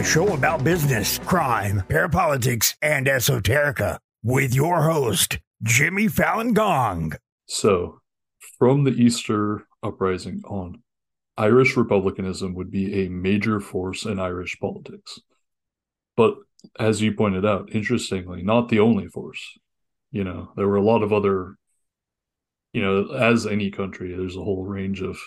a 0.00 0.02
show 0.02 0.32
about 0.32 0.64
business, 0.64 1.18
crime, 1.18 1.82
parapolitics, 1.88 2.74
and 2.80 3.06
esoterica, 3.06 3.98
with 4.22 4.54
your 4.54 4.80
host, 4.84 5.38
Jimmy 5.62 6.08
Fallon 6.08 6.54
Gong. 6.54 7.12
So, 7.44 8.00
from 8.58 8.84
the 8.84 8.92
Easter 8.92 9.66
uprising 9.82 10.40
on, 10.46 10.82
Irish 11.36 11.76
republicanism 11.76 12.54
would 12.54 12.70
be 12.70 13.04
a 13.04 13.10
major 13.10 13.60
force 13.60 14.06
in 14.06 14.18
Irish 14.18 14.58
politics. 14.58 15.20
But 16.16 16.36
as 16.78 17.02
you 17.02 17.12
pointed 17.12 17.44
out, 17.44 17.74
interestingly, 17.74 18.42
not 18.42 18.70
the 18.70 18.80
only 18.80 19.06
force. 19.06 19.58
You 20.12 20.24
know, 20.24 20.52
there 20.56 20.66
were 20.66 20.76
a 20.76 20.82
lot 20.82 21.02
of 21.02 21.12
other, 21.12 21.56
you 22.72 22.80
know, 22.80 23.10
as 23.10 23.46
any 23.46 23.70
country, 23.70 24.16
there's 24.16 24.36
a 24.36 24.44
whole 24.44 24.64
range 24.64 25.02
of, 25.02 25.18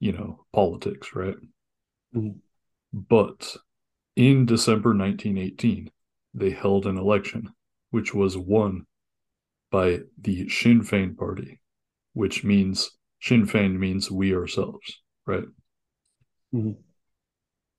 you 0.00 0.10
know, 0.10 0.44
politics, 0.52 1.14
right? 1.14 1.36
Mhm. 2.12 2.40
But 2.92 3.56
in 4.16 4.46
December 4.46 4.94
1918, 4.94 5.90
they 6.34 6.50
held 6.50 6.86
an 6.86 6.96
election, 6.96 7.50
which 7.90 8.14
was 8.14 8.36
won 8.36 8.86
by 9.70 10.00
the 10.20 10.48
Sinn 10.48 10.80
Féin 10.80 11.16
party, 11.16 11.60
which 12.14 12.44
means 12.44 12.90
Sinn 13.20 13.46
Féin 13.46 13.78
means 13.78 14.10
we 14.10 14.34
ourselves, 14.34 15.02
right? 15.26 15.44
Mhm. 16.54 16.78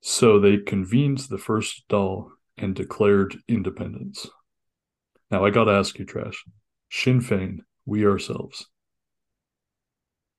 So 0.02 0.40
they 0.40 0.58
convened 0.58 1.20
the 1.20 1.38
first 1.38 1.88
Dáil 1.90 2.32
and 2.58 2.76
declared 2.76 3.42
independence. 3.48 4.30
Now 5.32 5.46
I 5.46 5.50
gotta 5.50 5.72
ask 5.72 5.98
you, 6.00 6.06
Trash. 6.06 6.46
Sinn 6.92 7.20
Féin, 7.20 7.60
we 7.86 8.06
ourselves. 8.06 8.68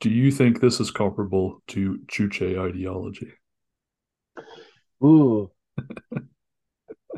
Do 0.01 0.11
you 0.11 0.31
think 0.31 0.61
this 0.61 0.81
is 0.81 0.91
comparable 0.91 1.62
to 1.69 1.99
Juche 2.07 2.57
ideology? 2.59 3.33
Ooh. 5.05 5.51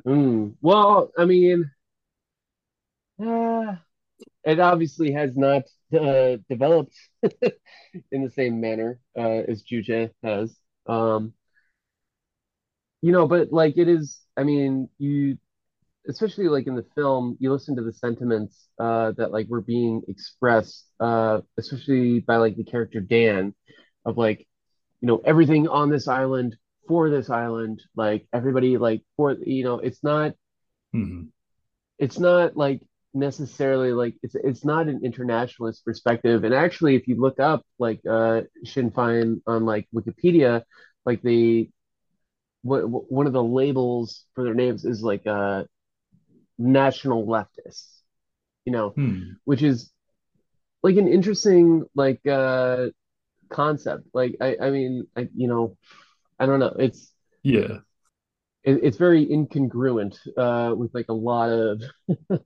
mm. 0.06 0.54
Well, 0.60 1.10
I 1.18 1.24
mean, 1.24 1.70
uh, 3.22 3.76
it 4.44 4.60
obviously 4.60 5.12
has 5.12 5.36
not 5.36 5.64
uh, 5.98 6.38
developed 6.50 6.94
in 8.12 8.24
the 8.24 8.30
same 8.30 8.60
manner 8.60 9.00
uh, 9.18 9.42
as 9.48 9.62
Juche 9.62 10.10
has. 10.22 10.56
Um, 10.86 11.34
you 13.02 13.12
know, 13.12 13.26
but 13.26 13.52
like 13.52 13.76
it 13.78 13.88
is, 13.88 14.20
I 14.36 14.44
mean, 14.44 14.88
you, 14.98 15.38
especially 16.08 16.48
like 16.48 16.68
in 16.68 16.76
the 16.76 16.86
film, 16.96 17.36
you 17.40 17.52
listen 17.52 17.76
to 17.76 17.82
the 17.84 17.92
sentiments 17.92 18.68
uh, 18.80 19.12
that 19.18 19.32
like 19.32 19.48
were 19.48 19.60
being 19.62 20.02
expressed, 20.08 20.86
uh, 21.00 21.40
especially 21.58 22.20
by 22.20 22.36
like 22.36 22.56
the 22.56 22.64
character 22.64 23.00
Dan, 23.00 23.54
of 24.06 24.18
like, 24.18 24.46
you 25.00 25.08
know, 25.08 25.22
everything 25.24 25.68
on 25.68 25.90
this 25.90 26.08
island 26.08 26.56
for 26.88 27.10
this 27.10 27.30
island, 27.30 27.82
like 27.96 28.26
everybody 28.32 28.76
like 28.78 29.02
for 29.16 29.32
you 29.34 29.64
know, 29.64 29.78
it's 29.78 30.02
not 30.02 30.34
Mhm. 30.92 31.32
it's 31.98 32.18
not 32.18 32.56
like 32.56 32.82
necessarily 33.14 33.92
like 33.92 34.14
it's 34.22 34.34
it's 34.34 34.64
not 34.64 34.88
an 34.88 35.00
internationalist 35.04 35.84
perspective. 35.84 36.44
And 36.44 36.54
actually, 36.54 36.96
if 36.96 37.06
you 37.08 37.20
look 37.20 37.40
up 37.40 37.64
like 37.78 38.00
uh 38.08 38.42
Sinn 38.64 38.90
Féin 38.90 39.40
on 39.46 39.64
like 39.64 39.86
Wikipedia, 39.94 40.62
like 41.04 41.22
they 41.22 41.70
what 42.62 42.82
one 43.12 43.26
of 43.26 43.32
the 43.32 43.42
labels 43.42 44.26
for 44.34 44.44
their 44.44 44.54
names 44.54 44.84
is 44.84 45.02
like 45.02 45.26
uh 45.26 45.64
national 46.58 47.26
leftists, 47.26 48.00
you 48.64 48.72
know, 48.72 48.96
Hmm. 48.96 49.36
which 49.44 49.62
is 49.62 49.90
like 50.82 50.96
an 50.96 51.08
interesting 51.08 51.84
like 51.94 52.26
uh 52.26 52.86
concept. 53.50 54.04
Like 54.14 54.36
I 54.40 54.56
I 54.62 54.70
mean 54.70 55.06
I 55.16 55.28
you 55.36 55.48
know 55.48 55.76
I 56.42 56.46
don't 56.46 56.60
know. 56.60 56.74
It's 56.78 57.12
Yeah. 57.42 57.80
it, 58.64 58.80
it's 58.82 58.96
very 58.96 59.26
incongruent 59.26 60.16
uh, 60.36 60.74
with 60.74 60.94
like 60.94 61.06
a 61.08 61.12
lot 61.12 61.50
of 61.50 61.82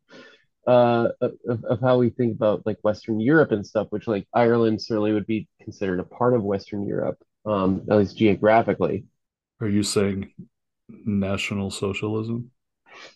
uh, 0.67 1.09
of, 1.21 1.65
of 1.65 1.81
how 1.81 1.99
we 1.99 2.11
think 2.11 2.35
about 2.35 2.65
like 2.67 2.79
Western 2.83 3.21
Europe 3.21 3.53
and 3.53 3.67
stuff, 3.67 3.89
which 3.91 4.07
like 4.09 4.27
Ireland 4.35 4.83
certainly 4.83 5.13
would 5.13 5.27
be 5.27 5.49
considered 5.63 6.01
a 6.01 6.05
part 6.05 6.35
of 6.35 6.43
Western 6.43 6.87
Europe, 6.87 7.19
um, 7.45 7.83
at 7.91 7.99
least 7.99 8.17
geographically. 8.17 9.05
Are 9.61 9.69
you 9.69 9.83
saying 9.83 10.33
national 10.89 11.71
socialism? 11.71 12.53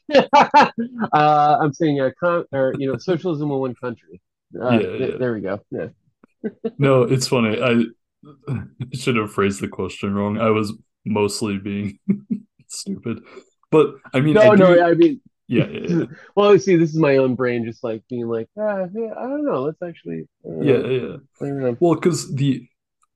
uh, 0.15 0.69
I'm 1.13 1.73
saying 1.73 2.01
uh, 2.01 2.11
con 2.19 2.45
or 2.53 2.75
you 2.79 2.91
know 2.91 2.99
socialism 2.99 3.51
in 3.51 3.59
one 3.59 3.75
country. 3.75 4.21
Uh, 4.61 4.81
Yeah, 4.83 4.97
th- 4.97 5.13
yeah. 5.13 5.17
there 5.19 5.33
we 5.35 5.41
go. 5.41 5.61
Yeah. 5.71 5.89
No, 6.79 7.03
it's 7.03 7.29
funny. 7.29 7.61
I 7.63 7.85
should 8.95 9.17
have 9.17 9.33
phrased 9.33 9.61
the 9.61 9.69
question 9.69 10.15
wrong. 10.15 10.39
I 10.39 10.51
was 10.51 10.73
mostly 11.05 11.59
being 11.59 11.99
stupid. 12.69 13.21
But 13.71 13.95
I 14.13 14.21
mean, 14.21 14.35
No, 14.35 14.53
I 14.53 14.55
no, 14.57 14.75
do, 14.75 14.83
I 14.83 14.95
mean, 14.95 15.21
yeah, 15.49 15.67
yeah, 15.67 15.87
yeah. 15.89 16.05
well, 16.37 16.59
see, 16.59 16.77
this 16.77 16.91
is 16.91 16.97
my 16.97 17.17
own 17.17 17.35
brain 17.35 17.65
just 17.65 17.83
like 17.83 18.03
being 18.09 18.27
like, 18.27 18.49
ah, 18.59 18.87
yeah, 18.93 19.13
I 19.17 19.23
don't 19.23 19.45
know. 19.45 19.63
Let's 19.63 19.83
actually, 19.83 20.29
uh, 20.47 20.61
Yeah, 20.61 20.79
yeah. 20.79 21.17
I 21.41 21.45
don't 21.45 21.61
know. 21.61 21.77
Well, 21.81 21.95
because 21.95 22.33
the 22.35 22.67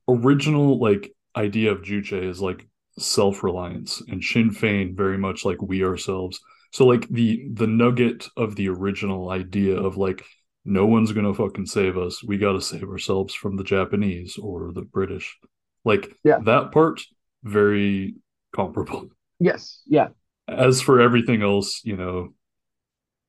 original 0.09 0.79
like 0.79 1.13
idea 1.37 1.73
of 1.73 1.83
Juche 1.83 2.13
is 2.13 2.41
like 2.41 2.67
self-reliance 2.99 4.03
and 4.09 4.23
Sinn 4.23 4.51
Féin 4.51 4.97
very 4.97 5.19
much 5.19 5.45
like 5.45 5.61
we 5.63 5.85
ourselves. 5.85 6.41
So 6.73 6.87
like 6.87 7.09
the 7.09 7.47
the 7.53 7.67
nugget 7.67 8.29
of 8.37 8.57
the 8.57 8.69
original 8.69 9.31
idea 9.31 9.77
of 9.77 9.97
like 9.97 10.25
no 10.65 10.87
one's 10.87 11.13
gonna 11.13 11.35
fucking 11.35 11.67
save 11.67 11.97
us. 11.99 12.23
We 12.25 12.39
gotta 12.39 12.61
save 12.61 12.85
ourselves 12.85 13.35
from 13.35 13.57
the 13.57 13.65
Japanese 13.65 14.37
or 14.39 14.73
the 14.73 14.83
British. 14.83 15.37
Like 15.85 16.17
Yeah. 16.25 16.39
that 16.41 16.73
part, 16.73 17.03
very 17.43 18.15
comparable. 18.55 19.11
Yes, 19.39 19.83
yeah. 19.87 20.09
As 20.49 20.81
for 20.81 21.01
everything 21.01 21.43
else, 21.43 21.83
you 21.85 21.97
know, 21.97 22.35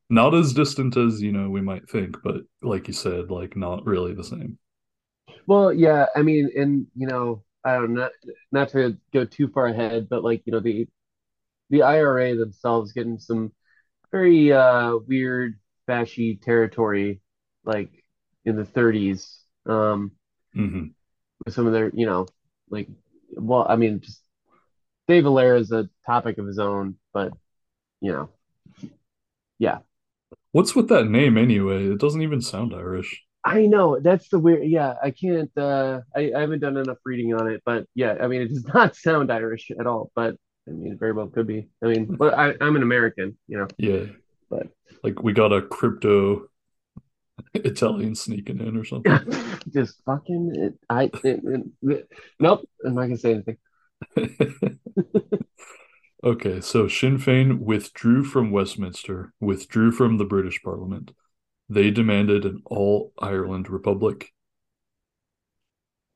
not 0.09 0.35
as 0.35 0.53
distant 0.53 0.97
as, 0.97 1.21
you 1.21 1.31
know, 1.31 1.49
we 1.49 1.61
might 1.61 1.89
think, 1.89 2.17
but 2.23 2.41
like 2.61 2.87
you 2.87 2.93
said, 2.93 3.31
like 3.31 3.55
not 3.55 3.85
really 3.85 4.13
the 4.13 4.23
same. 4.23 4.57
Well, 5.47 5.73
yeah, 5.73 6.07
I 6.15 6.21
mean, 6.21 6.49
and 6.55 6.87
you 6.95 7.07
know, 7.07 7.43
I 7.63 7.73
don't 7.75 7.93
know, 7.93 8.09
not 8.51 8.69
to 8.69 8.97
go 9.13 9.25
too 9.25 9.47
far 9.49 9.67
ahead, 9.67 10.07
but 10.09 10.23
like, 10.23 10.43
you 10.45 10.51
know, 10.53 10.59
the 10.59 10.87
the 11.69 11.83
IRA 11.83 12.35
themselves 12.35 12.93
getting 12.93 13.19
some 13.19 13.51
very 14.11 14.53
uh 14.53 14.97
weird 15.07 15.59
fashy 15.89 16.41
territory 16.41 17.21
like 17.65 17.91
in 18.45 18.55
the 18.55 18.65
30s 18.65 19.39
um 19.65 20.11
hmm 20.53 20.95
with 21.45 21.53
some 21.53 21.67
of 21.67 21.73
their, 21.73 21.89
you 21.93 22.05
know, 22.05 22.27
like 22.69 22.87
well, 23.37 23.65
I 23.67 23.75
mean, 23.75 23.99
just 24.01 24.21
de 25.07 25.21
Valera 25.21 25.59
is 25.59 25.71
a 25.73 25.89
topic 26.05 26.37
of 26.39 26.47
his 26.47 26.59
own, 26.59 26.97
but 27.13 27.33
you 28.01 28.11
know, 28.11 28.29
yeah. 29.59 29.79
What's 30.53 30.75
with 30.75 30.89
that 30.89 31.05
name 31.07 31.37
anyway? 31.37 31.85
It 31.85 31.99
doesn't 31.99 32.23
even 32.23 32.41
sound 32.41 32.73
Irish. 32.73 33.23
I 33.43 33.67
know 33.67 33.99
that's 33.99 34.27
the 34.29 34.39
weird. 34.39 34.67
Yeah, 34.67 34.95
I 35.01 35.11
can't. 35.11 35.51
Uh, 35.55 36.01
I, 36.15 36.31
I 36.35 36.41
haven't 36.41 36.59
done 36.59 36.77
enough 36.77 36.97
reading 37.05 37.33
on 37.33 37.47
it, 37.51 37.61
but 37.65 37.85
yeah, 37.93 38.15
I 38.19 38.27
mean, 38.27 38.41
it 38.41 38.47
does 38.49 38.65
not 38.73 38.95
sound 38.95 39.31
Irish 39.31 39.71
at 39.79 39.85
all. 39.87 40.11
But 40.15 40.35
I 40.67 40.71
mean, 40.71 40.93
it 40.93 40.99
very 40.99 41.11
well 41.13 41.27
could 41.27 41.45
be. 41.47 41.69
I 41.83 41.87
mean, 41.87 42.05
but 42.17 42.33
I, 42.33 42.55
I'm 42.59 42.75
an 42.75 42.83
American, 42.83 43.37
you 43.47 43.57
know. 43.59 43.67
Yeah. 43.77 44.05
But 44.49 44.67
Like 45.03 45.21
we 45.21 45.33
got 45.33 45.53
a 45.53 45.61
crypto 45.61 46.47
Italian 47.53 48.15
sneaking 48.15 48.59
in 48.59 48.77
or 48.77 48.85
something. 48.85 49.19
just 49.73 50.01
fucking. 50.05 50.53
It, 50.55 50.73
I. 50.89 51.03
It, 51.23 51.41
it- 51.83 52.09
nope. 52.39 52.67
I'm 52.85 52.95
not 52.95 53.03
gonna 53.03 53.17
say 53.17 53.33
anything. 53.33 53.57
Okay, 56.23 56.59
so 56.59 56.87
Sinn 56.87 57.17
Féin 57.19 57.59
withdrew 57.59 58.23
from 58.23 58.51
Westminster, 58.51 59.33
withdrew 59.39 59.91
from 59.91 60.17
the 60.17 60.25
British 60.25 60.61
Parliament. 60.63 61.11
They 61.69 61.91
demanded 61.91 62.45
an 62.45 62.61
all 62.65 63.13
Ireland 63.19 63.69
republic. 63.69 64.33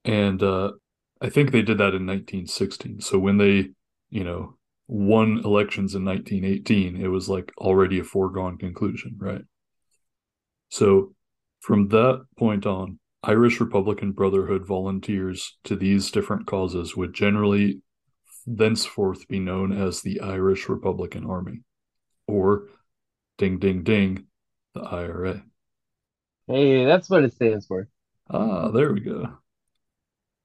And 0.06 0.42
uh, 0.42 0.74
I 1.21 1.30
think 1.30 1.51
they 1.51 1.62
did 1.62 1.77
that 1.77 1.94
in 1.94 2.06
1916. 2.06 3.01
So 3.01 3.19
when 3.19 3.38
they, 3.38 3.71
you 4.10 4.24
know, 4.24 4.57
won 4.88 5.42
elections 5.44 5.95
in 5.95 6.06
1918, 6.06 6.98
it 6.98 7.07
was 7.07 7.30
like 7.30 7.51
already 7.57 8.00
a 8.00 8.04
foregone 8.04 8.57
conclusion, 8.57 9.16
right? 9.19 9.44
So 10.69 11.13
from 11.62 11.89
that 11.89 12.25
point 12.38 12.66
on, 12.66 13.00
Irish 13.24 13.60
Republican 13.60 14.13
Brotherhood 14.13 14.66
volunteers 14.66 15.57
to 15.66 15.75
these 15.75 16.10
different 16.10 16.48
causes 16.48 16.95
would 16.95 17.13
generally 17.13 17.81
thenceforth 18.48 19.27
be 19.27 19.39
known 19.39 19.74
as 19.74 20.01
the 20.01 20.21
Irish 20.21 20.69
Republican 20.69 21.25
Army, 21.25 21.63
or 22.27 22.68
ding 23.38 23.60
ding 23.60 23.83
ding, 23.83 24.27
the 24.74 24.81
IRA. 24.81 25.44
Hey, 26.48 26.86
that's 26.86 27.10
what 27.10 27.24
it 27.24 27.33
stands 27.33 27.68
for. 27.68 27.89
Ah, 28.30 28.69
there 28.69 28.94
we 28.94 29.01
go. 29.01 29.38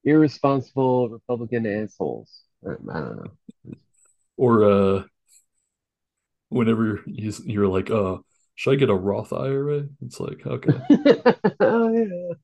Irresponsible 0.02 1.08
Republican 1.08 1.66
assholes. 1.66 2.42
I 2.64 2.70
don't 2.70 2.84
know. 2.84 3.76
Or 4.36 4.64
uh, 4.64 5.04
whenever 6.48 7.02
you, 7.06 7.32
you're 7.44 7.68
like, 7.68 7.90
uh, 7.90 8.18
should 8.54 8.72
I 8.72 8.76
get 8.76 8.90
a 8.90 8.94
Roth 8.94 9.32
IRA? 9.32 9.86
It's 10.04 10.20
like, 10.20 10.46
okay. 10.46 10.72
oh 11.60 11.92
yeah. 11.92 12.34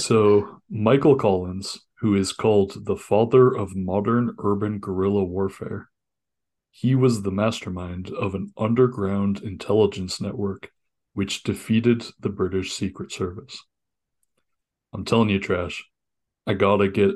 So 0.00 0.60
Michael 0.70 1.16
Collins, 1.16 1.78
who 2.00 2.14
is 2.14 2.32
called 2.32 2.86
the 2.86 2.96
father 2.96 3.54
of 3.54 3.76
modern 3.76 4.34
urban 4.38 4.78
guerrilla 4.78 5.24
warfare. 5.24 5.88
He 6.70 6.94
was 6.94 7.22
the 7.22 7.30
mastermind 7.30 8.10
of 8.10 8.34
an 8.34 8.52
underground 8.58 9.40
intelligence 9.42 10.20
network 10.20 10.70
which 11.14 11.42
defeated 11.42 12.04
the 12.20 12.28
British 12.28 12.74
Secret 12.74 13.10
Service. 13.10 13.64
I'm 14.92 15.06
telling 15.06 15.30
you, 15.30 15.38
Trash, 15.38 15.82
I 16.46 16.52
gotta 16.52 16.88
get. 16.88 17.12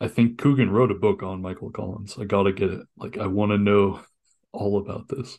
I 0.00 0.08
think 0.08 0.38
Coogan 0.38 0.70
wrote 0.70 0.90
a 0.90 0.94
book 0.94 1.22
on 1.22 1.42
Michael 1.42 1.70
Collins. 1.70 2.16
I 2.18 2.24
gotta 2.24 2.52
get 2.52 2.70
it. 2.70 2.86
Like, 2.96 3.18
I 3.18 3.26
want 3.26 3.52
to 3.52 3.58
know 3.58 4.00
all 4.52 4.78
about 4.78 5.08
this. 5.08 5.38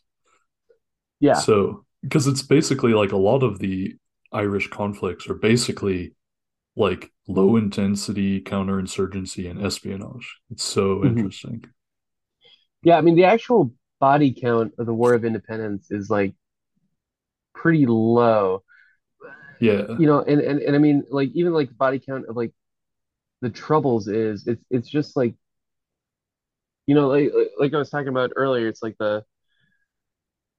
Yeah. 1.19 1.33
So, 1.33 1.85
because 2.03 2.27
it's 2.27 2.43
basically 2.43 2.93
like 2.93 3.13
a 3.13 3.17
lot 3.17 3.43
of 3.43 3.59
the 3.59 3.95
Irish 4.33 4.69
conflicts 4.69 5.27
are 5.29 5.35
basically 5.35 6.15
like 6.75 7.11
low 7.27 7.57
intensity 7.57 8.41
counterinsurgency 8.41 9.49
and 9.49 9.63
espionage. 9.65 10.37
It's 10.51 10.63
so 10.63 11.03
Mhm. 11.03 11.05
interesting. 11.05 11.65
Yeah, 12.83 12.97
I 12.97 13.01
mean 13.01 13.15
the 13.15 13.25
actual 13.25 13.71
body 13.99 14.33
count 14.33 14.73
of 14.77 14.85
the 14.85 14.93
War 14.93 15.13
of 15.13 15.25
Independence 15.25 15.91
is 15.91 16.09
like 16.09 16.35
pretty 17.53 17.85
low. 17.85 18.63
Yeah. 19.59 19.87
You 19.97 20.07
know, 20.07 20.21
and, 20.21 20.41
and, 20.41 20.59
and 20.59 20.75
I 20.75 20.79
mean 20.79 21.03
like 21.09 21.29
even 21.33 21.53
like 21.53 21.69
the 21.69 21.75
body 21.75 21.99
count 21.99 22.25
of 22.27 22.35
like 22.35 22.51
the 23.41 23.49
troubles 23.51 24.07
is 24.07 24.47
it's 24.47 24.63
it's 24.71 24.89
just 24.89 25.17
like 25.17 25.35
you 26.87 26.95
know 26.95 27.07
like 27.09 27.31
like 27.59 27.73
I 27.73 27.77
was 27.77 27.89
talking 27.89 28.09
about 28.09 28.31
earlier, 28.35 28.67
it's 28.67 28.83
like 28.83 28.95
the 28.99 29.23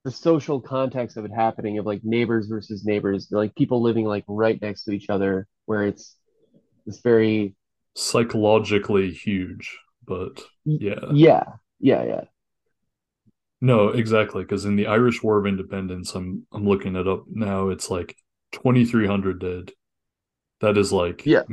the 0.05 0.11
social 0.11 0.61
context 0.61 1.17
of 1.17 1.25
it 1.25 1.31
happening 1.33 1.79
of 1.79 1.87
like 1.87 2.01
neighbors 2.05 2.47
versus 2.47 2.85
neighbors, 2.85 3.29
like 3.31 3.55
people 3.55 3.83
living 3.83 4.05
like 4.05 4.25
right 4.29 4.61
next 4.61 4.85
to 4.85 4.93
each 4.93 5.09
other, 5.11 5.47
where 5.67 5.85
it's 5.85 6.15
this 6.85 7.01
very 7.01 7.55
Psychologically 7.95 9.09
huge, 9.11 9.79
but 10.05 10.43
yeah. 10.65 11.13
yeah, 11.13 11.43
yeah, 11.79 12.03
yeah. 12.03 12.21
No, 13.61 13.89
exactly. 13.89 14.43
Because 14.43 14.65
in 14.65 14.75
the 14.75 14.87
Irish 14.87 15.21
War 15.23 15.37
of 15.39 15.45
Independence, 15.45 16.13
I'm 16.15 16.45
I'm 16.51 16.65
looking 16.67 16.95
it 16.95 17.07
up 17.07 17.25
now. 17.27 17.69
It's 17.69 17.89
like 17.89 18.15
2,300 18.53 19.39
dead. 19.39 19.71
That 20.61 20.77
is 20.77 20.93
like 20.93 21.25
Yeah. 21.25 21.43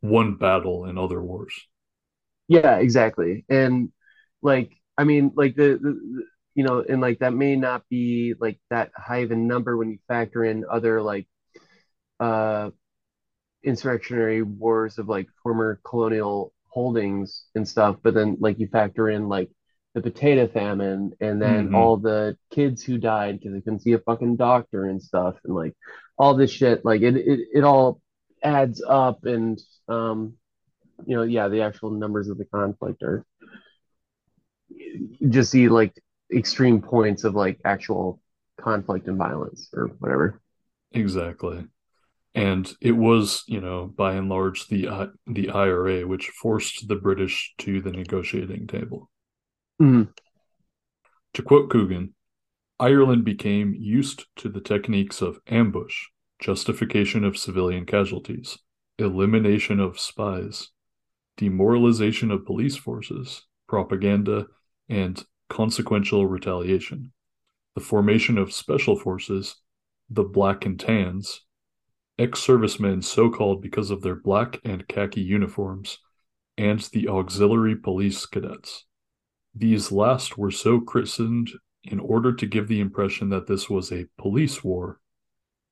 one 0.00 0.36
battle 0.36 0.86
in 0.86 0.98
other 0.98 1.22
wars. 1.22 1.54
Yeah, 2.48 2.76
exactly. 2.78 3.44
And 3.48 3.90
like, 4.42 4.72
I 4.98 5.04
mean, 5.04 5.32
like 5.34 5.56
the, 5.56 5.78
the, 5.80 5.92
the- 5.92 6.24
you 6.54 6.64
know, 6.64 6.84
and 6.88 7.00
like 7.00 7.18
that 7.20 7.34
may 7.34 7.56
not 7.56 7.84
be 7.88 8.34
like 8.40 8.58
that 8.70 8.90
high 8.96 9.18
of 9.18 9.30
a 9.30 9.36
number 9.36 9.76
when 9.76 9.90
you 9.90 9.98
factor 10.08 10.44
in 10.44 10.64
other 10.70 11.02
like 11.02 11.26
uh 12.20 12.70
insurrectionary 13.64 14.42
wars 14.42 14.98
of 14.98 15.08
like 15.08 15.28
former 15.42 15.80
colonial 15.84 16.52
holdings 16.68 17.44
and 17.54 17.66
stuff, 17.66 17.96
but 18.02 18.14
then 18.14 18.36
like 18.40 18.58
you 18.58 18.68
factor 18.68 19.08
in 19.08 19.28
like 19.28 19.50
the 19.94 20.02
potato 20.02 20.46
famine 20.48 21.12
and 21.20 21.40
then 21.40 21.68
Mhm. 21.68 21.72
all 21.72 21.96
the 21.96 22.36
kids 22.50 22.82
who 22.82 22.98
died 22.98 23.38
because 23.38 23.52
they 23.54 23.60
couldn't 23.60 23.80
see 23.80 23.92
a 23.92 23.98
fucking 24.00 24.36
doctor 24.36 24.86
and 24.86 25.02
stuff 25.02 25.36
and 25.44 25.54
like 25.54 25.74
all 26.18 26.34
this 26.36 26.50
shit, 26.50 26.84
like 26.84 27.00
it 27.02 27.16
it, 27.16 27.40
it 27.54 27.64
all 27.64 28.00
adds 28.42 28.82
up 28.86 29.24
and 29.24 29.60
um 29.88 30.34
you 31.06 31.16
know, 31.16 31.22
yeah, 31.22 31.48
the 31.48 31.62
actual 31.62 31.90
numbers 31.90 32.28
of 32.28 32.38
the 32.38 32.44
conflict 32.46 33.02
are 33.02 33.24
just 35.28 35.50
see 35.50 35.68
like 35.68 35.92
extreme 36.32 36.80
points 36.80 37.24
of 37.24 37.34
like 37.34 37.60
actual 37.64 38.20
conflict 38.60 39.08
and 39.08 39.18
violence 39.18 39.68
or 39.74 39.88
whatever. 39.98 40.40
Exactly. 40.92 41.66
And 42.34 42.72
it 42.80 42.92
was, 42.92 43.44
you 43.46 43.60
know, 43.60 43.86
by 43.86 44.14
and 44.14 44.28
large 44.28 44.66
the 44.68 44.88
I 44.88 45.08
the 45.26 45.50
IRA 45.50 46.06
which 46.06 46.28
forced 46.30 46.88
the 46.88 46.96
British 46.96 47.54
to 47.58 47.80
the 47.80 47.92
negotiating 47.92 48.66
table. 48.66 49.10
Mhm. 49.80 50.08
To 51.34 51.42
quote 51.42 51.70
Coogan, 51.70 52.14
Ireland 52.78 53.24
became 53.24 53.74
used 53.74 54.26
to 54.36 54.48
the 54.48 54.60
techniques 54.60 55.22
of 55.22 55.40
ambush, 55.46 56.06
justification 56.40 57.24
of 57.24 57.38
civilian 57.38 57.86
casualties, 57.86 58.58
elimination 58.98 59.78
of 59.80 59.98
spies, 59.98 60.70
demoralization 61.36 62.30
of 62.30 62.44
police 62.44 62.76
forces, 62.76 63.46
propaganda, 63.68 64.46
and 64.88 65.24
consequential 65.54 66.26
retaliation, 66.26 67.12
the 67.76 67.80
formation 67.80 68.38
of 68.38 68.52
special 68.52 68.98
forces, 68.98 69.54
the 70.10 70.24
Black 70.24 70.66
and 70.66 70.80
Tans, 70.80 71.42
ex 72.18 72.40
servicemen 72.40 73.00
so 73.02 73.30
called 73.30 73.62
because 73.62 73.90
of 73.90 74.02
their 74.02 74.16
black 74.16 74.60
and 74.64 74.88
khaki 74.88 75.20
uniforms, 75.20 75.98
and 76.58 76.80
the 76.92 77.06
auxiliary 77.06 77.76
police 77.76 78.26
cadets. 78.26 78.84
These 79.54 79.92
last 79.92 80.36
were 80.36 80.50
so 80.50 80.80
christened 80.80 81.50
in 81.84 82.00
order 82.00 82.32
to 82.32 82.46
give 82.46 82.66
the 82.66 82.80
impression 82.80 83.28
that 83.28 83.46
this 83.46 83.70
was 83.70 83.92
a 83.92 84.06
police 84.18 84.64
war 84.64 84.98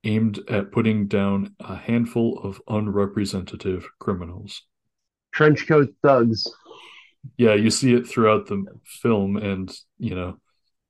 aimed 0.05 0.39
at 0.49 0.71
putting 0.71 1.09
down 1.09 1.57
a 1.59 1.75
handful 1.75 2.39
of 2.45 2.63
unrepresentative 2.69 3.89
criminals. 3.99 4.63
Trench 5.33 5.67
coat 5.67 5.93
thugs. 6.03 6.47
Yeah, 7.37 7.55
you 7.55 7.71
see 7.71 7.95
it 7.95 8.07
throughout 8.07 8.47
the 8.47 8.65
film, 8.85 9.37
and 9.37 9.73
you 9.99 10.15
know 10.15 10.39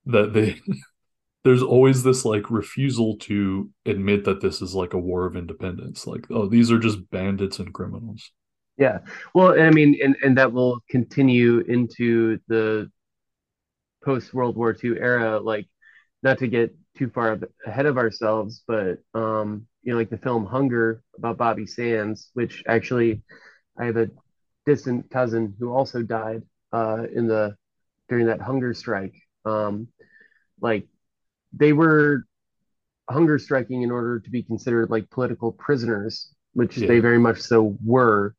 that 0.07 0.33
they 0.33 0.61
there's 1.45 1.63
always 1.63 2.03
this 2.03 2.25
like 2.25 2.51
refusal 2.51 3.17
to 3.19 3.71
admit 3.85 4.25
that 4.25 4.41
this 4.41 4.63
is 4.63 4.75
like 4.75 4.95
a 4.95 4.99
war 4.99 5.27
of 5.27 5.37
independence. 5.37 6.07
Like, 6.07 6.27
oh, 6.31 6.47
these 6.47 6.71
are 6.71 6.79
just 6.79 7.11
bandits 7.11 7.59
and 7.59 7.73
criminals. 7.73 8.31
Yeah. 8.79 8.99
Well, 9.35 9.53
and 9.53 9.63
I 9.63 9.71
mean, 9.71 9.99
and, 10.03 10.17
and 10.23 10.39
that 10.39 10.53
will 10.53 10.81
continue 10.89 11.61
into 11.61 12.39
the 12.49 12.91
post 14.05 14.33
World 14.35 14.57
War 14.57 14.77
II 14.83 14.99
era, 14.99 15.41
like 15.41 15.67
not 16.23 16.39
to 16.39 16.49
get 16.49 16.75
too 16.97 17.09
far 17.11 17.39
ahead 17.67 17.87
of 17.87 17.99
ourselves, 17.99 18.63
but 18.67 18.99
um, 19.15 19.67
you 19.83 19.93
know, 19.93 19.99
like 19.99 20.11
the 20.11 20.19
film 20.19 20.47
Hunger 20.47 21.03
about 21.17 21.39
Bobby 21.39 21.67
Sands, 21.67 22.31
which 22.35 22.63
actually 22.67 23.23
I 23.79 23.87
have 23.87 23.97
a 23.97 24.09
distant 24.67 25.11
cousin 25.11 25.55
who 25.59 25.73
also 25.73 26.03
died 26.03 26.43
uh 26.73 27.07
in 27.15 27.27
the 27.27 27.57
during 28.09 28.27
that 28.27 28.41
hunger 28.41 28.75
strike. 28.75 29.15
Um, 29.45 29.89
like 30.61 30.87
they 31.53 31.73
were 31.73 32.25
hunger 33.11 33.39
striking 33.39 33.83
in 33.83 33.91
order 33.91 34.21
to 34.21 34.31
be 34.31 34.43
considered 34.43 34.91
like 34.91 35.11
political 35.11 35.53
prisoners, 35.53 36.35
which 36.55 36.79
Yeah. 36.79 36.89
they 36.89 37.01
very 37.01 37.19
much 37.19 37.41
so 37.41 37.77
were. 37.85 38.35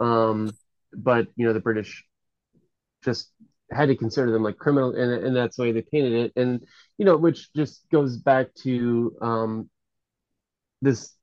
Um, 0.00 0.52
but 0.94 1.28
you 1.36 1.46
know, 1.46 1.52
the 1.52 1.60
British 1.60 2.04
just 3.04 3.30
had 3.70 3.88
to 3.88 3.96
consider 3.96 4.30
them 4.30 4.42
like 4.42 4.56
criminal, 4.56 4.90
and 4.94 5.24
and 5.24 5.36
that's 5.36 5.56
the 5.56 5.62
way 5.62 5.72
they 5.72 5.82
painted 5.82 6.12
it. 6.12 6.32
And 6.36 6.60
you 6.98 7.04
know, 7.04 7.16
which 7.16 7.52
just 7.54 7.88
goes 7.90 8.16
back 8.16 8.54
to 8.62 9.16
um, 9.20 9.70
this 10.82 11.14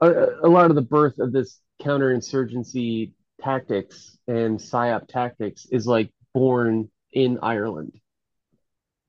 a, 0.00 0.10
a 0.44 0.48
lot 0.48 0.70
of 0.70 0.76
the 0.76 0.82
birth 0.82 1.18
of 1.18 1.32
this 1.32 1.60
counterinsurgency 1.82 3.12
tactics 3.42 4.16
and 4.26 4.58
psyop 4.58 5.08
tactics 5.08 5.66
is 5.70 5.86
like 5.86 6.10
born 6.34 6.90
in 7.12 7.38
Ireland 7.42 7.92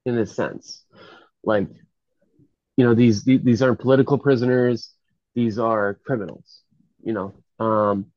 in 0.06 0.18
a 0.18 0.26
sense. 0.26 0.84
Like, 1.44 1.68
you 2.78 2.86
know, 2.86 2.94
these 2.94 3.24
these, 3.24 3.62
aren't 3.62 3.80
political 3.80 4.18
prisoners; 4.18 4.94
these 5.36 5.60
are 5.60 6.00
criminals. 6.06 6.62
You 7.04 7.14
know, 7.14 7.34
um, 7.60 8.08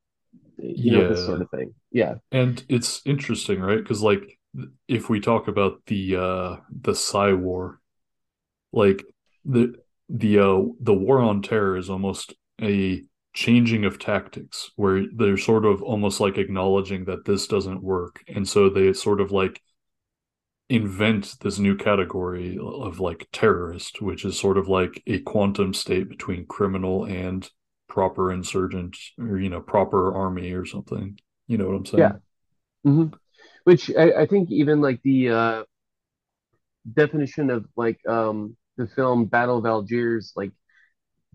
you 0.57 0.91
know 0.91 1.07
this 1.07 1.25
sort 1.25 1.41
of 1.41 1.49
thing. 1.49 1.73
Yeah, 1.91 2.15
And 2.31 2.63
it's 2.69 3.01
interesting, 3.05 3.59
right? 3.59 3.77
Because 3.77 4.01
like 4.01 4.39
if 4.87 5.09
we 5.09 5.19
talk 5.19 5.47
about 5.47 5.81
the 5.87 6.15
uh 6.15 6.55
the 6.81 6.95
Psy 6.95 7.33
War, 7.33 7.79
like 8.71 9.03
the 9.45 9.75
the 10.09 10.39
uh 10.39 10.63
the 10.79 10.93
war 10.93 11.19
on 11.19 11.41
terror 11.41 11.77
is 11.77 11.89
almost 11.89 12.33
a 12.61 13.03
changing 13.33 13.85
of 13.85 13.99
tactics 13.99 14.71
where 14.75 15.05
they're 15.13 15.37
sort 15.37 15.65
of 15.65 15.81
almost 15.83 16.19
like 16.19 16.37
acknowledging 16.37 17.05
that 17.05 17.25
this 17.25 17.47
doesn't 17.47 17.83
work. 17.83 18.23
And 18.27 18.47
so 18.47 18.69
they 18.69 18.93
sort 18.93 19.21
of 19.21 19.31
like 19.31 19.61
invent 20.69 21.35
this 21.41 21.59
new 21.59 21.75
category 21.75 22.57
of 22.61 22.99
like 22.99 23.27
terrorist, 23.31 24.01
which 24.01 24.25
is 24.25 24.39
sort 24.39 24.57
of 24.57 24.67
like 24.67 25.01
a 25.07 25.19
quantum 25.19 25.73
state 25.73 26.09
between 26.09 26.45
criminal 26.45 27.05
and 27.05 27.49
proper 27.87 28.31
insurgent 28.31 28.97
or 29.19 29.37
you 29.39 29.49
know 29.49 29.61
proper 29.61 30.15
army 30.15 30.51
or 30.53 30.65
something. 30.65 31.17
You 31.47 31.57
know 31.57 31.67
what 31.67 31.75
I'm 31.75 31.85
saying? 31.85 32.13
Yeah. 32.13 32.13
hmm 32.85 33.07
Which 33.65 33.91
I, 33.97 34.23
I 34.23 34.27
think 34.27 34.51
even 34.51 34.81
like 34.81 35.01
the 35.03 35.29
uh, 35.29 35.63
definition 36.91 37.49
of 37.49 37.65
like 37.75 37.99
um, 38.07 38.55
the 38.77 38.87
film 38.87 39.25
Battle 39.25 39.57
of 39.57 39.65
Algiers 39.65 40.33
like 40.35 40.51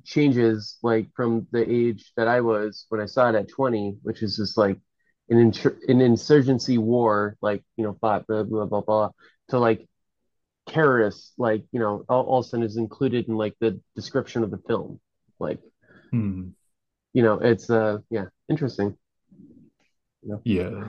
changes 0.04 0.78
like 0.82 1.08
from 1.14 1.46
the 1.52 1.68
age 1.70 2.12
that 2.16 2.28
I 2.28 2.40
was 2.40 2.86
when 2.88 3.00
I 3.00 3.06
saw 3.06 3.28
it 3.28 3.34
at 3.34 3.48
20, 3.48 3.98
which 4.02 4.22
is 4.22 4.36
just 4.36 4.56
like 4.58 4.78
an 5.30 5.38
insur 5.38 5.76
an 5.88 6.00
insurgency 6.00 6.78
war, 6.78 7.36
like 7.42 7.62
you 7.76 7.84
know, 7.84 7.96
fought 8.00 8.26
blah 8.26 8.42
blah 8.44 8.66
blah 8.66 8.80
blah, 8.82 9.10
to 9.50 9.58
like 9.58 9.88
terrorists, 10.68 11.32
like 11.38 11.64
you 11.72 11.80
know, 11.80 12.04
all, 12.08 12.24
all 12.24 12.38
of 12.40 12.46
a 12.46 12.48
sudden 12.48 12.66
is 12.66 12.76
included 12.76 13.28
in 13.28 13.36
like 13.36 13.54
the 13.60 13.80
description 13.96 14.42
of 14.44 14.50
the 14.50 14.58
film, 14.68 15.00
like 15.38 15.60
Hmm. 16.10 16.50
you 17.12 17.22
know, 17.22 17.34
it's 17.40 17.70
uh 17.70 17.98
yeah, 18.10 18.26
interesting. 18.48 18.96
You 20.22 20.28
know? 20.30 20.40
Yeah. 20.44 20.88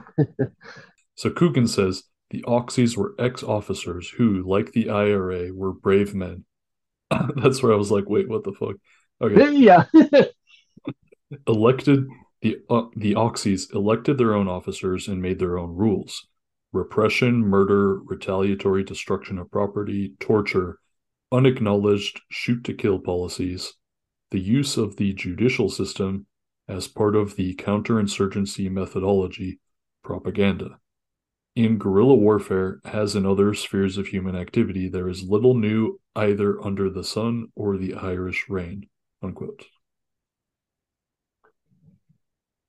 so 1.16 1.30
Coogan 1.30 1.68
says 1.68 2.04
the 2.30 2.44
Auxies 2.44 2.96
were 2.98 3.16
ex 3.20 3.44
officers 3.44 4.10
who, 4.10 4.44
like 4.48 4.72
the 4.72 4.90
IRA, 4.90 5.54
were 5.54 5.74
brave 5.74 6.14
men. 6.16 6.46
That's 7.36 7.64
where 7.64 7.74
I 7.74 7.78
was 7.78 7.92
like, 7.92 8.10
wait, 8.10 8.30
what 8.30 8.44
the 8.44 8.54
fuck? 8.54 8.76
Okay. 9.22 9.54
yeah. 9.54 9.86
elected 11.48 12.08
the 12.42 12.58
uh, 12.70 12.84
the 12.96 13.14
Auxies 13.16 13.74
elected 13.74 14.18
their 14.18 14.34
own 14.34 14.48
officers 14.48 15.08
and 15.08 15.22
made 15.22 15.40
their 15.40 15.58
own 15.58 15.76
rules. 15.76 16.28
Repression, 16.72 17.42
murder, 17.42 18.00
retaliatory 18.00 18.84
destruction 18.84 19.38
of 19.40 19.52
property, 19.52 20.14
torture, 20.20 20.80
unacknowledged 21.32 22.22
shoot 22.30 22.64
to 22.64 22.74
kill 22.74 23.00
policies, 23.00 23.74
the 24.32 24.40
use 24.40 24.78
of 24.78 24.96
the 24.98 25.14
judicial 25.14 25.70
system 25.70 26.28
as 26.68 26.88
part 26.88 27.16
of 27.16 27.36
the 27.36 27.56
counterinsurgency 27.56 28.70
methodology, 28.70 29.60
propaganda. 30.04 30.78
In 31.56 31.78
guerrilla 31.78 32.16
warfare, 32.16 32.80
as 32.86 33.16
in 33.16 33.26
other 33.26 33.54
spheres 33.56 33.98
of 33.98 34.08
human 34.08 34.36
activity, 34.36 34.88
there 34.88 35.10
is 35.10 35.24
little 35.24 35.56
new 35.56 36.00
either 36.16 36.64
under 36.64 36.90
the 36.90 37.04
sun 37.04 37.48
or 37.56 37.76
the 37.76 37.96
Irish 37.96 38.46
rain. 38.48 38.88
Unquote. 39.22 39.66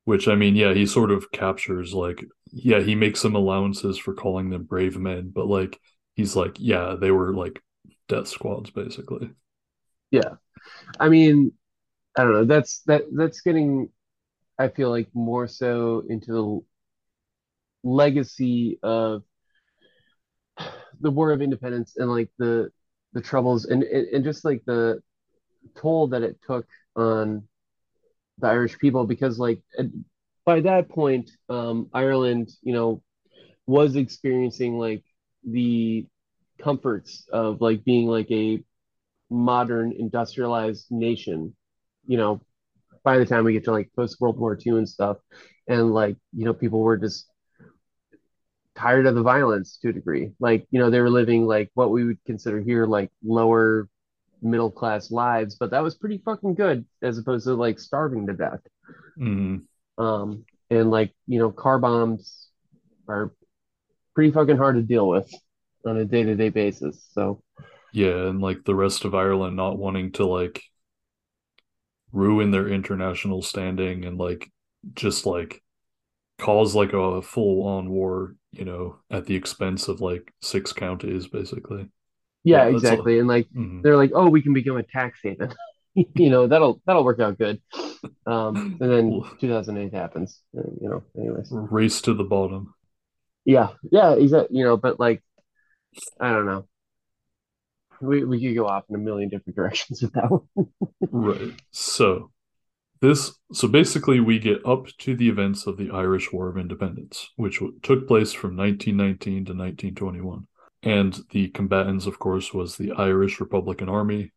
Which 0.05 0.27
I 0.29 0.35
mean, 0.35 0.57
yeah, 0.57 0.75
he 0.75 0.87
sort 0.87 1.11
of 1.11 1.31
captures 1.31 1.93
like, 1.95 2.25
yeah, 2.51 2.81
he 2.81 2.95
makes 2.95 3.21
some 3.21 3.37
allowances 3.37 3.97
for 3.99 4.15
calling 4.15 4.51
them 4.51 4.65
brave 4.65 4.99
men, 4.99 5.31
but 5.33 5.47
like 5.47 5.79
he's 6.15 6.35
like, 6.35 6.57
yeah, 6.59 6.97
they 7.01 7.11
were 7.11 7.35
like 7.35 7.63
death 8.09 8.27
squads 8.27 8.71
basically. 8.71 9.31
Yeah. 10.11 10.35
I 10.99 11.09
mean, 11.09 11.53
I 12.17 12.25
don't 12.25 12.33
know. 12.33 12.45
That's 12.45 12.81
that 12.87 13.03
that's 13.13 13.41
getting 13.43 13.91
I 14.59 14.69
feel 14.69 14.91
like 14.91 15.09
more 15.15 15.47
so 15.47 16.03
into 16.09 16.33
the 16.33 17.89
legacy 17.89 18.79
of 18.83 19.23
the 21.01 21.11
War 21.11 21.31
of 21.33 21.41
Independence 21.41 21.95
and 21.97 22.11
like 22.11 22.31
the 22.39 22.71
the 23.13 23.21
troubles 23.21 23.65
and 23.65 23.83
and 23.85 24.25
just 24.25 24.45
like 24.45 24.63
the 24.67 25.01
toll 25.77 26.09
that 26.09 26.23
it 26.23 26.39
took 26.47 26.67
on 26.97 27.43
the 28.39 28.49
Irish 28.49 28.79
people 28.79 29.07
because 29.07 29.39
like 29.39 29.61
by 30.45 30.61
that 30.61 30.89
point 30.89 31.31
um 31.49 31.89
Ireland 31.93 32.51
you 32.63 32.73
know 32.73 33.03
was 33.67 33.97
experiencing 33.97 34.79
like 34.79 35.05
the 35.45 36.07
comforts 36.61 37.27
of 37.33 37.61
like 37.61 37.85
being 37.85 38.07
like 38.07 38.31
a 38.31 38.63
modern 39.31 39.93
industrialized 39.93 40.87
nation 40.91 41.55
you 42.07 42.17
know 42.17 42.41
by 43.05 43.19
the 43.19 43.25
time 43.27 43.45
we 43.45 43.53
get 43.53 43.65
to 43.65 43.73
like 43.73 43.91
post 43.97 44.21
World 44.21 44.39
War 44.39 44.57
II 44.57 44.79
and 44.79 44.89
stuff. 44.89 45.19
And 45.69 45.93
like 45.93 46.17
you 46.33 46.45
know 46.45 46.55
people 46.55 46.81
were 46.81 46.97
just 46.97 47.27
tired 48.77 49.07
of 49.07 49.15
the 49.15 49.23
violence 49.23 49.79
to 49.79 49.91
a 49.91 49.93
degree. 49.93 50.33
Like 50.41 50.67
you 50.71 50.81
know 50.81 50.91
they 50.91 51.01
were 51.01 51.11
living 51.11 51.47
like 51.47 51.71
what 51.75 51.91
we 51.91 52.05
would 52.05 52.19
consider 52.27 52.61
here 52.61 52.87
like 52.87 53.11
lower 53.23 53.89
middle 54.43 54.71
class 54.71 55.11
lives 55.11 55.57
but 55.59 55.71
that 55.71 55.83
was 55.83 55.95
pretty 55.95 56.19
fucking 56.25 56.55
good 56.55 56.85
as 57.03 57.19
opposed 57.19 57.45
to 57.47 57.55
like 57.55 57.79
starving 57.79 58.27
to 58.27 58.33
death 58.33 58.61
Mhm. 59.17 59.69
um 59.99 60.45
and 60.71 60.91
like 60.91 61.13
you 61.27 61.39
know 61.39 61.51
car 61.51 61.79
bombs 61.79 62.49
are 63.09 63.33
pretty 64.15 64.33
fucking 64.33 64.57
hard 64.57 64.77
to 64.77 64.83
deal 64.83 65.09
with 65.09 65.31
on 65.87 65.97
a 65.99 66.05
day-to-day 66.05 66.51
basis 66.51 67.07
so 67.13 67.43
Yeah, 67.93 68.29
and 68.29 68.41
like 68.41 68.65
the 68.65 68.75
rest 68.75 69.05
of 69.05 69.15
Ireland 69.15 69.57
not 69.57 69.79
wanting 69.79 70.13
to 70.13 70.27
like 70.27 70.63
ruin 72.13 72.51
their 72.51 72.69
international 72.69 73.43
standing 73.43 74.05
and 74.05 74.19
like 74.19 74.51
just 74.95 75.27
like 75.27 75.63
cause 76.39 76.75
like 76.75 76.93
a 76.93 77.23
full 77.23 77.67
on 77.67 77.91
war, 77.91 78.37
you 78.53 78.65
know, 78.65 78.99
at 79.11 79.27
the 79.27 79.37
expense 79.37 79.89
of 79.89 80.01
like 80.01 80.33
six 80.43 80.73
counties 80.73 81.29
basically. 81.29 81.89
Yeah 82.45 82.59
Yeah, 82.59 82.65
that's 82.65 82.85
all. 82.85 82.91
exactly 82.93 83.19
and 83.19 83.29
like 83.29 83.49
Mhm. 83.51 83.83
they're 83.83 83.97
like 83.97 84.13
oh 84.15 84.29
we 84.29 84.43
can 84.43 84.53
become 84.53 84.77
a 84.77 84.83
tax 84.83 85.21
haven 85.23 85.53
you 85.95 86.31
know 86.31 86.47
that'll 86.47 86.81
that'll 86.87 87.05
work 87.05 87.21
out 87.21 87.39
good 87.39 87.61
um 88.27 88.79
and 88.81 88.91
then 88.91 89.23
2008 89.41 89.93
happens 89.95 90.41
uh, 90.57 90.63
you 90.81 90.89
know 90.89 91.03
anyways 91.19 91.49
Race 91.53 92.01
to 92.03 92.15
the 92.15 92.25
bottom. 92.25 92.75
yeah 93.45 93.69
yeah 93.91 94.13
exactly 94.15 94.57
you 94.59 94.65
know 94.65 94.77
but 94.77 94.99
like 95.01 95.23
I 96.21 96.31
don't 96.33 96.47
know 96.47 96.67
we 98.01 98.25
we 98.25 98.41
could 98.41 98.55
go 98.55 98.67
off 98.67 98.85
in 98.89 98.95
a 98.95 98.99
million 98.99 99.29
different 99.29 99.57
directions 99.61 100.01
with 100.03 100.13
that 100.15 100.31
one 100.31 100.69
Right. 101.13 101.53
So 101.73 102.31
this 103.01 103.33
so 103.53 103.67
basically 103.67 104.21
we 104.21 104.39
get 104.39 104.65
up 104.65 104.87
to 104.99 105.17
the 105.17 105.29
events 105.29 105.67
of 105.67 105.77
the 105.77 105.91
Irish 105.91 106.33
War 106.33 106.49
of 106.49 106.57
Independence, 106.59 107.31
which 107.37 107.61
took 107.83 108.07
place 108.07 108.33
from 108.33 108.57
1919 108.57 109.47
to 109.47 109.53
1921. 109.55 110.47
And 110.83 111.19
the 111.31 111.49
combatants, 111.49 112.07
of 112.07 112.19
course, 112.19 112.55
was 112.55 112.77
the 112.77 112.93
Irish 112.93 113.41
Republican 113.41 113.89
Army, 113.89 114.33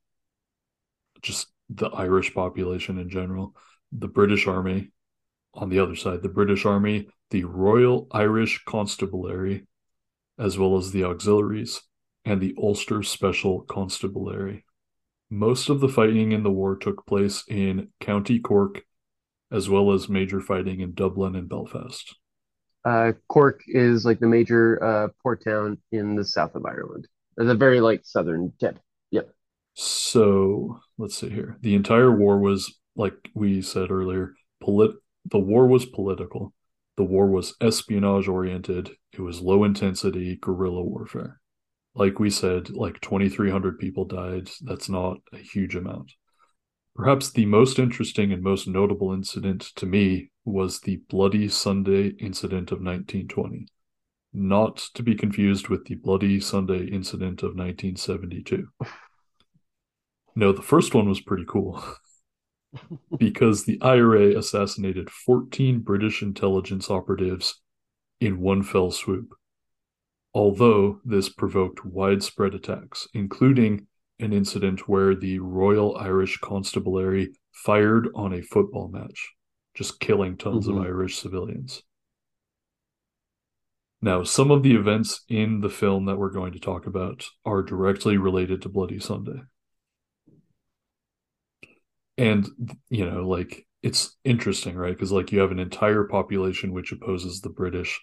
just 1.22 1.48
the 1.70 1.88
Irish 1.88 2.34
population 2.34 2.98
in 2.98 3.10
general, 3.10 3.56
the 3.92 4.10
British 4.10 4.48
Army 4.48 4.92
on 5.54 5.70
the 5.70 5.80
other 5.80 5.96
side, 5.96 6.22
the 6.22 6.30
British 6.30 6.66
Army, 6.66 7.08
the 7.30 7.46
Royal 7.46 8.08
Irish 8.12 8.64
Constabulary, 8.66 9.66
as 10.38 10.58
well 10.58 10.78
as 10.78 10.92
the 10.92 11.04
auxiliaries, 11.04 11.82
and 12.26 12.42
the 12.42 12.56
Ulster 12.58 13.04
Special 13.04 13.62
Constabulary. 13.62 14.66
Most 15.30 15.70
of 15.70 15.80
the 15.80 15.90
fighting 15.90 16.32
in 16.32 16.44
the 16.44 16.52
war 16.52 16.76
took 16.76 17.06
place 17.06 17.44
in 17.48 17.90
County 18.00 18.40
Cork, 18.40 18.84
as 19.52 19.70
well 19.70 19.92
as 19.92 20.10
major 20.10 20.42
fighting 20.42 20.80
in 20.80 20.94
Dublin 20.94 21.36
and 21.36 21.48
Belfast. 21.48 22.16
Uh 22.86 23.14
Cork 23.30 23.62
is 23.68 24.06
like 24.06 24.20
the 24.20 24.28
major 24.28 24.84
uh 24.84 25.08
port 25.22 25.44
town 25.44 25.78
in 25.92 26.16
the 26.16 26.26
south 26.26 26.56
of 26.56 26.66
Ireland 26.66 27.08
a 27.38 27.56
very 27.56 27.82
like 27.82 28.02
southern 28.06 28.54
tip 28.60 28.80
yep 29.12 29.30
So 29.76 30.80
let's 30.98 31.16
see 31.18 31.30
here. 31.30 31.58
The 31.62 31.76
entire 31.76 32.12
war 32.12 32.40
was, 32.40 32.74
like 32.96 33.14
we 33.34 33.62
said 33.62 33.92
earlier, 33.92 34.34
polit. 34.62 34.92
The 35.30 35.40
war 35.40 35.68
was 35.68 35.86
political. 35.86 36.54
The 36.98 37.04
war 37.04 37.28
was 37.28 37.56
espionage 37.62 38.28
oriented. 38.28 38.92
It 39.14 39.22
was 39.22 39.42
low 39.42 39.64
intensity 39.64 40.38
guerrilla 40.42 40.84
warfare. 40.84 41.40
Like 41.96 42.20
we 42.20 42.30
said, 42.32 42.70
like 42.72 43.02
2,300 43.02 43.80
people 43.80 44.06
died. 44.06 44.50
That's 44.62 44.90
not 44.90 45.20
a 45.34 45.38
huge 45.38 45.76
amount. 45.76 46.14
Perhaps 46.96 47.32
the 47.32 47.46
most 47.46 47.80
interesting 47.80 48.32
and 48.32 48.44
most 48.44 48.68
notable 48.68 49.14
incident 49.14 49.62
to 49.76 49.86
me 49.88 50.30
was 50.46 50.82
the 50.82 50.98
Bloody 51.10 51.48
Sunday 51.48 52.10
incident 52.20 52.72
of 52.72 52.80
1920, 52.80 53.68
not 54.34 54.78
to 54.94 55.02
be 55.02 55.16
confused 55.16 55.70
with 55.70 55.86
the 55.86 55.96
Bloody 55.96 56.40
Sunday 56.40 56.86
incident 56.86 57.42
of 57.42 57.56
1972. 57.56 58.68
No, 60.36 60.52
the 60.52 60.62
first 60.62 60.94
one 60.94 61.10
was 61.10 61.22
pretty 61.22 61.46
cool 61.48 61.84
because 63.18 63.66
the 63.66 63.82
IRA 63.82 64.38
assassinated 64.38 65.10
14 65.10 65.80
British 65.80 66.22
intelligence 66.22 66.90
operatives 66.92 67.62
in 68.20 68.40
one 68.40 68.62
fell 68.62 68.92
swoop. 68.92 69.34
Although 70.34 71.00
this 71.06 71.30
provoked 71.30 71.86
widespread 71.86 72.56
attacks, 72.56 73.08
including 73.14 73.88
an 74.20 74.34
incident 74.34 74.88
where 74.88 75.16
the 75.16 75.40
Royal 75.40 75.98
Irish 75.98 76.40
Constabulary 76.40 77.34
fired 77.52 78.10
on 78.16 78.34
a 78.34 78.42
football 78.42 78.88
match, 78.88 79.34
just 79.74 80.00
killing 80.00 80.38
tons 80.38 80.68
Mhm. 80.68 80.78
of 80.78 80.86
Irish 80.86 81.18
civilians. 81.18 81.84
Now, 84.02 84.24
some 84.24 84.52
of 84.52 84.64
the 84.64 84.76
events 84.76 85.24
in 85.30 85.62
the 85.62 85.70
film 85.70 86.06
that 86.06 86.18
we're 86.18 86.30
going 86.30 86.52
to 86.54 86.60
talk 86.60 86.86
about 86.86 87.26
are 87.46 87.64
directly 87.64 88.18
related 88.18 88.62
to 88.64 88.70
Bloody 88.70 89.00
Sunday. 89.00 89.42
And, 92.18 92.46
you 92.90 93.10
know, 93.10 93.28
like 93.28 93.66
it's 93.82 94.18
interesting, 94.24 94.76
right? 94.76 94.94
Because, 94.94 95.12
like, 95.12 95.32
you 95.32 95.40
have 95.40 95.52
an 95.52 95.60
entire 95.60 96.04
population 96.04 96.72
which 96.72 96.92
opposes 96.92 97.42
the 97.42 97.50
British. 97.50 98.00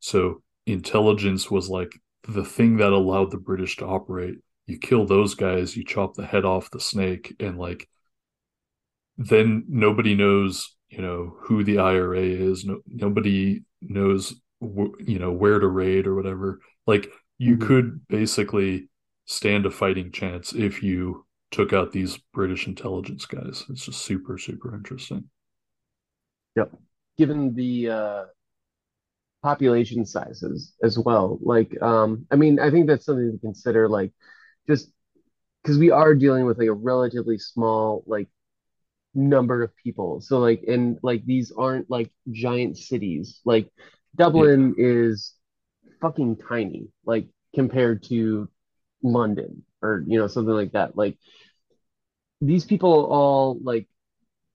So, 0.00 0.42
intelligence 0.66 1.50
was 1.50 1.68
like 1.68 2.00
the 2.28 2.44
thing 2.44 2.78
that 2.78 2.92
allowed 2.92 3.30
the 3.30 3.38
British 3.38 3.76
to 3.76 3.86
operate. 3.86 4.36
You 4.66 4.78
kill 4.78 5.06
those 5.06 5.34
guys, 5.34 5.76
you 5.76 5.84
chop 5.84 6.14
the 6.14 6.26
head 6.26 6.44
off 6.44 6.70
the 6.70 6.80
snake, 6.80 7.34
and 7.40 7.58
like, 7.58 7.88
then 9.18 9.64
nobody 9.68 10.14
knows, 10.14 10.74
you 10.88 11.00
know, 11.02 11.36
who 11.42 11.64
the 11.64 11.78
IRA 11.78 12.22
is. 12.22 12.64
No, 12.64 12.80
nobody 12.86 13.62
knows, 13.80 14.34
wh- 14.62 14.96
you 15.00 15.18
know, 15.18 15.32
where 15.32 15.58
to 15.58 15.66
raid 15.68 16.06
or 16.06 16.14
whatever. 16.14 16.60
Like, 16.86 17.10
you 17.38 17.56
Mhm. 17.56 17.66
could 17.66 18.00
basically 18.08 18.88
stand 19.26 19.66
a 19.66 19.70
fighting 19.70 20.12
chance 20.12 20.52
if 20.52 20.82
you 20.82 21.26
took 21.50 21.72
out 21.72 21.92
these 21.92 22.18
British 22.32 22.66
intelligence 22.66 23.26
guys. 23.26 23.64
It's 23.68 23.84
just 23.86 24.02
super, 24.02 24.38
super 24.38 24.74
interesting. 24.74 25.28
Yeah, 26.56 26.64
given 27.18 27.54
the 27.54 27.88
uh 27.90 28.24
population 29.42 30.04
sizes 30.06 30.74
as 30.82 30.98
well. 30.98 31.38
Like, 31.42 31.80
um, 31.82 32.26
I 32.30 32.36
mean, 32.36 32.60
I 32.60 32.70
think 32.70 32.86
that's 32.86 33.04
something 33.04 33.32
to 33.32 33.38
consider, 33.38 33.88
like, 33.88 34.12
just 34.68 34.90
because 35.62 35.78
we 35.78 35.90
are 35.90 36.14
dealing 36.14 36.44
with 36.46 36.58
like 36.58 36.68
a 36.68 36.72
relatively 36.72 37.38
small, 37.38 38.02
like, 38.06 38.28
number 39.14 39.62
of 39.62 39.76
people. 39.76 40.22
So 40.22 40.38
like 40.38 40.62
and 40.66 40.98
like 41.02 41.24
these 41.26 41.52
aren't 41.52 41.90
like 41.90 42.10
giant 42.30 42.78
cities. 42.78 43.40
Like 43.44 43.70
Yeah. 43.76 43.84
Dublin 44.16 44.74
is 44.78 45.34
fucking 46.00 46.36
tiny, 46.36 46.88
like 47.04 47.28
compared 47.54 48.04
to 48.04 48.48
London 49.02 49.64
or 49.82 50.02
you 50.06 50.18
know 50.18 50.28
something 50.28 50.54
like 50.54 50.72
that. 50.72 50.96
Like 50.96 51.18
these 52.40 52.64
people 52.64 53.04
all 53.04 53.58
like 53.62 53.86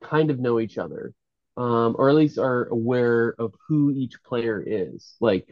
kind 0.04 0.32
of 0.32 0.40
know 0.40 0.60
each 0.60 0.80
other. 0.80 1.14
Um, 1.56 1.96
or 1.98 2.10
at 2.10 2.16
least 2.16 2.38
are 2.38 2.66
aware 2.66 3.34
of 3.40 3.54
who 3.68 3.92
each 3.92 4.24
player 4.24 4.64
is. 4.66 5.16
Like, 5.20 5.48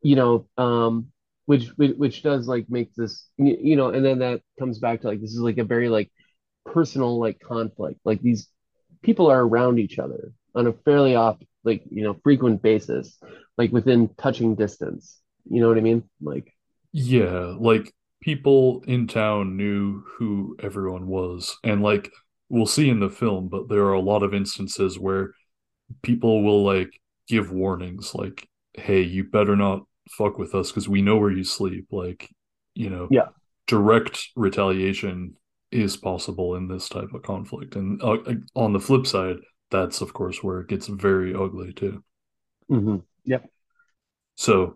you 0.00 0.14
know, 0.14 0.46
um, 0.56 1.12
which 1.46 1.68
which 1.76 2.22
does 2.22 2.48
like 2.48 2.66
make 2.68 2.94
this, 2.94 3.28
you 3.38 3.76
know, 3.76 3.90
and 3.90 4.04
then 4.04 4.18
that 4.20 4.42
comes 4.58 4.78
back 4.78 5.00
to 5.02 5.08
like 5.08 5.20
this 5.20 5.32
is 5.32 5.40
like 5.40 5.58
a 5.58 5.64
very 5.64 5.88
like 5.88 6.10
personal 6.66 7.18
like 7.20 7.40
conflict. 7.40 8.00
Like 8.04 8.20
these 8.22 8.48
people 9.02 9.28
are 9.30 9.40
around 9.42 9.78
each 9.78 9.98
other 9.98 10.32
on 10.54 10.66
a 10.66 10.72
fairly 10.72 11.14
off 11.16 11.38
like 11.64 11.84
you 11.90 12.02
know 12.02 12.14
frequent 12.24 12.62
basis, 12.62 13.18
like 13.58 13.72
within 13.72 14.10
touching 14.18 14.54
distance. 14.56 15.20
You 15.50 15.60
know 15.60 15.68
what 15.68 15.78
I 15.78 15.82
mean? 15.82 16.04
Like 16.20 16.52
Yeah, 16.92 17.54
like 17.58 17.92
people 18.22 18.82
in 18.86 19.06
town 19.06 19.56
knew 19.56 20.02
who 20.18 20.56
everyone 20.62 21.06
was. 21.06 21.56
And 21.64 21.82
like 21.82 22.10
we'll 22.48 22.66
see 22.66 22.88
in 22.88 23.00
the 23.00 23.10
film, 23.10 23.48
but 23.48 23.68
there 23.68 23.84
are 23.86 23.92
a 23.92 24.00
lot 24.00 24.22
of 24.22 24.34
instances 24.34 24.98
where 24.98 25.32
people 26.02 26.44
will 26.44 26.64
like 26.64 26.90
give 27.28 27.52
warnings 27.52 28.14
like, 28.14 28.48
hey, 28.74 29.02
you 29.02 29.24
better 29.24 29.56
not 29.56 29.84
fuck 30.10 30.38
with 30.38 30.54
us 30.54 30.70
because 30.70 30.88
we 30.88 31.02
know 31.02 31.16
where 31.16 31.30
you 31.30 31.44
sleep. 31.44 31.88
Like, 31.90 32.28
you 32.74 32.90
know, 32.90 33.08
yeah, 33.10 33.28
direct 33.66 34.28
retaliation 34.36 35.36
is 35.70 35.96
possible 35.96 36.54
in 36.56 36.68
this 36.68 36.88
type 36.88 37.12
of 37.12 37.22
conflict. 37.22 37.76
And 37.76 38.02
uh, 38.02 38.18
on 38.54 38.72
the 38.72 38.80
flip 38.80 39.06
side, 39.06 39.36
that's 39.70 40.00
of 40.00 40.12
course 40.12 40.42
where 40.42 40.60
it 40.60 40.68
gets 40.68 40.86
very 40.86 41.34
ugly 41.34 41.72
too. 41.72 42.02
Mm-hmm. 42.70 42.96
yep, 43.24 43.48
So 44.36 44.74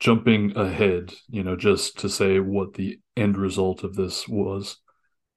jumping 0.00 0.56
ahead, 0.56 1.12
you 1.28 1.42
know, 1.42 1.56
just 1.56 1.98
to 2.00 2.08
say 2.08 2.40
what 2.40 2.74
the 2.74 3.00
end 3.16 3.36
result 3.36 3.84
of 3.84 3.94
this 3.94 4.28
was. 4.28 4.78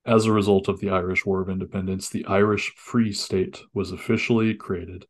As 0.05 0.25
a 0.25 0.31
result 0.31 0.67
of 0.69 0.79
the 0.79 0.89
Irish 0.89 1.25
War 1.25 1.41
of 1.41 1.49
Independence, 1.49 2.09
the 2.09 2.25
Irish 2.25 2.73
Free 2.77 3.11
State 3.11 3.61
was 3.73 3.91
officially 3.91 4.53
created, 4.53 5.05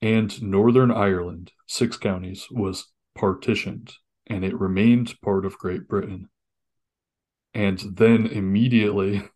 and 0.00 0.42
Northern 0.42 0.90
Ireland, 0.90 1.52
six 1.66 1.96
counties, 1.98 2.46
was 2.50 2.86
partitioned, 3.16 3.94
and 4.28 4.44
it 4.44 4.60
remained 4.60 5.20
part 5.22 5.44
of 5.46 5.58
Great 5.58 5.88
Britain. 5.88 6.30
And 7.54 7.80
then 7.96 8.26
immediately 8.28 9.28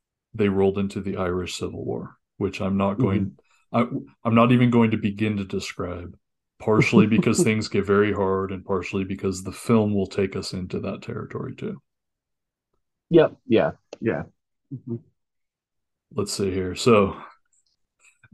they 0.34 0.48
rolled 0.48 0.78
into 0.78 1.00
the 1.00 1.16
Irish 1.16 1.54
Civil 1.58 1.84
War, 1.84 2.16
which 2.36 2.60
I'm 2.60 2.76
not 2.76 2.98
hmm 2.98 2.98
going 2.98 3.36
I, 3.72 3.86
I'm 4.24 4.34
not 4.34 4.52
even 4.52 4.70
going 4.70 4.90
to 4.90 4.98
begin 4.98 5.38
to 5.38 5.44
describe, 5.44 6.18
partially 6.58 7.06
because 7.06 7.42
things 7.42 7.68
get 7.68 7.86
very 7.86 8.12
hard 8.12 8.52
and 8.52 8.62
partially 8.64 9.04
because 9.04 9.42
the 9.44 9.52
film 9.52 9.94
will 9.94 10.06
take 10.06 10.36
us 10.36 10.52
into 10.52 10.78
that 10.80 11.00
territory 11.00 11.54
too. 11.56 11.80
yep, 13.10 13.36
yeah, 13.46 13.72
yeah. 14.00 14.24
Mhm. 14.72 15.00
Let's 16.14 16.32
see 16.32 16.50
here. 16.50 16.74
So 16.74 17.16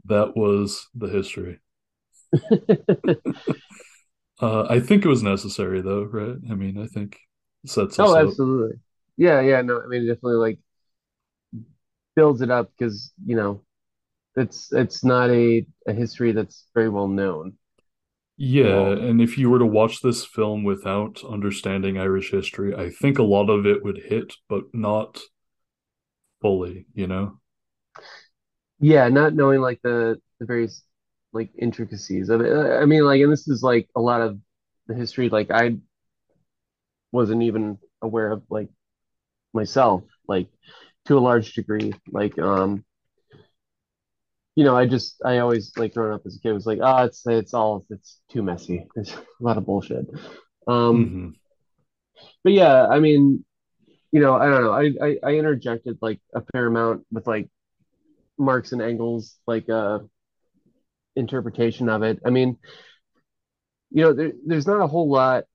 that 0.05 0.35
was 0.35 0.87
the 0.93 1.07
history. 1.07 1.59
Uh, 4.39 4.65
I 4.69 4.79
think 4.79 5.03
it 5.05 5.09
was 5.09 5.23
necessary 5.23 5.81
though, 5.81 6.03
right? 6.03 6.37
I 6.49 6.55
mean, 6.55 6.77
I 6.77 6.87
think 6.87 7.17
sets 7.65 7.99
Oh, 7.99 8.15
us 8.15 8.17
up. 8.17 8.37
absolutely. 8.37 8.79
Yeah, 9.17 9.41
yeah, 9.41 9.61
no, 9.61 9.81
I 9.81 9.87
mean, 9.87 10.03
it 10.03 10.07
definitely 10.07 10.35
like 10.37 10.59
builds 12.15 12.41
it 12.41 12.51
up 12.51 12.71
because, 12.77 13.11
you 13.25 13.35
know, 13.35 13.61
it's 14.37 14.71
it's 14.73 15.03
not 15.05 15.29
a, 15.31 15.65
a 15.87 15.93
history 15.93 16.31
that's 16.33 16.67
very 16.75 16.89
well 16.89 17.07
known 17.07 17.57
Yeah, 18.37 18.71
all. 18.71 18.97
and 18.97 19.21
if 19.21 19.37
you 19.37 19.49
were 19.51 19.59
to 19.59 19.65
watch 19.67 20.01
this 20.01 20.25
film 20.25 20.63
without 20.63 21.23
understanding 21.23 21.97
Irish 21.99 22.31
history, 22.31 22.73
I 22.73 22.89
think 22.89 23.19
a 23.19 23.23
lot 23.23 23.49
of 23.51 23.65
it 23.67 23.83
would 23.83 23.97
hit, 23.99 24.33
but 24.47 24.73
not 24.73 25.19
fully, 26.41 26.85
you 26.93 27.07
know? 27.07 27.39
Yeah, 28.79 29.09
not 29.09 29.33
knowing 29.33 29.61
like 29.61 29.81
the 29.83 30.21
the 30.39 30.45
various 30.45 30.83
like 31.33 31.51
intricacies 31.57 32.29
of 32.29 32.41
it. 32.41 32.51
I 32.53 32.85
mean, 32.85 33.03
like, 33.05 33.21
and 33.21 33.31
this 33.31 33.47
is 33.47 33.63
like 33.63 33.89
a 33.95 34.01
lot 34.01 34.21
of 34.21 34.39
the 34.87 34.95
history 34.95 35.29
like 35.29 35.51
I 35.51 35.77
wasn't 37.11 37.43
even 37.43 37.77
aware 38.01 38.31
of 38.31 38.43
like 38.49 38.69
myself, 39.53 40.03
like 40.27 40.49
to 41.07 41.17
a 41.17 41.21
large 41.21 41.53
degree. 41.53 41.93
Like, 42.11 42.37
um, 42.39 42.85
you 44.55 44.63
know, 44.65 44.75
I 44.75 44.85
just 44.87 45.21
I 45.23 45.37
always 45.39 45.71
like 45.77 45.93
growing 45.93 46.13
up 46.13 46.23
as 46.25 46.35
a 46.35 46.39
kid 46.39 46.53
was 46.53 46.65
like, 46.65 46.79
ah, 46.81 47.03
it's 47.05 47.23
it's 47.25 47.53
all 47.53 47.85
it's 47.89 48.19
too 48.29 48.43
messy. 48.43 48.87
There's 48.95 49.13
a 49.13 49.23
lot 49.39 49.57
of 49.57 49.65
bullshit. 49.65 50.05
Um, 50.67 51.13
hmm 51.13 51.29
but 52.43 52.53
yeah, 52.53 52.87
I 52.87 52.99
mean, 52.99 53.43
you 54.11 54.21
know, 54.21 54.35
I 54.35 54.47
don't 54.47 54.63
know. 54.63 54.73
I, 54.73 54.91
I 55.07 55.17
I 55.23 55.33
interjected 55.35 55.99
like 56.01 56.19
a 56.35 56.43
fair 56.53 56.67
amount 56.67 57.05
with 57.11 57.27
like 57.27 57.49
Marx 58.39 58.73
and 58.73 58.81
Engels 58.83 59.37
like 59.47 59.69
uh 59.69 59.99
interpretation 61.19 61.89
of 61.89 62.03
it. 62.03 62.19
I 62.25 62.29
mean, 62.31 62.57
you 63.91 64.03
know, 64.03 64.13
there, 64.13 64.31
there's 64.45 64.67
not 64.67 64.81
a 64.81 64.87
whole 64.87 65.09
lot 65.09 65.45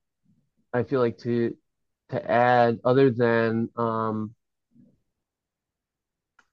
I 0.72 0.82
feel 0.82 1.00
like 1.00 1.18
to 1.18 1.56
to 2.10 2.30
add 2.30 2.80
other 2.84 3.10
than 3.10 3.70
um 3.76 4.34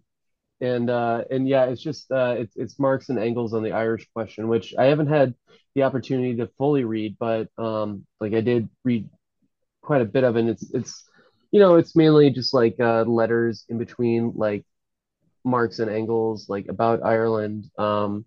and 0.61 0.89
uh 0.89 1.23
and 1.31 1.47
yeah 1.47 1.65
it's 1.65 1.81
just 1.81 2.11
uh 2.11 2.35
it's 2.37 2.55
it's 2.57 2.79
Marx 2.79 3.09
and 3.09 3.19
Engels 3.19 3.53
on 3.53 3.63
the 3.63 3.71
Irish 3.73 4.07
question 4.13 4.47
which 4.47 4.73
I 4.77 4.85
haven't 4.85 5.07
had 5.07 5.33
the 5.75 5.83
opportunity 5.83 6.35
to 6.37 6.47
fully 6.57 6.83
read 6.83 7.15
but 7.19 7.47
um 7.57 8.05
like 8.19 8.33
I 8.33 8.41
did 8.41 8.69
read 8.85 9.09
quite 9.81 10.01
a 10.01 10.05
bit 10.05 10.23
of 10.23 10.35
it. 10.35 10.39
And 10.41 10.49
it's 10.49 10.71
it's 10.73 11.03
you 11.51 11.59
know 11.59 11.75
it's 11.75 11.95
mainly 11.95 12.29
just 12.31 12.53
like 12.53 12.75
uh 12.79 13.03
letters 13.03 13.65
in 13.69 13.77
between 13.77 14.33
like 14.35 14.65
Marx 15.43 15.79
and 15.79 15.89
Engels 15.89 16.47
like 16.49 16.67
about 16.67 17.03
Ireland 17.03 17.69
um 17.77 18.25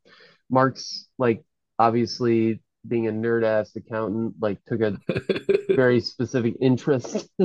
Marx 0.50 1.08
like 1.18 1.44
obviously 1.78 2.62
being 2.86 3.06
a 3.08 3.12
nerd 3.12 3.44
ass 3.44 3.74
accountant 3.76 4.34
like 4.40 4.62
took 4.66 4.80
a 4.80 4.98
very 5.74 6.00
specific 6.00 6.56
interest 6.60 7.28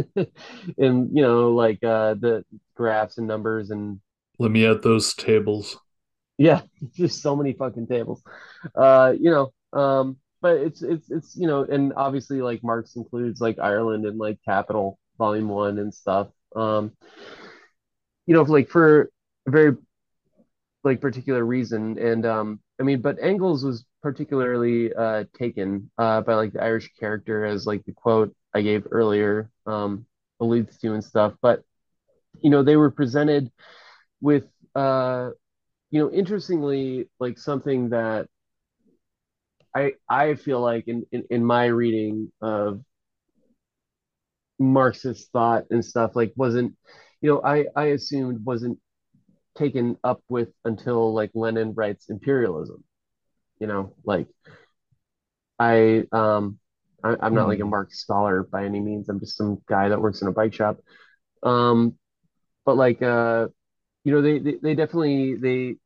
in 0.77 1.09
you 1.13 1.21
know 1.21 1.51
like 1.51 1.83
uh 1.83 2.13
the 2.15 2.43
graphs 2.75 3.17
and 3.17 3.27
numbers 3.27 3.71
and 3.71 3.99
Let 4.39 4.49
me 4.49 4.65
add 4.65 4.81
those 4.81 5.13
tables. 5.13 5.77
Yeah, 6.37 6.61
just 6.95 7.21
so 7.21 7.35
many 7.35 7.53
fucking 7.53 7.87
tables. 7.87 8.21
Uh, 8.75 9.13
you 9.19 9.31
know, 9.31 9.79
um, 9.79 10.17
but 10.41 10.57
it's 10.57 10.81
it's 10.81 11.09
it's 11.11 11.35
you 11.35 11.47
know, 11.47 11.63
and 11.63 11.93
obviously 11.95 12.41
like 12.41 12.63
Marx 12.63 12.95
includes 12.95 13.41
like 13.41 13.59
Ireland 13.59 14.05
and 14.05 14.17
like 14.17 14.39
Capital 14.45 14.99
Volume 15.17 15.49
One 15.49 15.79
and 15.79 15.93
stuff. 15.93 16.29
Um, 16.55 16.93
you 18.25 18.33
know, 18.33 18.43
like 18.43 18.69
for 18.69 19.09
very 19.49 19.75
like 20.83 21.01
particular 21.01 21.43
reason. 21.45 21.97
And 21.97 22.25
um, 22.25 22.59
I 22.79 22.83
mean, 22.83 23.01
but 23.01 23.17
Engels 23.21 23.63
was 23.63 23.85
particularly 24.01 24.93
uh 24.93 25.25
taken 25.37 25.91
uh 25.97 26.21
by 26.21 26.35
like 26.35 26.53
the 26.53 26.63
Irish 26.63 26.89
character 26.99 27.45
as 27.45 27.67
like 27.67 27.83
the 27.85 27.91
quote 27.91 28.33
I 28.53 28.61
gave 28.61 28.87
earlier 28.91 29.51
um 29.65 30.05
alludes 30.39 30.77
to 30.79 30.93
and 30.93 31.03
stuff. 31.03 31.33
But 31.41 31.63
you 32.41 32.49
know, 32.49 32.63
they 32.63 32.77
were 32.77 32.91
presented 32.91 33.51
with, 34.21 34.45
uh, 34.75 35.31
you 35.91 35.99
know, 36.01 36.11
interestingly, 36.11 37.09
like 37.19 37.37
something 37.37 37.89
that 37.89 38.27
I 39.75 39.93
I 40.09 40.35
feel 40.35 40.61
like 40.61 40.87
in, 40.87 41.05
in, 41.11 41.25
in 41.29 41.45
my 41.45 41.65
reading 41.65 42.31
of 42.41 42.81
Marxist 44.59 45.31
thought 45.31 45.65
and 45.71 45.83
stuff, 45.83 46.15
like 46.15 46.33
wasn't, 46.35 46.75
you 47.21 47.29
know, 47.31 47.41
I 47.43 47.65
I 47.75 47.85
assumed 47.87 48.45
wasn't 48.45 48.79
taken 49.59 49.97
up 50.05 50.21
with 50.29 50.49
until 50.65 51.13
like 51.13 51.31
Lenin 51.35 51.73
writes 51.75 52.09
imperialism. 52.09 52.83
You 53.59 53.67
know, 53.67 53.95
like 54.05 54.27
I 55.59 56.03
um 56.11 56.59
I, 57.03 57.15
I'm 57.21 57.33
not 57.33 57.47
like 57.47 57.59
a 57.59 57.65
Hmm. 57.65 57.69
Marx 57.69 57.99
scholar 57.99 58.43
by 58.43 58.65
any 58.65 58.79
means. 58.79 59.09
I'm 59.09 59.19
just 59.19 59.37
some 59.37 59.61
guy 59.67 59.89
that 59.89 60.01
works 60.01 60.21
in 60.21 60.27
a 60.27 60.31
bike 60.31 60.53
shop. 60.53 60.79
Um, 61.43 61.97
but 62.65 62.77
like 62.77 63.01
uh, 63.03 63.47
you 64.05 64.13
know, 64.13 64.21
they, 64.21 64.39
they 64.39 64.55
they 64.63 64.75
definitely 64.75 65.35
they 65.35 65.77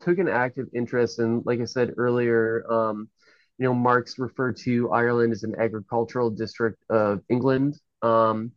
took 0.00 0.18
an 0.18 0.28
active 0.28 0.68
interest 0.74 1.18
and 1.20 1.44
like 1.46 1.60
I 1.60 1.66
said 1.66 1.94
earlier, 1.98 2.64
um, 2.72 3.10
you 3.58 3.66
know, 3.66 3.74
Marx 3.74 4.18
referred 4.18 4.56
to 4.58 4.90
Ireland 4.92 5.32
as 5.32 5.44
an 5.44 5.56
agricultural 5.58 6.30
district 6.30 6.82
of 6.90 7.22
England. 7.30 7.76
Um, 8.02 8.52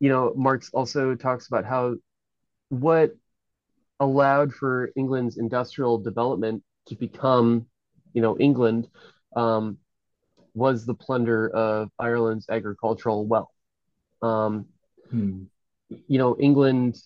you 0.00 0.08
know, 0.08 0.32
Marx 0.36 0.70
also 0.72 1.14
talks 1.14 1.46
about 1.48 1.64
how 1.64 1.94
what 2.70 3.12
allowed 4.02 4.54
for 4.54 4.92
England's 4.96 5.38
industrial 5.38 5.98
development 5.98 6.64
to 6.88 6.96
become, 6.96 7.66
you 8.14 8.22
know, 8.22 8.38
England, 8.38 8.88
um, 9.36 9.78
was 10.54 10.86
the 10.86 10.94
plunder 10.94 11.48
of 11.50 11.90
Ireland's 11.98 12.46
agricultural 12.50 13.26
wealth. 13.26 13.50
Um, 14.22 14.66
Hmm. 15.10 15.44
you 15.90 16.18
know, 16.18 16.36
England 16.38 16.96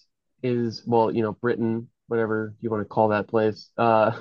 is, 0.43 0.83
well, 0.87 1.11
you 1.11 1.23
know, 1.23 1.33
Britain, 1.33 1.89
whatever 2.09 2.55
you 2.61 2.71
want 2.71 2.83
to 2.83 2.89
call 2.89 3.09
that 3.09 3.29
place, 3.29 3.71
uh, 3.79 4.13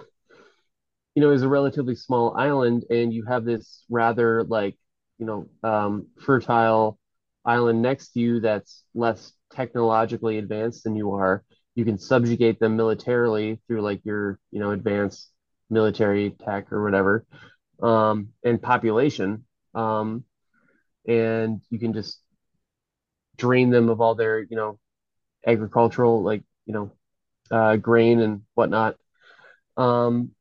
you 1.16 1.22
know, 1.22 1.32
is 1.32 1.44
a 1.44 1.50
relatively 1.50 1.96
small 1.96 2.36
island, 2.38 2.86
and 2.90 3.14
you 3.14 3.24
have 3.26 3.46
this 3.46 3.84
rather 3.90 4.44
like, 4.44 4.76
you 5.18 5.26
know, 5.26 5.48
um, 5.64 6.08
fertile 6.22 7.00
island 7.46 7.82
next 7.82 8.12
to 8.14 8.20
you 8.20 8.40
that's 8.42 8.84
less 8.94 9.34
technologically 9.54 10.38
advanced 10.38 10.84
than 10.84 10.96
you 10.96 11.14
are. 11.14 11.44
You 11.76 11.86
can 11.86 11.98
subjugate 11.98 12.60
them 12.60 12.76
militarily 12.78 13.60
through 13.68 13.82
like 13.82 14.02
your, 14.06 14.40
you 14.52 14.60
know, 14.60 14.72
advanced 14.72 15.30
military 15.70 16.32
tech 16.32 16.72
or 16.72 16.84
whatever, 16.84 17.26
um, 17.82 18.30
and 18.44 18.62
population. 18.62 19.46
Um, 19.74 20.24
and 21.08 21.62
you 21.70 21.80
can 21.80 21.94
just 21.94 22.22
drain 23.38 23.70
them 23.70 23.90
of 23.90 24.02
all 24.02 24.16
their, 24.16 24.40
you 24.40 24.56
know, 24.56 24.80
agricultural, 25.46 26.24
like, 26.24 26.44
you 26.66 26.74
know, 26.74 26.92
uh, 27.52 27.76
grain 27.78 28.20
and 28.22 28.42
whatnot. 28.56 28.96
Um, 29.78 30.32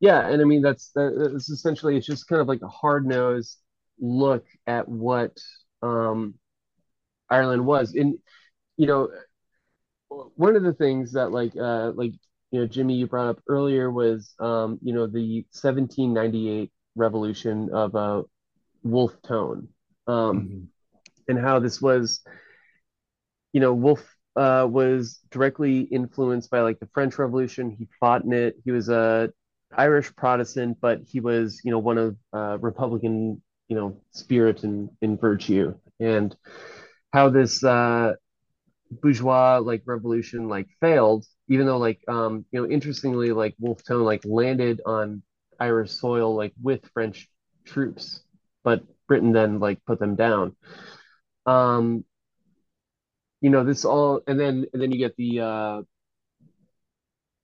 yeah, 0.00 0.28
and 0.28 0.40
I 0.40 0.44
mean 0.44 0.62
that's 0.62 0.90
that's 0.94 1.50
essentially 1.50 1.96
it's 1.96 2.06
just 2.06 2.28
kind 2.28 2.40
of 2.40 2.48
like 2.48 2.62
a 2.62 2.68
hard 2.68 3.06
nosed 3.06 3.58
look 3.98 4.46
at 4.66 4.88
what 4.88 5.36
um, 5.82 6.34
Ireland 7.30 7.66
was. 7.66 7.94
And 7.94 8.18
you 8.76 8.86
know, 8.86 9.10
one 10.08 10.56
of 10.56 10.62
the 10.62 10.72
things 10.72 11.12
that 11.12 11.32
like 11.32 11.52
uh, 11.56 11.92
like 11.94 12.12
you 12.50 12.60
know 12.60 12.66
Jimmy 12.66 12.94
you 12.94 13.06
brought 13.06 13.28
up 13.28 13.40
earlier 13.48 13.90
was 13.90 14.34
um, 14.40 14.78
you 14.82 14.94
know 14.94 15.06
the 15.06 15.46
1798 15.52 16.70
revolution 16.96 17.70
of 17.72 17.94
uh, 17.94 18.22
Wolfe 18.82 19.20
Tone 19.22 19.68
um, 20.06 20.48
Mhm. 20.48 20.68
and 21.28 21.38
how 21.38 21.58
this 21.60 21.80
was 21.80 22.22
you 23.52 23.60
know 23.60 23.74
Wolfe 23.74 24.16
uh, 24.36 24.66
was 24.70 25.20
directly 25.30 25.80
influenced 25.80 26.50
by 26.50 26.60
like 26.60 26.78
the 26.78 26.88
French 26.94 27.18
Revolution. 27.18 27.70
He 27.78 27.88
fought 27.98 28.24
in 28.24 28.32
it. 28.32 28.56
He 28.64 28.70
was 28.70 28.88
a 28.88 29.30
Irish 29.76 30.14
Protestant, 30.16 30.78
but 30.80 31.00
he 31.06 31.20
was, 31.20 31.60
you 31.64 31.70
know, 31.70 31.78
one 31.78 31.98
of 31.98 32.16
uh, 32.32 32.58
Republican, 32.60 33.42
you 33.68 33.76
know, 33.76 34.00
spirit 34.12 34.62
and, 34.62 34.88
and 35.02 35.20
virtue, 35.20 35.74
and 36.00 36.34
how 37.12 37.28
this 37.30 37.64
uh, 37.64 38.12
bourgeois 38.90 39.58
like 39.58 39.82
revolution 39.86 40.48
like 40.48 40.68
failed, 40.80 41.26
even 41.48 41.66
though 41.66 41.78
like 41.78 42.00
um, 42.08 42.44
you 42.50 42.60
know, 42.60 42.68
interestingly, 42.68 43.32
like 43.32 43.54
Wolfe 43.58 43.84
Tone 43.84 44.04
like 44.04 44.22
landed 44.24 44.80
on 44.86 45.22
Irish 45.60 45.92
soil 45.92 46.34
like 46.34 46.54
with 46.62 46.84
French 46.94 47.28
troops, 47.64 48.22
but 48.64 48.82
Britain 49.06 49.32
then 49.32 49.58
like 49.60 49.84
put 49.86 49.98
them 49.98 50.16
down. 50.16 50.56
Um, 51.46 52.04
you 53.40 53.50
know, 53.50 53.64
this 53.64 53.84
all, 53.84 54.20
and 54.26 54.38
then 54.38 54.66
and 54.72 54.82
then 54.82 54.90
you 54.92 54.98
get 54.98 55.16
the 55.16 55.40
uh, 55.40 55.82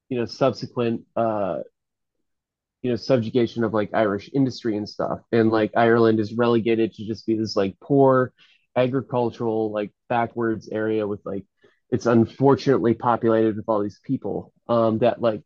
you 0.08 0.18
know 0.18 0.24
subsequent 0.26 1.02
uh 1.16 1.60
you 2.82 2.90
know 2.90 2.96
subjugation 2.96 3.64
of 3.64 3.72
like 3.72 3.90
Irish 3.94 4.30
industry 4.34 4.76
and 4.76 4.88
stuff, 4.88 5.20
and 5.32 5.50
like 5.50 5.72
Ireland 5.76 6.20
is 6.20 6.34
relegated 6.34 6.92
to 6.94 7.06
just 7.06 7.26
be 7.26 7.34
this 7.36 7.56
like 7.56 7.76
poor 7.80 8.32
agricultural 8.76 9.70
like 9.70 9.92
backwards 10.08 10.68
area 10.70 11.06
with 11.06 11.20
like 11.24 11.44
it's 11.90 12.06
unfortunately 12.06 12.94
populated 12.94 13.56
with 13.56 13.64
all 13.68 13.82
these 13.82 14.00
people 14.04 14.52
um 14.68 14.98
that 14.98 15.20
like 15.20 15.42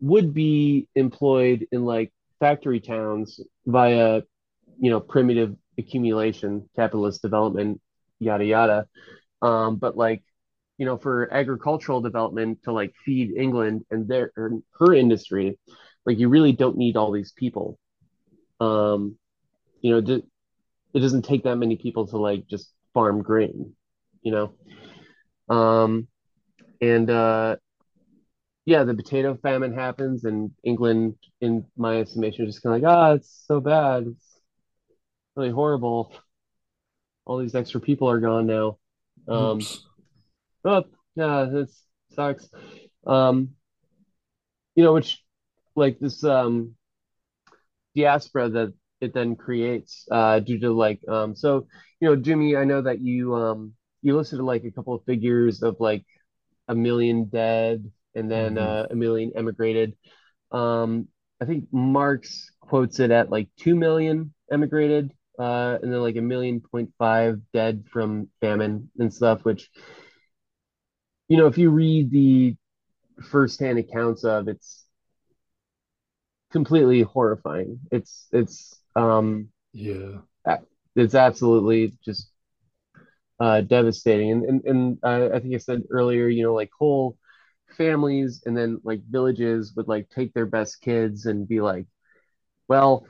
would 0.00 0.34
be 0.34 0.88
employed 0.96 1.66
in 1.70 1.84
like 1.84 2.12
factory 2.40 2.80
towns 2.80 3.40
via 3.66 4.22
you 4.80 4.90
know 4.90 5.00
primitive 5.00 5.54
accumulation 5.78 6.68
capitalist 6.74 7.22
development 7.22 7.80
yada 8.18 8.44
yada. 8.44 8.86
Um 9.40 9.76
but 9.76 9.96
like 9.96 10.24
you 10.78 10.86
know 10.86 10.96
for 10.96 11.32
agricultural 11.32 12.00
development 12.00 12.64
to 12.64 12.72
like 12.72 12.92
feed 13.04 13.32
England 13.36 13.84
and 13.90 14.08
their 14.08 14.32
her 14.34 14.92
industry 14.92 15.58
like 16.04 16.18
you 16.18 16.28
really 16.28 16.52
don't 16.52 16.76
need 16.76 16.96
all 16.96 17.12
these 17.12 17.32
people. 17.32 17.78
Um 18.58 19.16
you 19.80 19.92
know 19.92 20.22
it 20.94 21.00
doesn't 21.00 21.22
take 21.22 21.44
that 21.44 21.56
many 21.56 21.76
people 21.76 22.06
to 22.06 22.18
like 22.18 22.46
just 22.46 22.72
farm 22.94 23.22
grain 23.22 23.74
you 24.22 24.32
know? 24.32 25.54
Um 25.54 26.08
and 26.80 27.10
uh 27.10 27.56
yeah 28.64 28.84
the 28.84 28.94
potato 28.94 29.36
famine 29.42 29.74
happens 29.74 30.24
and 30.24 30.52
England 30.64 31.16
in 31.40 31.66
my 31.76 31.98
estimation 31.98 32.46
is 32.46 32.54
just 32.54 32.62
kind 32.62 32.76
of 32.76 32.82
like 32.82 32.90
ah 32.90 33.12
it's 33.12 33.44
so 33.46 33.60
bad. 33.60 34.06
It's 34.06 34.40
really 35.36 35.50
horrible. 35.50 36.14
All 37.24 37.38
these 37.38 37.54
extra 37.54 37.80
people 37.80 38.08
are 38.08 38.20
gone 38.20 38.46
now. 38.46 38.78
Um 39.28 39.58
Oops. 39.58 39.86
oh 40.64 40.84
yeah 41.16 41.46
this 41.52 41.82
sucks. 42.14 42.48
Um 43.06 43.50
you 44.74 44.84
know 44.84 44.94
which 44.94 45.22
like 45.74 45.98
this 45.98 46.24
um 46.24 46.76
diaspora 47.94 48.48
that 48.48 48.74
it 49.02 49.14
then 49.14 49.36
creates 49.36 50.06
uh 50.12 50.40
due 50.40 50.58
to 50.60 50.72
like 50.72 51.00
um 51.08 51.34
so 51.36 51.66
you 52.00 52.08
know 52.08 52.16
Jimmy 52.16 52.56
I 52.56 52.64
know 52.64 52.82
that 52.82 53.00
you 53.00 53.34
um 53.36 53.74
you 54.02 54.16
listed 54.16 54.40
like 54.40 54.64
a 54.64 54.72
couple 54.72 54.94
of 54.94 55.04
figures 55.04 55.62
of 55.62 55.76
like 55.80 56.04
a 56.68 56.74
million 56.74 57.26
dead 57.26 57.90
and 58.14 58.30
then 58.30 58.58
hmm 58.58 58.58
uh, 58.58 58.86
a 58.90 58.94
million 58.94 59.32
emigrated. 59.36 59.94
Um 60.52 61.08
I 61.40 61.46
think 61.46 61.66
Marx 61.72 62.50
quotes 62.60 63.00
it 63.00 63.10
at 63.10 63.30
like 63.30 63.48
2 63.58 63.74
million 63.76 64.34
emigrated 64.52 65.12
uh 65.38 65.78
and 65.82 65.92
then 65.92 66.00
like 66.02 66.16
a 66.16 66.22
million 66.22 66.60
point 66.60 66.90
five 66.98 67.40
dead 67.54 67.84
from 67.92 68.28
famine 68.40 68.90
and 68.98 69.12
stuff 69.12 69.44
which 69.44 69.70
you 71.28 71.36
know 71.36 71.46
if 71.46 71.58
you 71.58 71.70
read 71.70 72.10
the 72.10 72.56
firsthand 73.30 73.78
accounts 73.78 74.24
of 74.24 74.48
it's 74.48 74.86
completely 76.50 77.02
horrifying. 77.02 77.80
It's 77.90 78.28
it's 78.32 78.81
um 78.96 79.48
Yeah. 79.72 80.22
it's 80.96 81.14
absolutely 81.14 81.92
just 82.04 82.30
uh, 83.40 83.60
devastating. 83.62 84.30
And 84.32 84.44
and, 84.44 84.64
and 84.64 84.98
uh, 85.02 85.34
I 85.34 85.40
think 85.40 85.54
I 85.54 85.58
said 85.58 85.82
earlier, 85.90 86.28
you 86.28 86.42
know, 86.42 86.54
like 86.54 86.70
whole 86.78 87.16
families 87.76 88.42
and 88.46 88.56
then 88.56 88.80
like 88.84 89.00
villages 89.08 89.72
would 89.76 89.88
like 89.88 90.08
take 90.10 90.32
their 90.34 90.46
best 90.46 90.80
kids 90.82 91.26
and 91.26 91.48
be 91.48 91.60
like, 91.60 91.86
well, 92.68 93.06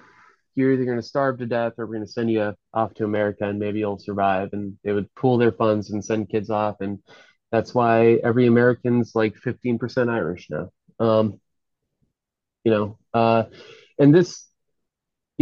you're 0.57 0.73
either 0.73 0.87
going 0.87 0.99
to 0.99 1.03
starve 1.03 1.39
to 1.39 1.47
death 1.47 1.75
or 1.79 1.87
we're 1.87 1.95
going 1.97 2.07
to 2.07 2.13
send 2.13 2.31
you 2.31 2.55
off 2.75 2.95
to 2.95 3.05
America 3.05 3.45
and 3.49 3.59
maybe 3.59 3.81
you'll 3.81 3.99
survive. 3.99 4.51
And 4.53 4.79
they 4.85 4.93
would 4.93 5.15
pool 5.17 5.39
their 5.39 5.53
funds 5.53 5.91
and 5.93 6.05
send 6.05 6.31
kids 6.31 6.51
off. 6.51 6.77
And 6.81 7.01
that's 7.53 7.75
why 7.75 8.15
every 8.25 8.47
American's 8.47 9.13
like 9.15 9.37
15% 9.37 10.11
Irish 10.11 10.49
now. 10.51 10.71
Um, 11.01 11.41
you 12.65 12.73
know, 12.73 12.99
uh, 13.15 13.45
and 13.99 14.15
this, 14.15 14.47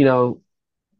you 0.01 0.07
know, 0.07 0.41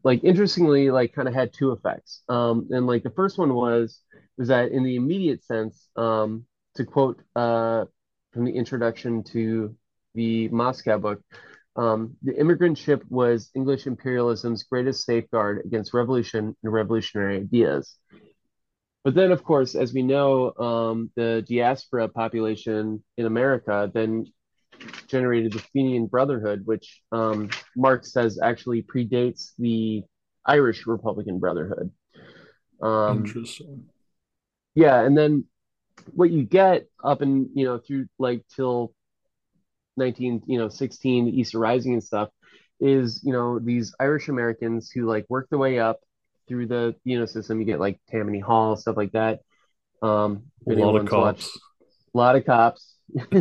like 0.04 0.24
interestingly 0.24 0.92
like 0.92 1.12
kind 1.16 1.28
of 1.28 1.34
had 1.34 1.52
two 1.52 1.72
effects. 1.72 2.22
Um 2.30 2.68
and 2.70 2.86
like 2.86 3.02
the 3.02 3.10
first 3.10 3.40
one 3.40 3.56
was 3.56 4.00
was 4.38 4.50
that 4.50 4.72
in 4.72 4.84
the 4.84 4.96
immediate 4.96 5.44
sense 5.44 5.90
um 5.96 6.46
to 6.76 6.86
quote 6.86 7.20
uh 7.36 7.86
from 8.32 8.46
the 8.46 8.52
introduction 8.52 9.24
to 9.34 9.76
the 10.14 10.50
Moscow 10.50 11.00
book 11.00 11.20
um 11.76 12.16
the 12.22 12.40
immigrant 12.40 12.78
ship 12.78 13.02
was 13.10 13.50
English 13.56 13.88
imperialism's 13.88 14.66
greatest 14.72 15.04
safeguard 15.04 15.66
against 15.66 15.96
revolution 15.96 16.56
and 16.62 16.74
revolutionary 16.74 17.38
ideas. 17.38 17.98
But 19.04 19.16
then, 19.16 19.32
of 19.32 19.44
course, 19.44 19.74
as 19.74 19.94
we 19.96 20.04
know, 20.04 20.54
um, 20.68 21.10
the 21.16 21.44
diaspora 21.50 22.08
population 22.08 23.04
in 23.18 23.26
America 23.26 23.90
then 23.92 24.28
generated 25.08 25.54
the 25.54 25.60
Fenian 25.60 26.08
Brotherhood, 26.08 26.66
which 26.66 27.02
um, 27.12 27.50
Marx 27.76 28.12
says 28.14 28.40
actually 28.42 28.84
predates 28.84 29.52
the 29.58 30.04
Irish 30.46 30.88
Republican 30.88 31.40
Brotherhood. 31.40 31.92
Um, 32.82 33.18
Interesting. 33.26 33.90
yeah, 34.76 35.02
and 35.02 35.18
then 35.18 35.46
what 36.14 36.32
you 36.32 36.44
get 36.44 36.88
up 37.04 37.22
and 37.22 37.50
you 37.56 37.66
know 37.66 37.78
through 37.80 38.08
like 38.20 38.44
till 38.56 38.94
19 39.98 40.44
you 40.48 40.58
know 40.58 40.70
16 40.70 41.26
the 41.26 41.40
Easter 41.40 41.60
Rising 41.60 41.94
and 41.94 42.04
stuff 42.04 42.30
is 42.80 43.24
you 43.24 43.34
know 43.34 43.60
these 43.60 43.94
Irish 44.00 44.30
Americans 44.30 44.92
who 44.92 45.06
like 45.08 45.26
work 45.30 45.50
their 45.50 45.60
way 45.60 45.80
up 45.80 46.00
through 46.48 46.68
the 46.68 46.96
you 47.04 47.20
know 47.20 47.26
system. 47.26 47.60
You 47.60 47.66
get 47.66 47.80
like 47.80 48.00
Tammany 48.10 48.40
Hall 48.40 48.76
stuff 48.78 48.98
like 48.98 49.12
that. 49.14 49.42
Um, 50.02 50.46
A 50.68 50.72
lot 50.72 50.96
of 50.96 51.06
anyone's 51.06 51.14
watched 51.14 51.52
cops. 51.52 51.60
a 52.14 52.18
lot 52.18 52.36
of 52.36 52.46
cops, 52.46 52.96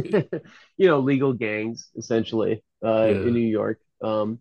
you 0.76 0.88
know, 0.88 1.00
legal 1.00 1.32
gangs 1.32 1.90
essentially 1.96 2.62
uh, 2.84 3.14
in 3.22 3.32
New 3.34 3.40
York. 3.40 3.80
Um, 4.02 4.40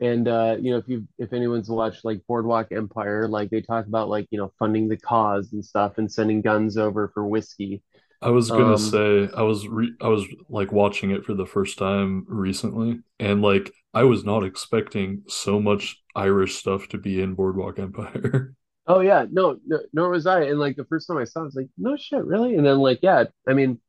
and 0.00 0.28
uh, 0.28 0.56
you 0.60 0.72
know, 0.72 0.78
if 0.78 0.88
you 0.88 1.08
if 1.18 1.32
anyone's 1.32 1.70
watched 1.70 2.04
like 2.04 2.22
Boardwalk 2.28 2.72
Empire, 2.72 3.28
like 3.28 3.50
they 3.50 3.62
talk 3.62 3.86
about 3.86 4.08
like 4.08 4.28
you 4.30 4.38
know 4.38 4.52
funding 4.58 4.88
the 4.88 4.96
cause 4.98 5.52
and 5.52 5.64
stuff 5.64 5.98
and 5.98 6.12
sending 6.12 6.42
guns 6.42 6.76
over 6.78 7.08
for 7.14 7.26
whiskey. 7.26 7.82
I 8.20 8.30
was 8.30 8.50
gonna 8.50 8.76
Um, 8.76 8.78
say 8.78 9.28
I 9.36 9.42
was 9.42 9.68
re 9.68 9.92
I 10.00 10.08
was 10.08 10.24
like 10.48 10.72
watching 10.72 11.10
it 11.12 11.24
for 11.24 11.34
the 11.34 11.46
first 11.46 11.78
time 11.78 12.24
recently, 12.28 13.00
and 13.20 13.42
like 13.42 13.72
I 13.94 14.04
was 14.04 14.24
not 14.24 14.44
expecting 14.44 15.22
so 15.28 15.60
much 15.60 16.02
Irish 16.16 16.56
stuff 16.56 16.88
to 16.88 16.98
be 16.98 17.20
in 17.22 17.34
Boardwalk 17.34 17.78
Empire. 17.78 18.54
oh 18.86 19.00
yeah, 19.00 19.26
no, 19.30 19.58
no, 19.66 19.80
nor 19.92 20.10
was 20.10 20.26
I. 20.26 20.42
And 20.44 20.58
like 20.58 20.76
the 20.76 20.84
first 20.84 21.06
time 21.08 21.18
I 21.18 21.24
saw 21.24 21.40
it, 21.40 21.42
I 21.42 21.46
was 21.46 21.54
like, 21.56 21.68
no 21.76 21.96
shit, 21.96 22.24
really? 22.24 22.56
And 22.56 22.66
then 22.66 22.78
like 22.78 23.00
yeah, 23.02 23.24
I 23.48 23.52
mean, 23.54 23.80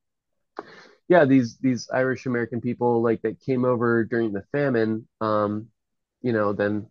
yeah, 1.10 1.26
these 1.26 1.58
these 1.60 1.90
Irish 1.94 2.26
American 2.28 2.62
people 2.62 3.02
like 3.04 3.22
that 3.24 3.42
came 3.42 3.66
over 3.66 4.06
during 4.06 4.34
the 4.34 4.44
famine, 4.54 5.08
um, 5.22 5.70
you 6.22 6.34
know, 6.34 6.54
then 6.54 6.88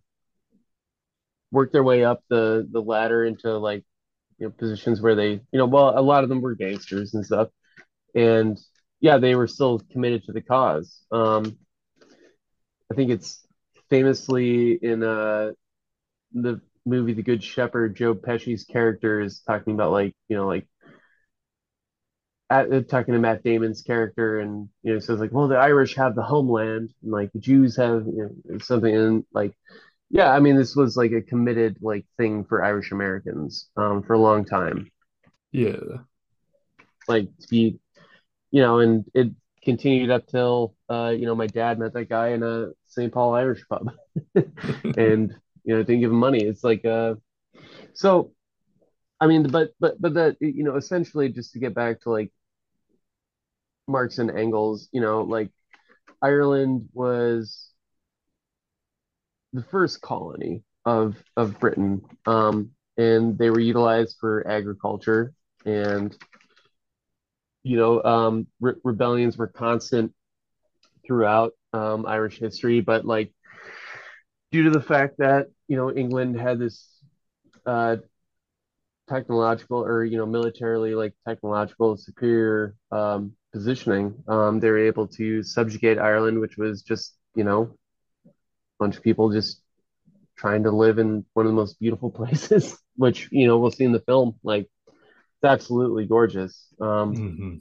worked 1.51 1.73
their 1.73 1.83
way 1.83 2.05
up 2.05 2.23
the 2.29 2.67
the 2.71 2.81
ladder 2.81 3.25
into 3.25 3.57
like 3.59 3.85
you 4.39 4.47
know 4.47 4.53
positions 4.53 5.01
where 5.01 5.15
they, 5.15 5.33
you 5.33 5.59
know, 5.59 5.67
well, 5.67 5.99
a 5.99 6.03
lot 6.03 6.23
of 6.23 6.29
them 6.31 6.41
were 6.41 6.55
gangsters 6.55 7.15
and 7.15 7.25
stuff. 7.25 7.49
and 8.15 8.59
yeah, 9.01 9.19
they 9.19 9.35
were 9.37 9.49
still 9.49 9.81
committed 9.93 10.25
to 10.25 10.33
the 10.33 10.43
cause. 10.43 11.03
Um, 11.13 11.59
I 12.91 12.95
think 12.95 13.11
it's 13.11 13.47
famously 13.91 14.73
in 14.73 15.03
uh, 15.03 15.53
the 16.33 16.61
movie 16.87 17.15
The 17.15 17.23
Good 17.23 17.45
Shepherd, 17.45 17.97
Joe 17.97 18.15
Pesci's 18.15 18.65
character 18.65 19.21
is 19.21 19.41
talking 19.41 19.75
about 19.75 19.93
like 19.93 20.15
you 20.29 20.37
know 20.37 20.47
like 20.47 20.67
at, 22.51 22.73
uh, 22.73 22.83
talking 22.83 23.15
to 23.15 23.21
Matt 23.21 23.43
Damon's 23.45 23.83
character, 23.83 24.41
and 24.41 24.69
you 24.83 24.93
know 24.95 24.99
says 25.01 25.21
like, 25.21 25.33
well, 25.33 25.49
the 25.49 25.57
Irish 25.57 25.95
have 25.97 26.15
the 26.15 26.23
homeland, 26.23 26.93
and 27.03 27.13
like 27.13 27.33
the 27.33 27.41
Jews 27.41 27.77
have 27.77 28.07
you 28.07 28.37
know, 28.49 28.59
something, 28.59 28.95
and 28.95 29.25
like 29.33 29.55
yeah, 30.11 30.33
I 30.33 30.41
mean 30.41 30.57
this 30.57 30.77
was 30.77 30.97
like 30.97 31.13
a 31.13 31.23
committed 31.23 31.79
like 31.83 32.07
thing 32.19 32.45
for 32.45 32.65
Irish 32.65 32.93
Americans 32.93 33.71
um, 33.77 34.03
for 34.05 34.15
a 34.15 34.19
long 34.21 34.45
time, 34.45 34.91
Yeah. 35.53 36.05
like 37.07 37.29
to 37.41 37.49
be 37.49 37.79
you 38.53 38.63
know, 38.63 38.81
and 38.81 39.05
it 39.15 39.29
continued 39.65 40.11
up 40.11 40.27
till 40.29 40.75
uh, 40.91 41.15
you 41.17 41.27
know, 41.27 41.35
my 41.37 41.49
dad 41.49 41.79
met 41.79 41.93
that 41.95 42.09
guy 42.09 42.29
in 42.31 42.43
a 42.45 42.69
St. 42.87 43.13
Paul 43.13 43.35
Irish 43.35 43.63
pub 43.69 43.93
and 44.97 45.35
you 45.65 45.75
know, 45.77 45.83
didn't 45.83 46.01
give 46.01 46.11
him 46.13 46.19
money. 46.19 46.45
It's 46.45 46.65
like 46.65 46.85
uh 46.85 47.17
so 47.95 48.33
I 49.21 49.27
mean 49.29 49.51
but 49.51 49.73
but 49.81 50.01
but 50.01 50.15
that 50.15 50.37
you 50.41 50.65
know, 50.65 50.77
essentially 50.77 51.31
just 51.31 51.53
to 51.55 51.59
get 51.61 51.75
back 51.75 52.03
to 52.03 52.11
like 52.11 52.33
Marx 53.89 54.19
and 54.19 54.31
Engels, 54.31 54.89
you 54.93 55.01
know, 55.01 55.23
like 55.23 55.51
Ireland 56.23 56.89
was 56.93 57.71
the 59.53 59.63
first 59.63 60.01
colony 60.01 60.63
of 60.85 61.17
of 61.37 61.59
Britain. 61.59 62.03
Um 62.27 62.71
and 62.97 63.39
they 63.39 63.51
were 63.51 63.61
utilized 63.61 64.17
for 64.21 64.47
agriculture 64.47 65.33
and 65.65 66.17
you 67.63 67.77
know 67.77 68.03
um 68.03 68.47
re 68.61 68.75
rebellions 68.85 69.37
were 69.37 69.47
constant 69.47 70.13
throughout 71.07 71.53
um 71.73 72.07
Irish 72.07 72.39
history 72.39 72.81
but 72.81 73.05
like 73.05 73.33
due 74.51 74.65
to 74.65 74.71
the 74.71 74.81
fact 74.81 75.19
that 75.19 75.49
you 75.69 75.77
know 75.77 75.91
England 75.93 76.39
had 76.39 76.59
this 76.59 76.87
uh, 77.67 77.97
technological 79.09 79.85
or 79.85 80.05
you 80.05 80.17
know 80.17 80.27
militarily 80.27 80.95
like 80.95 81.15
technological 81.27 81.97
superior 81.97 82.75
um, 82.91 83.33
positioning, 83.53 84.23
um, 84.29 84.61
they 84.61 84.71
were 84.71 84.79
able 84.87 85.07
to 85.09 85.43
subjugate 85.43 85.99
Ireland, 85.99 86.41
which 86.41 86.57
was 86.57 86.83
just 86.83 87.17
you 87.35 87.45
know 87.45 87.63
a 87.65 87.71
bunch 88.79 88.97
of 88.97 89.03
people 89.03 89.31
just 89.31 89.63
trying 90.37 90.65
to 90.65 90.71
live 90.71 90.99
in 90.99 91.25
one 91.35 91.47
of 91.47 91.53
the 91.53 91.57
most 91.57 91.79
beautiful 91.81 92.11
places, 92.21 92.79
which 92.97 93.29
you 93.33 93.47
know 93.47 93.59
we'll 93.59 93.71
see 93.71 93.85
in 93.85 93.93
the 93.93 94.01
film. 94.01 94.37
Like 94.43 94.69
it's 94.87 95.45
absolutely 95.45 96.07
gorgeous. 96.07 96.67
Um, 96.81 97.15
hmm 97.15 97.59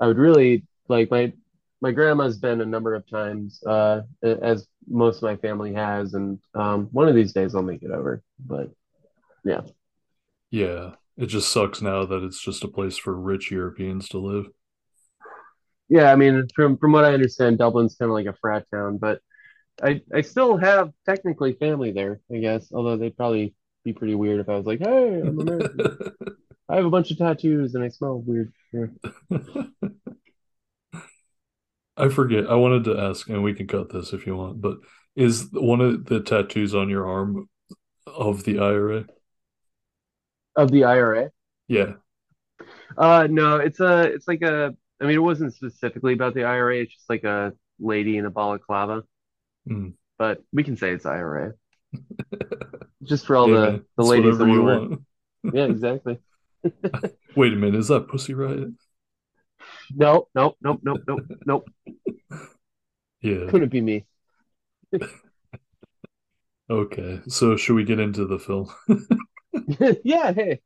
I 0.00 0.06
would 0.06 0.18
really 0.18 0.64
like 0.88 1.10
my 1.10 1.32
my 1.80 1.92
grandma's 1.92 2.38
been 2.38 2.60
a 2.60 2.66
number 2.66 2.94
of 2.94 3.08
times, 3.08 3.62
uh, 3.64 4.02
as 4.22 4.66
most 4.88 5.18
of 5.18 5.22
my 5.24 5.36
family 5.36 5.74
has, 5.74 6.14
and 6.14 6.38
um, 6.54 6.88
one 6.92 7.08
of 7.08 7.14
these 7.14 7.32
days 7.32 7.54
I'll 7.54 7.62
make 7.62 7.82
it 7.82 7.90
over. 7.90 8.22
But 8.38 8.70
yeah. 9.44 9.62
Yeah. 10.50 10.92
It 11.16 11.26
just 11.26 11.52
sucks 11.52 11.80
now 11.80 12.04
that 12.06 12.24
it's 12.24 12.40
just 12.40 12.64
a 12.64 12.68
place 12.68 12.96
for 12.96 13.14
rich 13.14 13.50
Europeans 13.50 14.08
to 14.08 14.18
live. 14.18 14.46
Yeah, 15.94 16.10
I 16.10 16.16
mean, 16.16 16.48
from 16.56 16.76
from 16.76 16.90
what 16.90 17.04
I 17.04 17.14
understand, 17.14 17.58
Dublin's 17.58 17.94
kind 17.94 18.10
of 18.10 18.14
like 18.14 18.26
a 18.26 18.32
frat 18.32 18.66
town, 18.74 18.98
but 18.98 19.20
I 19.80 20.02
I 20.12 20.22
still 20.22 20.56
have 20.56 20.92
technically 21.06 21.52
family 21.52 21.92
there, 21.92 22.20
I 22.32 22.38
guess. 22.38 22.72
Although 22.72 22.96
they'd 22.96 23.16
probably 23.16 23.54
be 23.84 23.92
pretty 23.92 24.16
weird 24.16 24.40
if 24.40 24.48
I 24.48 24.56
was 24.56 24.66
like, 24.66 24.80
"Hey, 24.80 25.20
I'm 25.20 25.38
American. 25.38 25.78
I 26.68 26.74
have 26.74 26.84
a 26.84 26.90
bunch 26.90 27.12
of 27.12 27.18
tattoos 27.18 27.76
and 27.76 27.84
I 27.84 27.90
smell 27.90 28.18
weird." 28.20 28.52
Yeah. 28.72 28.86
I 31.96 32.08
forget. 32.08 32.50
I 32.50 32.56
wanted 32.56 32.82
to 32.84 32.98
ask, 32.98 33.28
and 33.28 33.44
we 33.44 33.54
can 33.54 33.68
cut 33.68 33.92
this 33.92 34.12
if 34.12 34.26
you 34.26 34.34
want, 34.34 34.60
but 34.60 34.78
is 35.14 35.48
one 35.52 35.80
of 35.80 36.06
the 36.06 36.18
tattoos 36.20 36.74
on 36.74 36.88
your 36.88 37.06
arm 37.06 37.48
of 38.04 38.42
the 38.42 38.58
IRA? 38.58 39.04
Of 40.56 40.72
the 40.72 40.82
IRA? 40.82 41.30
Yeah. 41.68 41.92
Uh, 42.98 43.28
no, 43.30 43.58
it's 43.58 43.78
a 43.78 44.02
it's 44.12 44.26
like 44.26 44.42
a. 44.42 44.74
I 45.00 45.04
mean, 45.06 45.16
it 45.16 45.18
wasn't 45.18 45.54
specifically 45.54 46.12
about 46.14 46.34
the 46.34 46.44
IRA. 46.44 46.78
It's 46.82 46.94
just 46.94 47.10
like 47.10 47.24
a 47.24 47.52
lady 47.78 48.16
in 48.16 48.26
a 48.26 48.30
balaclava, 48.30 49.02
Mm. 49.68 49.94
but 50.18 50.42
we 50.52 50.62
can 50.62 50.76
say 50.76 50.90
it's 50.92 51.06
IRA 51.06 51.54
just 53.02 53.26
for 53.26 53.36
all 53.36 53.46
Hey 53.46 53.52
the 53.52 53.84
the 53.96 54.04
ladies 54.04 54.38
that 54.38 54.44
we 54.44 54.58
were. 54.58 54.80
want. 54.80 55.02
Yeah, 55.52 55.64
exactly. 55.64 56.18
Wait 57.36 57.52
a 57.52 57.56
minute, 57.56 57.78
is 57.78 57.88
that 57.88 58.08
Pussy 58.08 58.32
Riot? 58.32 58.70
No, 59.94 60.28
nope, 60.34 60.56
nope, 60.62 60.80
nope, 60.82 61.02
nope, 61.06 61.20
nope. 61.44 61.68
Yeah. 63.20 63.46
Couldn't 63.50 63.68
be 63.70 63.82
me. 63.82 64.06
Okay. 66.70 67.20
So 67.28 67.56
should 67.56 67.74
we 67.76 67.84
get 67.84 68.00
into 68.00 68.24
the 68.26 68.38
film? 68.38 68.70
Yeah, 70.04 70.32
hey. 70.32 70.60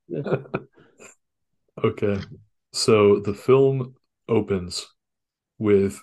Okay. 1.82 2.18
So 2.72 3.20
the 3.20 3.34
film 3.34 3.94
opens 4.28 4.86
with 5.58 6.02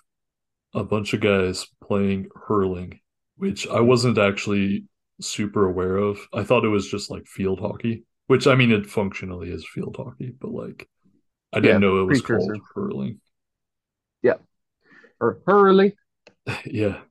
a 0.74 0.84
bunch 0.84 1.14
of 1.14 1.22
guys 1.22 1.68
playing 1.84 2.30
hurling, 2.48 3.00
which 3.38 3.68
I 3.68 3.82
wasn't 3.82 4.18
actually 4.18 4.86
super 5.22 5.66
aware 5.66 5.98
of. 5.98 6.20
I 6.34 6.44
thought 6.44 6.66
it 6.66 6.70
was 6.70 6.90
just 6.90 7.12
like 7.12 7.28
field 7.28 7.60
hockey, 7.62 8.06
which 8.28 8.48
I 8.48 8.56
mean, 8.56 8.72
it 8.72 8.88
functionally 8.88 9.52
is 9.52 9.68
field 9.68 9.98
hockey, 9.98 10.34
but 10.40 10.52
like 10.52 10.90
I 11.54 11.60
didn't 11.62 11.80
Yeah, 11.80 11.82
know 11.82 12.02
it 12.02 12.06
was 12.06 12.22
called 12.22 12.62
hurling. 12.76 13.22
Yeah. 14.22 14.38
Or 15.22 15.42
Hurley. 15.48 15.98
Yeah. 16.66 17.02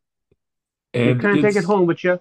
You 1.02 1.14
And 1.14 1.20
can't 1.20 1.40
take 1.40 1.54
it 1.56 1.64
home 1.64 1.86
with 1.86 2.02
you. 2.02 2.20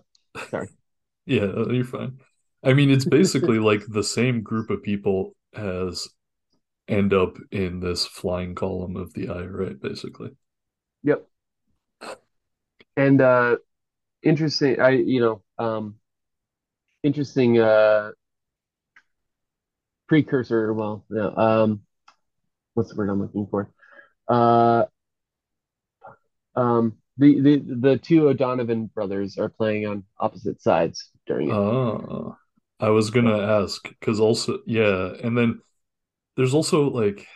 Sorry. 0.49 0.67
yeah, 1.25 1.51
you're 1.69 1.83
fine. 1.85 2.19
I 2.63 2.73
mean, 2.73 2.89
it's 2.89 3.05
basically 3.05 3.59
like 3.59 3.83
the 3.87 4.03
same 4.03 4.41
group 4.41 4.69
of 4.69 4.83
people 4.83 5.35
as 5.53 6.07
end 6.87 7.13
up 7.13 7.37
in 7.51 7.79
this 7.79 8.05
flying 8.05 8.55
column 8.55 8.95
of 8.97 9.13
the 9.13 9.29
IRA, 9.29 9.73
basically. 9.73 10.31
Yep. 11.03 11.27
And 12.95 13.21
uh 13.21 13.57
interesting 14.21 14.79
I 14.79 14.91
you 14.91 15.21
know, 15.21 15.43
um 15.63 15.95
interesting 17.03 17.59
uh 17.59 18.11
precursor, 20.07 20.73
well, 20.73 21.05
yeah, 21.09 21.29
um 21.35 21.81
what's 22.73 22.89
the 22.89 22.95
word 22.95 23.09
I'm 23.09 23.21
looking 23.21 23.47
for? 23.49 23.69
Uh 24.27 24.85
um 26.55 26.97
the 27.17 27.39
the 27.41 27.57
the 27.57 27.97
two 27.97 28.27
O'Donovan 28.27 28.87
brothers 28.87 29.37
are 29.37 29.49
playing 29.49 29.85
on 29.85 30.03
opposite 30.19 30.61
sides 30.61 31.09
during 31.27 31.49
it. 31.49 31.53
Ah, 31.53 32.37
I 32.79 32.89
was 32.89 33.09
gonna 33.09 33.37
ask 33.37 33.87
because 33.87 34.19
also 34.19 34.59
yeah, 34.65 35.13
and 35.23 35.37
then 35.37 35.61
there's 36.37 36.53
also 36.53 36.89
like 36.89 37.27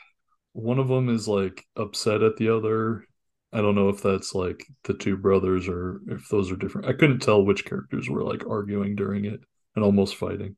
one 0.54 0.80
of 0.80 0.88
them 0.88 1.10
is 1.10 1.28
like 1.28 1.66
upset 1.76 2.24
at 2.24 2.38
the 2.38 2.50
other. 2.56 3.06
I 3.54 3.62
don't 3.62 3.76
know 3.76 3.90
if 3.90 4.02
that's 4.04 4.36
like 4.36 4.66
the 4.84 4.94
two 4.94 5.18
brothers 5.18 5.68
or 5.68 6.02
if 6.08 6.28
those 6.30 6.52
are 6.52 6.58
different. 6.58 6.88
I 6.88 6.94
couldn't 6.94 7.20
tell 7.20 7.46
which 7.46 7.66
characters 7.66 8.10
were 8.10 8.24
like 8.24 8.46
arguing 8.48 8.96
during 8.96 9.26
it 9.26 9.42
and 9.76 9.86
almost 9.86 10.16
fighting. 10.16 10.56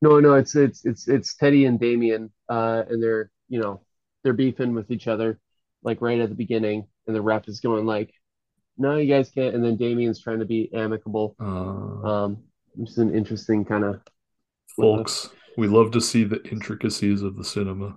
No, 0.00 0.20
no, 0.20 0.34
it's 0.34 0.54
it's 0.54 0.84
it's 0.84 1.08
it's 1.08 1.34
Teddy 1.36 1.64
and 1.64 1.78
Damien, 1.80 2.30
uh, 2.48 2.84
and 2.88 3.02
they're 3.02 3.30
you 3.48 3.60
know 3.60 3.80
they're 4.22 4.32
beefing 4.32 4.74
with 4.74 4.90
each 4.90 5.08
other, 5.08 5.40
like 5.82 6.00
right 6.00 6.20
at 6.20 6.28
the 6.28 6.34
beginning, 6.36 6.86
and 7.06 7.16
the 7.16 7.22
ref 7.22 7.48
is 7.48 7.60
going 7.60 7.84
like, 7.84 8.12
"No, 8.76 8.96
you 8.96 9.12
guys 9.12 9.30
can't," 9.30 9.54
and 9.54 9.64
then 9.64 9.76
Damien's 9.76 10.22
trying 10.22 10.38
to 10.40 10.44
be 10.44 10.72
amicable. 10.72 11.36
Uh, 11.40 12.06
Um, 12.06 12.38
which 12.74 12.90
is 12.90 12.98
an 12.98 13.14
interesting 13.14 13.64
kind 13.64 13.84
of 13.84 14.00
folks, 14.76 15.30
we 15.58 15.66
love 15.66 15.90
to 15.90 16.00
see 16.00 16.22
the 16.22 16.40
intricacies 16.52 17.22
of 17.22 17.36
the 17.36 17.42
cinema. 17.42 17.96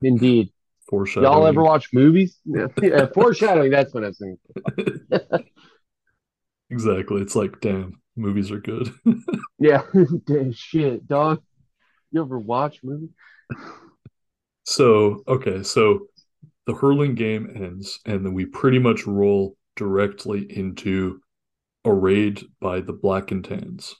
indeed. 0.00 0.52
Foreshadowing. 0.88 1.32
Y'all 1.32 1.46
ever 1.48 1.64
watch 1.64 1.88
movies? 1.92 2.38
Yeah, 2.44 2.68
yeah 2.82 3.06
foreshadowing. 3.12 3.72
That's 3.72 3.92
what 3.92 4.04
I 4.04 4.12
saying. 4.12 4.38
exactly. 6.70 7.22
It's 7.22 7.34
like, 7.34 7.60
damn, 7.60 8.00
movies 8.14 8.52
are 8.52 8.60
good. 8.60 8.94
Yeah, 9.58 9.82
Damn, 10.26 10.52
shit, 10.52 11.08
dog. 11.08 11.42
You 12.12 12.22
ever 12.22 12.38
watch 12.38 12.80
movies? 12.84 13.08
so, 14.64 15.24
okay, 15.26 15.62
so 15.62 16.08
the 16.66 16.74
hurling 16.74 17.14
game 17.14 17.50
ends, 17.54 17.98
and 18.04 18.24
then 18.24 18.34
we 18.34 18.44
pretty 18.44 18.78
much 18.78 19.06
roll 19.06 19.56
directly 19.74 20.46
into 20.54 21.20
a 21.86 21.92
raid 21.92 22.42
by 22.60 22.80
the 22.80 22.92
Black 22.92 23.30
and 23.30 23.42
Tans. 23.42 23.96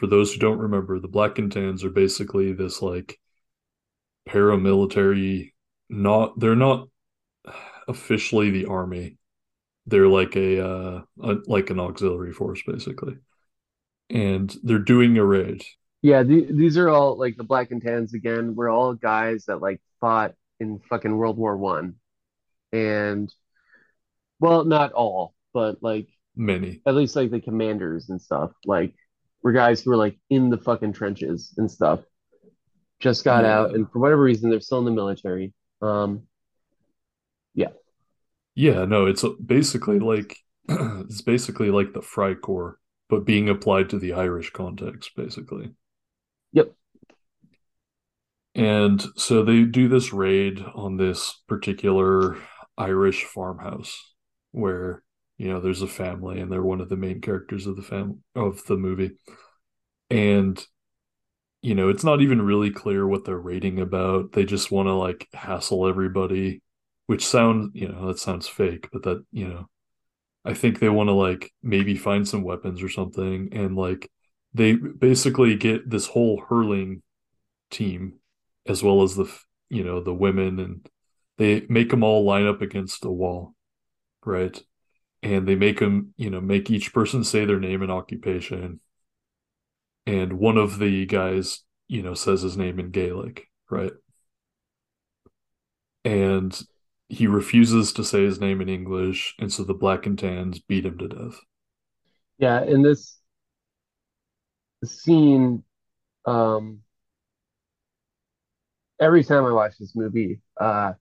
For 0.00 0.06
those 0.06 0.32
who 0.32 0.38
don't 0.40 0.60
remember, 0.60 0.98
the 0.98 1.08
Black 1.08 1.38
and 1.38 1.52
Tans 1.52 1.84
are 1.84 1.90
basically 1.90 2.54
this 2.54 2.80
like 2.80 3.20
paramilitary, 4.26 5.52
not 5.90 6.40
they're 6.40 6.56
not 6.56 6.88
officially 7.86 8.48
the 8.48 8.64
army. 8.64 9.18
They're 9.84 10.08
like 10.08 10.36
a, 10.36 10.66
uh, 10.66 11.02
a 11.22 11.36
like 11.44 11.68
an 11.68 11.78
auxiliary 11.78 12.32
force 12.32 12.62
basically. 12.66 13.18
And 14.08 14.56
they're 14.62 14.78
doing 14.78 15.18
a 15.18 15.24
raid. 15.24 15.64
Yeah, 16.00 16.22
the, 16.22 16.46
these 16.50 16.78
are 16.78 16.88
all 16.88 17.18
like 17.18 17.36
the 17.36 17.44
Black 17.44 17.70
and 17.70 17.82
Tans 17.82 18.14
again. 18.14 18.54
We're 18.54 18.70
all 18.70 18.94
guys 18.94 19.44
that 19.48 19.60
like 19.60 19.82
fought 20.00 20.32
in 20.60 20.78
fucking 20.88 21.14
World 21.14 21.36
War 21.36 21.58
One, 21.58 21.96
and 22.72 23.30
well, 24.38 24.64
not 24.64 24.92
all, 24.92 25.34
but 25.52 25.82
like 25.82 26.08
Many. 26.34 26.80
at 26.86 26.94
least 26.94 27.16
like 27.16 27.30
the 27.30 27.42
commanders 27.42 28.08
and 28.08 28.18
stuff. 28.18 28.52
Like 28.64 28.94
we're 29.42 29.52
guys 29.52 29.82
who 29.82 29.90
were 29.90 29.96
like 29.96 30.18
in 30.30 30.50
the 30.50 30.58
fucking 30.58 30.92
trenches 30.92 31.54
and 31.56 31.70
stuff. 31.70 32.00
Just 33.00 33.24
got 33.24 33.44
Yeah. 33.44 33.60
out, 33.60 33.74
and 33.74 33.90
for 33.90 33.98
whatever 33.98 34.22
reason, 34.22 34.50
they're 34.50 34.60
still 34.60 34.78
in 34.78 34.84
the 34.84 34.90
military. 34.90 35.54
Um, 35.82 36.24
Yeah, 37.54 37.68
Yeah, 38.54 38.84
no, 38.84 39.06
it's 39.06 39.24
basically 39.44 39.98
like 39.98 40.36
it's 40.68 41.22
basically 41.22 41.70
like 41.70 41.92
the 41.92 42.02
Fry 42.02 42.34
Freikorps, 42.34 42.74
but 43.08 43.24
being 43.24 43.48
applied 43.48 43.90
to 43.90 43.98
the 43.98 44.12
Irish 44.12 44.50
context, 44.50 45.12
basically. 45.16 45.74
yep. 46.52 46.72
And 48.54 49.00
so 49.16 49.44
they 49.44 49.62
do 49.64 49.88
this 49.88 50.12
raid 50.12 50.60
on 50.74 50.96
this 50.96 51.40
particular 51.48 52.36
Irish 52.76 53.24
farmhouse 53.24 54.14
where, 54.52 55.02
you 55.40 55.48
know, 55.48 55.58
there's 55.58 55.80
a 55.80 55.88
family 55.88 56.38
and 56.38 56.52
they're 56.52 56.62
one 56.62 56.82
of 56.82 56.90
the 56.90 56.98
main 56.98 57.22
characters 57.22 57.66
of 57.66 57.74
the 57.74 57.80
fam 57.80 58.22
of 58.34 58.62
the 58.66 58.76
movie. 58.76 59.12
And, 60.10 60.62
you 61.62 61.74
know, 61.74 61.88
it's 61.88 62.04
not 62.04 62.20
even 62.20 62.42
really 62.42 62.70
clear 62.70 63.06
what 63.06 63.24
they're 63.24 63.38
raiding 63.38 63.80
about. 63.80 64.32
They 64.32 64.44
just 64.44 64.70
want 64.70 64.88
to 64.88 64.92
like 64.92 65.26
hassle 65.32 65.88
everybody, 65.88 66.60
which 67.06 67.26
sounds, 67.26 67.70
you 67.72 67.88
know, 67.88 68.08
that 68.08 68.18
sounds 68.18 68.48
fake, 68.48 68.90
but 68.92 69.04
that, 69.04 69.24
you 69.32 69.48
know, 69.48 69.66
I 70.44 70.52
think 70.52 70.78
they 70.78 70.90
want 70.90 71.08
to 71.08 71.14
like 71.14 71.50
maybe 71.62 71.96
find 71.96 72.28
some 72.28 72.42
weapons 72.42 72.82
or 72.82 72.90
something. 72.90 73.48
And 73.52 73.76
like 73.76 74.10
they 74.52 74.74
basically 74.74 75.56
get 75.56 75.88
this 75.88 76.06
whole 76.06 76.42
hurling 76.50 77.00
team 77.70 78.18
as 78.66 78.82
well 78.82 79.02
as 79.02 79.16
the 79.16 79.34
you 79.70 79.84
know 79.84 80.02
the 80.02 80.12
women 80.12 80.58
and 80.58 80.86
they 81.38 81.64
make 81.70 81.88
them 81.88 82.02
all 82.04 82.26
line 82.26 82.46
up 82.46 82.60
against 82.60 83.04
a 83.06 83.10
wall 83.10 83.54
right 84.26 84.60
and 85.22 85.46
they 85.46 85.54
make 85.54 85.78
them 85.80 86.14
you 86.16 86.30
know 86.30 86.40
make 86.40 86.70
each 86.70 86.92
person 86.92 87.24
say 87.24 87.44
their 87.44 87.60
name 87.60 87.82
and 87.82 87.92
occupation 87.92 88.80
and 90.06 90.34
one 90.34 90.56
of 90.56 90.78
the 90.78 91.06
guys 91.06 91.60
you 91.88 92.02
know 92.02 92.14
says 92.14 92.42
his 92.42 92.56
name 92.56 92.78
in 92.78 92.90
gaelic 92.90 93.46
right 93.70 93.92
and 96.04 96.62
he 97.08 97.26
refuses 97.26 97.92
to 97.92 98.04
say 98.04 98.24
his 98.24 98.40
name 98.40 98.60
in 98.60 98.68
english 98.68 99.34
and 99.38 99.52
so 99.52 99.64
the 99.64 99.74
black 99.74 100.06
and 100.06 100.18
tans 100.18 100.58
beat 100.58 100.84
him 100.86 100.98
to 100.98 101.08
death 101.08 101.40
Yeah, 102.38 102.62
in 102.64 102.82
this 102.82 103.20
scene, 104.84 105.62
um, 106.26 106.82
every 109.00 109.24
time 109.24 109.44
I 109.44 109.52
watch 109.52 109.74
this 109.78 109.94
movie, 109.96 110.40
uh, 110.60 110.92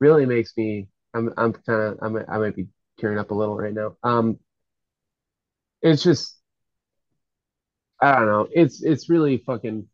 really 0.00 0.26
makes 0.26 0.56
me. 0.56 0.88
I'm 1.14 1.32
I'm 1.38 1.52
kind 1.54 1.82
of 1.82 1.98
I 2.02 2.08
might 2.08 2.26
I 2.28 2.38
might 2.38 2.56
be 2.56 2.68
tearing 2.98 3.18
up 3.18 3.30
a 3.30 3.34
little 3.34 3.56
right 3.56 3.74
now. 3.74 3.96
Um, 4.02 4.38
it's 5.82 6.02
just 6.02 6.38
I 8.00 8.14
don't 8.16 8.26
know. 8.26 8.48
It's 8.52 8.82
it's 8.82 9.10
really 9.10 9.38
fucking. 9.38 9.88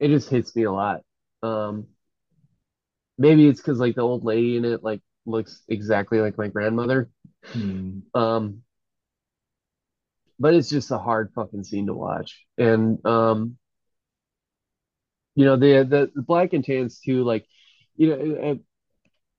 It 0.00 0.08
just 0.08 0.28
hits 0.28 0.54
me 0.56 0.64
a 0.64 0.72
lot. 0.72 1.02
Um, 1.42 1.86
maybe 3.18 3.46
it's 3.46 3.60
because 3.60 3.78
like 3.78 3.94
the 3.94 4.02
old 4.02 4.24
lady 4.24 4.56
in 4.56 4.64
it 4.64 4.82
like 4.82 5.00
looks 5.26 5.62
exactly 5.68 6.18
like 6.20 6.36
my 6.36 6.48
grandmother. 6.48 7.08
Hmm. 7.44 8.00
Um, 8.14 8.62
but 10.38 10.54
it's 10.54 10.68
just 10.68 10.90
a 10.90 10.98
hard 10.98 11.30
fucking 11.34 11.62
scene 11.64 11.86
to 11.86 11.94
watch. 11.94 12.44
And 12.58 13.04
um, 13.06 13.58
you 15.36 15.44
know, 15.44 15.56
the 15.56 15.84
the, 15.84 16.10
the 16.14 16.22
black 16.22 16.52
and 16.52 16.64
tans 16.64 16.98
too, 17.00 17.22
like, 17.22 17.46
you 17.96 18.08
know, 18.08 18.58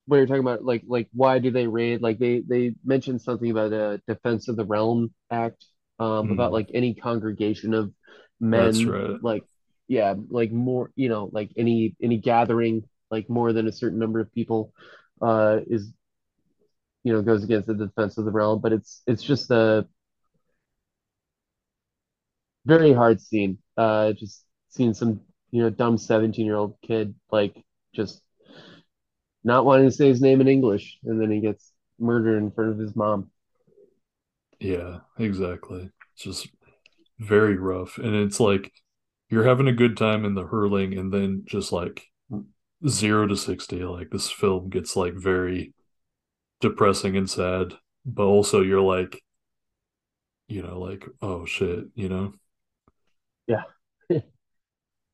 when 0.05 0.19
you're 0.19 0.27
talking 0.27 0.41
about 0.41 0.65
like 0.65 0.83
like 0.87 1.09
why 1.13 1.39
do 1.39 1.51
they 1.51 1.67
raid? 1.67 2.01
Like 2.01 2.19
they 2.19 2.41
they 2.41 2.75
mentioned 2.83 3.21
something 3.21 3.49
about 3.51 3.73
a 3.73 4.01
Defense 4.07 4.47
of 4.47 4.55
the 4.57 4.65
Realm 4.65 5.13
Act, 5.31 5.65
um, 5.99 6.31
about 6.31 6.51
Hmm. 6.51 6.53
like 6.53 6.69
any 6.73 6.93
congregation 6.93 7.73
of 7.73 7.93
that's 8.51 8.85
men, 8.85 8.87
right 8.87 9.19
like 9.21 9.45
yeah, 9.87 10.15
like 10.29 10.51
more, 10.51 10.91
you 10.95 11.09
know, 11.09 11.29
like 11.31 11.51
any 11.57 11.95
any 12.01 12.17
gathering, 12.17 12.83
like 13.11 13.29
more 13.29 13.53
than 13.53 13.67
a 13.67 13.71
certain 13.71 13.99
number 13.99 14.19
of 14.19 14.33
people, 14.33 14.73
uh, 15.21 15.59
is 15.67 15.93
you 17.03 17.13
know 17.13 17.21
goes 17.21 17.43
against 17.43 17.67
the 17.67 17.73
defense 17.73 18.17
of 18.17 18.25
the 18.25 18.31
realm. 18.31 18.59
But 18.61 18.73
it's 18.73 19.01
it's 19.07 19.23
just 19.23 19.51
a 19.51 19.87
very 22.65 22.93
hard 22.93 23.21
scene. 23.21 23.57
Uh, 23.77 24.13
just 24.13 24.45
seeing 24.69 24.93
some, 24.93 25.21
you 25.51 25.61
know, 25.61 25.69
dumb 25.69 25.97
17 25.97 26.45
year 26.45 26.55
old 26.55 26.75
kid 26.81 27.15
like 27.31 27.55
just 27.93 28.21
not 29.43 29.65
wanting 29.65 29.89
to 29.89 29.95
say 29.95 30.07
his 30.07 30.21
name 30.21 30.41
in 30.41 30.47
English, 30.47 30.99
and 31.03 31.19
then 31.21 31.31
he 31.31 31.39
gets 31.39 31.71
murdered 31.99 32.37
in 32.37 32.51
front 32.51 32.71
of 32.71 32.77
his 32.77 32.95
mom. 32.95 33.29
Yeah, 34.59 34.99
exactly. 35.19 35.89
It's 36.13 36.23
just 36.23 36.47
very 37.19 37.57
rough. 37.57 37.97
And 37.97 38.15
it's 38.15 38.39
like 38.39 38.71
you're 39.29 39.43
having 39.47 39.67
a 39.67 39.73
good 39.73 39.97
time 39.97 40.25
in 40.25 40.35
the 40.35 40.45
hurling, 40.45 40.97
and 40.97 41.11
then 41.11 41.43
just 41.45 41.71
like 41.71 42.03
zero 42.87 43.27
to 43.27 43.35
60, 43.35 43.83
like 43.83 44.09
this 44.09 44.29
film 44.29 44.69
gets 44.69 44.95
like 44.95 45.13
very 45.15 45.73
depressing 46.61 47.17
and 47.17 47.29
sad. 47.29 47.73
But 48.05 48.25
also, 48.25 48.61
you're 48.61 48.81
like, 48.81 49.21
you 50.47 50.61
know, 50.61 50.79
like, 50.79 51.05
oh 51.21 51.45
shit, 51.45 51.85
you 51.95 52.09
know? 52.09 52.33
Yeah. 53.47 53.63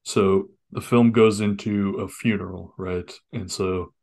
So 0.04 0.50
the 0.72 0.82
film 0.82 1.12
goes 1.12 1.40
into 1.40 1.96
a 2.00 2.08
funeral, 2.08 2.74
right? 2.78 3.12
And 3.32 3.52
so 3.52 3.94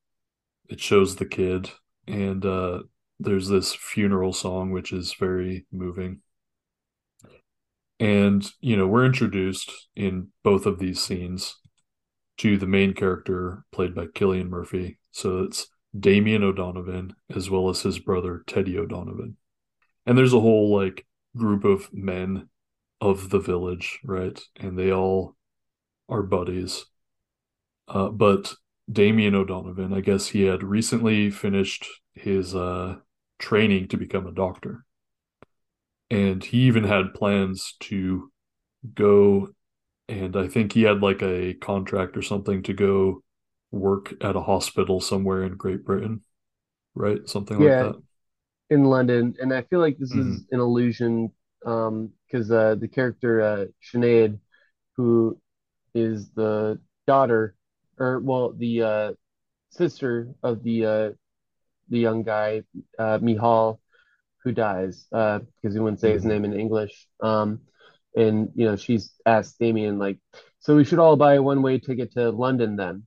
it 0.69 0.81
shows 0.81 1.17
the 1.17 1.27
kid, 1.27 1.71
and 2.07 2.45
uh, 2.45 2.81
there's 3.19 3.49
this 3.49 3.75
funeral 3.75 4.33
song, 4.33 4.71
which 4.71 4.93
is 4.93 5.15
very 5.15 5.67
moving. 5.73 6.21
And, 7.99 8.47
you 8.61 8.77
know, 8.77 8.87
we're 8.87 9.07
introduced 9.07 9.73
in 9.97 10.29
both 10.43 10.67
of 10.67 10.79
these 10.79 11.03
scenes 11.03 11.57
to 12.39 12.59
the 12.59 12.67
main 12.67 12.93
character 12.93 13.65
played 13.73 13.95
by 13.95 14.07
Cillian 14.07 14.49
Murphy. 14.49 14.99
So 15.11 15.45
it's 15.45 15.69
Damien 15.99 16.43
O'Donovan 16.43 17.15
as 17.35 17.49
well 17.49 17.71
as 17.71 17.81
his 17.81 17.99
brother 17.99 18.45
Teddy 18.47 18.77
O'Donovan. 18.77 19.37
And 20.05 20.17
there's 20.19 20.35
a 20.35 20.41
whole 20.41 20.77
like 20.77 21.07
group 21.35 21.65
of 21.65 21.89
men 21.93 22.49
of 23.01 23.31
the 23.31 23.41
village, 23.41 23.99
right? 24.05 24.39
And 24.57 24.79
they 24.79 24.93
all 24.93 25.35
are 26.09 26.23
buddies. 26.23 26.85
Uh, 27.89 28.09
but 28.09 28.55
Damien 28.91 29.35
O'Donovan, 29.37 29.93
I 29.93 30.01
guess 30.01 30.29
he 30.29 30.43
had 30.43 30.63
recently 30.65 31.31
finished 31.31 31.87
his 32.15 32.53
uh, 32.55 32.97
training 33.39 33.89
to 33.89 33.97
become 33.97 34.27
a 34.27 34.33
doctor. 34.33 34.85
And 36.11 36.43
he 36.45 36.59
even 36.63 36.85
had 36.85 37.15
plans 37.15 37.75
to 37.81 38.31
go 38.95 39.51
and 40.09 40.37
I 40.37 40.49
think 40.49 40.73
he 40.75 40.83
had 40.85 41.03
like 41.03 41.23
a 41.23 41.55
contract 41.55 42.17
or 42.17 42.23
something 42.23 42.63
to 42.65 42.75
go 42.75 43.23
work 43.73 44.15
at 44.23 44.37
a 44.37 44.43
hospital 44.43 45.01
somewhere 45.01 45.45
in 45.45 45.57
Great 45.57 45.85
Britain, 45.85 46.23
right? 46.95 47.29
Something 47.29 47.59
like 47.61 47.79
that. 47.79 47.97
in 48.71 48.85
London, 48.85 49.35
and 49.41 49.53
I 49.55 49.63
feel 49.63 49.81
like 49.81 49.99
this 49.99 50.15
is 50.17 50.45
hmm 50.45 50.49
an 50.51 50.61
illusion, 50.61 51.31
um, 51.65 52.11
because 52.27 52.51
uh, 52.51 52.75
the 52.77 52.89
character 52.89 53.43
uh, 53.43 53.67
Sinead, 53.83 54.39
who 54.97 55.39
is 55.95 56.31
the 56.33 56.81
daughter, 57.09 57.56
or 57.99 58.21
well, 58.21 58.53
the 58.53 58.83
uh, 58.83 59.13
sister 59.71 60.29
of 60.43 60.63
the 60.63 60.85
uh, 60.87 61.11
the 61.89 61.99
young 61.99 62.23
guy, 62.23 62.63
uh, 62.99 63.19
Mihal, 63.19 63.79
who 64.45 64.53
dies, 64.53 65.07
uh, 65.13 65.41
because 65.57 65.75
he 65.75 65.81
wouldn't 65.81 66.01
say 66.01 66.13
his 66.13 66.25
hmm 66.25 66.27
name 66.27 66.45
in 66.45 66.53
English. 66.55 67.07
Um, 67.23 67.61
and 68.17 68.51
you 68.55 68.67
know, 68.67 68.77
she's 68.77 69.15
asked 69.27 69.59
Damien 69.59 69.99
like, 69.99 70.19
so 70.61 70.77
we 70.77 70.85
should 70.85 70.99
all 70.99 71.17
buy 71.17 71.35
a 71.35 71.43
one-way 71.43 71.79
ticket 71.79 72.13
to 72.13 72.31
London 72.31 72.77
then. 72.77 73.05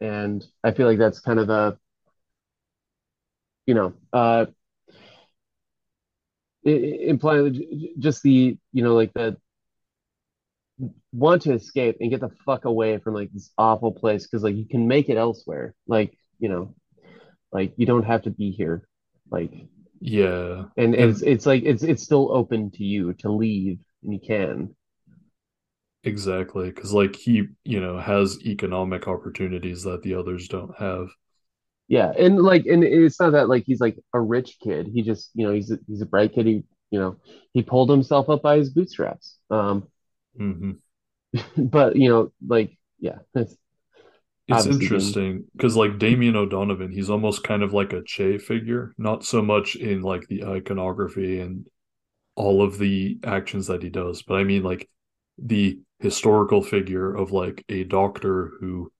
And 0.00 0.44
I 0.64 0.72
feel 0.72 0.86
like 0.86 0.98
that's 0.98 1.20
kind 1.20 1.38
of 1.38 1.50
a, 1.50 1.78
you 3.66 3.74
know, 3.74 3.92
uh, 4.12 4.46
implying 6.64 7.94
just 7.98 8.22
the, 8.22 8.56
you 8.72 8.82
know, 8.82 8.94
like 8.94 9.12
the 9.14 9.36
want 11.12 11.42
to 11.42 11.54
escape 11.54 11.96
and 12.00 12.10
get 12.10 12.20
the 12.20 12.30
fuck 12.46 12.64
away 12.64 12.98
from 12.98 13.14
like 13.14 13.32
this 13.32 13.50
awful 13.58 13.92
place 13.92 14.26
because 14.26 14.42
like 14.42 14.56
you 14.56 14.66
can 14.68 14.88
make 14.88 15.08
it 15.08 15.16
elsewhere. 15.16 15.74
Like, 15.86 16.16
you 16.38 16.48
know, 16.48 16.74
like 17.52 17.74
you 17.76 17.86
don't 17.86 18.04
have 18.04 18.22
to 18.22 18.30
be 18.30 18.50
here. 18.52 18.88
Like, 19.30 19.52
Yeah. 20.00 20.66
and 20.76 20.94
it's 20.94 21.22
And 21.22 21.22
it's 21.22 21.46
like 21.46 21.62
it's 21.64 21.82
it's 21.82 22.02
still 22.02 22.32
open 22.32 22.70
to 22.72 22.84
you 22.84 23.12
to 23.14 23.30
leave 23.30 23.78
and 24.02 24.12
you 24.12 24.20
can. 24.24 24.74
exactly, 26.04 26.70
because 26.70 26.92
like 26.92 27.14
he, 27.16 27.44
you 27.64 27.80
know, 27.80 27.98
has 28.00 28.38
economic 28.44 29.06
opportunities 29.08 29.82
that 29.84 30.02
the 30.02 30.14
others 30.14 30.48
don't 30.48 30.76
have. 30.78 31.08
Yeah, 31.88 32.12
and 32.18 32.38
like, 32.38 32.66
and 32.66 32.84
it's 32.84 33.18
not 33.18 33.30
that 33.32 33.48
like 33.48 33.64
he's 33.66 33.80
like 33.80 33.98
a 34.12 34.20
rich 34.20 34.58
kid. 34.62 34.88
He 34.92 35.02
just, 35.02 35.30
you 35.34 35.46
know, 35.46 35.52
he's 35.54 35.70
a, 35.70 35.78
he's 35.86 36.02
a 36.02 36.06
bright 36.06 36.34
kid. 36.34 36.46
He, 36.46 36.64
you 36.90 36.98
know, 37.00 37.16
he 37.54 37.62
pulled 37.62 37.88
himself 37.90 38.28
up 38.28 38.42
by 38.42 38.58
his 38.58 38.70
bootstraps. 38.70 39.38
Um, 39.50 39.86
hmm 40.36 40.80
but 41.56 41.96
you 41.96 42.08
know, 42.08 42.32
like, 42.46 42.76
yeah, 42.98 43.18
that's 43.34 43.56
It's 44.46 44.64
interesting 44.64 45.44
because 45.52 45.76
like 45.76 45.98
Damien 45.98 46.34
O'Donovan, 46.34 46.90
he's 46.90 47.10
almost 47.10 47.44
kind 47.44 47.62
of 47.62 47.74
like 47.74 47.92
a 47.92 48.02
Che 48.02 48.38
figure, 48.38 48.94
not 48.96 49.24
so 49.24 49.42
much 49.42 49.76
in 49.76 50.00
like 50.02 50.26
the 50.28 50.44
iconography 50.44 51.40
and 51.40 51.66
all 52.36 52.62
of 52.62 52.78
the 52.78 53.18
actions 53.24 53.68
that 53.68 53.82
he 53.82 53.90
does, 53.90 54.22
but 54.22 54.36
I 54.36 54.44
mean 54.44 54.62
like 54.64 54.88
the 55.38 55.80
historical 56.00 56.62
figure 56.62 57.14
of 57.14 57.32
like 57.32 57.64
a 57.68 57.84
doctor 57.84 58.52
who 58.60 58.92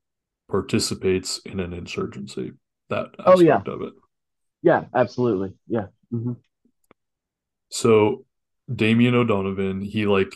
participates 0.50 1.40
in 1.46 1.60
an 1.60 1.72
insurgency, 1.74 2.52
that 2.90 3.08
oh 3.24 3.40
yeah, 3.40 3.62
of 3.66 3.82
it. 3.82 3.94
yeah, 4.62 4.84
absolutely, 4.94 5.54
yeah, 5.68 5.86
hmm 6.10 6.32
So 7.70 8.24
Damien 8.74 9.14
O'Donovan, 9.14 9.80
he 9.80 10.06
like 10.06 10.32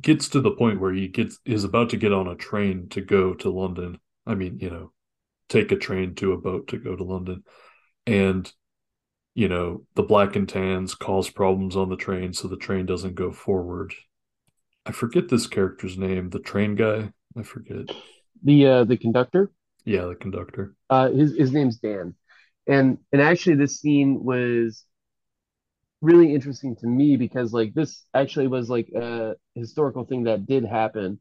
gets 0.00 0.28
to 0.30 0.40
the 0.40 0.50
point 0.50 0.80
where 0.80 0.92
he 0.92 1.08
gets 1.08 1.38
is 1.44 1.64
about 1.64 1.90
to 1.90 1.96
get 1.96 2.12
on 2.12 2.28
a 2.28 2.36
train 2.36 2.88
to 2.90 3.00
go 3.00 3.34
to 3.34 3.50
London. 3.50 3.98
I 4.26 4.34
mean, 4.34 4.58
you 4.60 4.70
know, 4.70 4.92
take 5.48 5.72
a 5.72 5.76
train 5.76 6.14
to 6.16 6.32
a 6.32 6.38
boat 6.38 6.68
to 6.68 6.78
go 6.78 6.96
to 6.96 7.04
London. 7.04 7.44
And, 8.06 8.50
you 9.34 9.48
know, 9.48 9.84
the 9.94 10.02
black 10.02 10.36
and 10.36 10.48
tans 10.48 10.94
cause 10.94 11.30
problems 11.30 11.76
on 11.76 11.88
the 11.88 11.96
train, 11.96 12.32
so 12.32 12.48
the 12.48 12.56
train 12.56 12.86
doesn't 12.86 13.14
go 13.14 13.32
forward. 13.32 13.94
I 14.86 14.92
forget 14.92 15.28
this 15.28 15.46
character's 15.46 15.96
name, 15.98 16.30
the 16.30 16.38
train 16.40 16.74
guy. 16.74 17.12
I 17.36 17.42
forget. 17.42 17.86
The 18.44 18.66
uh, 18.66 18.84
the 18.84 18.96
conductor, 18.98 19.50
Yeah, 19.84 20.06
the 20.06 20.14
conductor. 20.14 20.74
uh, 20.90 21.10
his 21.10 21.36
his 21.36 21.52
name's 21.52 21.78
Dan, 21.78 22.14
and 22.66 22.98
and 23.12 23.22
actually 23.22 23.56
this 23.56 23.80
scene 23.80 24.22
was 24.22 24.84
really 26.04 26.34
interesting 26.34 26.76
to 26.76 26.86
me 26.86 27.16
because 27.16 27.52
like 27.52 27.74
this 27.74 28.04
actually 28.14 28.48
was 28.48 28.70
like 28.70 28.88
a 28.96 29.34
historical 29.54 30.04
thing 30.04 30.24
that 30.24 30.46
did 30.46 30.64
happen 30.64 31.20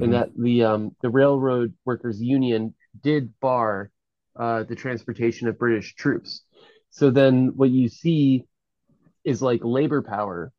and 0.00 0.12
hmm 0.12 0.14
that 0.14 0.30
the 0.36 0.64
um, 0.64 0.96
the 1.02 1.10
railroad 1.10 1.74
workers 1.86 2.20
union 2.22 2.74
did 3.02 3.32
bar 3.40 3.90
uh, 4.38 4.64
the 4.64 4.76
transportation 4.76 5.48
of 5.48 5.58
British 5.58 5.94
troops. 5.96 6.42
So 6.90 7.10
then 7.10 7.52
what 7.56 7.70
you 7.70 7.88
see 7.88 8.46
is 9.24 9.42
like 9.42 9.60
labor 9.64 10.02
power 10.02 10.52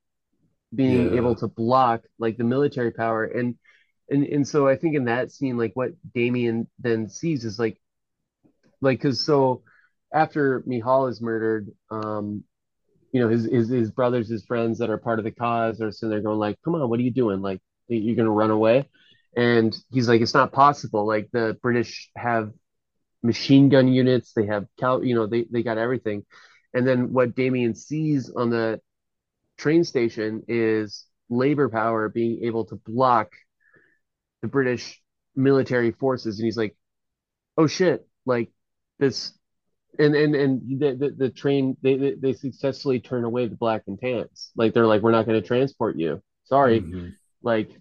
being 0.76 1.16
able 1.16 1.36
to 1.38 1.48
block 1.48 2.04
like 2.20 2.38
the 2.38 2.46
military 2.46 2.92
power. 2.92 3.26
And 3.26 3.56
and 4.10 4.26
and 4.26 4.48
so 4.48 4.68
I 4.68 4.76
think 4.78 4.96
in 4.96 5.06
that 5.06 5.32
scene 5.32 5.58
like 5.58 5.72
what 5.76 5.92
Damien 6.14 6.68
then 6.80 7.10
sees 7.10 7.46
is 7.46 7.60
like 7.60 7.80
like 8.82 9.00
because 9.00 9.26
so 9.26 9.64
after 10.14 10.64
Mihal 10.68 11.08
is 11.10 11.22
murdered 11.22 11.70
um 11.92 12.44
you 13.12 13.20
know 13.20 13.30
his, 13.30 13.46
his 13.46 13.70
his 13.70 13.92
brothers 13.92 14.30
his 14.30 14.46
friends 14.46 14.78
that 14.80 14.90
are 14.90 14.98
part 14.98 15.20
of 15.20 15.26
the 15.26 15.32
cause 15.32 15.82
are 15.82 15.92
sitting 15.92 16.10
there 16.10 16.22
going 16.22 16.40
like 16.40 16.58
come 16.64 16.76
on 16.76 16.90
what 16.90 17.00
are 17.00 17.04
you 17.04 17.12
doing? 17.12 17.42
Like 17.42 17.62
you're 17.88 18.16
gonna 18.16 18.32
run 18.32 18.52
away? 18.52 18.88
And 19.36 19.76
he's 19.92 20.08
like 20.08 20.22
it's 20.22 20.34
not 20.34 20.52
possible. 20.52 21.06
Like 21.08 21.30
the 21.32 21.58
british 21.62 22.10
have 22.16 22.52
machine 23.24 23.70
gun 23.70 23.88
units. 23.88 24.34
They 24.34 24.46
have 24.48 24.66
cal 24.80 25.04
you 25.04 25.16
know 25.16 25.28
they, 25.28 25.46
they 25.50 25.64
got 25.64 25.78
everything. 25.78 26.26
And 26.74 26.88
then 26.88 27.14
what 27.14 27.36
damien 27.36 27.76
sees 27.76 28.30
on 28.30 28.50
the 28.50 28.80
train 29.58 29.84
station 29.84 30.44
is 30.48 31.06
labor 31.30 31.70
power 31.70 32.10
being 32.10 32.44
able 32.44 32.66
to 32.66 32.76
block 32.76 33.32
the 34.42 34.48
british 34.48 35.02
military 35.36 35.92
forces. 35.92 36.40
And 36.40 36.46
he's 36.46 36.58
like 36.58 36.76
oh 37.58 37.68
shit. 37.68 38.08
Like 38.26 38.52
this 39.00 39.34
and 39.98 40.16
and 40.16 40.36
and 40.36 40.80
the 40.80 40.96
the, 40.96 41.10
the 41.18 41.30
train 41.30 41.76
they, 41.82 42.16
they 42.20 42.34
successfully 42.34 43.00
turn 43.00 43.24
away 43.24 43.48
the 43.48 43.56
black 43.56 43.84
and 43.88 44.00
tans. 44.00 44.52
Like 44.56 44.74
they're 44.74 44.88
like, 44.88 45.02
we're 45.02 45.12
not 45.12 45.26
going 45.26 45.42
to 45.42 45.48
transport 45.48 45.98
you. 45.98 46.22
Sorry. 46.46 46.86
hmm 46.86 47.10
Like 47.42 47.72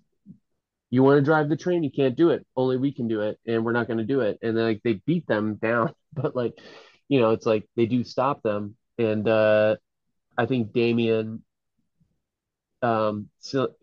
you 0.90 1.02
want 1.02 1.18
to 1.18 1.24
drive 1.24 1.48
the 1.48 1.56
train, 1.56 1.82
you 1.82 1.90
can't 1.90 2.16
do 2.16 2.30
it. 2.30 2.46
Only 2.56 2.76
we 2.76 2.92
can 2.92 3.08
do 3.08 3.20
it, 3.22 3.38
and 3.46 3.64
we're 3.64 3.72
not 3.72 3.86
going 3.86 3.98
to 3.98 4.04
do 4.04 4.20
it. 4.20 4.38
And 4.42 4.56
then 4.56 4.64
like 4.64 4.82
they 4.84 4.94
beat 5.06 5.26
them 5.26 5.54
down, 5.62 5.94
but 6.12 6.34
like 6.36 6.58
you 7.08 7.20
know, 7.20 7.30
it's 7.32 7.46
like 7.46 7.66
they 7.76 7.86
do 7.86 8.04
stop 8.04 8.42
them. 8.42 8.76
And 8.98 9.28
uh 9.28 9.76
I 10.38 10.46
think 10.46 10.72
Damien, 10.72 11.42
um, 12.82 13.28
Sil- 13.42 13.74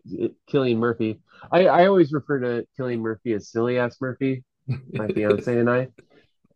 Cillian 0.50 0.78
Murphy. 0.78 1.20
I 1.52 1.66
I 1.66 1.86
always 1.86 2.12
refer 2.12 2.40
to 2.40 2.66
Cillian 2.78 3.00
Murphy 3.00 3.32
as 3.34 3.50
silly 3.50 3.78
ass 3.78 4.00
Murphy. 4.00 4.44
My 4.96 5.08
fiance 5.10 5.58
and 5.58 5.68
I. 5.68 5.88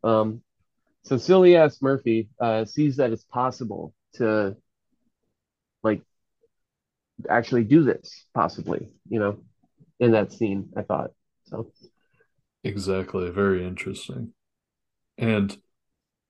Um, 0.04 0.42
so 1.02 1.16
silly 1.16 1.56
ass 1.56 1.80
Murphy 1.80 2.28
uh, 2.40 2.64
sees 2.64 2.96
that 2.96 3.12
it's 3.12 3.24
possible 3.24 3.94
to 4.14 4.56
like 5.82 6.02
actually 7.28 7.64
do 7.64 7.82
this, 7.82 8.26
possibly, 8.34 8.88
you 9.08 9.18
know, 9.18 9.38
in 9.98 10.12
that 10.12 10.32
scene, 10.32 10.70
I 10.76 10.82
thought. 10.82 11.10
So 11.44 11.72
exactly. 12.64 13.30
Very 13.30 13.64
interesting. 13.64 14.32
And 15.18 15.56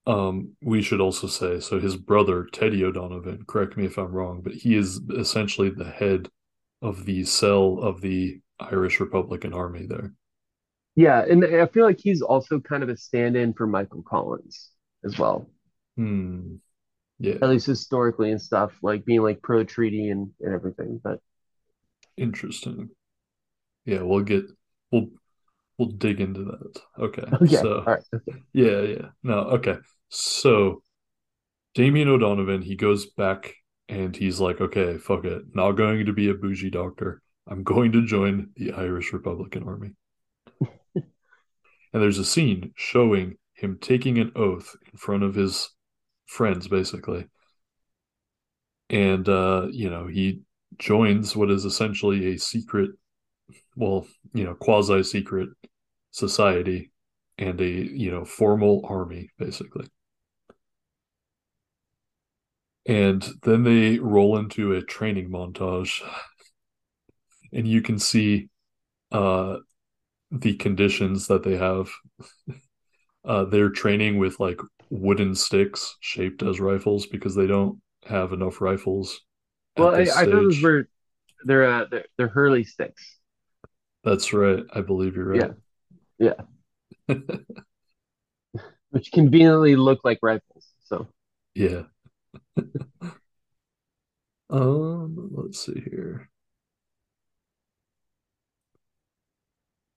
um, 0.06 0.56
we 0.62 0.82
should 0.82 1.00
also 1.00 1.26
say 1.26 1.60
so 1.60 1.78
his 1.78 1.96
brother, 1.96 2.46
Teddy 2.52 2.84
O'Donovan, 2.84 3.44
correct 3.46 3.76
me 3.76 3.84
if 3.84 3.98
I'm 3.98 4.12
wrong, 4.12 4.40
but 4.42 4.54
he 4.54 4.74
is 4.76 5.00
essentially 5.16 5.70
the 5.70 5.90
head 5.90 6.28
of 6.82 7.04
the 7.04 7.24
cell 7.24 7.78
of 7.80 8.00
the 8.00 8.40
Irish 8.58 9.00
Republican 9.00 9.52
Army 9.52 9.86
there. 9.86 10.14
Yeah, 10.96 11.24
and 11.24 11.44
I 11.44 11.66
feel 11.66 11.84
like 11.84 12.00
he's 12.00 12.22
also 12.22 12.60
kind 12.60 12.82
of 12.82 12.88
a 12.88 12.96
stand-in 12.96 13.54
for 13.54 13.66
Michael 13.66 14.02
Collins 14.02 14.70
as 15.04 15.18
well, 15.18 15.48
Hmm. 15.96 16.56
Yeah. 17.18 17.34
At 17.42 17.50
least 17.50 17.66
historically 17.66 18.30
and 18.30 18.40
stuff, 18.40 18.72
like 18.82 19.04
being 19.04 19.22
like 19.22 19.42
pro 19.42 19.62
treaty 19.64 20.08
and, 20.08 20.30
and 20.40 20.54
everything. 20.54 21.00
But 21.02 21.20
Interesting. 22.16 22.90
Yeah, 23.84 24.02
we'll 24.02 24.22
get 24.22 24.44
we'll 24.92 25.08
we'll 25.78 25.88
dig 25.90 26.20
into 26.20 26.44
that. 26.44 26.80
Okay. 26.98 27.24
okay, 27.32 27.46
So 27.46 27.86
all 27.86 27.94
right. 27.94 28.02
yeah, 28.52 28.80
yeah. 28.82 29.08
No, 29.22 29.40
okay. 29.58 29.76
So 30.08 30.82
Damien 31.74 32.08
O'Donovan, 32.08 32.62
he 32.62 32.76
goes 32.76 33.06
back 33.06 33.54
and 33.88 34.16
he's 34.16 34.40
like, 34.40 34.60
okay, 34.60 34.98
fuck 34.98 35.24
it. 35.24 35.42
Not 35.54 35.72
going 35.72 36.06
to 36.06 36.12
be 36.12 36.30
a 36.30 36.34
bougie 36.34 36.70
doctor. 36.70 37.22
I'm 37.48 37.64
going 37.64 37.92
to 37.92 38.06
join 38.06 38.50
the 38.56 38.72
Irish 38.72 39.12
Republican 39.12 39.64
Army. 39.64 39.92
And 41.92 42.02
there's 42.02 42.18
a 42.18 42.24
scene 42.24 42.72
showing 42.76 43.36
him 43.54 43.78
taking 43.80 44.18
an 44.18 44.32
oath 44.36 44.74
in 44.92 44.98
front 44.98 45.22
of 45.22 45.34
his 45.34 45.70
friends, 46.26 46.68
basically. 46.68 47.26
And 48.88 49.28
uh, 49.28 49.68
you 49.70 49.90
know, 49.90 50.06
he 50.06 50.40
joins 50.78 51.36
what 51.36 51.50
is 51.50 51.64
essentially 51.64 52.34
a 52.34 52.38
secret, 52.38 52.90
well, 53.76 54.06
you 54.34 54.44
know, 54.44 54.54
quasi-secret 54.54 55.50
society 56.12 56.90
and 57.38 57.60
a, 57.60 57.68
you 57.68 58.10
know, 58.10 58.24
formal 58.24 58.82
army, 58.88 59.30
basically. 59.38 59.86
And 62.86 63.22
then 63.42 63.62
they 63.62 63.98
roll 63.98 64.36
into 64.38 64.72
a 64.74 64.82
training 64.82 65.30
montage 65.30 66.02
and 67.52 67.66
you 67.66 67.82
can 67.82 67.98
see 67.98 68.48
uh 69.12 69.58
the 70.30 70.54
conditions 70.54 71.26
that 71.28 71.42
they 71.42 71.56
have. 71.56 71.90
uh 73.24 73.44
they're 73.44 73.70
training 73.70 74.18
with 74.18 74.40
like 74.40 74.60
wooden 74.90 75.34
sticks 75.34 75.96
shaped 76.00 76.42
as 76.42 76.60
rifles 76.60 77.06
because 77.06 77.34
they 77.34 77.46
don't 77.46 77.80
have 78.06 78.32
enough 78.32 78.60
rifles. 78.60 79.20
Well, 79.76 79.94
I, 79.94 80.00
I 80.00 80.04
thought 80.06 80.30
those 80.30 80.62
were 80.62 80.88
they're 81.44 81.64
uh, 81.64 81.86
they're, 81.90 82.04
they're 82.16 82.28
Hurley 82.28 82.64
sticks. 82.64 83.18
That's 84.04 84.32
right. 84.32 84.64
I 84.72 84.80
believe 84.80 85.16
you're 85.16 85.26
right. 85.26 85.52
Yeah. 86.18 86.34
which 88.90 89.12
conveniently 89.12 89.76
look 89.76 90.00
like 90.04 90.18
rifles. 90.22 90.66
So 90.84 91.08
Yeah. 91.54 91.82
Um, 94.50 95.30
let's 95.32 95.64
see 95.64 95.80
here. 95.80 96.28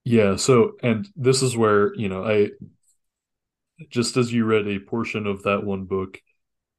Yeah, 0.06 0.36
so 0.36 0.74
and 0.82 1.08
this 1.16 1.41
is 1.41 1.56
where, 1.56 1.95
you 1.95 2.10
know, 2.10 2.26
I 2.26 2.49
just 3.89 4.18
as 4.18 4.32
you 4.32 4.45
read 4.45 4.68
a 4.68 4.80
portion 4.80 5.28
of 5.28 5.43
that 5.43 5.64
one 5.64 5.86
book, 5.86 6.20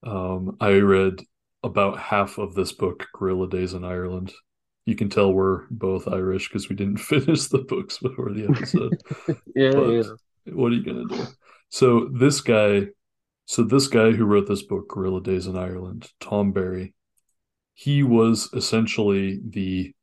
um, 0.03 0.57
I 0.61 0.75
read 0.75 1.21
about 1.63 1.99
half 1.99 2.39
of 2.39 2.55
this 2.55 2.73
book, 2.73 3.07
Guerrilla 3.15 3.49
Days 3.49 3.73
in 3.73 3.85
Ireland. 3.85 4.33
You 4.85 4.95
can 4.95 5.09
tell 5.09 5.33
we're 5.33 5.63
both 5.71 6.07
Irish 6.07 6.49
because 6.49 6.69
we 6.69 6.77
didn't 6.77 6.99
finish 6.99 7.47
the 7.47 7.59
books 7.59 7.99
before 7.99 8.33
the 8.33 8.45
episode. 8.45 9.01
yeah, 9.57 9.73
yeah. 9.75 10.55
what 10.55 10.73
are 10.73 10.75
you 10.75 10.85
gonna 10.85 11.07
do? 11.09 11.27
So 11.71 12.11
this 12.13 12.43
guy, 12.43 12.89
so 13.47 13.65
this 13.65 13.89
guy 13.89 14.13
who 14.13 14.27
wrote 14.27 14.47
this 14.47 14.63
book, 14.63 14.89
Guerrilla 14.89 15.23
Days 15.23 15.47
in 15.47 15.57
Ireland, 15.57 16.11
Tom 16.21 16.53
Barry, 16.53 16.95
he 17.73 18.03
was 18.03 18.51
essentially 18.53 19.41
the 19.43 19.95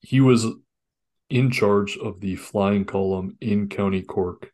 he 0.00 0.20
was 0.20 0.46
in 1.30 1.50
charge 1.50 1.96
of 1.98 2.20
the 2.20 2.36
flying 2.36 2.84
column 2.84 3.36
in 3.40 3.68
County 3.68 4.02
Cork, 4.02 4.52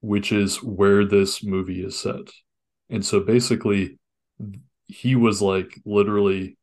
which 0.00 0.32
is 0.32 0.62
where 0.62 1.04
this 1.04 1.42
movie 1.42 1.82
is 1.82 1.98
set. 1.98 2.30
And 2.88 3.04
so 3.04 3.20
basically 3.20 3.98
he 4.86 5.14
was 5.14 5.40
like 5.40 5.80
literally 5.84 6.56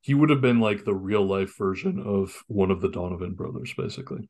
he 0.00 0.14
would 0.14 0.30
have 0.30 0.40
been 0.40 0.60
like 0.60 0.84
the 0.84 0.94
real 0.94 1.26
life 1.26 1.56
version 1.58 2.02
of 2.04 2.42
one 2.46 2.70
of 2.70 2.80
the 2.80 2.88
Donovan 2.88 3.34
brothers, 3.34 3.74
basically. 3.76 4.28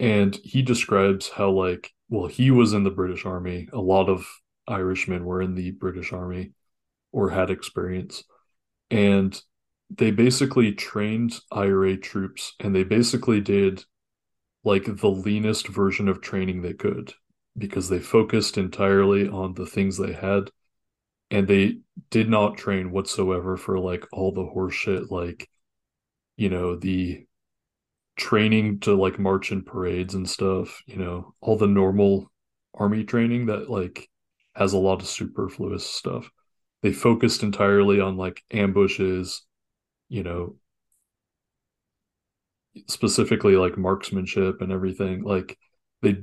And 0.00 0.36
he 0.42 0.62
describes 0.62 1.28
how 1.28 1.50
like 1.50 1.92
well 2.08 2.26
he 2.26 2.50
was 2.50 2.72
in 2.72 2.84
the 2.84 2.90
british 2.90 3.24
army. 3.24 3.68
A 3.72 3.80
lot 3.80 4.08
of 4.08 4.26
irishmen 4.66 5.24
were 5.24 5.42
in 5.42 5.54
the 5.54 5.70
british 5.72 6.12
army 6.12 6.52
or 7.12 7.30
had 7.30 7.50
experience. 7.50 8.24
And 8.90 9.40
they 9.90 10.10
basically 10.10 10.72
trained 10.72 11.38
ira 11.52 11.96
troops 11.96 12.54
and 12.60 12.74
they 12.74 12.84
basically 12.84 13.40
did 13.40 13.84
like 14.64 14.84
the 14.84 15.10
leanest 15.10 15.68
version 15.68 16.08
of 16.08 16.20
training 16.20 16.62
they 16.62 16.72
could 16.72 17.12
because 17.56 17.88
they 17.88 18.00
focused 18.00 18.58
entirely 18.58 19.28
on 19.28 19.54
the 19.54 19.66
things 19.66 19.98
they 19.98 20.12
had 20.12 20.50
and 21.30 21.46
they 21.46 21.78
did 22.10 22.28
not 22.28 22.56
train 22.56 22.90
whatsoever 22.90 23.56
for 23.56 23.78
like 23.78 24.04
all 24.12 24.32
the 24.32 24.42
horseshit 24.42 25.10
like 25.10 25.48
you 26.36 26.48
know 26.48 26.76
the 26.76 27.24
training 28.16 28.80
to 28.80 28.94
like 28.94 29.18
march 29.18 29.50
in 29.50 29.62
parades 29.62 30.14
and 30.14 30.28
stuff, 30.28 30.82
you 30.86 30.96
know, 30.96 31.34
all 31.40 31.56
the 31.56 31.66
normal 31.66 32.30
army 32.74 33.04
training 33.04 33.46
that 33.46 33.70
like 33.70 34.08
has 34.54 34.72
a 34.72 34.78
lot 34.78 35.00
of 35.00 35.08
superfluous 35.08 35.84
stuff. 35.84 36.30
They 36.82 36.92
focused 36.92 37.42
entirely 37.42 38.00
on 38.00 38.16
like 38.16 38.42
ambushes, 38.50 39.42
you 40.14 40.22
know, 40.22 40.56
specifically 42.86 43.56
like 43.56 43.78
marksmanship 43.78 44.60
and 44.60 44.72
everything. 44.72 45.22
Like 45.22 45.58
they 46.02 46.16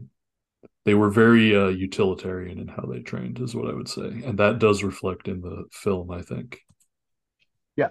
they 0.85 0.95
were 0.95 1.09
very 1.11 1.55
uh, 1.55 1.69
utilitarian 1.69 2.59
in 2.59 2.67
how 2.69 2.83
they 2.85 3.01
trained 3.01 3.39
is 3.41 3.55
what 3.55 3.69
I 3.69 3.75
would 3.75 3.89
say. 3.89 4.23
And 4.25 4.39
that 4.39 4.59
does 4.59 4.83
reflect 4.83 5.27
in 5.27 5.41
the 5.41 5.65
film, 5.71 6.11
I 6.11 6.21
think 6.23 6.59
Yeah. 7.75 7.89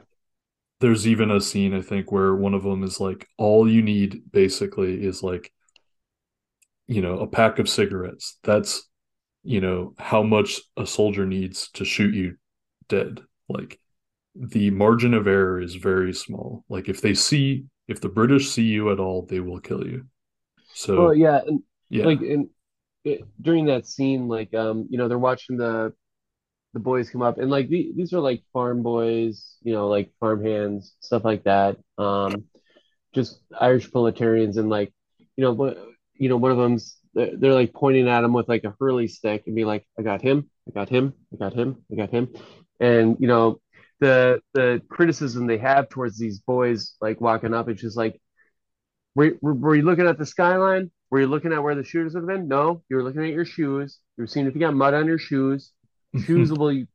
there's 0.81 1.07
even 1.07 1.31
a 1.31 1.41
scene 1.41 1.75
I 1.75 1.83
think 1.83 2.11
where 2.11 2.35
one 2.35 2.55
of 2.55 2.63
them 2.63 2.83
is 2.83 3.01
like, 3.01 3.29
all 3.37 3.71
you 3.71 3.83
need 3.83 4.23
basically 4.33 5.05
is 5.05 5.23
like, 5.23 5.53
you 6.87 7.03
know, 7.03 7.19
a 7.19 7.27
pack 7.27 7.59
of 7.59 7.69
cigarettes. 7.69 8.39
That's, 8.43 8.89
you 9.43 9.61
know, 9.61 9.95
how 9.99 10.23
much 10.23 10.61
a 10.77 10.87
soldier 10.87 11.27
needs 11.27 11.71
to 11.73 11.85
shoot 11.85 12.15
you 12.15 12.37
dead. 12.89 13.21
Like 13.49 13.81
the 14.35 14.71
margin 14.71 15.15
of 15.15 15.27
error 15.27 15.61
is 15.61 15.75
very 15.75 16.13
small. 16.13 16.65
Like 16.69 16.89
if 16.89 17.01
they 17.01 17.15
see, 17.15 17.65
if 17.89 18.01
the 18.01 18.09
British 18.09 18.51
see 18.51 18.63
you 18.65 18.91
at 18.91 19.01
all, 19.01 19.27
they 19.27 19.41
will 19.41 19.61
kill 19.61 19.87
you. 19.87 20.07
So 20.75 21.05
Well, 21.05 21.15
yeah, 21.15 21.41
and 21.47 21.63
yeah, 21.89 22.05
like 22.05 22.23
in 22.23 22.51
it, 23.05 23.23
during 23.41 23.67
that 23.67 23.87
scene, 23.87 24.29
like 24.29 24.55
um, 24.55 24.87
you 24.91 24.99
know, 24.99 25.09
they're 25.09 25.19
watching 25.19 25.57
the 25.57 25.93
the 26.73 26.81
boys 26.81 27.11
come 27.11 27.23
up, 27.23 27.39
and 27.39 27.51
like 27.51 27.69
the, 27.69 27.93
these 27.97 28.13
are 28.13 28.21
like 28.21 28.43
farm 28.53 28.83
boys, 28.83 29.57
you 29.63 29.73
know, 29.73 29.89
like 29.89 30.13
farm 30.21 30.45
hands, 30.45 30.95
stuff 31.01 31.25
like 31.25 31.45
that. 31.45 31.77
Um, 31.99 32.45
just 33.15 33.41
Irish 33.61 33.91
proletarians, 33.91 34.57
and 34.57 34.71
like, 34.71 34.93
you 35.37 35.45
know, 35.45 35.75
you 36.15 36.29
know, 36.29 36.37
one 36.37 36.53
of 36.53 36.59
them's 36.59 36.97
they're, 37.15 37.37
they're 37.37 37.55
like 37.55 37.73
pointing 37.73 38.09
at 38.09 38.23
him 38.23 38.33
with 38.33 38.49
like 38.49 38.65
a 38.65 38.75
hurley 38.79 39.09
stick 39.09 39.45
and 39.47 39.57
be 39.57 39.65
like, 39.65 39.85
I 39.99 40.03
got 40.03 40.23
him, 40.23 40.49
I 40.69 40.73
got 40.73 40.89
him, 40.89 41.15
I 41.33 41.37
got 41.37 41.55
him, 41.55 41.85
I 41.91 41.97
got 41.97 42.11
him, 42.11 42.29
and 42.79 43.17
you 43.19 43.27
know, 43.27 43.61
the 44.01 44.41
the 44.55 44.83
criticism 44.89 45.47
they 45.47 45.59
have 45.59 45.89
towards 45.89 46.19
these 46.19 46.41
boys 46.41 46.95
like 47.01 47.21
walking 47.21 47.55
up, 47.55 47.69
it's 47.69 47.83
just 47.83 47.97
like 47.97 48.21
were, 49.15 49.33
were, 49.41 49.55
were 49.55 49.75
you 49.75 49.83
looking 49.83 50.07
at 50.07 50.19
the 50.19 50.27
skyline? 50.27 50.91
Were 51.11 51.21
you 51.21 51.27
looking 51.27 51.53
at 51.53 51.63
where 51.63 51.75
the 51.75 51.85
shooters 51.85 52.15
would 52.15 52.21
have 52.21 52.29
been? 52.29 52.49
No, 52.49 52.83
you 52.89 52.97
were 52.97 53.03
looking 53.03 53.25
at 53.25 53.33
your 53.33 53.45
shoes. 53.45 53.99
You 54.17 54.23
were 54.23 54.29
seeing 54.29 54.47
if 54.47 54.55
you 54.55 54.61
got 54.61 54.75
mud 54.75 54.95
on 54.95 55.07
your 55.07 55.19
shoes. 55.19 55.73
Shoes 56.25 56.53
will 56.57 56.71
be 56.71 56.87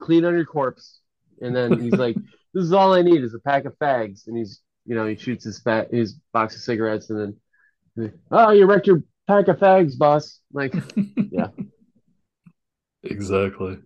clean 0.00 0.24
on 0.24 0.34
your 0.34 0.44
corpse. 0.44 1.00
And 1.40 1.54
then 1.54 1.80
he's 1.80 1.92
like, 1.92 2.16
"This 2.54 2.64
is 2.64 2.72
all 2.72 2.94
I 2.94 3.02
need 3.02 3.22
is 3.22 3.34
a 3.34 3.40
pack 3.40 3.64
of 3.64 3.76
fags." 3.78 4.26
And 4.26 4.36
he's, 4.36 4.60
you 4.86 4.94
know, 4.94 5.06
he 5.06 5.16
shoots 5.16 5.44
his 5.44 5.60
fat 5.60 5.92
his 5.92 6.14
box 6.32 6.54
of 6.54 6.62
cigarettes, 6.62 7.10
and 7.10 7.20
then, 7.20 7.36
like, 7.96 8.14
"Oh, 8.30 8.50
you 8.52 8.66
wrecked 8.66 8.86
your 8.86 9.02
pack 9.26 9.48
of 9.48 9.58
fags, 9.58 9.98
boss." 9.98 10.40
Like, 10.52 10.74
yeah, 11.30 11.48
exactly. 13.02 13.78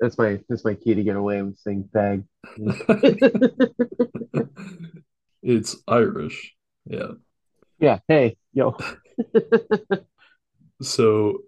That's 0.00 0.18
my 0.18 0.40
that's 0.48 0.64
my 0.64 0.74
key 0.74 0.94
to 0.94 1.02
get 1.02 1.16
away 1.16 1.42
with 1.42 1.58
saying 1.58 1.88
fag. 1.94 2.24
it's 5.42 5.76
Irish. 5.86 6.54
Yeah. 6.86 7.12
Yeah. 7.78 7.98
Hey, 8.08 8.36
yo. 8.52 8.76
So, 10.82 11.40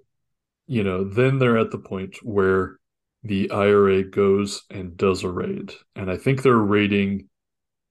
you 0.66 0.84
know, 0.84 1.04
then 1.04 1.38
they're 1.38 1.58
at 1.58 1.70
the 1.70 1.78
point 1.78 2.16
where 2.22 2.78
the 3.22 3.50
IRA 3.50 4.02
goes 4.04 4.62
and 4.70 4.96
does 4.96 5.22
a 5.22 5.30
raid. 5.30 5.72
And 5.96 6.10
I 6.10 6.16
think 6.16 6.42
they're 6.42 6.56
raiding 6.56 7.28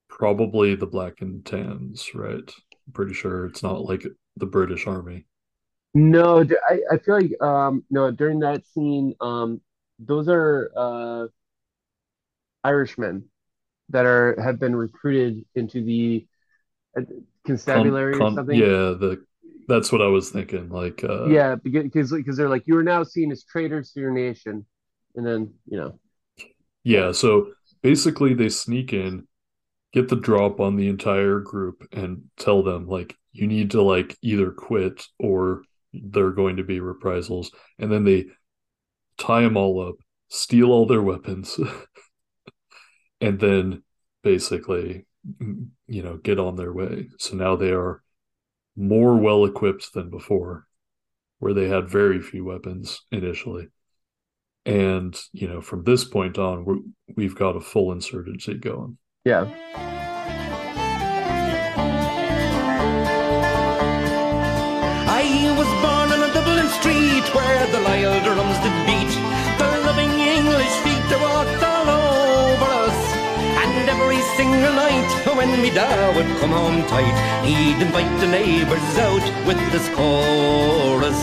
probably 0.10 0.76
the 0.76 0.86
black 0.86 1.22
and 1.22 1.46
tans, 1.46 2.14
right? 2.14 2.34
I'm 2.38 2.94
pretty 2.94 3.14
sure 3.14 3.46
it's 3.46 3.64
not 3.64 3.86
like 3.86 4.06
the 4.38 4.46
British 4.46 4.88
army. 4.88 5.26
No, 5.94 6.46
I, 6.70 6.80
I 6.92 6.98
feel 7.00 7.16
like 7.16 7.42
um 7.42 7.84
no 7.90 8.12
during 8.12 8.40
that 8.40 8.66
scene 8.66 9.14
um 9.20 9.60
those 10.06 10.28
are 10.30 10.72
uh 10.76 11.28
Irishmen 12.64 13.30
that 13.90 14.06
are 14.06 14.40
have 14.42 14.60
been 14.60 14.76
recruited 14.76 15.46
into 15.56 15.84
the 15.84 16.28
uh, 16.98 17.02
Con, 17.02 17.46
constabulary 17.46 18.14
or 18.16 18.28
something. 18.28 18.58
yeah, 18.58 18.94
the 18.98 19.26
that's 19.68 19.92
what 19.92 20.02
I 20.02 20.08
was 20.08 20.30
thinking. 20.30 20.70
Like, 20.70 21.04
uh, 21.04 21.30
Yeah, 21.30 21.56
because 21.56 22.12
because 22.12 22.38
they're 22.38 22.50
like 22.50 22.64
you 22.68 22.78
are 22.78 22.84
now 22.84 23.04
seen 23.04 23.32
as 23.32 23.44
traitors 23.44 23.92
to 23.94 24.00
your 24.00 24.12
nation, 24.12 24.66
and 25.16 25.26
then 25.26 25.54
you 25.68 25.78
know 25.78 26.00
yeah. 26.84 27.12
So 27.12 27.52
basically, 27.82 28.34
they 28.34 28.50
sneak 28.50 28.94
in, 28.94 29.28
get 29.94 30.10
the 30.10 30.16
drop 30.18 30.60
on 30.60 30.76
the 30.78 30.90
entire 30.90 31.40
group, 31.40 31.88
and 31.92 32.26
tell 32.38 32.64
them 32.64 32.88
like 32.88 33.16
you 33.34 33.48
need 33.48 33.72
to 33.72 33.82
like 33.82 34.18
either 34.22 34.52
quit 34.52 35.06
or 35.20 35.64
there 35.94 36.26
are 36.28 36.32
going 36.34 36.58
to 36.58 36.64
be 36.64 36.80
reprisals, 36.80 37.52
and 37.80 37.92
then 37.92 38.04
they 38.04 38.28
tie 39.22 39.42
them 39.42 39.56
all 39.56 39.88
up, 39.88 39.96
steal 40.30 40.72
all 40.72 40.86
their 40.86 41.02
weapons, 41.02 41.60
and 43.22 43.40
then 43.40 43.84
basically, 44.24 45.06
you 45.88 46.04
know, 46.04 46.18
get 46.18 46.40
on 46.40 46.56
their 46.56 46.74
way. 46.74 47.08
So 47.20 47.36
now 47.36 47.56
they 47.56 47.72
are 47.72 48.02
more 48.76 49.16
well 49.16 49.46
equipped 49.46 49.94
than 49.94 50.10
before, 50.10 50.66
where 51.40 51.54
they 51.54 51.68
had 51.68 51.90
very 51.90 52.20
few 52.22 52.46
weapons 52.46 53.02
initially. 53.12 53.68
And, 54.66 55.20
you 55.34 55.48
know, 55.48 55.62
from 55.62 55.84
this 55.84 56.04
point 56.04 56.38
on, 56.38 56.66
we're, 56.66 56.80
we've 57.16 57.36
got 57.36 57.56
a 57.56 57.62
full 57.62 57.92
insurgency 57.92 58.56
going. 58.56 58.98
yeah 59.26 59.46
I 65.14 65.54
was 65.58 65.68
born 65.84 66.12
on 66.12 66.30
a 66.30 66.34
Dublin 66.34 66.68
street 66.80 67.36
where 67.36 67.68
the 67.68 67.80
loyal 67.82 68.20
drums 68.24 68.58
did 68.64 68.86
beat. 68.86 68.91
Single 74.38 74.74
night 74.74 75.10
when 75.38 75.62
me 75.62 75.70
da 75.70 75.88
would 76.16 76.28
come 76.40 76.52
home 76.52 76.84
tight, 76.88 77.16
he'd 77.46 77.80
invite 77.82 78.20
the 78.20 78.28
neighbours 78.28 78.98
out 78.98 79.26
with 79.46 79.60
this 79.72 79.88
chorus. 79.90 81.20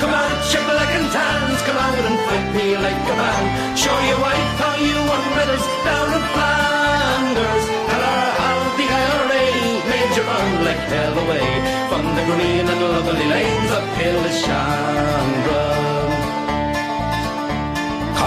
Come 0.00 0.12
on, 0.12 0.30
shibboleth 0.50 0.94
and 0.98 1.10
tans, 1.10 1.62
come 1.62 1.76
out 1.76 1.98
and 1.98 2.18
fight 2.26 2.48
me 2.54 2.76
like 2.76 3.02
a 3.14 3.16
man. 3.16 3.76
Show 3.76 3.98
your 4.10 4.20
wife 4.20 4.50
how 4.62 4.74
you 4.76 4.96
won 5.10 5.22
medals 5.38 5.66
down 5.86 6.08
in 6.18 6.24
Flanders. 6.34 7.64
Tell 7.90 8.04
her 8.10 8.30
how 8.42 8.58
the 8.78 8.86
IRA 9.02 9.44
made 9.90 10.12
you 10.16 10.22
run 10.22 10.64
like 10.66 10.82
hell 10.92 11.16
away 11.24 11.48
from 11.90 12.04
the 12.16 12.24
green 12.30 12.66
and 12.72 12.80
lovely 12.94 13.26
lanes 13.34 13.70
of 13.70 13.82
Killeshandra. 13.96 15.97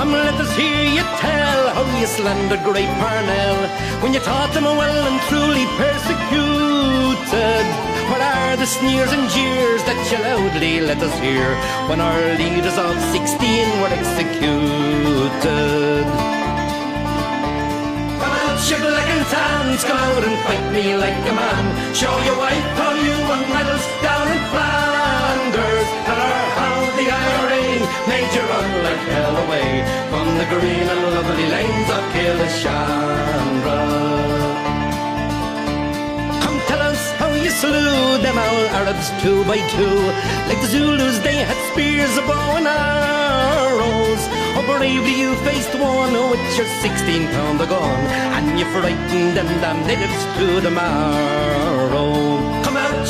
Come, 0.01 0.13
let 0.13 0.33
us 0.41 0.49
hear 0.57 0.81
you 0.97 1.05
tell 1.21 1.61
how 1.77 1.85
you 1.99 2.07
slandered 2.07 2.63
great 2.63 2.89
Parnell 2.97 3.69
when 4.01 4.15
you 4.15 4.19
taught 4.19 4.51
them 4.51 4.65
well 4.65 5.01
and 5.05 5.21
truly 5.29 5.69
persecuted. 5.77 7.65
What 8.09 8.17
are 8.17 8.57
the 8.57 8.65
sneers 8.65 9.13
and 9.13 9.29
jeers 9.29 9.85
that 9.85 10.01
you 10.09 10.17
loudly 10.17 10.81
let 10.81 10.97
us 11.05 11.13
hear 11.21 11.53
when 11.85 12.01
our 12.01 12.33
leaders 12.33 12.81
of 12.81 12.97
16 13.13 13.29
were 13.77 13.93
executed? 13.93 16.09
Come 18.25 18.35
out, 18.41 18.57
shibboleth 18.57 19.05
and 19.05 19.25
tans, 19.29 19.85
come 19.85 20.01
out 20.01 20.23
and 20.25 20.33
fight 20.49 20.65
me 20.73 20.97
like 20.97 21.21
a 21.29 21.33
man. 21.37 21.93
Show 21.93 22.17
your 22.25 22.41
wife 22.41 22.69
how 22.73 22.97
you 22.97 23.13
won 23.29 23.45
medals 23.53 23.85
down 24.01 24.25
in 24.33 24.41
Flanders. 24.49 25.91
The 27.01 27.09
IRA 27.09 27.65
made 28.07 28.31
you 28.35 28.43
run 28.45 28.71
like 28.85 29.03
hell 29.09 29.35
away 29.45 29.69
from 30.11 30.27
the 30.37 30.45
green 30.53 30.85
and 30.93 31.01
lovely 31.17 31.47
lanes 31.49 31.89
of 31.97 32.03
Killeshandra. 32.13 33.79
Come 36.43 36.59
tell 36.69 36.81
us 36.91 37.01
how 37.13 37.33
you 37.33 37.49
slew 37.49 38.21
them 38.21 38.37
all 38.37 38.65
Arabs 38.79 39.09
two 39.23 39.43
by 39.45 39.57
two. 39.73 39.97
Like 40.47 40.61
the 40.61 40.67
Zulus, 40.67 41.17
they 41.25 41.37
had 41.41 41.57
spears, 41.71 42.15
a 42.17 42.21
bow 42.21 42.57
and 42.57 42.67
arrows. 42.67 44.21
Oh, 44.57 44.63
bravely 44.77 45.15
you 45.21 45.33
faced 45.37 45.73
one 45.73 46.13
with 46.29 46.45
your 46.55 46.67
16 46.85 47.27
pounder 47.33 47.65
gun, 47.65 47.99
and 48.37 48.59
you 48.59 48.65
frightened 48.77 49.35
them 49.35 49.49
damn 49.59 49.81
natives 49.87 50.21
to 50.37 50.61
the 50.61 50.69
marrow. 50.69 52.20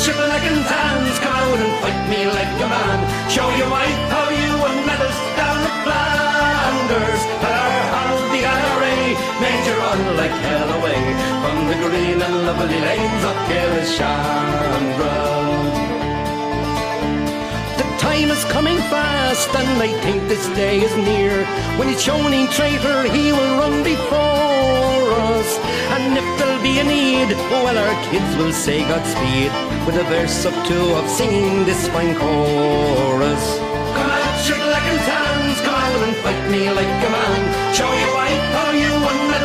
And 0.04 0.66
tans, 0.66 1.18
come 1.20 1.32
out 1.32 1.58
and 1.62 1.72
fight 1.80 2.10
me 2.10 2.26
like 2.26 2.50
a 2.58 2.66
man. 2.66 3.30
Show 3.30 3.48
your 3.54 3.70
wife 3.70 4.02
how 4.10 4.28
you 4.30 4.50
won 4.58 4.74
medals 4.84 5.14
down 5.38 5.62
in 5.62 5.74
Flanders. 5.86 7.22
Tell 7.38 7.62
her 7.70 7.82
how 7.94 8.10
the 8.34 8.42
IRA 8.42 8.96
made 9.38 9.62
you 9.62 9.74
run 9.78 10.16
like 10.16 10.34
hell 10.42 10.70
away 10.78 11.02
from 11.42 11.56
the 11.70 11.76
green 11.86 12.18
and 12.20 12.46
lovely 12.46 12.80
lanes 12.80 13.24
of 13.30 13.36
Killeshandra. 13.46 15.18
The 17.78 17.86
time 18.02 18.30
is 18.32 18.44
coming 18.46 18.78
fast, 18.90 19.54
and 19.54 19.80
I 19.80 19.92
think 20.02 20.26
this 20.26 20.48
day 20.56 20.80
is 20.80 20.96
near. 20.96 21.46
When 21.78 21.88
each 21.88 22.08
Shoney 22.08 22.50
traitor 22.50 23.04
he 23.04 23.30
will 23.30 23.54
run 23.56 23.84
before 23.84 25.12
us. 25.30 25.71
And 25.94 26.16
if 26.16 26.24
there'll 26.38 26.62
be 26.62 26.78
a 26.78 26.84
need, 26.84 27.28
well, 27.50 27.76
our 27.76 27.96
kids 28.10 28.36
will 28.38 28.52
say 28.52 28.80
Godspeed 28.80 29.52
with 29.86 29.96
a 29.96 30.04
verse 30.04 30.46
or 30.46 30.56
two 30.64 30.86
of 30.98 31.06
singing 31.06 31.66
this 31.66 31.86
fine 31.88 32.14
chorus. 32.16 33.44
Come 33.96 34.10
out, 34.10 34.36
shibboleth 34.44 34.88
and 34.92 35.00
tans, 35.08 35.60
come 35.60 35.74
out 35.74 36.02
and 36.08 36.16
fight 36.24 36.50
me 36.50 36.70
like 36.70 36.96
a 37.08 37.10
man. 37.16 37.74
Show 37.74 37.92
your 37.92 38.14
wife 38.14 38.44
how 38.56 38.70
you 38.72 38.92
won 39.04 39.41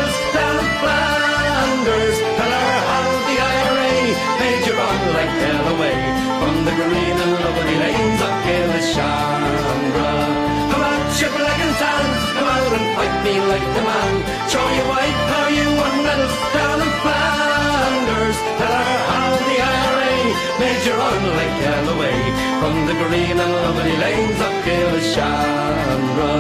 me 13.28 13.39
like 13.41 13.61
a 13.61 13.84
man. 13.89 14.13
Show 14.51 14.67
your 14.78 14.88
wife 14.88 15.19
how 15.32 15.47
you 15.59 15.67
medals 16.07 16.36
down 16.55 16.78
in 16.86 16.91
Flanders. 17.03 18.39
Her 18.61 18.84
how 19.11 19.30
the 19.49 19.57
IRA 19.75 20.15
made 20.61 20.82
you 20.88 20.93
run 21.01 21.21
like 21.39 21.55
hell 21.65 21.88
away 21.95 22.19
from 22.61 22.75
the 22.88 22.95
green 23.01 23.38
and 23.43 23.53
lovely 23.63 23.95
lanes 24.03 24.39
of 24.47 24.53
Killeshandra. 24.65 26.36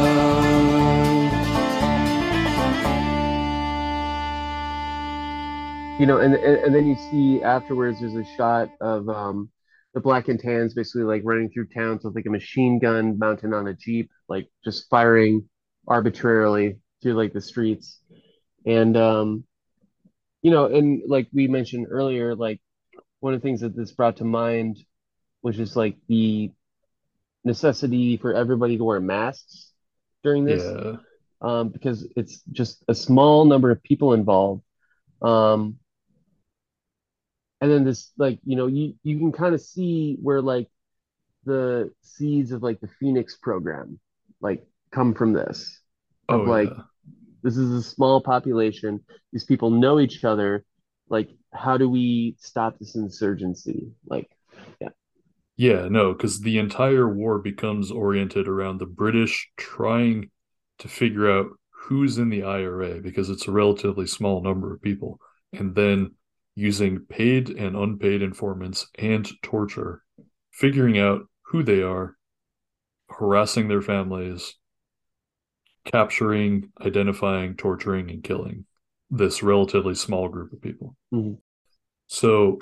you 5.99 6.05
know, 6.05 6.19
and, 6.19 6.35
and 6.35 6.57
and 6.63 6.75
then 6.75 6.85
you 6.85 6.95
see 7.09 7.41
afterwards 7.41 7.99
there's 7.99 8.13
a 8.13 8.23
shot 8.37 8.69
of 8.79 9.09
um 9.09 9.49
the 9.95 9.99
black 9.99 10.27
and 10.27 10.39
tans 10.39 10.75
basically 10.75 11.01
like 11.01 11.23
running 11.25 11.49
through 11.49 11.67
towns 11.67 12.03
with 12.03 12.15
like 12.15 12.27
a 12.27 12.29
machine 12.29 12.77
gun 12.77 13.17
mounted 13.17 13.51
on 13.51 13.67
a 13.67 13.73
jeep, 13.73 14.11
like 14.29 14.47
just 14.63 14.87
firing 14.91 15.49
arbitrarily 15.87 16.77
through 17.01 17.13
like 17.13 17.33
the 17.33 17.41
streets. 17.41 17.99
And 18.65 18.97
um, 18.97 19.43
you 20.41 20.51
know, 20.51 20.65
and 20.65 21.01
like 21.07 21.27
we 21.33 21.47
mentioned 21.47 21.87
earlier, 21.89 22.35
like 22.35 22.61
one 23.19 23.33
of 23.33 23.41
the 23.41 23.45
things 23.47 23.61
that 23.61 23.75
this 23.75 23.91
brought 23.91 24.17
to 24.17 24.25
mind 24.25 24.77
was 25.41 25.55
just 25.55 25.75
like 25.75 25.97
the 26.07 26.51
necessity 27.43 28.17
for 28.17 28.33
everybody 28.33 28.77
to 28.77 28.83
wear 28.83 28.99
masks 28.99 29.71
during 30.23 30.43
this, 30.45 30.63
Yeah. 30.63 30.97
um, 31.41 31.69
because 31.69 32.07
it's 32.15 32.41
just 32.51 32.83
a 32.87 32.95
small 32.95 33.45
number 33.45 33.71
of 33.71 33.81
people 33.83 34.13
involved. 34.13 34.63
Um, 35.21 35.79
and 37.61 37.71
then 37.71 37.85
this 37.85 38.11
like 38.17 38.39
you 38.43 38.55
know 38.55 38.67
you 38.67 38.93
you 39.03 39.17
can 39.17 39.31
kind 39.31 39.55
of 39.55 39.61
see 39.61 40.17
where 40.21 40.41
like 40.41 40.69
the 41.45 41.91
seeds 42.01 42.51
of 42.51 42.61
like 42.61 42.79
the 42.81 42.89
Phoenix 42.99 43.35
program 43.37 43.99
like 44.41 44.63
come 44.91 45.13
from 45.13 45.33
this 45.33 45.79
of 46.29 46.41
Oh 46.41 46.43
like 46.43 46.69
yeah. 46.69 46.83
this 47.43 47.57
is 47.57 47.71
a 47.71 47.83
small 47.83 48.21
population. 48.21 49.01
These 49.31 49.45
people 49.45 49.69
know 49.71 49.99
each 49.99 50.23
other. 50.23 50.65
Like 51.09 51.29
how 51.53 51.77
do 51.77 51.89
we 51.89 52.35
stop 52.39 52.77
this 52.79 52.95
insurgency? 52.95 53.91
Like 54.07 54.29
yeah. 54.81 54.89
Yeah, 55.55 55.87
no, 55.89 56.13
because 56.13 56.41
the 56.41 56.59
entire 56.59 57.09
war 57.09 57.39
becomes 57.39 57.91
oriented 57.91 58.47
around 58.47 58.79
the 58.79 58.85
British 58.85 59.49
trying 59.57 60.29
to 60.79 60.87
figure 60.87 61.29
out 61.31 61.47
who's 61.71 62.17
in 62.17 62.29
the 62.29 62.43
IRA 62.43 63.01
because 63.01 63.29
it's 63.29 63.47
a 63.47 63.51
relatively 63.51 64.05
small 64.05 64.41
number 64.43 64.73
of 64.73 64.81
people, 64.81 65.19
and 65.53 65.73
then 65.73 66.11
using 66.55 66.99
paid 67.05 67.49
and 67.49 67.75
unpaid 67.75 68.21
informants 68.21 68.87
and 68.99 69.29
torture, 69.41 70.03
figuring 70.51 70.99
out 70.99 71.21
who 71.43 71.63
they 71.63 71.81
are, 71.81 72.15
harassing 73.09 73.67
their 73.67 73.81
families, 73.81 74.55
capturing, 75.87 76.71
identifying, 76.81 77.55
torturing, 77.55 78.11
and 78.11 78.23
killing 78.23 78.65
this 79.09 79.41
relatively 79.41 79.95
small 79.95 80.27
group 80.27 80.51
of 80.51 80.61
people. 80.61 80.95
Mhm. 81.13 81.39
So 82.07 82.59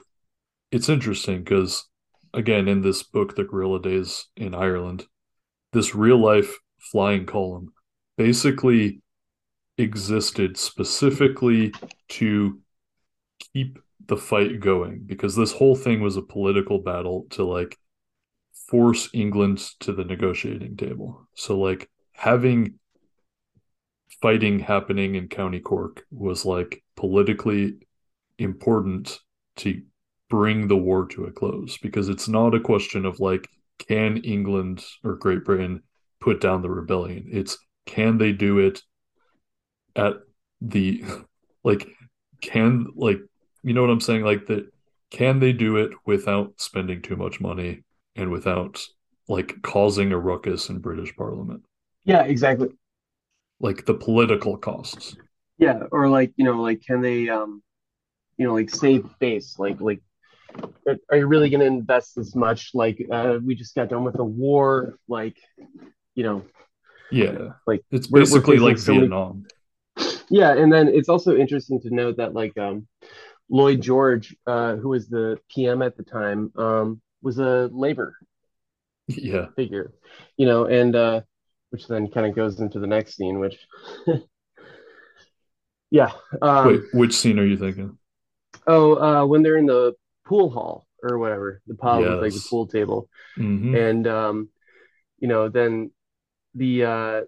it's 0.71 0.89
interesting 0.89 1.39
because, 1.43 1.89
again, 2.34 2.67
in 2.67 2.82
this 2.82 3.03
book, 3.03 3.36
The 3.36 3.43
Guerrilla 3.43 3.82
Days 3.82 4.28
in 4.38 4.53
Ireland, 4.53 5.07
this 5.73 5.95
real 5.95 6.19
life 6.19 6.59
flying 6.80 7.26
column 7.26 7.73
basically 8.15 9.01
existed 9.78 10.55
specifically 10.55 11.73
to 12.07 12.61
keep 13.53 13.80
the 14.05 14.17
fight 14.17 14.59
going 14.59 15.01
because 15.05 15.36
this 15.36 15.51
whole 15.51 15.76
thing 15.76 16.01
was 16.01 16.15
a 16.15 16.21
political 16.21 16.80
battle 16.80 17.26
to 17.32 17.43
like 17.43 17.78
force 18.67 19.09
England 19.13 19.57
to 19.80 19.91
the 19.91 20.03
negotiating 20.03 20.78
table. 20.78 21.28
So, 21.34 21.59
like, 21.59 21.89
having 22.13 22.80
fighting 24.22 24.59
happening 24.59 25.16
in 25.16 25.28
County 25.28 25.59
Cork 25.59 26.03
was 26.11 26.45
like 26.45 26.84
politically 26.95 27.78
important 28.38 29.20
to 29.57 29.82
bring 30.30 30.68
the 30.68 30.78
war 30.78 31.05
to 31.07 31.26
a 31.26 31.32
close 31.32 31.78
because 31.78 32.09
it's 32.09 32.28
not 32.28 32.55
a 32.55 32.59
question 32.59 33.05
of 33.05 33.20
like 33.20 33.47
can 33.78 34.18
England 34.18 34.84
or 35.03 35.16
Great 35.16 35.43
Britain 35.43 35.84
put 36.20 36.41
down 36.41 36.61
the 36.61 36.70
rebellion. 36.70 37.28
It's 37.32 37.57
can 37.86 38.18
they 38.18 38.32
do 38.32 38.59
it 38.59 38.82
at 39.95 40.16
the 40.61 41.03
like 41.63 41.88
can 42.41 42.88
like 42.95 43.20
you 43.63 43.74
know 43.74 43.82
what 43.82 43.89
I'm 43.89 44.01
saying? 44.01 44.24
Like 44.24 44.47
that 44.47 44.68
can 45.11 45.39
they 45.39 45.53
do 45.53 45.78
it 45.78 45.91
without 46.05 46.53
spending 46.57 47.01
too 47.01 47.16
much 47.16 47.39
money 47.39 47.84
and 48.16 48.32
without 48.32 48.84
like 49.28 49.61
causing 49.61 50.11
a 50.11 50.18
ruckus 50.18 50.70
in 50.70 50.80
British 50.80 51.16
parliament? 51.16 51.63
Yeah 52.03 52.24
exactly 52.24 52.70
like 53.59 53.85
the 53.85 53.93
political 53.93 54.57
costs. 54.57 55.15
Yeah 55.57 55.83
or 55.91 56.09
like 56.09 56.33
you 56.35 56.43
know 56.45 56.61
like 56.61 56.81
can 56.85 57.01
they 57.01 57.29
um 57.29 57.63
you 58.37 58.45
know 58.45 58.53
like 58.53 58.69
save 58.69 59.05
face? 59.19 59.57
Like 59.57 59.79
like 59.79 60.01
are- 61.09 61.17
you 61.17 61.27
really 61.27 61.49
going 61.49 61.61
to 61.61 61.65
invest 61.65 62.15
this 62.15 62.35
much? 62.35 62.71
Like 62.73 62.97
uh 63.11 63.39
we 63.43 63.55
just 63.55 63.75
got 63.75 63.89
done 63.89 64.03
with 64.03 64.19
a 64.19 64.23
war 64.23 64.97
like 65.07 65.37
you 66.15 66.23
know. 66.23 66.43
Yeah. 67.11 67.53
Like 67.65 67.83
it's 67.91 68.09
we're- 68.09 68.23
we're 68.23 68.39
basically 68.39 68.57
like 68.57 68.77
so 68.77 68.93
many- 68.93 69.01
Vietnam. 69.07 69.45
Yeah, 70.29 70.53
and 70.53 70.73
then 70.73 70.87
it's 70.89 71.07
also 71.07 71.37
interesting 71.37 71.79
to 71.81 71.89
note 71.93 72.17
that 72.17 72.33
like 72.33 72.57
um 72.57 72.87
Lloyd 73.47 73.79
George, 73.79 74.35
uh, 74.47 74.75
who 74.75 74.89
was 74.89 75.07
the 75.07 75.37
PM 75.53 75.83
at 75.83 75.95
the 75.95 76.03
time, 76.03 76.51
um, 76.57 76.99
was 77.21 77.37
a 77.37 77.69
labor 77.71 78.17
Yeah. 79.07 79.47
figure, 79.55 79.93
you 80.35 80.47
know, 80.47 80.65
and 80.65 80.95
uh, 80.95 81.21
which 81.76 81.88
then 81.89 82.07
kind 82.09 82.26
of 82.26 82.34
goes 82.34 82.61
into 82.61 82.80
the 82.80 82.88
next 82.88 83.17
scene, 83.17 83.38
which, 83.38 83.57
yeah. 85.91 86.11
Wait, 86.63 86.82
Um, 86.82 86.88
which 86.91 87.13
scene 87.13 87.39
are 87.39 87.45
you 87.45 87.57
thinking? 87.57 87.97
oh, 88.67 88.95
uh, 88.95 89.26
when 89.26 89.43
they're 89.43 89.57
in 89.57 89.65
the 89.65 89.93
pool 90.26 90.49
hall 90.49 90.88
or 91.03 91.17
whatever, 91.17 91.61
the 91.67 91.76
pub 91.76 92.07
with 92.07 92.21
like 92.21 92.34
the 92.34 92.41
pool 92.41 92.67
table, 92.67 93.09
hmm 93.38 93.76
and 93.76 94.07
um, 94.07 94.49
you 95.19 95.28
know, 95.28 95.49
then 95.49 95.91
the 96.55 96.86
uh, 96.86 97.21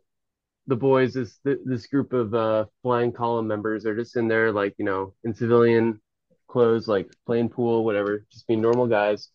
the 0.68 0.76
boys, 0.76 1.14
this 1.14 1.40
this 1.44 1.88
group 1.88 2.14
of 2.14 2.34
uh, 2.36 2.66
flying 2.84 3.12
column 3.12 3.48
members 3.48 3.86
are 3.86 3.96
just 3.96 4.18
in 4.18 4.28
there, 4.28 4.52
like 4.52 4.76
you 4.78 4.86
know, 4.86 5.14
in 5.24 5.34
civilian 5.34 6.02
clothes, 6.48 6.88
like 6.88 7.10
playing 7.26 7.50
pool, 7.50 7.86
whatever, 7.86 8.26
just 8.32 8.48
being 8.48 8.62
normal 8.62 8.88
guys. 8.88 9.30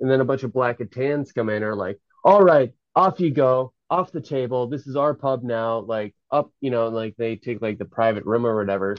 And 0.00 0.10
then 0.10 0.20
a 0.20 0.24
bunch 0.24 0.44
of 0.44 0.52
black 0.52 0.80
and 0.80 0.90
tans 0.92 1.32
come 1.32 1.50
in, 1.50 1.62
are 1.62 1.76
like, 1.76 1.98
"All 2.24 2.42
right, 2.42 2.72
off 2.96 3.20
you 3.20 3.30
go, 3.30 3.72
off 3.92 4.10
the 4.10 4.20
table. 4.20 4.66
This 4.66 4.86
is 4.86 4.96
our 4.96 5.14
pub 5.14 5.42
now. 5.42 5.80
Like 5.80 6.14
up, 6.30 6.50
you 6.60 6.70
know, 6.70 6.88
like 6.88 7.14
they 7.16 7.36
take 7.36 7.60
like 7.60 7.78
the 7.78 7.84
private 7.84 8.24
room 8.24 8.46
or 8.46 8.56
whatever." 8.56 8.96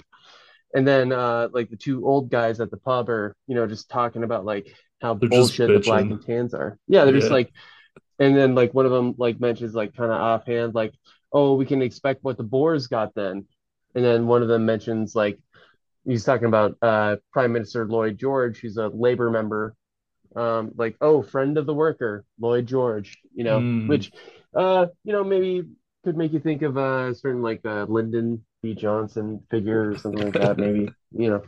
And 0.75 0.87
then 0.87 1.11
uh, 1.11 1.49
like 1.51 1.69
the 1.69 1.77
two 1.77 2.05
old 2.05 2.29
guys 2.29 2.59
at 2.59 2.71
the 2.71 2.77
pub 2.77 3.09
are, 3.09 3.35
you 3.47 3.55
know, 3.55 3.67
just 3.67 3.89
talking 3.89 4.23
about 4.23 4.45
like 4.45 4.67
how 5.01 5.15
They're 5.15 5.29
bullshit 5.29 5.67
the 5.67 5.79
black 5.79 6.05
and 6.05 6.23
tans 6.25 6.53
are. 6.53 6.77
Yeah, 6.87 7.05
they're 7.05 7.19
just 7.19 7.31
like 7.31 7.51
and 8.19 8.35
then 8.37 8.55
like 8.55 8.73
one 8.73 8.85
of 8.85 8.91
them 8.91 9.15
like 9.17 9.39
mentions 9.39 9.73
like 9.73 9.95
kind 9.95 10.11
of 10.11 10.19
offhand 10.19 10.75
like, 10.75 10.93
oh, 11.31 11.55
we 11.55 11.65
can 11.65 11.81
expect 11.81 12.23
what 12.23 12.37
the 12.37 12.43
Boers 12.43 12.87
got 12.87 13.13
then. 13.15 13.45
And 13.95 14.03
then 14.05 14.27
one 14.27 14.41
of 14.41 14.47
them 14.47 14.65
mentions 14.65 15.15
like 15.15 15.39
he's 16.05 16.23
talking 16.23 16.47
about 16.47 16.77
uh 16.81 17.17
Prime 17.31 17.51
Minister 17.53 17.87
Lloyd 17.87 18.17
George, 18.17 18.59
who's 18.59 18.77
a 18.77 18.87
labor 18.87 19.29
member. 19.29 19.75
Um, 20.35 20.71
like, 20.75 20.95
oh, 20.99 21.21
friend 21.21 21.59
of 21.59 21.67
the 21.67 21.75
worker, 21.75 22.25
Lloyd 22.39 22.65
George, 22.65 23.19
you 23.35 23.43
know, 23.43 23.59
Mm. 23.59 23.87
which 23.87 24.11
uh, 24.55 24.87
you 25.03 25.13
know, 25.13 25.23
maybe 25.23 25.67
could 26.03 26.17
make 26.17 26.33
you 26.33 26.39
think 26.39 26.61
of 26.61 26.77
uh, 26.77 27.09
a 27.11 27.15
certain 27.15 27.41
like 27.41 27.61
uh 27.65 27.85
Lyndon 27.89 28.45
B. 28.61 28.73
Johnson 28.75 29.41
figure 29.51 29.91
or 29.91 29.97
something 29.97 30.21
like 30.23 30.35
that, 30.35 30.57
maybe, 30.57 30.89
you 31.11 31.29
know. 31.29 31.43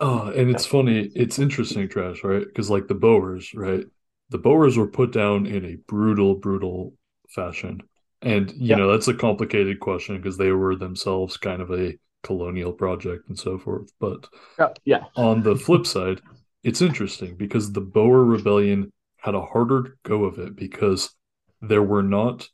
Oh, 0.00 0.30
and 0.30 0.50
it's 0.50 0.66
funny. 0.66 1.10
It's 1.14 1.38
interesting, 1.38 1.88
Trash, 1.88 2.24
right? 2.24 2.44
Because 2.46 2.70
like 2.70 2.88
the 2.88 2.94
Boers, 2.94 3.54
right? 3.54 3.84
The 4.30 4.38
Boers 4.38 4.76
were 4.76 4.88
put 4.88 5.12
down 5.12 5.46
in 5.46 5.64
a 5.64 5.76
brutal, 5.86 6.34
brutal 6.34 6.94
fashion. 7.28 7.80
And, 8.22 8.52
you 8.52 8.74
Yeah, 8.74 8.76
know, 8.76 8.90
that's 8.90 9.08
a 9.08 9.14
complicated 9.14 9.80
question 9.80 10.16
because 10.16 10.38
they 10.38 10.50
were 10.50 10.76
themselves 10.76 11.36
kind 11.36 11.60
of 11.62 11.70
a 11.70 11.98
colonial 12.22 12.72
project 12.72 13.28
and 13.28 13.38
so 13.38 13.58
forth. 13.58 13.90
But 14.00 14.26
yeah, 14.58 14.68
yeah, 14.84 15.04
on 15.16 15.42
the 15.42 15.56
flip 15.56 15.86
side, 15.86 16.20
it's 16.62 16.82
interesting 16.82 17.36
because 17.36 17.72
the 17.72 17.80
Boer 17.80 18.24
Rebellion 18.24 18.92
had 19.18 19.34
a 19.34 19.42
harder 19.44 19.96
go 20.04 20.24
of 20.24 20.38
it 20.38 20.56
because 20.56 21.14
there 21.60 21.82
were 21.82 22.02
not 22.02 22.48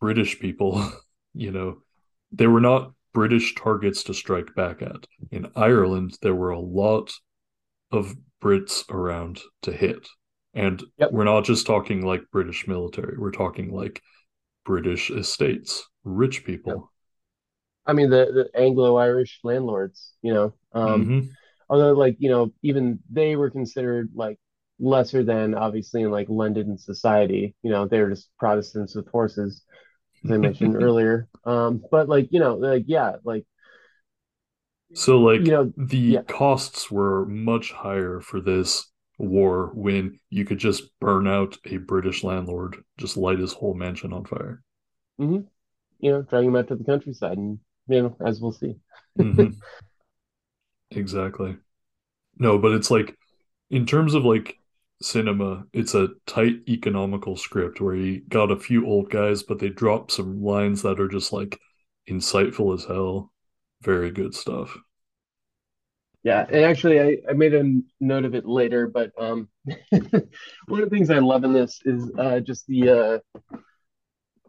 British 0.00 0.38
people, 0.38 0.92
you 1.34 1.50
know, 1.50 1.78
there 2.32 2.50
were 2.50 2.60
not 2.60 2.92
British 3.12 3.54
targets 3.54 4.02
to 4.04 4.14
strike 4.14 4.54
back 4.54 4.82
at. 4.82 5.06
In 5.30 5.50
Ireland, 5.54 6.18
there 6.20 6.34
were 6.34 6.50
a 6.50 6.60
lot 6.60 7.12
of 7.92 8.14
Brits 8.42 8.88
around 8.90 9.40
to 9.62 9.72
hit. 9.72 10.08
And 10.52 10.82
yep, 10.98 11.10
we're 11.12 11.24
not 11.24 11.44
just 11.44 11.66
talking 11.66 12.04
like 12.04 12.30
British 12.30 12.66
military, 12.68 13.16
we're 13.18 13.30
talking 13.30 13.72
like 13.72 14.02
British 14.64 15.10
estates, 15.10 15.88
rich 16.04 16.38
yep. 16.38 16.46
people. 16.46 16.92
I 17.86 17.92
mean 17.92 18.10
the 18.10 18.48
the 18.52 18.60
Anglo-Irish 18.60 19.40
landlords, 19.42 20.12
you 20.22 20.32
know. 20.32 20.54
Um, 20.72 21.04
hmm 21.04 21.20
although 21.68 21.92
like 21.92 22.16
you 22.18 22.30
know 22.30 22.52
even 22.62 22.98
they 23.10 23.36
were 23.36 23.50
considered 23.50 24.10
like 24.14 24.38
lesser 24.80 25.22
than 25.24 25.54
obviously 25.54 26.02
in 26.02 26.10
like 26.10 26.28
London 26.28 26.78
society. 26.78 27.54
You 27.62 27.70
know 27.70 27.86
they 27.88 28.00
were 28.00 28.10
just 28.10 28.30
Protestants 28.38 28.94
with 28.94 29.08
horses 29.08 29.62
as 30.24 30.32
I 30.32 30.38
mentioned 30.38 30.76
earlier. 30.76 31.28
Um 31.44 31.84
but 31.90 32.08
like 32.08 32.28
you 32.32 32.40
know 32.40 32.56
like 32.56 32.84
yeah 32.88 33.16
like 33.24 33.46
So, 34.94 35.20
like 35.20 35.46
you 35.46 35.52
know 35.52 35.72
the 35.76 36.16
yeah. 36.16 36.22
costs 36.26 36.90
were 36.90 37.26
much 37.26 37.72
higher 37.72 38.20
for 38.20 38.40
this 38.40 38.90
war 39.18 39.70
when 39.74 40.18
you 40.30 40.44
could 40.44 40.58
just 40.58 40.98
burn 41.00 41.26
out 41.28 41.58
a 41.66 41.76
British 41.78 42.24
landlord, 42.24 42.82
just 42.96 43.16
light 43.16 43.38
his 43.38 43.52
whole 43.52 43.74
mansion 43.74 44.12
on 44.12 44.24
fire. 44.24 44.62
hmm 45.18 45.38
you 46.00 46.10
know 46.12 46.22
drag 46.22 46.44
them 46.46 46.56
out 46.56 46.68
to 46.68 46.76
the 46.76 46.84
countryside 46.84 47.38
and 47.38 47.58
you 47.88 48.02
know 48.02 48.16
as 48.26 48.40
we'll 48.40 48.52
see. 48.52 48.76
Hmm 49.20 49.52
Exactly. 50.90 51.56
No, 52.38 52.58
but 52.58 52.72
it's 52.72 52.90
like, 52.90 53.16
in 53.70 53.86
terms 53.86 54.14
of 54.14 54.24
like 54.24 54.58
cinema, 55.02 55.66
it's 55.72 55.94
a 55.94 56.08
tight 56.26 56.62
economical 56.68 57.36
script 57.36 57.80
where 57.80 57.94
you 57.96 58.20
got 58.28 58.50
a 58.50 58.58
few 58.60 58.86
old 58.86 59.10
guys, 59.10 59.42
but 59.42 59.58
they 59.58 59.68
drop 59.68 60.10
some 60.10 60.42
lines 60.42 60.82
that 60.82 61.00
are 61.00 61.08
just 61.08 61.32
like 61.32 61.60
insightful 62.08 62.74
as 62.74 62.84
hell. 62.84 63.32
Very 63.82 64.10
good 64.10 64.34
stuff. 64.34 64.76
yeah 66.22 66.44
and 66.48 66.64
actually 66.64 67.00
I, 67.00 67.18
I 67.28 67.32
made 67.34 67.54
a 67.54 67.80
note 68.00 68.24
of 68.24 68.34
it 68.34 68.46
later 68.46 68.86
but 68.88 69.12
um 69.18 69.48
one 69.90 70.82
of 70.82 70.90
the 70.90 70.90
things 70.90 71.10
I 71.10 71.18
love 71.18 71.44
in 71.44 71.52
this 71.52 71.80
is 71.84 72.10
uh 72.18 72.40
just 72.40 72.66
the 72.66 72.88
uh 72.90 73.40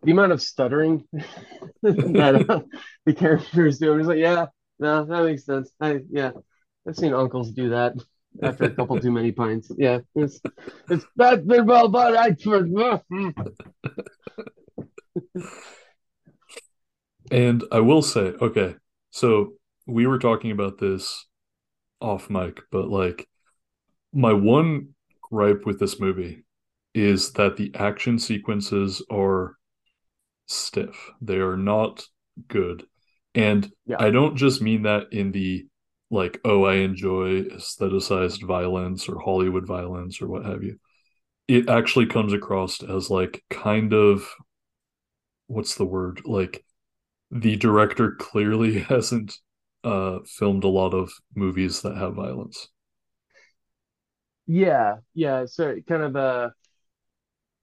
the 0.03 0.11
amount 0.11 0.31
of 0.31 0.41
stuttering 0.41 1.03
that 1.81 2.45
uh, 2.49 2.61
the 3.05 3.13
characters 3.13 3.79
do. 3.79 3.93
I'm 3.93 4.01
like, 4.01 4.19
yeah, 4.19 4.47
no, 4.79 5.05
that 5.05 5.23
makes 5.23 5.45
sense. 5.45 5.71
I 5.79 6.01
yeah, 6.09 6.31
I've 6.87 6.95
seen 6.95 7.13
uncles 7.13 7.51
do 7.51 7.69
that 7.69 7.93
after 8.41 8.65
a 8.65 8.69
couple 8.69 8.99
too 8.99 9.11
many 9.11 9.31
pints. 9.31 9.71
Yeah, 9.77 9.99
it's 10.15 10.41
it's 10.89 11.05
that's 11.15 11.45
been 11.45 11.65
well, 11.65 11.87
but 11.89 12.15
I 12.15 12.31
mm. 12.31 13.33
And 17.31 17.63
I 17.71 17.79
will 17.79 18.01
say, 18.01 18.33
okay, 18.41 18.75
so 19.09 19.53
we 19.87 20.05
were 20.05 20.19
talking 20.19 20.51
about 20.51 20.77
this 20.77 21.25
off 21.99 22.29
mic, 22.29 22.61
but 22.71 22.87
like 22.89 23.27
my 24.13 24.33
one 24.33 24.89
gripe 25.21 25.65
with 25.65 25.79
this 25.79 25.99
movie 25.99 26.43
is 26.93 27.33
that 27.33 27.57
the 27.57 27.71
action 27.75 28.19
sequences 28.19 29.03
are 29.11 29.55
stiff. 30.45 31.11
They 31.21 31.37
are 31.37 31.57
not 31.57 32.05
good. 32.47 32.85
And 33.33 33.69
yeah, 33.85 33.97
I 33.99 34.11
don't 34.11 34.37
just 34.37 34.61
mean 34.61 34.83
that 34.83 35.11
in 35.11 35.31
the 35.31 35.67
like, 36.15 36.41
oh, 36.45 36.65
I 36.65 36.77
enjoy 36.77 37.43
aestheticized 37.45 38.43
violence 38.47 39.09
or 39.09 39.19
Hollywood 39.21 39.67
violence 39.67 40.21
or 40.21 40.27
what 40.29 40.45
have 40.45 40.63
you. 40.63 40.79
It 41.47 41.69
actually 41.69 42.07
comes 42.07 42.33
across 42.33 42.83
as 42.83 43.09
like 43.11 43.43
kind 43.49 43.93
of 43.93 44.27
what's 45.47 45.75
the 45.75 45.85
word? 45.85 46.21
Like 46.25 46.65
the 47.31 47.55
director 47.57 48.13
clearly 48.13 48.79
hasn't 48.91 49.35
uh 49.83 50.19
filmed 50.27 50.63
a 50.65 50.69
lot 50.69 50.93
of 50.93 51.11
movies 51.35 51.81
that 51.83 51.97
have 51.97 52.15
violence. 52.15 52.69
yeah, 54.47 54.97
yeah. 55.13 55.45
So 55.45 55.75
kind 55.87 56.03
of 56.03 56.15
uh 56.15 56.49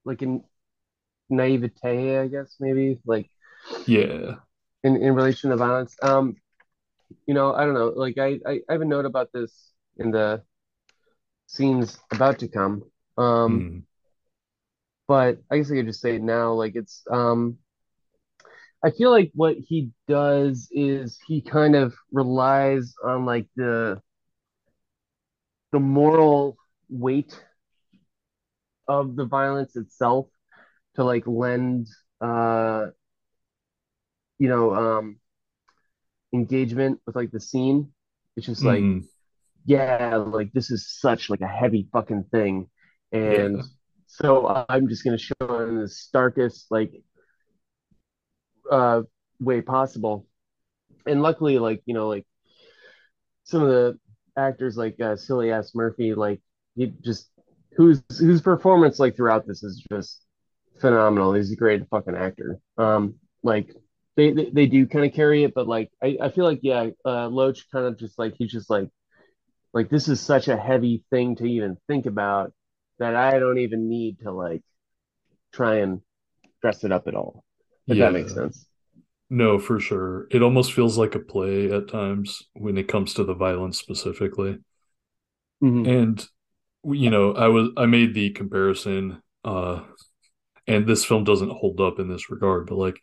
like 0.05 0.21
in 0.21 0.43
naivete, 1.29 2.19
I 2.19 2.27
guess 2.27 2.55
maybe 2.59 2.99
like 3.05 3.29
Yeah. 3.85 4.39
in 4.83 4.97
in 4.97 5.15
relation 5.15 5.49
to 5.49 5.57
violence. 5.57 5.95
Um, 6.01 6.35
you 7.25 7.33
know, 7.33 7.53
I 7.53 7.65
don't 7.65 7.73
know. 7.73 7.89
Like 7.95 8.17
I 8.17 8.39
I, 8.45 8.59
I 8.69 8.73
have 8.73 8.81
a 8.81 8.85
note 8.85 9.05
about 9.05 9.31
this 9.33 9.71
in 9.97 10.11
the 10.11 10.43
scenes 11.47 11.99
about 12.11 12.39
to 12.39 12.47
come. 12.47 12.83
Um, 13.17 13.65
Mm. 13.65 13.83
but 15.07 15.37
I 15.51 15.57
guess 15.57 15.71
I 15.71 15.75
could 15.75 15.87
just 15.87 16.01
say 16.01 16.15
it 16.15 16.21
now. 16.21 16.53
Like 16.53 16.73
it's 16.75 17.03
um 17.11 17.57
I 18.83 18.91
feel 18.91 19.11
like 19.11 19.31
what 19.33 19.55
he 19.57 19.91
does 20.07 20.67
is 20.71 21.19
he 21.27 21.41
kind 21.41 21.75
of 21.75 21.93
relies 22.11 22.93
on 23.03 23.25
like 23.25 23.47
the 23.55 24.01
the 25.71 25.79
moral 25.79 26.57
weight 26.89 27.43
of 28.87 29.15
the 29.15 29.25
violence 29.25 29.75
itself 29.75 30.27
to 30.95 31.03
like 31.03 31.23
lend 31.27 31.87
uh 32.21 32.87
you 34.39 34.47
know 34.49 34.73
um 34.73 35.19
engagement 36.33 36.99
with 37.05 37.15
like 37.15 37.31
the 37.31 37.39
scene. 37.39 37.91
It's 38.35 38.45
just 38.47 38.65
like 38.65 38.81
Mm. 38.81 39.07
yeah, 39.65 40.17
like 40.17 40.51
this 40.53 40.71
is 40.71 40.87
such 40.99 41.29
like 41.29 41.41
a 41.41 41.47
heavy 41.47 41.87
fucking 41.93 42.25
thing, 42.31 42.69
and 43.11 43.57
Yeah. 43.57 43.63
so 44.07 44.65
I'm 44.69 44.87
just 44.89 45.03
gonna 45.03 45.17
show 45.17 45.35
it 45.41 45.69
in 45.69 45.79
the 45.79 45.87
starkest 45.89 46.67
like 46.71 46.93
uh 48.71 49.01
way 49.39 49.61
possible. 49.61 50.27
And 51.05 51.21
luckily, 51.21 51.59
like 51.59 51.81
you 51.85 51.93
know, 51.93 52.07
like 52.07 52.25
some 53.43 53.61
of 53.61 53.69
the 53.69 53.99
actors 54.37 54.77
like 54.77 54.99
uh, 54.99 55.15
Silly 55.15 55.51
Ass 55.51 55.73
Murphy, 55.75 56.13
like 56.13 56.41
he 56.75 56.93
just 57.01 57.29
whose 57.75 58.01
whose 58.19 58.41
performance 58.41 58.99
like 58.99 59.15
throughout 59.15 59.45
this 59.47 59.63
is 59.63 59.83
just 59.91 60.25
phenomenal. 60.79 61.33
He's 61.33 61.51
a 61.51 61.55
great 61.55 61.87
fucking 61.89 62.15
actor. 62.15 62.59
Um, 62.77 63.15
like 63.43 63.75
they 64.15 64.31
they, 64.31 64.49
they 64.51 64.65
do 64.67 64.87
kind 64.87 65.05
of 65.05 65.13
carry 65.13 65.43
it, 65.43 65.53
but 65.53 65.67
like 65.67 65.91
I, 66.03 66.17
I 66.21 66.29
feel 66.31 66.45
like 66.45 66.59
yeah, 66.63 66.89
uh, 67.05 67.27
Loach 67.27 67.69
kind 67.71 67.85
of 67.85 67.97
just 67.99 68.19
like 68.19 68.35
he's 68.37 68.51
just 68.51 68.69
like 68.69 68.89
like 69.73 69.89
this 69.89 70.07
is 70.09 70.21
such 70.21 70.47
a 70.49 70.57
heavy 70.57 71.03
thing 71.11 71.35
to 71.37 71.45
even 71.45 71.77
think 71.87 72.05
about 72.07 72.53
that 72.99 73.15
I 73.15 73.39
don't 73.39 73.59
even 73.59 73.89
need 73.89 74.19
to 74.21 74.31
like 74.31 74.63
try 75.53 75.77
and 75.77 76.01
dress 76.61 76.83
it 76.83 76.91
up 76.93 77.07
at 77.07 77.15
all. 77.15 77.43
If 77.89 77.97
Yeah. 77.97 77.99
that 77.99 78.13
makes 78.13 78.33
sense. 78.33 78.67
No, 79.29 79.59
for 79.59 79.79
sure. 79.81 80.27
It 80.31 80.41
almost 80.41 80.71
feels 80.73 80.97
like 80.97 81.15
a 81.15 81.19
play 81.19 81.69
at 81.71 81.87
times 81.89 82.43
when 82.53 82.77
it 82.77 82.87
comes 82.87 83.13
to 83.15 83.23
the 83.25 83.33
violence 83.33 83.77
specifically. 83.79 84.59
Mhm. 85.61 85.85
And 85.85 86.25
you 86.85 87.09
know, 87.09 87.33
I 87.33 87.47
was 87.47 87.69
I 87.77 87.85
made 87.87 88.13
the 88.13 88.31
comparison 88.31 89.21
uh 89.45 89.83
and 90.67 90.87
this 90.87 91.05
film 91.05 91.23
doesn't 91.25 91.51
hold 91.51 91.81
up 91.81 91.99
in 91.99 92.09
this 92.09 92.29
regard, 92.31 92.67
but 92.67 92.77
like 92.77 92.97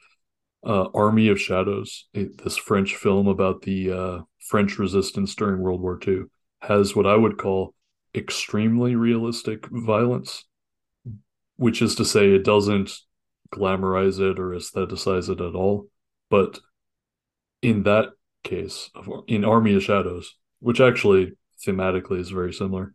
uh 0.64 0.88
Army 0.94 1.28
of 1.28 1.40
Shadows, 1.40 2.08
it, 2.12 2.42
this 2.42 2.56
French 2.56 2.96
film 2.96 3.28
about 3.28 3.62
the 3.62 3.92
uh 3.92 4.18
French 4.38 4.78
resistance 4.78 5.34
during 5.34 5.60
World 5.60 5.80
War 5.80 5.98
II 6.06 6.24
has 6.60 6.94
what 6.94 7.06
I 7.06 7.16
would 7.16 7.38
call 7.38 7.74
extremely 8.14 8.96
realistic 8.96 9.66
violence, 9.70 10.44
which 11.56 11.80
is 11.80 11.94
to 11.96 12.04
say 12.04 12.30
it 12.30 12.44
doesn't 12.44 12.92
glamorize 13.54 14.18
it 14.20 14.38
or 14.38 14.50
aestheticize 14.50 15.28
it 15.28 15.40
at 15.40 15.54
all. 15.54 15.88
But 16.28 16.58
in 17.62 17.84
that 17.84 18.10
case, 18.44 18.90
of, 18.94 19.08
in 19.26 19.44
Army 19.44 19.74
of 19.74 19.82
Shadows, 19.82 20.36
which 20.60 20.80
actually 20.80 21.32
thematically 21.66 22.20
is 22.20 22.30
very 22.30 22.52
similar, 22.52 22.92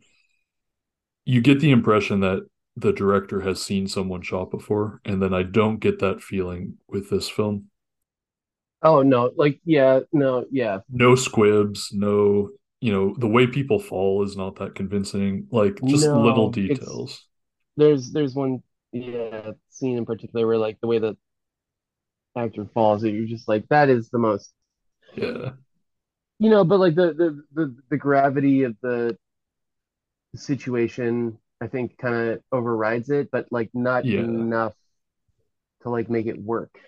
you 1.24 1.40
get 1.40 1.60
the 1.60 1.72
impression 1.72 2.20
that 2.20 2.46
the 2.76 2.92
director 2.92 3.40
has 3.40 3.62
seen 3.62 3.88
someone 3.88 4.22
shot 4.22 4.50
before, 4.50 5.00
and 5.04 5.22
then 5.22 5.34
I 5.34 5.42
don't 5.42 5.78
get 5.80 5.98
that 6.00 6.22
feeling 6.22 6.78
with 6.88 7.10
this 7.10 7.28
film. 7.28 7.70
Oh 8.82 9.02
no, 9.02 9.32
like 9.36 9.60
yeah, 9.64 10.00
no, 10.12 10.46
yeah. 10.50 10.80
No 10.90 11.14
squibs, 11.14 11.90
no, 11.92 12.50
you 12.80 12.92
know, 12.92 13.14
the 13.18 13.26
way 13.28 13.46
people 13.46 13.78
fall 13.78 14.22
is 14.24 14.36
not 14.36 14.56
that 14.56 14.74
convincing. 14.74 15.46
Like 15.50 15.84
just 15.84 16.12
No, 16.12 16.12
little 16.14 16.50
details. 16.50 17.26
There's 17.76 18.12
there's 18.12 18.34
one 18.34 18.62
yeah 18.92 19.52
scene 19.70 19.98
in 19.98 20.06
particular 20.06 20.46
where 20.46 20.58
like 20.58 20.80
the 20.80 20.86
way 20.86 20.98
the 20.98 21.16
actor 22.36 22.64
falls, 22.66 23.02
you're 23.04 23.26
just 23.26 23.48
like 23.48 23.66
that 23.68 23.88
is 23.88 24.10
the 24.10 24.18
most 24.18 24.52
Yeah. 25.16 25.54
you 26.38 26.50
know, 26.50 26.64
but 26.64 26.78
like 26.80 26.94
the 26.94 27.12
the 27.14 27.44
the, 27.54 27.76
the 27.90 27.96
gravity 27.96 28.62
of 28.64 28.76
the 28.82 29.16
situation, 30.36 31.38
I 31.60 31.68
think 31.68 31.98
kind 31.98 32.30
of 32.30 32.40
overrides 32.52 33.10
it, 33.10 33.30
but 33.30 33.46
like 33.50 33.70
not 33.74 34.04
Yeah. 34.04 34.16
enough 34.16 34.74
to 35.82 35.90
like 35.90 36.10
make 36.10 36.26
it 36.26 36.38
work. 36.40 36.78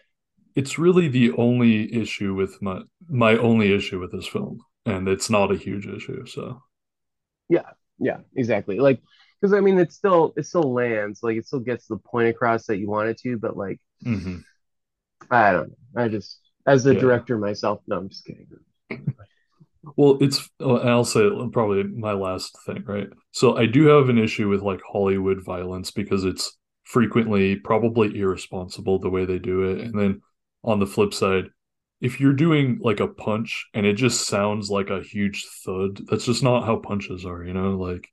It's 0.54 0.78
really 0.78 1.08
the 1.08 1.32
only 1.38 1.90
issue 1.94 2.34
with 2.34 2.60
my 2.60 2.82
my 3.08 3.38
only 3.38 3.72
issue 3.72 3.98
with 3.98 4.12
this 4.12 4.26
film, 4.26 4.60
and 4.84 5.08
it's 5.08 5.30
not 5.30 5.50
a 5.50 5.56
huge 5.56 5.86
issue, 5.86 6.26
so 6.26 6.62
Yeah, 7.48 7.70
yeah, 7.98 8.18
exactly. 8.36 8.78
Like, 8.78 9.00
because 9.40 9.54
I 9.54 9.60
mean, 9.60 9.78
it 9.78 9.92
still 9.92 10.32
it 10.36 10.46
still 10.46 10.72
lands, 10.72 11.20
like 11.22 11.36
it 11.36 11.46
still 11.46 11.60
gets 11.60 11.86
the 11.86 11.96
point 11.98 12.28
across 12.28 12.66
that 12.66 12.78
you 12.78 12.88
want 12.88 13.08
it 13.08 13.18
to, 13.20 13.38
but 13.38 13.56
like 13.56 13.80
Mhm. 14.00 14.44
I 15.30 15.52
don't 15.52 15.70
know. 15.70 16.02
I 16.02 16.08
just 16.08 16.40
as 16.66 16.84
the 16.84 16.94
Yeah. 16.94 16.94
director 16.94 17.38
myself, 17.38 17.82
no, 17.86 17.96
I'm 17.98 18.08
just 18.08 18.24
kidding. 18.24 18.46
Well, 19.96 20.18
it's 20.20 20.48
uh, 20.60 20.76
I'll 20.76 21.04
say 21.04 21.28
probably 21.52 21.84
my 21.84 22.12
last 22.12 22.56
thing, 22.66 22.84
right? 22.86 23.08
So 23.32 23.56
I 23.56 23.66
do 23.66 23.86
have 23.86 24.08
an 24.08 24.18
issue 24.18 24.48
with 24.48 24.62
like 24.62 24.80
Hollywood 24.90 25.44
violence 25.44 25.90
because 25.90 26.24
it's 26.24 26.56
frequently 26.84 27.56
probably 27.56 28.18
irresponsible 28.18 28.98
the 28.98 29.10
way 29.10 29.24
they 29.24 29.38
do 29.38 29.62
it. 29.70 29.80
And 29.80 29.98
then 29.98 30.20
on 30.64 30.80
the 30.80 30.86
flip 30.86 31.12
side, 31.14 31.44
if 32.00 32.20
you're 32.20 32.32
doing 32.32 32.78
like 32.80 33.00
a 33.00 33.08
punch 33.08 33.66
and 33.74 33.84
it 33.86 33.94
just 33.94 34.26
sounds 34.26 34.70
like 34.70 34.90
a 34.90 35.02
huge 35.02 35.44
thud, 35.64 36.00
that's 36.08 36.24
just 36.24 36.42
not 36.42 36.64
how 36.64 36.76
punches 36.76 37.24
are, 37.24 37.44
you 37.44 37.52
know? 37.52 37.76
Like 37.76 38.08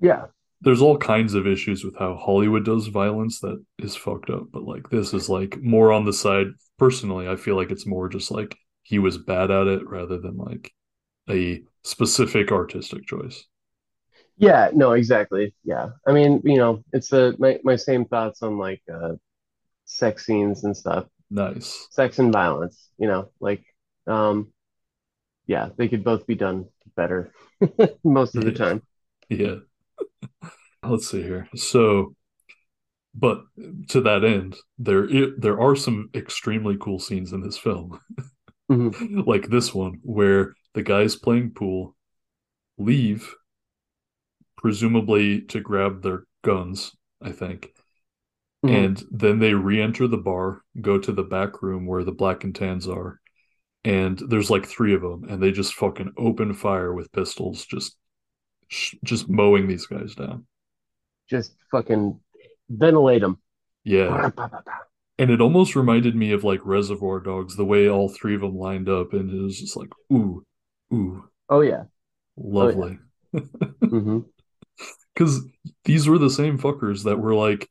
Yeah, 0.00 0.26
there's 0.60 0.80
all 0.82 0.96
kinds 0.96 1.34
of 1.34 1.46
issues 1.46 1.84
with 1.84 1.96
how 1.98 2.16
Hollywood 2.16 2.64
does 2.64 2.86
violence 2.88 3.40
that 3.40 3.62
is 3.78 3.96
fucked 3.96 4.30
up, 4.30 4.44
but 4.52 4.64
like 4.64 4.88
this 4.90 5.12
is 5.12 5.28
like 5.28 5.60
more 5.62 5.92
on 5.92 6.04
the 6.04 6.12
side 6.12 6.46
personally, 6.78 7.28
I 7.28 7.36
feel 7.36 7.56
like 7.56 7.70
it's 7.70 7.86
more 7.86 8.08
just 8.08 8.30
like 8.30 8.56
he 8.82 8.98
was 8.98 9.18
bad 9.18 9.50
at 9.50 9.66
it 9.66 9.86
rather 9.88 10.18
than 10.18 10.36
like 10.36 10.72
a 11.30 11.62
specific 11.82 12.52
artistic 12.52 13.06
choice. 13.06 13.46
yeah, 14.36 14.70
no, 14.74 14.92
exactly. 14.92 15.54
Yeah, 15.64 15.90
I 16.06 16.12
mean, 16.12 16.40
you 16.44 16.56
know, 16.58 16.82
it's 16.92 17.08
the 17.08 17.36
my 17.38 17.58
my 17.62 17.76
same 17.76 18.04
thoughts 18.04 18.42
on 18.42 18.58
like 18.58 18.82
uh 18.92 19.12
sex 19.86 20.26
scenes 20.26 20.64
and 20.64 20.76
stuff, 20.76 21.06
Nice. 21.30 21.88
sex 21.90 22.18
and 22.18 22.32
violence. 22.32 22.88
You 22.98 23.08
know, 23.08 23.30
like 23.40 23.64
um, 24.06 24.52
yeah, 25.46 25.70
they 25.76 25.88
could 25.88 26.04
both 26.04 26.26
be 26.26 26.34
done 26.36 26.66
better 26.96 27.32
most 28.04 28.36
of 28.36 28.44
the 28.44 28.52
time. 28.52 28.82
Yeah. 29.28 29.56
Let's 30.82 31.08
see 31.10 31.22
here. 31.22 31.48
So 31.56 32.14
but 33.14 33.44
to 33.88 34.00
that 34.00 34.24
end, 34.24 34.56
there 34.78 35.04
i 35.08 35.26
there 35.38 35.60
are 35.60 35.76
some 35.76 36.10
extremely 36.14 36.76
cool 36.80 36.98
scenes 36.98 37.32
in 37.32 37.42
this 37.42 37.56
film. 37.56 38.00
Mhm. 38.70 39.26
like 39.26 39.48
this 39.48 39.74
one 39.74 40.00
where 40.02 40.54
the 40.74 40.82
guys 40.82 41.16
playing 41.16 41.50
pool 41.50 41.94
leave 42.78 43.34
presumably 44.56 45.40
to 45.42 45.60
grab 45.60 46.02
their 46.02 46.24
guns 46.42 46.92
i 47.22 47.30
think 47.30 47.70
Mhm. 48.64 48.84
and 48.84 49.02
then 49.10 49.38
they 49.40 49.52
re-enter 49.54 50.06
the 50.08 50.16
bar 50.16 50.62
go 50.80 50.98
to 50.98 51.12
the 51.12 51.22
back 51.22 51.62
room 51.62 51.86
where 51.86 52.02
the 52.04 52.12
black 52.12 52.44
and 52.44 52.54
tans 52.54 52.88
are 52.88 53.20
and 53.84 54.18
there's 54.30 54.50
like 54.50 54.64
three 54.66 54.94
of 54.94 55.02
them 55.02 55.24
and 55.28 55.42
they 55.42 55.52
just 55.52 55.74
fucking 55.74 56.12
open 56.16 56.54
fire 56.54 56.92
with 56.94 57.12
pistols 57.12 57.66
just 57.66 57.96
sh- 58.68 58.94
just 59.04 59.28
mowing 59.28 59.66
these 59.68 59.86
guys 59.86 60.14
down 60.14 60.46
Just 61.28 61.54
fucking 61.70 62.18
ventilate 62.70 63.20
them. 63.20 63.38
yeah 63.84 64.30
and 65.18 65.30
it 65.30 65.40
almost 65.42 65.76
reminded 65.76 66.16
me 66.16 66.32
of 66.32 66.42
like 66.42 66.60
reservoir 66.64 67.20
dogs 67.20 67.56
the 67.56 67.64
way 67.66 67.86
all 67.88 68.08
three 68.08 68.34
of 68.34 68.40
them 68.40 68.56
lined 68.56 68.88
up 68.88 69.12
and 69.12 69.30
it 69.30 69.42
was 69.42 69.60
just 69.60 69.76
like 69.76 69.90
ooh 70.12 70.42
ooh 70.94 71.28
Oh 71.48 71.60
yeah. 71.62 71.84
lovely 72.36 72.98
hmm 73.90 74.20
because 75.14 75.40
these 75.84 76.08
were 76.08 76.18
the 76.18 76.30
same 76.30 76.58
fuckers 76.58 77.04
that 77.04 77.18
were 77.18 77.34
like 77.34 77.68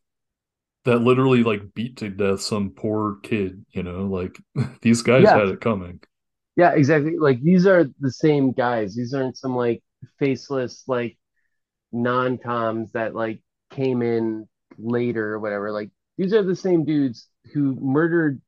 that 0.85 0.99
literally 1.01 1.43
like 1.43 1.73
beat 1.75 1.97
to 1.97 2.09
death 2.09 2.41
some 2.41 2.71
poor 2.71 3.17
kid 3.23 3.65
you 3.71 3.83
know 3.83 4.07
like 4.07 4.39
these 4.81 5.01
guys 5.03 5.31
Yeah. 5.31 5.33
had 5.33 5.49
it 5.49 5.61
coming 5.61 6.01
Yeah, 6.55 6.73
exactly. 6.73 7.17
Like 7.17 7.41
these 7.41 7.65
are 7.65 7.85
the 7.99 8.11
same 8.11 8.51
guys. 8.51 8.95
These 8.95 9.13
aren't 9.13 9.37
some 9.37 9.55
like 9.55 9.83
faceless 10.19 10.83
like 10.87 11.17
non-coms 11.91 12.91
that 12.93 13.15
like 13.15 13.41
came 13.71 14.01
in 14.03 14.47
later 14.77 15.33
or 15.33 15.39
whatever. 15.39 15.71
Like 15.71 15.91
these 16.17 16.33
are 16.33 16.43
the 16.43 16.55
same 16.55 16.85
dudes 16.85 17.29
who 17.53 17.75
murdered 17.81 18.41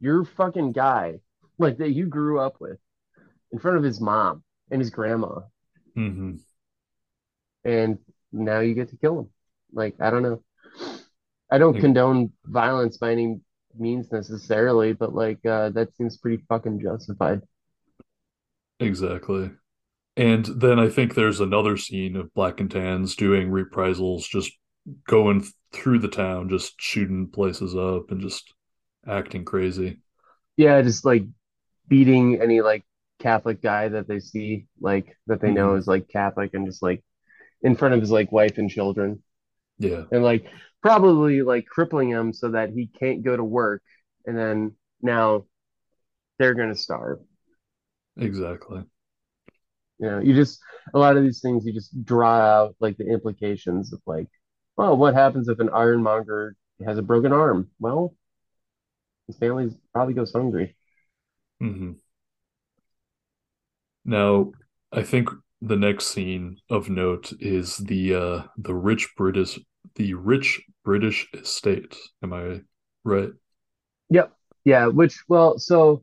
your 0.00 0.24
fucking 0.24 0.72
guy, 0.72 1.20
like 1.58 1.78
that 1.78 1.92
you 1.92 2.06
grew 2.06 2.40
up 2.40 2.56
with, 2.60 2.78
in 3.52 3.58
front 3.58 3.76
of 3.76 3.82
his 3.84 4.00
mom 4.00 4.42
and 4.70 4.80
his 4.80 4.90
grandma, 4.90 5.40
hmm 5.94 6.34
and 7.64 7.98
now 8.32 8.60
you 8.60 8.74
get 8.74 8.88
to 8.90 8.96
kill 8.96 9.20
him. 9.20 9.30
Like 9.72 9.94
I 10.00 10.10
don't 10.10 10.22
know. 10.22 10.42
I 11.50 11.58
don't 11.58 11.74
Like- 11.74 11.82
condone 11.82 12.32
violence 12.46 12.96
by 12.98 13.12
any 13.12 13.40
means 13.78 14.10
necessarily, 14.10 14.92
but 14.92 15.14
like 15.14 15.44
uh, 15.46 15.70
that 15.70 15.94
seems 15.96 16.16
pretty 16.18 16.42
fucking 16.48 16.80
justified. 16.80 17.42
exactly 18.80 19.50
and 20.16 20.46
then 20.46 20.78
i 20.78 20.88
think 20.88 21.14
there's 21.14 21.40
another 21.40 21.76
scene 21.76 22.16
of 22.16 22.32
black 22.34 22.60
and 22.60 22.70
tans 22.70 23.16
doing 23.16 23.50
reprisals 23.50 24.26
just 24.28 24.52
going 25.08 25.44
through 25.72 25.98
the 25.98 26.08
town 26.08 26.48
just 26.48 26.74
shooting 26.80 27.28
places 27.28 27.76
up 27.76 28.10
and 28.10 28.20
just 28.20 28.54
acting 29.06 29.44
crazy 29.44 29.98
Yeah, 30.56 30.82
just 30.82 31.04
like 31.04 31.24
beating 31.88 32.40
any 32.40 32.60
like 32.60 32.84
Catholic 33.22 33.62
guy 33.62 33.88
that 33.90 34.08
they 34.08 34.20
see, 34.20 34.66
like 34.80 35.16
that 35.28 35.42
they 35.42 35.52
know 35.52 35.74
Mhm. 35.74 35.76
is 35.76 35.88
like 35.88 36.08
Catholic 36.10 36.54
and 36.54 36.66
just 36.66 36.82
like 36.82 37.04
in 37.62 37.76
front 37.76 37.94
of 37.94 38.00
his 38.00 38.10
like 38.12 38.32
wife 38.32 38.58
and 38.58 38.70
children 38.70 39.22
yeah 39.78 40.04
and 40.12 40.22
like 40.24 40.46
probably 40.82 41.42
like 41.42 41.66
crippling 41.66 42.10
him 42.10 42.32
so 42.32 42.50
that 42.50 42.70
he 42.70 42.88
can't 42.88 43.24
go 43.24 43.36
to 43.36 43.44
work 43.44 43.82
and 44.26 44.36
then 44.38 44.74
now 45.02 45.44
they're 46.38 46.54
gonna 46.54 46.76
starve. 46.76 47.20
exactly 48.16 48.84
You 49.98 50.06
know, 50.08 50.18
you 50.20 50.34
just 50.34 50.60
a 50.94 50.98
lot 50.98 51.16
of 51.16 51.22
these 51.22 51.40
things 51.40 51.64
you 51.64 51.72
just 51.72 52.04
draw 52.04 52.36
out 52.38 52.76
like 52.80 52.96
the 52.96 53.06
implications 53.06 53.92
of 53.92 54.00
like, 54.06 54.28
well, 54.76 54.96
what 54.96 55.14
happens 55.14 55.48
if 55.48 55.60
an 55.60 55.70
ironmonger 55.70 56.56
has 56.84 56.98
a 56.98 57.02
broken 57.02 57.32
arm? 57.32 57.70
Well, 57.78 58.14
his 59.26 59.36
family 59.36 59.70
probably 59.92 60.14
goes 60.14 60.32
hungry. 60.32 60.76
hmm 61.60 61.92
Now, 64.04 64.52
I 64.92 65.02
think 65.02 65.28
the 65.60 65.76
next 65.76 66.08
scene 66.08 66.58
of 66.68 66.90
note 66.90 67.32
is 67.40 67.76
the 67.76 68.14
uh 68.14 68.42
the 68.56 68.74
rich 68.74 69.14
British 69.16 69.58
the 69.94 70.14
rich 70.14 70.60
British 70.84 71.28
estate. 71.34 71.96
Am 72.22 72.32
I 72.32 72.62
right? 73.04 73.30
Yep. 74.10 74.32
Yeah, 74.64 74.86
which 74.86 75.22
well, 75.28 75.58
so 75.58 76.02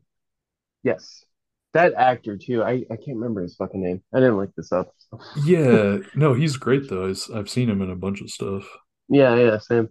yes, 0.82 1.24
that 1.72 1.94
actor 1.94 2.36
too. 2.36 2.62
I 2.62 2.84
I 2.90 2.96
can't 2.96 3.16
remember 3.18 3.42
his 3.42 3.56
fucking 3.56 3.82
name. 3.82 4.02
I 4.14 4.18
didn't 4.20 4.36
look 4.36 4.54
this 4.54 4.72
up. 4.72 4.92
so. 4.98 5.18
Yeah, 5.44 5.98
no, 6.14 6.34
he's 6.34 6.56
great 6.56 6.88
though. 6.88 7.08
I've, 7.08 7.22
I've 7.34 7.50
seen 7.50 7.68
him 7.68 7.82
in 7.82 7.90
a 7.90 7.96
bunch 7.96 8.20
of 8.20 8.30
stuff. 8.30 8.66
Yeah, 9.08 9.34
yeah, 9.36 9.58
same. 9.58 9.88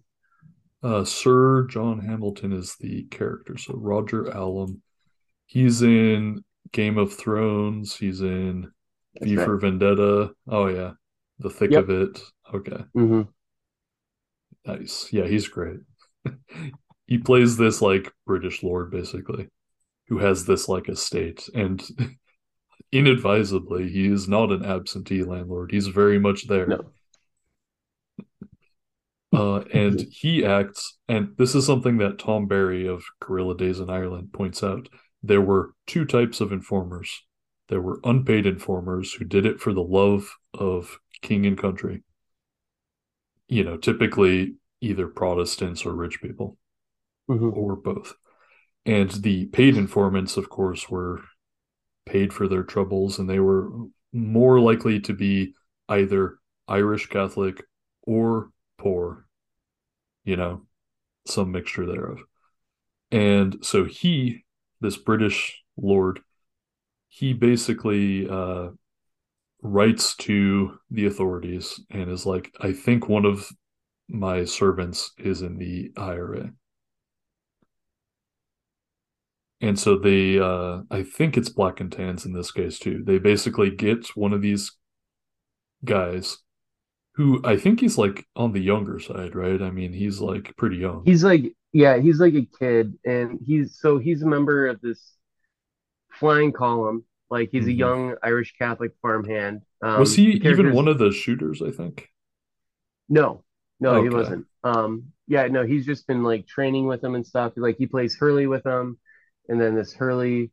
Uh, 0.81 1.03
Sir 1.03 1.67
John 1.67 1.99
Hamilton 1.99 2.53
is 2.53 2.75
the 2.79 3.03
character. 3.03 3.57
So 3.57 3.73
Roger 3.75 4.29
Allam, 4.31 4.81
he's 5.45 5.81
in 5.81 6.43
Game 6.71 6.97
of 6.97 7.13
Thrones. 7.13 7.95
He's 7.95 8.21
in 8.21 8.71
V 9.21 9.35
right. 9.37 9.45
for 9.45 9.57
Vendetta. 9.57 10.31
Oh 10.47 10.67
yeah, 10.67 10.91
the 11.39 11.49
thick 11.49 11.71
Yep. 11.71 11.83
of 11.83 11.89
it. 11.89 12.21
Okay, 12.53 12.83
hmm 12.93 13.21
nice. 14.65 15.11
Yeah, 15.11 15.25
he's 15.25 15.47
great. 15.47 15.79
he 17.07 17.17
plays 17.17 17.57
this 17.57 17.81
like 17.81 18.11
British 18.25 18.63
lord 18.63 18.91
basically, 18.91 19.47
who 20.07 20.19
has 20.19 20.45
this 20.45 20.69
like 20.69 20.89
estate, 20.89 21.49
and 21.53 21.81
inadvisably, 22.91 23.89
he 23.89 24.07
is 24.07 24.27
not 24.27 24.51
an 24.51 24.65
absentee 24.65 25.23
landlord. 25.23 25.71
He's 25.71 25.87
very 25.87 26.19
much 26.19 26.47
there. 26.47 26.67
No. 26.67 26.91
Uh, 29.31 29.59
and 29.71 30.01
he 30.11 30.43
acts, 30.43 30.97
and 31.07 31.37
this 31.37 31.53
is 31.53 31.63
something 31.63 31.97
that 31.97 32.17
Tom 32.17 32.47
Barry 32.47 32.87
of 32.87 33.03
Guerrilla 33.21 33.55
Days 33.55 33.79
in 33.79 33.87
Ireland 33.87 34.33
points 34.33 34.63
out. 34.63 34.89
There 35.21 35.41
were 35.41 35.73
two 35.85 36.05
types 36.05 36.41
of 36.41 36.51
informers. 36.51 37.23
There 37.67 37.81
were 37.81 37.99
unpaid 38.03 38.45
informers 38.45 39.13
who 39.13 39.25
did 39.25 39.45
it 39.45 39.59
for 39.59 39.73
the 39.73 39.83
love 39.83 40.37
of 40.53 40.99
king 41.21 41.45
and 41.45 41.57
country. 41.57 42.03
You 43.47 43.63
know, 43.63 43.77
typically 43.77 44.55
either 44.81 45.07
Protestants 45.07 45.85
or 45.85 45.93
rich 45.93 46.21
people, 46.21 46.57
hmm 47.27 47.49
or 47.49 47.75
both. 47.75 48.13
And 48.85 49.11
the 49.11 49.45
paid 49.47 49.77
informants, 49.77 50.37
of 50.37 50.49
course, 50.49 50.89
were 50.89 51.21
paid 52.05 52.33
for 52.33 52.47
their 52.47 52.63
troubles, 52.63 53.19
and 53.19 53.29
they 53.29 53.39
were 53.39 53.69
more 54.13 54.59
likely 54.59 54.99
to 55.01 55.13
be 55.13 55.53
either 55.87 56.39
Irish 56.67 57.07
Catholic 57.07 57.63
or 58.03 58.49
poor, 58.77 59.27
you 60.23 60.35
know, 60.35 60.65
some 61.27 61.51
mixture 61.51 61.85
thereof. 61.85 62.23
And 63.11 63.57
so 63.63 63.85
he, 63.85 64.45
this 64.81 64.97
British 64.97 65.61
lord, 65.77 66.19
he 67.09 67.33
basically 67.33 68.27
uh, 68.29 68.69
writes 69.61 70.15
to 70.17 70.79
the 70.89 71.05
authorities 71.05 71.79
and 71.89 72.09
is 72.09 72.25
like, 72.25 72.53
I 72.61 72.71
think 72.71 73.09
one 73.09 73.25
of 73.25 73.49
my 74.07 74.45
servants 74.45 75.11
is 75.17 75.41
in 75.41 75.57
the 75.57 75.91
IRA. 75.97 76.51
And 79.61 79.77
so 79.77 79.97
they, 79.97 80.39
uh, 80.39 80.81
I 80.89 81.03
think 81.03 81.35
it's 81.35 81.49
black 81.49 81.81
and 81.81 81.91
tans 81.91 82.25
in 82.25 82.31
this 82.31 82.51
case 82.51 82.79
too. 82.79 83.03
They 83.05 83.19
basically 83.19 83.71
get 83.71 84.07
one 84.15 84.31
of 84.31 84.41
these 84.41 84.71
guys 85.83 86.37
who 87.15 87.41
I 87.43 87.57
think 87.57 87.81
he's 87.81 87.97
like 87.97 88.25
on 88.35 88.53
the 88.53 88.61
younger 88.61 88.99
side, 88.99 89.35
right? 89.35 89.61
I 89.61 89.71
mean, 89.71 89.91
he's 89.91 90.21
like 90.21 90.55
pretty 90.55 90.77
young. 90.77 91.03
He's 91.05 91.23
like, 91.23 91.53
yeah, 91.73 91.97
he's 91.97 92.19
like 92.19 92.33
a 92.33 92.47
kid, 92.59 92.97
and 93.05 93.39
he's 93.45 93.79
so 93.79 93.97
he's 93.97 94.21
a 94.23 94.27
member 94.27 94.67
of 94.67 94.81
this 94.81 95.13
flying 96.11 96.51
column. 96.51 97.03
Like 97.29 97.49
he's 97.51 97.67
a 97.67 97.69
Mhm. 97.69 97.77
young 97.77 98.15
Irish 98.23 98.55
Catholic 98.57 98.91
farmhand. 99.01 99.61
Um, 99.81 99.99
Was 99.99 100.15
he 100.15 100.31
even 100.33 100.73
one 100.73 100.87
of 100.87 100.97
the 100.97 101.11
shooters, 101.11 101.61
I 101.61 101.71
think? 101.71 102.09
No, 103.07 103.43
no, 103.79 104.01
he 104.03 104.09
wasn't. 104.09 104.45
Um, 104.63 105.11
yeah, 105.27 105.47
no, 105.47 105.65
he's 105.65 105.85
just 105.85 106.07
been 106.07 106.23
like 106.23 106.47
training 106.47 106.87
with 106.87 107.01
them 107.01 107.15
and 107.15 107.25
stuff. 107.25 107.53
Like 107.55 107.77
he 107.77 107.87
plays 107.87 108.15
Hurley 108.15 108.47
with 108.47 108.63
them, 108.63 108.99
and 109.47 109.59
then 109.59 109.75
this 109.75 109.93
Hurley 109.93 110.51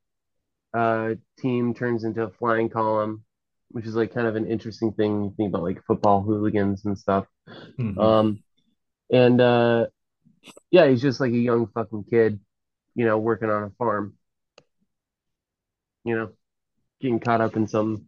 uh 0.74 1.14
team 1.38 1.74
turns 1.74 2.04
into 2.04 2.24
a 2.24 2.30
flying 2.30 2.70
column, 2.70 3.24
which 3.70 3.86
is 3.86 3.96
like 3.96 4.14
kind 4.14 4.26
of 4.26 4.36
an 4.36 4.46
interesting 4.46 4.92
thing. 4.92 5.24
you 5.24 5.34
Think 5.36 5.50
about 5.50 5.62
like 5.64 5.84
football 5.86 6.22
hooligans 6.22 6.84
and 6.86 6.98
stuff. 6.98 7.26
Mhm. 7.78 7.98
Um, 7.98 8.42
and 9.10 9.40
uh, 9.40 9.86
yeah, 10.70 10.86
he's 10.88 11.02
just 11.02 11.20
like 11.20 11.32
a 11.32 11.38
young 11.38 11.66
fucking 11.68 12.04
kid, 12.10 12.40
you 12.94 13.04
know, 13.04 13.18
working 13.18 13.50
on 13.50 13.64
a 13.64 13.70
farm, 13.70 14.14
you 16.04 16.16
know, 16.16 16.30
getting 17.00 17.20
caught 17.20 17.40
up 17.40 17.56
in 17.56 17.66
some. 17.66 18.06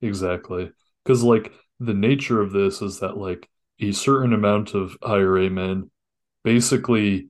Exactly. 0.00 0.70
Because, 1.04 1.22
like, 1.22 1.52
the 1.80 1.94
nature 1.94 2.40
of 2.40 2.52
this 2.52 2.82
is 2.82 3.00
that, 3.00 3.16
like, 3.16 3.48
a 3.80 3.92
certain 3.92 4.32
amount 4.32 4.74
of 4.74 4.96
IRA 5.02 5.50
men 5.50 5.90
basically 6.44 7.28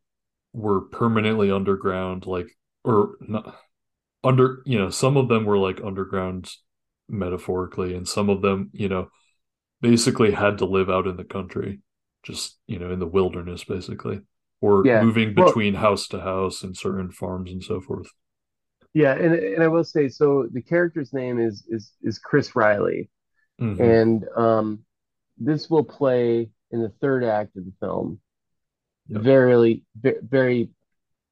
were 0.53 0.83
permanently 0.83 1.51
underground, 1.51 2.27
like, 2.27 2.49
or 2.85 3.17
not 3.21 3.57
under, 4.25 4.63
you 4.67 4.79
know, 4.79 4.91
some 4.91 5.17
of 5.17 5.29
them 5.29 5.45
were 5.45 5.59
like 5.59 5.81
underground 5.83 6.51
metaphorically, 7.09 7.95
and 7.95 8.07
some 8.09 8.31
of 8.31 8.43
them, 8.43 8.71
you 8.73 8.89
know, 8.89 9.09
basically 9.81 10.31
had 10.33 10.59
to 10.59 10.65
live 10.65 10.91
out 10.91 11.07
in 11.07 11.17
the 11.17 11.25
country, 11.25 11.81
just, 12.23 12.59
you 12.67 12.79
know, 12.79 12.91
in 12.93 12.99
the 12.99 13.07
wilderness, 13.07 13.65
basically, 13.65 14.21
or 14.61 14.87
Yeah. 14.87 15.03
moving 15.03 15.35
Well- 15.35 15.47
between 15.47 15.75
house 15.75 16.07
to 16.09 16.21
house 16.21 16.63
and 16.63 16.77
certain 16.77 17.11
farms 17.11 17.51
and 17.53 17.63
so 17.63 17.81
forth. 17.81 18.09
Yeah, 18.95 19.15
and 19.15 19.35
and 19.35 19.63
I 19.63 19.69
will 19.69 19.85
say, 19.85 20.09
so 20.09 20.47
the 20.53 20.61
character's 20.63 21.13
name 21.15 21.39
is 21.41 21.65
is 21.69 21.93
is 22.03 22.19
Chris 22.19 22.55
Riley, 22.55 23.09
Mhm. 23.61 23.81
and 23.81 24.29
um, 24.37 24.85
this 25.39 25.71
will 25.71 25.85
play 25.85 26.51
in 26.71 26.83
the 26.83 26.91
third 27.01 27.25
act 27.25 27.57
of 27.57 27.65
the 27.65 27.73
film. 27.81 28.21
Yep. 29.09 29.23
Very, 29.23 29.85
very, 29.97 30.17
very, 30.23 30.71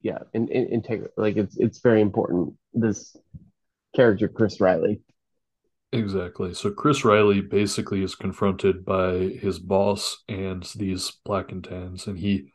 yeah, 0.02 0.20
in, 0.32 0.48
in, 0.48 0.66
integral. 0.68 1.10
Like 1.18 1.36
it's 1.36 1.56
it's 1.58 1.80
very 1.80 2.00
important. 2.00 2.54
This 2.72 3.14
character, 3.94 4.26
Chris 4.28 4.58
Riley. 4.60 5.02
Exactly. 5.92 6.54
So 6.54 6.70
Chris 6.70 7.04
Riley 7.04 7.40
basically 7.40 8.02
is 8.02 8.14
confronted 8.14 8.84
by 8.84 9.14
his 9.14 9.58
boss 9.58 10.22
and 10.28 10.62
these 10.76 11.10
black 11.24 11.50
and 11.50 11.64
tans, 11.64 12.06
and 12.06 12.16
he, 12.16 12.52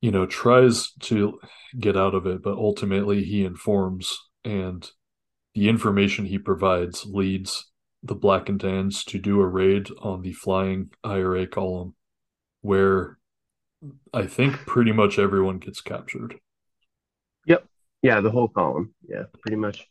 you 0.00 0.12
know, 0.12 0.24
tries 0.26 0.92
to 1.00 1.40
get 1.78 1.96
out 1.96 2.14
of 2.14 2.26
it, 2.26 2.42
but 2.42 2.56
ultimately 2.56 3.24
he 3.24 3.44
informs, 3.44 4.16
and 4.44 4.88
the 5.54 5.68
information 5.68 6.26
he 6.26 6.38
provides 6.38 7.06
leads 7.06 7.72
the 8.04 8.14
black 8.14 8.48
and 8.48 8.60
tans 8.60 9.02
to 9.04 9.18
do 9.18 9.40
a 9.40 9.46
raid 9.46 9.88
on 10.00 10.22
the 10.22 10.32
flying 10.32 10.90
IRA 11.02 11.46
column, 11.46 11.94
where 12.60 13.18
I 14.12 14.26
think 14.26 14.54
pretty 14.66 14.92
much 14.92 15.18
everyone 15.18 15.58
gets 15.58 15.80
captured. 15.80 16.38
Yep. 17.46 17.66
Yeah, 18.02 18.20
the 18.20 18.30
whole 18.30 18.48
column. 18.48 18.94
Yeah, 19.08 19.24
pretty 19.40 19.56
much. 19.56 19.88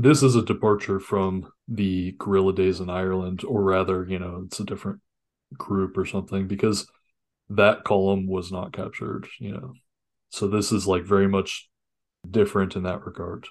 This 0.00 0.22
is 0.22 0.36
a 0.36 0.44
departure 0.44 1.00
from 1.00 1.50
the 1.66 2.14
guerrilla 2.18 2.54
days 2.54 2.78
in 2.78 2.88
Ireland, 2.88 3.42
or 3.44 3.62
rather, 3.62 4.06
you 4.08 4.18
know, 4.18 4.44
it's 4.46 4.60
a 4.60 4.64
different 4.64 5.00
group 5.54 5.98
or 5.98 6.06
something 6.06 6.46
because 6.46 6.86
that 7.50 7.82
column 7.82 8.28
was 8.28 8.52
not 8.52 8.72
captured, 8.72 9.26
you 9.40 9.52
know. 9.52 9.72
So 10.28 10.46
this 10.46 10.70
is 10.70 10.86
like 10.86 11.02
very 11.02 11.26
much 11.26 11.68
different 12.30 12.76
in 12.76 12.84
that 12.84 13.04
regard. 13.04 13.48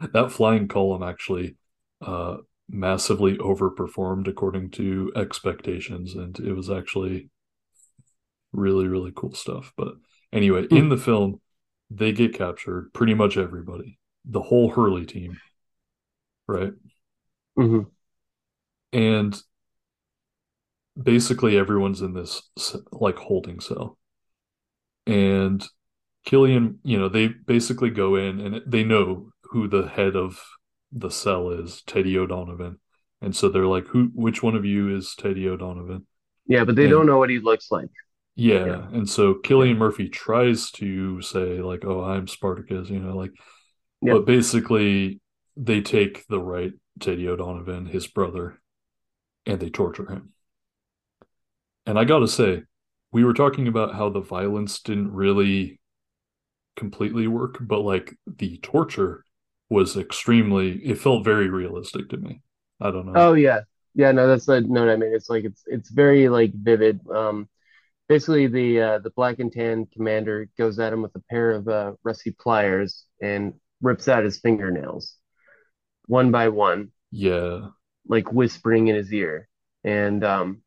That 0.00 0.32
flying 0.32 0.66
column 0.66 1.02
actually 1.02 1.56
uh 2.00 2.38
massively 2.68 3.36
overperformed 3.36 4.26
according 4.26 4.70
to 4.70 5.12
expectations, 5.14 6.14
and 6.14 6.36
it 6.40 6.54
was 6.54 6.70
actually 6.70 7.28
really, 8.52 8.88
really 8.88 9.12
cool 9.14 9.34
stuff. 9.34 9.72
But 9.76 9.94
anyway, 10.32 10.66
in 10.70 10.88
the 10.88 10.96
film, 10.96 11.40
they 11.88 12.10
get 12.10 12.34
captured, 12.34 12.92
pretty 12.92 13.14
much 13.14 13.36
everybody, 13.36 13.98
the 14.24 14.42
whole 14.42 14.70
Hurley 14.70 15.06
team, 15.06 15.38
right? 16.52 16.72
hmm 17.56 17.80
And 18.92 19.40
basically 21.00 21.56
everyone's 21.58 22.02
in 22.02 22.14
this 22.14 22.42
like 22.92 23.16
holding 23.16 23.60
cell. 23.60 23.98
And 25.06 25.64
Cillian, 26.26 26.76
you 26.84 26.98
know, 26.98 27.08
they 27.08 27.28
basically 27.28 27.90
go 27.90 28.16
in 28.16 28.40
and 28.40 28.62
they 28.66 28.84
know 28.84 29.30
who 29.44 29.68
the 29.68 29.88
head 29.88 30.14
of 30.16 30.40
the 30.92 31.10
cell 31.10 31.50
is, 31.50 31.82
Teddy 31.86 32.16
O'Donovan. 32.18 32.78
And 33.20 33.34
so 33.34 33.48
they're 33.48 33.66
like, 33.66 33.86
who 33.86 34.10
which 34.14 34.42
one 34.42 34.54
of 34.54 34.64
you 34.64 34.94
is 34.94 35.14
Teddy 35.16 35.48
O'Donovan? 35.48 36.06
Yeah, 36.46 36.64
but 36.64 36.76
they 36.76 36.84
And- 36.84 36.90
don't 36.92 37.06
know 37.06 37.18
what 37.18 37.30
he 37.30 37.38
looks 37.38 37.70
like. 37.70 37.88
Yeah. 38.34 38.66
Yeah. 38.66 38.88
And 38.92 39.08
so 39.08 39.34
Cillian 39.44 39.76
Murphy 39.76 40.08
tries 40.08 40.70
to 40.72 41.20
say, 41.22 41.60
like, 41.60 41.84
oh, 41.84 42.02
I'm 42.02 42.26
Spartacus, 42.26 42.88
you 42.88 42.98
know, 42.98 43.16
like, 43.16 43.32
but 44.00 44.24
basically 44.26 45.20
they 45.56 45.80
take 45.80 46.26
the 46.26 46.40
right 46.40 46.72
Teddy 47.00 47.28
O'Donovan, 47.28 47.86
his 47.86 48.06
brother, 48.06 48.60
and 49.46 49.60
they 49.60 49.70
torture 49.70 50.10
him. 50.10 50.32
And 51.86 51.98
I 51.98 52.04
gotta 52.04 52.28
say, 52.28 52.62
we 53.10 53.24
were 53.24 53.34
talking 53.34 53.68
about 53.68 53.94
how 53.94 54.08
the 54.08 54.20
violence 54.20 54.80
didn't 54.80 55.12
really 55.12 55.80
completely 56.76 57.26
work, 57.26 57.58
but 57.60 57.80
like 57.80 58.14
the 58.26 58.58
torture 58.58 59.24
was 59.68 59.96
extremely, 59.96 60.78
it 60.84 60.98
felt 60.98 61.24
very 61.24 61.48
realistic 61.48 62.08
to 62.10 62.16
me. 62.16 62.40
I 62.80 62.90
don't 62.90 63.06
know. 63.06 63.12
Oh 63.14 63.34
yeah, 63.34 63.60
yeah. 63.94 64.12
No, 64.12 64.26
that's 64.26 64.46
the 64.46 64.60
note 64.60 64.88
I 64.88 64.96
made. 64.96 65.12
It's 65.12 65.28
like 65.30 65.44
it's 65.44 65.62
it's 65.66 65.90
very 65.90 66.28
like 66.28 66.52
vivid. 66.54 67.00
Um, 67.08 67.48
basically 68.08 68.46
the 68.46 68.80
uh, 68.80 68.98
the 68.98 69.10
black 69.10 69.38
and 69.38 69.52
tan 69.52 69.86
commander 69.86 70.48
goes 70.58 70.78
at 70.78 70.92
him 70.92 71.02
with 71.02 71.14
a 71.14 71.22
pair 71.30 71.52
of 71.52 71.68
uh, 71.68 71.92
rusty 72.02 72.32
pliers 72.32 73.04
and 73.20 73.54
rips 73.80 74.08
out 74.08 74.24
his 74.24 74.38
fingernails 74.38 75.16
one 76.06 76.30
by 76.30 76.48
one, 76.48 76.92
Yeah. 77.12 77.70
like 78.06 78.32
whispering 78.32 78.88
in 78.88 78.96
his 78.96 79.12
ear. 79.12 79.48
And 79.84 80.22
um, 80.24 80.62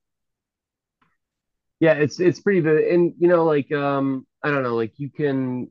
yeah, 1.79 1.93
it's 1.93 2.19
it's 2.19 2.39
pretty. 2.39 2.59
And 2.93 3.13
you 3.19 3.27
know, 3.27 3.43
like 3.45 3.71
um, 3.71 4.25
I 4.43 4.49
don't 4.49 4.63
know, 4.63 4.75
like 4.75 4.93
you 4.97 5.09
can 5.09 5.69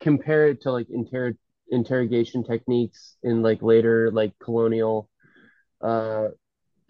compare 0.00 0.48
it 0.48 0.60
to 0.62 0.72
like 0.72 0.86
inter 0.90 1.34
interrogation 1.70 2.44
techniques 2.44 3.16
in 3.22 3.42
like 3.42 3.60
later 3.62 4.10
like 4.12 4.32
colonial 4.40 5.08
uh 5.82 6.28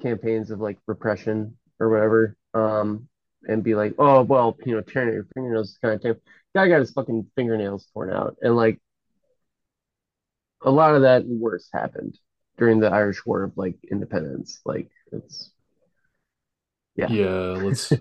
campaigns 0.02 0.50
of 0.50 0.60
like 0.60 0.78
repression 0.86 1.56
or 1.80 1.90
whatever. 1.90 2.36
Um, 2.54 3.08
and 3.48 3.64
be 3.64 3.74
like, 3.74 3.94
oh 3.98 4.22
well, 4.22 4.56
you 4.66 4.74
know, 4.74 4.82
tearing 4.82 5.14
your 5.14 5.26
fingernails 5.34 5.70
is 5.70 5.78
kind 5.78 5.94
of 5.94 6.02
tame. 6.02 6.16
Guy 6.54 6.68
got 6.68 6.80
his 6.80 6.92
fucking 6.92 7.30
fingernails 7.36 7.88
torn 7.94 8.12
out, 8.12 8.36
and 8.42 8.56
like 8.56 8.80
a 10.66 10.70
lot 10.70 10.94
of 10.94 11.02
that 11.02 11.24
worse 11.26 11.68
happened 11.72 12.18
during 12.58 12.80
the 12.80 12.90
Irish 12.90 13.24
War 13.24 13.44
of 13.44 13.56
like 13.56 13.76
independence. 13.90 14.60
Like 14.66 14.90
it's 15.12 15.52
yeah. 16.96 17.08
Yeah, 17.10 17.58
let's 17.62 17.90
let 17.92 18.00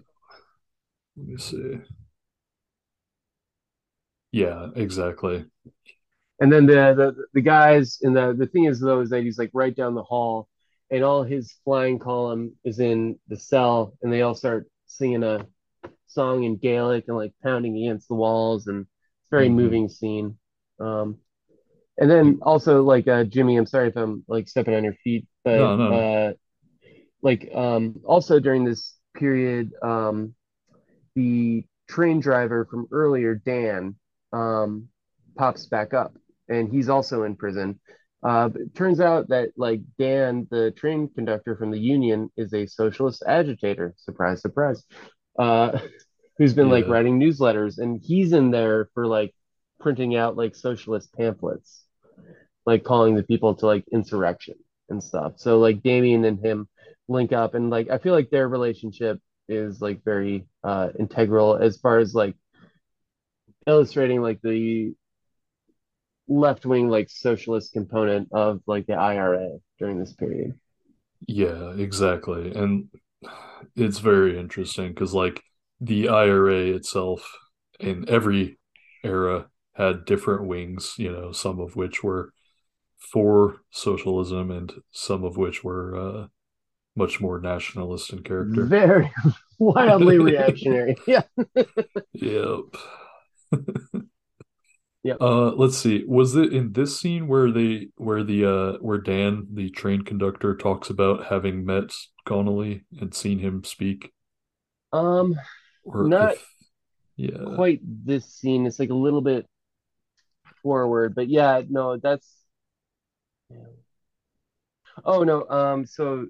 me 1.18 1.38
see. 1.38 1.80
Yeah, 4.32 4.68
exactly. 4.76 5.46
And 6.40 6.52
then 6.52 6.66
the 6.66 6.94
the, 6.96 7.26
the 7.34 7.42
guys 7.42 8.00
and 8.02 8.16
the 8.16 8.34
the 8.38 8.48
thing 8.48 8.66
is 8.66 8.80
though 8.80 9.02
is 9.02 9.10
that 9.12 9.24
he's 9.24 9.38
like 9.40 9.52
right 9.54 9.76
down 9.76 9.96
the 9.96 10.04
hall 10.04 10.50
and 10.92 11.04
all 11.04 11.24
his 11.24 11.54
flying 11.64 12.00
column 12.00 12.54
is 12.66 12.80
in 12.80 13.18
the 13.28 13.38
cell 13.38 13.94
and 14.02 14.12
they 14.12 14.22
all 14.22 14.36
start 14.36 14.68
singing 14.88 15.24
a 15.24 15.46
song 16.08 16.44
in 16.44 16.58
Gaelic 16.58 17.06
and 17.08 17.18
like 17.18 17.34
pounding 17.42 17.78
against 17.78 18.08
the 18.10 18.16
walls 18.16 18.68
and 18.68 18.82
it's 18.82 19.28
a 19.32 19.36
very 19.36 19.50
Mhm. 19.50 19.54
moving 19.56 19.90
scene. 19.90 20.38
Um 20.80 21.20
and 21.98 22.10
then 22.10 22.40
also 22.42 22.84
like 22.84 23.08
uh 23.08 23.24
Jimmy, 23.24 23.58
I'm 23.58 23.66
sorry 23.66 23.90
if 23.90 23.96
I'm 23.98 24.24
like 24.28 24.48
stepping 24.50 24.76
on 24.76 24.84
your 24.84 24.96
feet, 25.04 25.28
but 25.44 25.70
No, 25.70 25.76
no, 25.76 25.92
uh 25.92 26.34
like 27.22 27.50
um 27.56 28.02
also 28.06 28.40
during 28.40 28.66
this 28.66 28.96
period 29.16 29.72
um 29.84 30.34
the 31.16 31.66
train 31.90 32.20
driver 32.20 32.66
from 32.70 32.88
earlier 32.92 33.36
dan 33.36 33.96
um 34.34 34.88
pops 35.38 35.68
back 35.68 35.94
up 35.94 36.16
and 36.50 36.70
he's 36.72 36.90
also 36.90 37.24
in 37.24 37.36
prison. 37.36 37.80
Uh 38.24 38.50
but 38.50 38.62
it 38.62 38.76
turns 38.76 39.00
out 39.00 39.30
that 39.30 39.52
like 39.58 39.82
dan 40.00 40.48
the 40.52 40.72
train 40.72 41.10
conductor 41.16 41.56
from 41.56 41.72
the 41.72 41.80
union 41.80 42.32
is 42.38 42.54
a 42.54 42.66
socialist 42.68 43.24
agitator. 43.28 43.94
Surprise 43.98 44.42
surprise. 44.42 44.84
Uh 45.40 45.80
who's 46.38 46.54
been 46.54 46.70
like 46.70 46.88
writing 46.88 47.20
newsletters 47.20 47.78
and 47.78 48.02
he's 48.04 48.34
in 48.34 48.52
there 48.52 48.90
for 48.94 49.08
like 49.08 49.34
printing 49.80 50.16
out 50.16 50.38
like 50.38 50.56
socialist 50.56 51.14
pamphlets 51.14 51.85
like 52.66 52.84
calling 52.84 53.16
the 53.16 53.24
people 53.24 53.56
to 53.56 53.66
like 53.66 53.86
insurrection 53.92 54.56
and 54.90 55.04
stuff. 55.04 55.34
So 55.38 55.60
like 55.60 55.84
Damien 55.84 56.26
and 56.26 56.44
him 56.44 56.68
link 57.08 57.34
up 57.34 57.54
and 57.54 57.70
like 57.70 57.90
I 57.90 57.98
feel 58.00 58.14
like 58.14 58.30
their 58.30 58.48
relationship 58.48 59.20
is 59.48 59.80
like 59.82 60.04
very 60.04 60.48
uh 60.64 60.90
integral 60.98 61.56
as 61.56 61.78
far 61.78 62.00
as 62.00 62.16
like 62.16 62.36
illustrating 63.68 64.22
like 64.22 64.42
the 64.42 64.94
left 66.28 66.66
wing 66.66 66.90
like 66.90 67.10
socialist 67.10 67.74
component 67.74 68.30
of 68.32 68.62
like 68.66 68.88
the 68.88 68.94
IRA 68.94 69.50
during 69.80 70.00
this 70.00 70.14
period. 70.14 70.54
Yeah, 71.28 71.74
exactly. 71.78 72.54
And 72.54 72.90
it's 73.76 74.00
very 74.00 74.38
interesting 74.40 74.90
because, 74.90 75.14
like, 75.14 75.42
the 75.80 76.10
IRA 76.10 76.76
itself 76.76 77.38
in 77.80 78.06
every 78.08 78.60
era 79.04 79.48
had 79.74 80.06
different 80.06 80.48
wings, 80.48 80.96
you 80.98 81.12
know, 81.12 81.32
some 81.32 81.60
of 81.60 81.76
which 81.76 82.04
were 82.04 82.32
for 83.12 83.58
socialism 83.72 84.52
and 84.52 84.74
some 84.92 85.24
of 85.24 85.38
which 85.38 85.64
were 85.64 85.96
uh, 85.96 86.28
much 86.96 87.20
more 87.20 87.40
nationalist 87.40 88.12
in 88.12 88.24
character. 88.24 88.66
Very 88.66 89.12
wildly 89.60 90.18
reactionary. 90.30 90.96
Yeah. 91.08 91.24
Yep. 92.14 92.60
Yep. 95.04 95.18
Uh, 95.22 95.52
let's 95.52 95.78
see. 95.78 96.04
Was 96.08 96.36
it 96.36 96.52
in 96.52 96.74
this 96.74 97.00
scene 97.00 97.28
where 97.28 97.52
they 97.52 97.90
where 97.96 98.24
the 98.24 98.46
uh 98.46 98.78
where 98.80 98.98
Dan, 98.98 99.48
the 99.54 99.70
train 99.70 100.02
conductor, 100.02 100.56
talks 100.56 100.90
about 100.90 101.26
having 101.26 101.64
met 101.64 101.94
Connolly 102.26 102.86
and 103.00 103.14
seen 103.14 103.38
him 103.38 103.64
speak? 103.64 104.12
Um 104.92 105.36
Or 105.84 106.08
Not 106.08 106.34
if 106.34 106.48
yeah. 107.18 107.56
quite 107.56 107.82
this 107.84 108.26
scene. 108.26 108.66
It's 108.66 108.80
like 108.80 108.90
a 108.90 108.96
little 108.96 109.22
bit 109.22 109.46
forward, 110.64 111.14
but 111.14 111.30
yeah, 111.30 111.62
no, 111.70 111.98
that's 111.98 112.28
yeah. 113.56 113.68
Oh 115.04 115.24
no, 115.24 115.48
um 115.50 115.86
so 115.86 116.28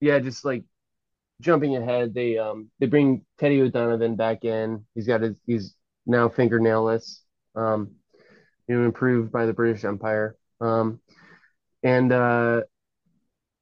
yeah, 0.00 0.18
just 0.18 0.44
like 0.44 0.64
jumping 1.40 1.76
ahead, 1.76 2.14
they 2.14 2.38
um 2.38 2.70
they 2.80 2.86
bring 2.86 3.24
Teddy 3.38 3.60
O'Donovan 3.62 4.16
back 4.16 4.44
in. 4.44 4.84
He's 4.94 5.06
got 5.06 5.22
his 5.22 5.36
he's 5.46 5.76
now 6.06 6.28
fingernailless, 6.28 7.20
um, 7.56 7.92
you 8.68 8.78
know, 8.78 8.84
improved 8.84 9.32
by 9.32 9.46
the 9.46 9.52
British 9.52 9.84
Empire. 9.84 10.36
Um, 10.60 11.00
and 11.82 12.12
uh, 12.12 12.62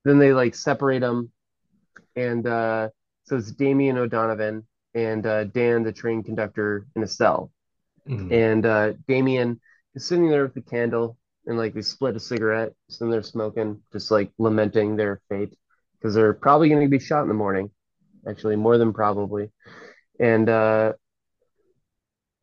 then 0.04 0.18
they 0.18 0.32
like 0.32 0.54
separate 0.54 1.00
them, 1.00 1.32
and 2.16 2.46
uh, 2.46 2.88
so 3.24 3.36
it's 3.36 3.52
Damien 3.52 3.98
O'Donovan 3.98 4.66
and 4.94 5.26
uh, 5.26 5.44
Dan, 5.44 5.82
the 5.82 5.92
train 5.92 6.22
conductor, 6.22 6.86
in 6.96 7.02
a 7.02 7.06
cell. 7.06 7.50
Mhm. 8.08 8.32
And 8.32 8.66
uh, 8.66 8.92
Damien 9.08 9.60
is 9.94 10.06
sitting 10.06 10.28
there 10.28 10.44
with 10.44 10.54
the 10.54 10.62
candle, 10.62 11.16
and 11.46 11.58
like 11.58 11.74
they 11.74 11.82
split 11.82 12.16
a 12.16 12.20
cigarette, 12.20 12.72
and 13.00 13.12
they're 13.12 13.22
smoking, 13.22 13.82
just 13.92 14.10
like 14.10 14.32
lamenting 14.38 14.96
their 14.96 15.20
fate 15.28 15.56
because 16.02 16.14
they're 16.14 16.34
probably 16.34 16.68
going 16.68 16.82
to 16.82 16.88
be 16.88 16.98
shot 16.98 17.22
in 17.22 17.28
the 17.28 17.34
morning, 17.34 17.70
actually, 18.28 18.56
more 18.56 18.76
than 18.76 18.92
probably. 18.92 19.50
And 20.18 20.48
uh, 20.48 20.94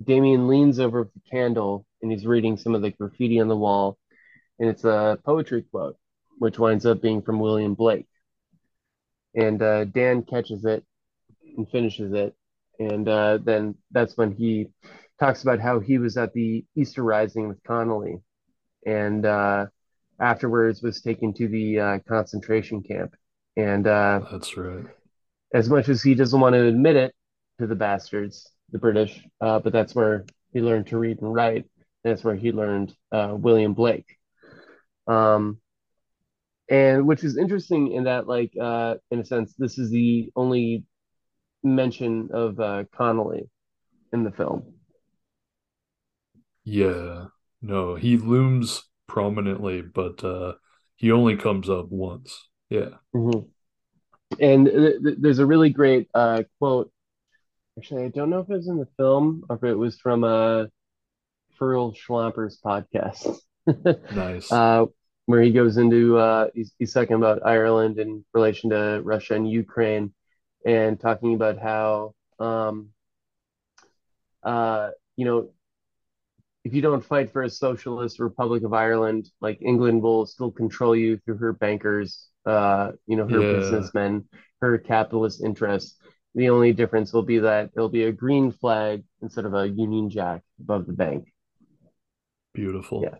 Damien 0.03 0.47
leans 0.47 0.79
over 0.79 1.09
the 1.13 1.29
candle 1.29 1.85
and 2.01 2.11
he's 2.11 2.25
reading 2.25 2.55
some 2.55 2.73
of 2.73 2.81
the 2.81 2.91
graffiti 2.91 3.41
on 3.41 3.49
the 3.49 3.57
wall, 3.57 3.97
and 4.57 4.69
it's 4.69 4.85
a 4.85 5.19
poetry 5.25 5.63
quote, 5.69 5.97
which 6.37 6.57
winds 6.57 6.85
up 6.85 7.01
being 7.01 7.21
from 7.21 7.41
William 7.41 7.73
Blake. 7.73 8.07
And 9.35 9.61
uh, 9.61 9.83
Dan 9.83 10.23
catches 10.23 10.63
it 10.63 10.85
and 11.57 11.69
finishes 11.69 12.13
it, 12.13 12.33
and 12.79 13.07
uh, 13.09 13.39
then 13.43 13.75
that's 13.91 14.15
when 14.15 14.31
he 14.31 14.69
talks 15.19 15.43
about 15.43 15.59
how 15.59 15.81
he 15.81 15.97
was 15.97 16.15
at 16.15 16.33
the 16.33 16.63
Easter 16.75 17.03
Rising 17.03 17.49
with 17.49 17.61
Connolly, 17.63 18.21
and 18.85 19.25
uh, 19.25 19.65
afterwards 20.19 20.81
was 20.81 21.01
taken 21.01 21.33
to 21.33 21.47
the 21.47 21.79
uh, 21.79 21.99
concentration 22.07 22.83
camp. 22.83 23.15
And 23.55 23.87
uh, 23.87 24.21
That's 24.31 24.55
right. 24.57 24.85
as 25.53 25.69
much 25.69 25.89
as 25.89 26.01
he 26.01 26.15
doesn't 26.15 26.39
want 26.39 26.53
to 26.53 26.65
admit 26.65 26.95
it 26.95 27.13
to 27.59 27.67
the 27.67 27.75
bastards, 27.75 28.49
the 28.71 28.79
British, 28.79 29.21
uh, 29.41 29.59
but 29.59 29.73
that's 29.73 29.95
where 29.95 30.25
he 30.53 30.61
learned 30.61 30.87
to 30.87 30.97
read 30.97 31.21
and 31.21 31.33
write. 31.33 31.65
That's 32.03 32.23
where 32.23 32.35
he 32.35 32.51
learned 32.51 32.93
uh, 33.11 33.35
William 33.37 33.73
Blake. 33.73 34.05
Um, 35.07 35.59
and 36.69 37.07
which 37.07 37.23
is 37.23 37.37
interesting 37.37 37.91
in 37.91 38.03
that, 38.03 38.27
like, 38.27 38.53
uh, 38.59 38.95
in 39.11 39.19
a 39.19 39.25
sense, 39.25 39.53
this 39.57 39.77
is 39.79 39.89
the 39.89 40.31
only 40.35 40.85
mention 41.63 42.29
of 42.31 42.59
uh, 42.59 42.83
Connolly 42.95 43.49
in 44.13 44.23
the 44.23 44.31
film. 44.31 44.73
Yeah. 46.63 47.25
No, 47.61 47.95
he 47.95 48.17
looms 48.17 48.83
prominently, 49.07 49.81
but 49.81 50.23
uh 50.23 50.53
he 50.95 51.11
only 51.11 51.37
comes 51.37 51.69
up 51.69 51.89
once. 51.89 52.49
Yeah. 52.69 52.89
Mhm. 53.15 53.47
And 54.39 54.65
th- 54.67 55.01
th- 55.03 55.17
there's 55.19 55.39
a 55.39 55.45
really 55.45 55.69
great 55.69 56.09
uh, 56.13 56.43
quote. 56.59 56.91
Actually, 57.77 58.05
I 58.05 58.09
don't 58.09 58.29
know 58.29 58.39
if 58.39 58.49
it 58.49 58.53
was 58.53 58.67
in 58.67 58.77
the 58.77 58.87
film 58.97 59.43
or 59.49 59.55
if 59.55 59.63
it 59.63 59.75
was 59.75 59.99
from 59.99 60.23
uh, 60.23 60.65
Furl 61.57 61.93
Schlamper's 61.93 62.59
podcast, 62.63 63.39
Nice. 64.15 64.51
uh, 64.51 64.85
where 65.25 65.41
he 65.41 65.51
goes 65.51 65.77
into 65.77 66.17
uh, 66.17 66.47
he's, 66.53 66.73
he's 66.79 66.93
talking 66.93 67.15
about 67.15 67.45
Ireland 67.45 67.99
in 67.99 68.25
relation 68.33 68.69
to 68.71 69.01
Russia 69.03 69.35
and 69.35 69.49
Ukraine, 69.49 70.13
and 70.65 70.99
talking 70.99 71.33
about 71.33 71.57
how 71.59 72.13
um, 72.39 72.89
uh, 74.43 74.89
you 75.15 75.25
know 75.25 75.49
if 76.69 76.75
you 76.75 76.83
don't 76.83 77.03
fight 77.03 77.31
for 77.33 77.41
a 77.41 77.49
socialist 77.49 78.19
Republic 78.19 78.61
of 78.63 78.73
Ireland, 78.73 79.27
like 79.41 79.57
England 79.59 80.03
will 80.03 80.27
still 80.27 80.51
control 80.51 80.95
you 80.95 81.17
through 81.17 81.37
her 81.37 81.51
bankers, 81.51 82.27
uh, 82.45 82.91
you 83.07 83.15
know, 83.17 83.27
her 83.27 83.41
Yeah. 83.41 83.53
businessmen, 83.53 84.29
her 84.61 84.77
capitalist 84.77 85.41
interests. 85.43 85.99
The 86.35 86.49
only 86.51 86.71
difference 86.73 87.11
will 87.11 87.23
be 87.23 87.39
that 87.39 87.73
there'll 87.73 87.89
be 87.89 88.03
a 88.03 88.11
green 88.11 88.51
flag 88.51 89.03
instead 89.23 89.45
of 89.45 89.55
a 89.55 89.67
Union 89.67 90.11
Jack 90.11 90.43
above 90.59 90.85
the 90.85 90.93
bank. 90.93 91.33
Beautiful. 92.53 93.01
yeah. 93.01 93.15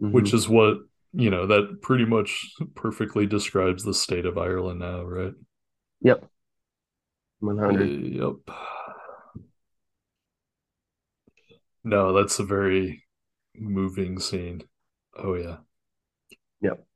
Mhm. 0.00 0.12
Which 0.12 0.32
is 0.32 0.48
what, 0.48 0.78
you 1.12 1.28
know, 1.28 1.46
that 1.48 1.82
pretty 1.82 2.06
much 2.06 2.50
perfectly 2.74 3.26
describes 3.26 3.84
the 3.84 3.92
state 3.92 4.24
of 4.24 4.38
Ireland 4.38 4.80
now, 4.80 5.04
right? 5.04 5.34
Yep. 6.00 6.24
100. 7.40 7.90
Yep. 7.90 8.36
No, 11.88 12.12
that's 12.12 12.38
a 12.38 12.44
very 12.44 13.04
moving 13.54 14.20
scene. 14.20 14.62
Oh 15.16 15.34
yeah. 15.34 15.56
Yep. 16.60 16.86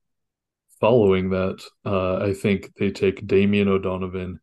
Following 0.80 1.30
that, 1.30 1.62
uh, 1.86 2.18
I 2.18 2.34
think 2.34 2.74
they 2.76 2.90
take 2.90 3.26
Damien 3.26 3.68
O'Donovan 3.68 4.40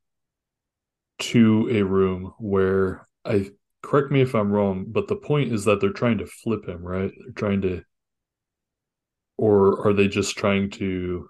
to 1.19 1.67
a 1.71 1.83
room 1.83 2.33
where 2.39 3.05
I 3.25 3.51
correct 3.83 4.11
me 4.11 4.21
if 4.21 4.33
I'm 4.33 4.51
wrong, 4.51 4.85
but 4.87 5.07
the 5.07 5.15
point 5.15 5.51
is 5.51 5.65
that 5.65 5.81
they're 5.81 5.91
trying 5.91 6.17
to 6.19 6.25
flip 6.25 6.67
him, 6.67 6.81
right? 6.81 7.11
They're 7.17 7.33
trying 7.33 7.61
to 7.61 7.83
or 9.37 9.87
are 9.87 9.93
they 9.93 10.07
just 10.07 10.37
trying 10.37 10.69
to 10.69 11.29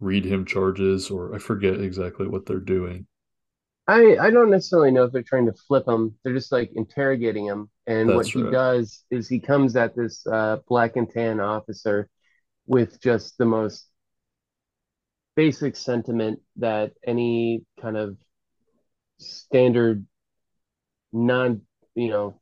read 0.00 0.24
him 0.24 0.44
charges 0.46 1.10
or 1.10 1.34
I 1.34 1.38
forget 1.38 1.80
exactly 1.80 2.28
what 2.28 2.46
they're 2.46 2.60
doing. 2.60 3.06
I 3.90 4.26
I 4.26 4.30
don't 4.30 4.50
necessarily 4.50 4.92
know 4.92 5.04
if 5.04 5.12
they're 5.12 5.22
trying 5.22 5.46
to 5.46 5.52
flip 5.52 5.88
him. 5.88 6.14
They're 6.22 6.34
just 6.34 6.52
like 6.52 6.70
interrogating 6.74 7.46
him. 7.46 7.70
And 7.86 8.14
what 8.14 8.26
he 8.26 8.42
right. 8.42 8.52
does 8.52 9.04
is 9.10 9.28
he 9.28 9.40
comes 9.40 9.74
at 9.74 9.96
this 9.96 10.24
uh, 10.26 10.58
black 10.68 10.94
and 10.94 11.10
tan 11.10 11.40
officer 11.40 12.08
with 12.66 13.00
just 13.00 13.36
the 13.36 13.46
most 13.46 13.88
basic 15.34 15.74
sentiment 15.74 16.38
that 16.56 16.92
any 17.04 17.64
kind 17.80 17.96
of 17.96 18.16
standard 19.18 20.06
non, 21.12 21.62
you 21.96 22.10
know, 22.10 22.40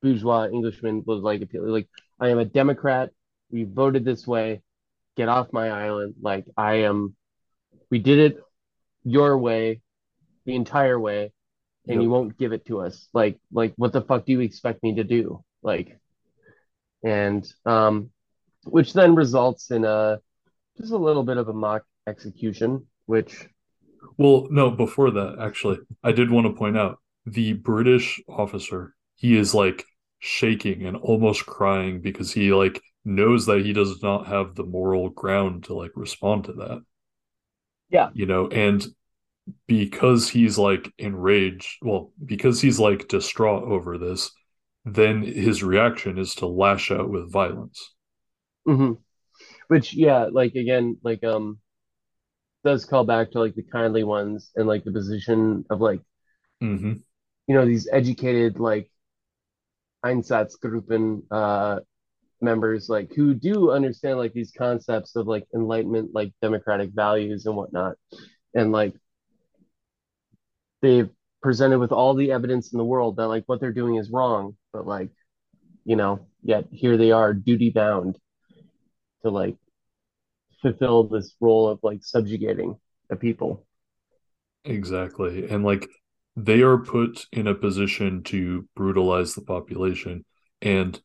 bourgeois 0.00 0.48
Englishman 0.48 1.02
would 1.06 1.22
like 1.22 1.42
appeal. 1.42 1.68
Like, 1.68 1.88
I 2.18 2.28
am 2.28 2.38
a 2.38 2.46
Democrat. 2.46 3.10
We 3.50 3.64
voted 3.64 4.06
this 4.06 4.26
way. 4.26 4.62
Get 5.16 5.28
off 5.28 5.52
my 5.52 5.68
island. 5.68 6.14
Like, 6.22 6.46
I 6.56 6.84
am. 6.84 7.14
We 7.90 7.98
did 7.98 8.18
it 8.18 8.38
your 9.04 9.36
way, 9.36 9.82
the 10.44 10.54
entire 10.56 10.98
way, 10.98 11.32
and 11.88 12.00
Yep. 12.00 12.02
you 12.02 12.10
won't 12.10 12.38
give 12.38 12.52
it 12.52 12.66
to 12.66 12.80
us. 12.80 13.08
Like, 13.14 13.40
like 13.52 13.74
what 13.76 13.92
the 13.92 14.02
fuck 14.02 14.26
do 14.26 14.32
you 14.32 14.40
expect 14.40 14.82
me 14.82 14.96
to 14.96 15.04
do? 15.04 15.44
Like, 15.62 16.00
and 17.02 17.46
um, 17.66 18.10
which 18.64 18.92
then 18.92 19.14
results 19.14 19.70
in 19.70 19.84
a 19.84 20.20
just 20.78 20.92
a 20.92 20.98
little 20.98 21.24
bit 21.24 21.38
of 21.38 21.48
a 21.48 21.52
mock 21.52 21.84
execution, 22.08 22.86
which 23.06 23.48
Well, 24.16 24.46
no, 24.50 24.70
before 24.70 25.10
that, 25.12 25.38
actually, 25.40 25.78
I 26.02 26.12
did 26.12 26.30
want 26.30 26.46
to 26.46 26.52
point 26.52 26.76
out 26.76 26.98
the 27.26 27.54
British 27.54 28.20
officer, 28.28 28.94
he 29.16 29.36
is 29.36 29.54
like 29.54 29.84
shaking 30.18 30.86
and 30.86 30.96
almost 30.96 31.46
crying 31.46 32.00
because 32.00 32.32
he 32.32 32.52
like 32.52 32.80
knows 33.04 33.46
that 33.46 33.64
he 33.64 33.72
does 33.72 34.02
not 34.02 34.26
have 34.26 34.54
the 34.54 34.64
moral 34.64 35.08
ground 35.10 35.64
to 35.64 35.74
like 35.74 35.92
respond 35.96 36.44
to 36.44 36.52
that. 36.54 36.82
Yeah. 37.90 38.10
You 38.12 38.26
know, 38.26 38.48
and 38.48 38.84
because 39.66 40.28
he's 40.28 40.58
like 40.58 40.92
enraged, 40.98 41.78
well, 41.82 42.12
because 42.24 42.60
he's 42.60 42.78
like 42.80 43.08
distraught 43.08 43.64
over 43.64 43.98
this, 43.98 44.30
then 44.84 45.22
his 45.22 45.62
reaction 45.62 46.18
is 46.18 46.34
to 46.36 46.46
lash 46.46 46.90
out 46.90 47.10
with 47.10 47.32
violence. 47.32 47.94
hmm 48.66 48.92
Which, 49.68 49.94
yeah, 49.94 50.28
like 50.32 50.54
again, 50.54 50.98
like 51.04 51.24
um, 51.24 51.60
does 52.64 52.84
call 52.84 53.04
back 53.04 53.30
to 53.30 53.38
like 53.40 53.54
the 53.54 53.62
kindly 53.62 54.04
ones 54.04 54.50
and 54.56 54.66
like 54.66 54.84
the 54.84 54.92
position 54.92 55.64
of 55.70 55.80
like 55.80 56.00
hmm 56.60 57.02
you 57.46 57.54
know 57.54 57.64
these 57.66 57.88
educated 57.92 58.58
like 58.58 58.90
Einsatzgruppen 60.04 61.22
uh 61.30 61.80
members 62.42 62.88
like 62.88 63.12
who 63.14 63.34
do 63.34 63.70
understand 63.72 64.18
like 64.18 64.32
these 64.32 64.52
concepts 64.56 65.16
of 65.16 65.26
like 65.26 65.46
enlightenment, 65.54 66.10
like 66.14 66.32
democratic 66.42 66.90
values 66.94 67.46
and 67.46 67.56
whatnot, 67.56 67.96
and 68.54 68.72
like 68.72 68.94
they've 70.82 71.10
presented 71.42 71.78
with 71.78 71.92
all 71.92 72.14
the 72.14 72.32
evidence 72.32 72.72
in 72.72 72.78
the 72.78 72.84
world 72.84 73.16
that 73.16 73.28
like 73.28 73.44
what 73.46 73.60
they're 73.60 73.72
doing 73.72 73.96
is 73.96 74.10
wrong, 74.10 74.56
but 74.72 74.86
like 74.86 75.10
you 75.84 75.96
know, 75.96 76.26
yet 76.42 76.66
here 76.70 76.96
they 76.96 77.10
are 77.10 77.32
duty 77.32 77.70
bound 77.70 78.18
to 79.22 79.30
like 79.30 79.56
fulfill 80.62 81.04
this 81.04 81.34
role 81.40 81.68
of 81.68 81.80
like 81.82 82.00
subjugating 82.02 82.76
a 83.10 83.16
people. 83.16 83.66
Exactly. 84.64 85.48
And 85.48 85.64
like 85.64 85.88
they 86.36 86.62
are 86.62 86.78
put 86.78 87.26
in 87.32 87.46
a 87.46 87.54
position 87.54 88.22
to 88.24 88.68
brutalize 88.76 89.34
the 89.34 89.42
population 89.42 90.24
and 90.62 91.00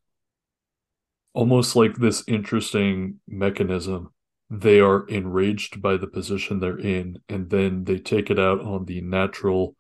almost 1.33 1.75
like 1.75 1.95
this 1.95 2.23
interesting 2.27 3.19
mechanism. 3.27 4.11
They 4.49 4.79
are 4.79 5.05
enraged 5.07 5.81
by 5.81 5.97
the 5.97 6.07
position 6.07 6.59
they're 6.59 6.77
in, 6.79 7.17
and 7.27 7.49
then 7.49 7.83
they 7.85 7.97
take 7.97 8.29
it 8.29 8.39
out 8.39 8.61
on 8.61 8.85
the 8.85 9.01
natural 9.01 9.75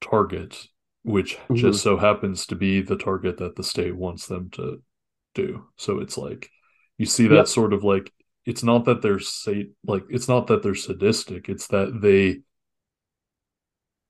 target, 0.00 0.68
which 1.02 1.38
Mhm. 1.50 1.58
just 1.58 1.82
so 1.82 1.96
happens 1.96 2.46
to 2.46 2.56
be 2.56 2.80
the 2.82 2.96
target 2.96 3.38
that 3.38 3.56
the 3.56 3.64
state 3.64 3.96
wants 3.96 4.26
them 4.26 4.50
to 4.50 4.82
do. 5.34 5.68
So 5.76 6.00
it's 6.00 6.18
like 6.18 6.50
you 6.98 7.06
see 7.06 7.28
that 7.28 7.48
sort 7.48 7.72
of 7.72 7.84
like 7.84 8.12
it's 8.44 8.62
not 8.64 8.84
that 8.86 9.02
they're 9.02 9.18
say 9.20 9.70
like 9.84 10.04
it's 10.10 10.28
not 10.28 10.46
that 10.48 10.62
they're 10.62 10.74
sadistic, 10.74 11.48
it's 11.48 11.68
that 11.68 12.00
they 12.00 12.40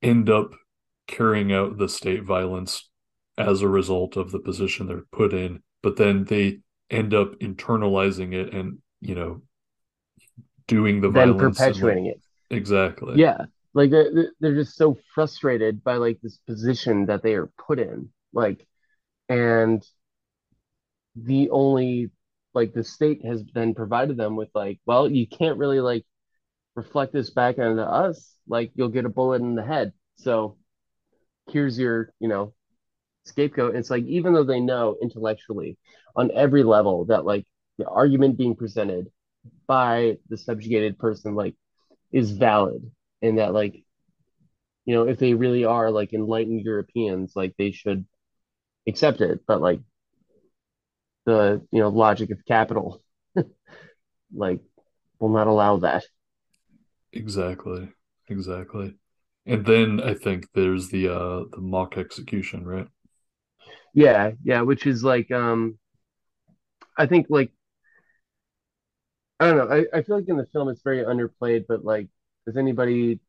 end 0.01 0.29
up 0.29 0.51
carrying 1.07 1.51
out 1.51 1.77
the 1.77 1.89
state 1.89 2.23
violence 2.23 2.89
as 3.37 3.61
a 3.61 3.67
result 3.67 4.17
of 4.17 4.31
the 4.31 4.39
position 4.39 4.87
they're 4.87 5.05
put 5.11 5.33
in, 5.33 5.61
but 5.81 5.97
then 5.97 6.23
they 6.25 6.59
end 6.89 7.13
up 7.13 7.37
internalizing 7.39 8.33
it 8.33 8.53
and, 8.53 8.79
you 9.01 9.15
know, 9.15 9.41
doing 10.69 11.01
the 11.01 11.09
then 11.09 11.33
violence 11.33 11.59
and, 11.67 11.73
perpetuating 11.73 12.05
it. 12.07 12.21
exactly. 12.49 13.19
Yeah, 13.19 13.45
like 13.73 13.91
they're- 13.91 14.33
they're 14.39 14.55
just 14.55 14.75
so 14.77 14.97
frustrated 15.15 15.83
by 15.83 15.95
like 15.97 16.19
this 16.21 16.37
position 16.47 17.07
that 17.07 17.23
they 17.23 17.35
are 17.35 17.47
put 17.67 17.79
in, 17.79 18.11
like, 18.33 18.65
and 19.29 19.83
the 21.15 21.49
only 21.49 22.11
like 22.53 22.73
the 22.73 22.83
state 22.83 23.23
has 23.25 23.43
then 23.53 23.73
provided 23.75 24.17
them 24.17 24.35
with 24.35 24.49
like, 24.55 24.79
well, 24.85 25.09
you 25.09 25.27
can't 25.27 25.57
really 25.57 25.79
like 25.81 26.05
reflect 26.75 27.13
this 27.13 27.29
back 27.31 27.59
onto 27.59 27.81
us, 27.81 28.35
like 28.47 28.71
you'll 28.75 28.89
get 28.89 29.05
a 29.05 29.09
bullet 29.09 29.41
in 29.41 29.55
the 29.55 29.63
head. 29.65 29.93
So 30.17 30.57
here's 31.51 31.77
your, 31.79 32.11
you 32.19 32.27
know, 32.27 32.53
scapegoat. 33.25 33.75
It's 33.75 33.89
like 33.89 34.05
even 34.05 34.33
though 34.33 34.43
they 34.43 34.59
know 34.61 34.97
intellectually 35.01 35.77
on 36.15 36.31
every 36.33 36.63
level 36.63 37.05
that 37.05 37.25
like 37.25 37.45
the 37.77 37.87
argument 37.87 38.37
being 38.37 38.55
presented 38.55 39.07
by 39.67 40.17
the 40.29 40.37
subjugated 40.37 40.97
person 40.99 41.35
like 41.35 41.55
is 42.11 42.31
valid 42.31 42.91
and 43.21 43.39
that 43.39 43.53
like 43.53 43.83
you 44.85 44.95
know 44.95 45.07
if 45.07 45.19
they 45.19 45.33
really 45.33 45.65
are 45.65 45.91
like 45.91 46.13
enlightened 46.13 46.61
Europeans 46.61 47.33
like 47.35 47.53
they 47.57 47.71
should 47.71 48.05
accept 48.87 49.21
it 49.21 49.41
but 49.47 49.61
like 49.61 49.81
the 51.25 51.61
you 51.71 51.79
know 51.79 51.89
logic 51.89 52.31
of 52.31 52.43
capital 52.45 53.01
like 54.33 54.59
will 55.19 55.29
not 55.29 55.47
allow 55.47 55.77
that 55.77 56.03
Exactly. 57.13 57.89
Exactly. 58.27 58.95
And 59.45 59.65
then 59.65 59.99
I 60.01 60.13
think 60.15 60.47
there's 60.53 60.89
the 60.89 61.09
uh 61.09 61.43
the 61.51 61.61
mock 61.61 61.97
execution, 61.97 62.65
right? 62.65 62.87
yeah 63.93 64.31
yeah 64.43 64.61
which 64.61 64.85
is 64.85 65.03
like 65.03 65.31
um 65.31 65.77
I 66.97 67.05
think 67.05 67.27
like 67.29 67.51
I 69.39 69.47
don't 69.47 69.57
know. 69.57 69.75
I, 69.75 69.97
I 69.97 70.01
feel 70.03 70.17
like 70.17 70.27
in 70.27 70.37
the 70.37 70.45
film 70.47 70.69
it's 70.69 70.81
very 70.83 71.03
underplayed 71.03 71.65
but 71.67 71.83
like 71.85 72.07
does 72.45 72.57
anybody 72.57 73.19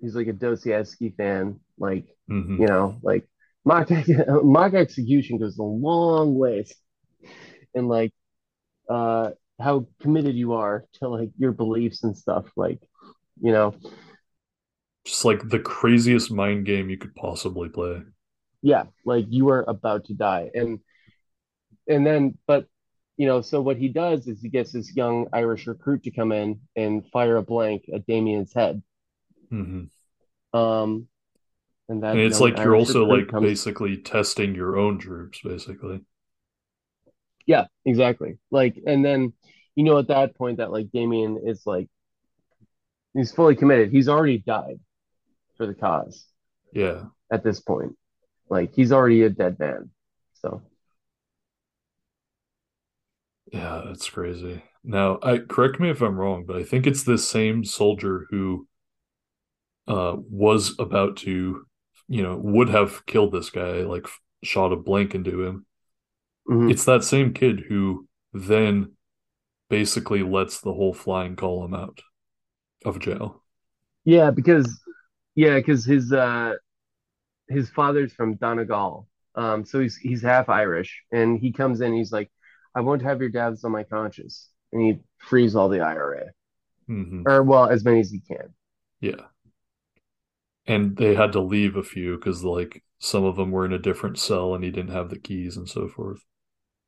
who's 0.00 0.14
like 0.14 0.28
a 0.28 0.32
Dostoevsky 0.32 1.10
fan 1.10 1.60
like 1.78 2.06
hmm 2.28 2.58
you 2.58 2.66
know 2.66 2.98
like 3.02 3.28
mock 3.64 3.88
mock 4.44 4.74
execution 4.74 5.38
goes 5.38 5.58
a 5.58 5.62
long 5.62 6.34
ways 6.34 6.74
and 7.74 7.88
like 7.88 8.12
uh 8.88 9.30
how 9.60 9.86
committed 10.00 10.36
you 10.36 10.54
are 10.54 10.86
to 10.94 11.08
like 11.08 11.30
your 11.38 11.52
beliefs 11.52 12.04
and 12.04 12.16
stuff 12.16 12.46
like 12.56 12.80
you 13.42 13.52
know. 13.52 13.74
Just 15.04 15.24
like 15.24 15.48
the 15.48 15.58
craziest 15.58 16.30
mind 16.30 16.64
game 16.64 16.88
you 16.88 16.96
could 16.98 17.16
possibly 17.16 17.68
play. 17.68 18.02
yeah 18.62 18.84
like 19.04 19.26
you 19.28 19.48
are 19.50 19.64
about 19.68 20.04
to 20.06 20.14
die. 20.14 20.50
And 20.54 20.80
and 21.88 22.06
then 22.06 22.38
but 22.46 22.66
you 23.18 23.26
know 23.26 23.42
so 23.42 23.60
what 23.60 23.76
he 23.76 23.88
does 23.88 24.26
is 24.28 24.40
he 24.40 24.48
gets 24.48 24.72
this 24.72 24.94
young 24.96 25.28
Irish 25.32 25.66
recruit 25.66 26.04
to 26.04 26.12
come 26.12 26.32
in 26.32 26.60
and 26.76 27.06
fire 27.12 27.36
a 27.36 27.42
blank 27.42 27.84
at 27.94 28.06
Damien's 28.06 28.54
head 28.54 28.82
hmm 29.50 29.84
um 30.54 31.08
and 31.88 32.02
that 32.02 32.12
And 32.12 32.20
it's 32.20 32.40
like 32.40 32.58
you're 32.58 32.76
also 32.76 33.04
like 33.06 33.30
comes 33.30 33.48
basically 33.48 33.96
testing 33.98 34.54
your 34.54 34.76
own 34.78 34.98
troops, 34.98 35.40
basically. 35.42 36.00
Yeah, 37.46 37.66
exactly. 37.84 38.38
Like, 38.50 38.78
and 38.86 39.04
then 39.04 39.32
you 39.74 39.84
know 39.84 39.98
at 39.98 40.08
that 40.08 40.36
point 40.36 40.58
that 40.58 40.72
like 40.72 40.90
Damien 40.92 41.40
is 41.44 41.62
like 41.66 41.88
he's 43.14 43.32
fully 43.32 43.56
committed. 43.56 43.90
He's 43.90 44.08
already 44.08 44.38
died 44.38 44.80
for 45.56 45.66
the 45.66 45.74
cause 45.74 46.26
Yeah. 46.72 47.06
at 47.32 47.44
this 47.44 47.60
point. 47.60 47.96
Like 48.48 48.74
he's 48.74 48.92
already 48.92 49.22
a 49.22 49.30
dead 49.30 49.58
man. 49.58 49.90
So 50.34 50.62
Yeah, 53.52 53.82
that's 53.86 54.08
crazy. 54.10 54.62
Now, 54.84 55.18
I 55.22 55.38
correct 55.38 55.80
me 55.80 55.90
if 55.90 56.00
I'm 56.02 56.18
wrong, 56.18 56.44
but 56.46 56.56
I 56.56 56.64
think 56.64 56.86
it's 56.86 57.02
this 57.02 57.28
same 57.28 57.64
soldier 57.64 58.26
who 58.30 58.66
uh, 59.86 60.16
was 60.30 60.74
about 60.78 61.16
to, 61.18 61.64
you 62.08 62.22
know, 62.22 62.36
would 62.36 62.68
have 62.68 63.04
killed 63.06 63.32
this 63.32 63.50
guy, 63.50 63.78
like 63.82 64.06
shot 64.44 64.72
a 64.72 64.76
blank 64.76 65.14
into 65.14 65.42
him. 65.42 65.66
Mhm. 66.48 66.70
It's 66.70 66.84
that 66.84 67.04
same 67.04 67.32
kid 67.32 67.60
who 67.68 68.06
then 68.32 68.92
basically 69.70 70.22
lets 70.22 70.60
the 70.60 70.74
whole 70.74 70.94
flying 70.94 71.36
column 71.36 71.74
out 71.74 72.00
of 72.84 73.00
jail. 73.00 73.42
Yeah, 74.04 74.30
because 74.30 74.80
yeah, 75.34 75.56
because 75.56 75.84
his 75.84 76.12
uh 76.12 76.54
his 77.48 77.70
father's 77.70 78.12
from 78.12 78.36
Donegal. 78.36 79.08
Um, 79.34 79.64
so 79.64 79.80
he's 79.80 79.96
he's 79.96 80.22
half 80.22 80.48
Irish, 80.48 81.02
and 81.12 81.38
he 81.40 81.52
comes 81.52 81.80
in. 81.80 81.94
He's 81.94 82.12
like, 82.12 82.30
"I 82.78 82.82
won't 82.82 83.02
have 83.02 83.20
your 83.20 83.30
dads 83.30 83.64
on 83.64 83.72
my 83.72 83.84
conscience," 83.84 84.50
and 84.72 84.82
he 84.82 85.00
frees 85.18 85.56
all 85.56 85.68
the 85.68 85.80
IRA, 85.82 86.32
hmm 86.88 87.22
or 87.26 87.42
well, 87.44 87.66
as 87.70 87.84
many 87.84 88.00
as 88.00 88.10
he 88.10 88.20
can. 88.20 88.54
Yeah. 89.00 89.28
And 90.66 90.96
they 90.96 91.14
had 91.14 91.32
to 91.32 91.40
leave 91.40 91.76
a 91.76 91.82
few 91.82 92.16
because, 92.16 92.44
like, 92.44 92.84
some 93.00 93.24
of 93.24 93.36
them 93.36 93.50
were 93.50 93.64
in 93.64 93.72
a 93.72 93.78
different 93.78 94.18
cell 94.18 94.54
and 94.54 94.62
he 94.62 94.70
didn't 94.70 94.90
have 94.92 95.10
the 95.10 95.18
keys 95.18 95.56
and 95.56 95.68
so 95.68 95.88
forth, 95.88 96.24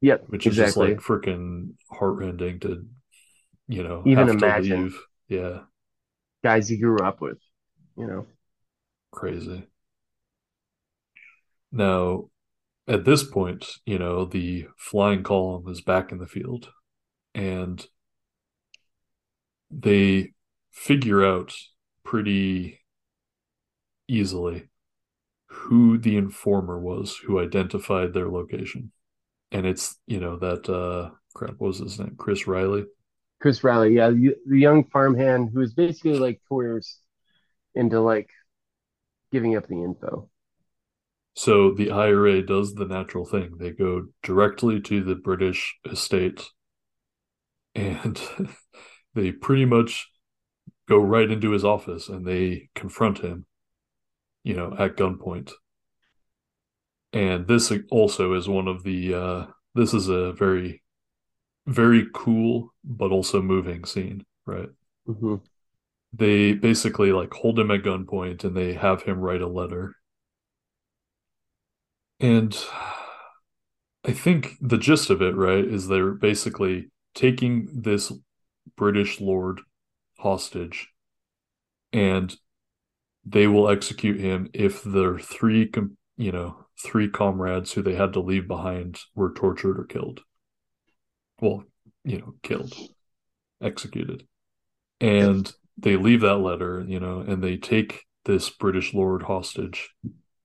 Yep, 0.02 0.26
which 0.26 0.46
is 0.46 0.56
exactly. 0.56 0.58
just 0.58 0.78
like 0.78 0.98
freaking 0.98 1.74
heartrending 1.90 2.60
to, 2.60 2.86
you 3.68 3.82
know, 3.84 4.02
Even 4.04 4.28
imagine. 4.28 4.84
leave. 4.84 4.98
Yeah, 5.28 5.64
Guys 6.44 6.68
he 6.68 6.76
grew 6.78 7.02
up 7.02 7.20
with, 7.22 7.38
you 7.96 8.06
know. 8.06 8.26
crazy. 9.12 9.68
Now, 11.72 12.30
at 12.90 13.04
this 13.04 13.22
point, 13.22 13.64
you 13.86 13.98
know, 13.98 14.24
the 14.24 14.66
flying 14.76 15.22
column 15.22 15.68
is 15.68 15.80
back 15.80 16.10
in 16.10 16.18
the 16.18 16.26
field 16.26 16.70
and 17.34 17.86
they 19.70 20.32
figure 20.72 21.24
out 21.24 21.54
pretty 22.04 22.80
easily 24.08 24.68
who 25.46 25.98
the 25.98 26.16
informer 26.16 26.80
was 26.80 27.16
who 27.16 27.38
identified 27.38 28.12
their 28.12 28.28
location. 28.28 28.90
And 29.52 29.66
it's, 29.66 29.96
you 30.06 30.18
know, 30.18 30.36
that 30.38 30.68
uh 30.68 31.14
crap, 31.32 31.54
what 31.58 31.68
was 31.68 31.78
his 31.78 32.00
name? 32.00 32.16
Chris 32.18 32.48
Riley. 32.48 32.86
Chris 33.40 33.62
Riley, 33.62 33.94
yeah, 33.94 34.10
the, 34.10 34.34
young 34.48 34.84
farmhand 34.90 35.50
who 35.54 35.60
is 35.60 35.74
basically 35.74 36.18
like 36.18 36.40
coerced 36.48 36.98
into 37.76 38.00
like 38.00 38.30
giving 39.30 39.56
up 39.56 39.68
the 39.68 39.84
info. 39.84 40.28
So 41.34 41.72
the 41.74 41.90
IRA 41.90 42.40
does 42.40 42.74
the 42.74 42.84
natural 42.86 43.24
thing. 43.24 43.56
They 43.56 43.72
go 43.72 44.10
directly 44.22 44.80
to 44.82 45.02
the 45.02 45.16
British 45.16 45.76
estate 45.84 46.50
and 47.74 48.20
they 49.14 49.32
pretty 49.32 49.64
much 49.64 50.08
go 50.88 50.98
right 50.98 51.30
into 51.30 51.52
his 51.52 51.64
office 51.64 52.08
and 52.08 52.26
they 52.26 52.70
confront 52.74 53.18
him, 53.20 53.46
you 54.44 54.54
know, 54.54 54.74
at 54.78 54.96
gunpoint. 54.96 55.52
And 57.12 57.46
this 57.46 57.72
also 57.90 58.34
is 58.34 58.48
one 58.48 58.68
of 58.68 58.82
the 58.84 59.14
uh 59.14 59.46
this 59.74 59.94
is 59.94 60.08
a 60.08 60.32
very 60.32 60.82
very 61.66 62.06
cool 62.14 62.74
but 62.84 63.12
also 63.12 63.42
moving 63.42 63.84
scene, 63.86 64.24
right? 64.46 64.70
hmm 65.06 65.36
They 66.12 66.54
basically 66.54 67.12
like 67.12 67.34
hold 67.34 67.58
him 67.58 67.70
at 67.72 67.82
gunpoint 67.82 68.44
and 68.44 68.56
they 68.56 68.74
have 68.74 69.02
him 69.04 69.20
write 69.20 69.42
a 69.42 69.48
letter. 69.48 69.96
And 72.20 72.56
I 74.04 74.12
think 74.12 74.56
the 74.60 74.78
gist 74.78 75.10
of 75.10 75.22
it, 75.22 75.34
right, 75.34 75.64
is 75.64 75.88
they're 75.88 76.12
basically 76.12 76.90
taking 77.14 77.68
this 77.82 78.12
British 78.76 79.20
lord 79.20 79.60
hostage 80.18 80.88
and 81.92 82.36
they 83.24 83.46
will 83.46 83.68
execute 83.68 84.20
him 84.20 84.48
if 84.52 84.82
their 84.82 85.18
three, 85.18 85.70
you 86.16 86.32
know, 86.32 86.66
three 86.82 87.08
comrades 87.08 87.72
who 87.72 87.82
they 87.82 87.94
had 87.94 88.12
to 88.14 88.20
leave 88.20 88.48
behind 88.48 88.98
were 89.14 89.32
tortured 89.32 89.78
or 89.78 89.84
killed. 89.84 90.20
Well, 91.40 91.64
you 92.04 92.18
know, 92.18 92.34
killed, 92.42 92.74
executed. 93.62 94.26
And 95.00 95.50
they 95.76 95.96
leave 95.96 96.20
that 96.20 96.36
letter, 96.36 96.84
you 96.86 97.00
know, 97.00 97.20
and 97.20 97.42
they 97.42 97.56
take 97.56 98.04
this 98.24 98.50
British 98.50 98.94
lord 98.94 99.22
hostage 99.22 99.90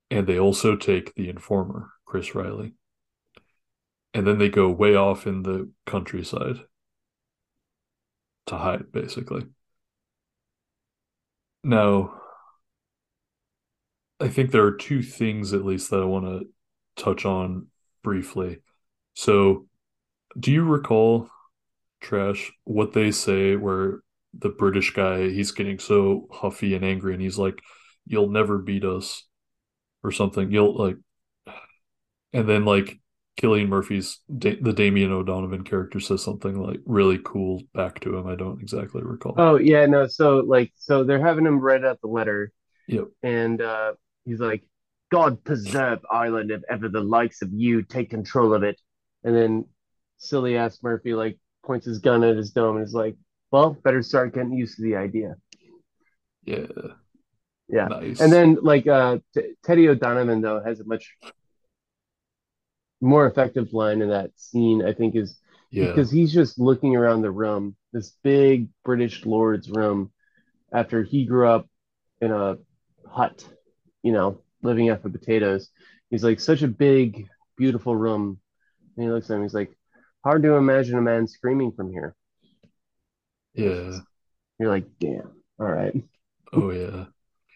and 0.09 0.27
they 0.27 0.39
also 0.39 0.75
take 0.75 1.13
the 1.15 1.29
informer, 1.29 1.91
Chris 2.05 2.35
Riley. 2.35 2.73
And 4.13 4.25
then 4.25 4.37
they 4.37 4.49
go 4.49 4.69
way 4.69 4.95
off 4.95 5.27
in 5.27 5.43
the 5.43 5.69
countryside 5.85 6.61
to 8.47 8.57
hide, 8.57 8.91
basically. 8.91 9.45
Now, 11.63 12.21
I 14.19 14.29
think 14.29 14.51
there 14.51 14.65
are 14.65 14.75
two 14.75 15.01
things 15.01 15.53
at 15.53 15.65
least 15.65 15.89
that 15.89 16.01
I 16.01 16.05
want 16.05 16.25
to 16.25 17.03
touch 17.03 17.25
on 17.25 17.67
briefly. 18.03 18.59
So, 19.13 19.67
do 20.39 20.51
you 20.51 20.63
recall, 20.63 21.29
Trash, 22.01 22.51
what 22.63 22.93
they 22.93 23.11
say 23.11 23.55
where 23.55 24.01
the 24.33 24.49
British 24.49 24.93
guy, 24.93 25.29
he's 25.29 25.51
getting 25.51 25.79
so 25.79 26.27
huffy 26.31 26.75
and 26.75 26.85
angry 26.85 27.13
and 27.13 27.21
he's 27.21 27.37
like, 27.37 27.59
You'll 28.07 28.29
never 28.29 28.59
beat 28.59 28.85
us, 28.85 29.23
or 30.05 30.11
something. 30.11 30.51
You'll 30.51 30.75
like, 30.75 30.97
and 32.33 32.47
then 32.47 32.65
like 32.65 32.99
Cillian 33.39 33.67
Murphy's 33.67 34.19
da- 34.37 34.59
the 34.61 34.73
Damien 34.73 35.11
O'Donovan 35.11 35.63
character 35.63 35.99
says 35.99 36.23
something 36.23 36.57
like 36.59 36.79
really 36.85 37.19
cool 37.23 37.61
back 37.73 37.99
to 38.01 38.15
him. 38.17 38.27
I 38.27 38.35
don't 38.35 38.61
exactly 38.61 39.01
recall. 39.03 39.35
Oh 39.37 39.57
yeah, 39.57 39.85
no. 39.85 40.07
So 40.07 40.37
like, 40.37 40.71
so 40.77 41.03
they're 41.03 41.25
having 41.25 41.45
him 41.45 41.59
write 41.59 41.83
out 41.83 41.99
the 42.01 42.07
letter, 42.07 42.51
Yep. 42.87 43.07
and 43.23 43.61
uh, 43.61 43.93
he's 44.25 44.39
like, 44.39 44.63
"God 45.11 45.43
preserve 45.43 45.99
Ireland 46.09 46.51
if 46.51 46.61
ever 46.69 46.87
the 46.89 47.01
likes 47.01 47.41
of 47.41 47.49
you 47.51 47.81
take 47.81 48.09
control 48.09 48.53
of 48.53 48.63
it." 48.63 48.79
And 49.23 49.35
then 49.35 49.65
silly 50.17 50.55
ass 50.57 50.79
Murphy 50.81 51.13
like 51.13 51.37
points 51.65 51.85
his 51.85 51.99
gun 51.99 52.23
at 52.23 52.37
his 52.37 52.51
dome 52.51 52.77
and 52.77 52.85
is 52.85 52.93
like, 52.93 53.15
"Well, 53.51 53.71
better 53.83 54.01
start 54.01 54.33
getting 54.33 54.53
used 54.53 54.77
to 54.77 54.83
the 54.83 54.95
idea." 54.95 55.35
Yeah. 56.45 56.95
Yeah. 57.67 57.87
Nice. 57.87 58.21
And 58.21 58.31
then 58.31 58.57
like 58.61 58.87
uh, 58.87 59.19
T- 59.33 59.53
Teddy 59.63 59.89
O'Donovan 59.89 60.41
though 60.41 60.61
has 60.63 60.79
a 60.79 60.85
much 60.85 61.15
more 63.01 63.27
effective 63.27 63.73
line 63.73 64.01
in 64.01 64.09
that 64.09 64.31
scene. 64.35 64.85
I 64.85 64.93
think 64.93 65.15
is 65.15 65.39
yeah. 65.71 65.87
because 65.87 66.11
he's 66.11 66.33
just 66.33 66.59
looking 66.59 66.95
around 66.95 67.21
the 67.21 67.31
room, 67.31 67.75
this 67.91 68.15
big 68.23 68.69
British 68.83 69.25
lord's 69.25 69.69
room, 69.69 70.11
after 70.71 71.03
he 71.03 71.25
grew 71.25 71.47
up 71.47 71.67
in 72.21 72.31
a 72.31 72.57
hut, 73.07 73.45
you 74.03 74.11
know, 74.11 74.41
living 74.61 74.91
off 74.91 75.05
of 75.05 75.11
potatoes. 75.11 75.69
He's 76.09 76.23
like 76.23 76.39
such 76.39 76.61
a 76.61 76.67
big, 76.67 77.27
beautiful 77.57 77.95
room. 77.95 78.39
And 78.95 79.05
he 79.05 79.11
looks 79.11 79.29
at 79.29 79.35
him, 79.35 79.43
he's 79.43 79.53
like, 79.53 79.75
hard 80.23 80.43
to 80.43 80.53
imagine 80.53 80.97
a 80.97 81.01
man 81.01 81.27
screaming 81.27 81.71
from 81.71 81.91
here. 81.91 82.15
Yeah. 83.53 83.99
You're 84.59 84.69
like, 84.69 84.85
damn, 84.99 85.31
all 85.59 85.67
right. 85.67 85.93
Oh 86.53 86.71
yeah. 86.71 87.05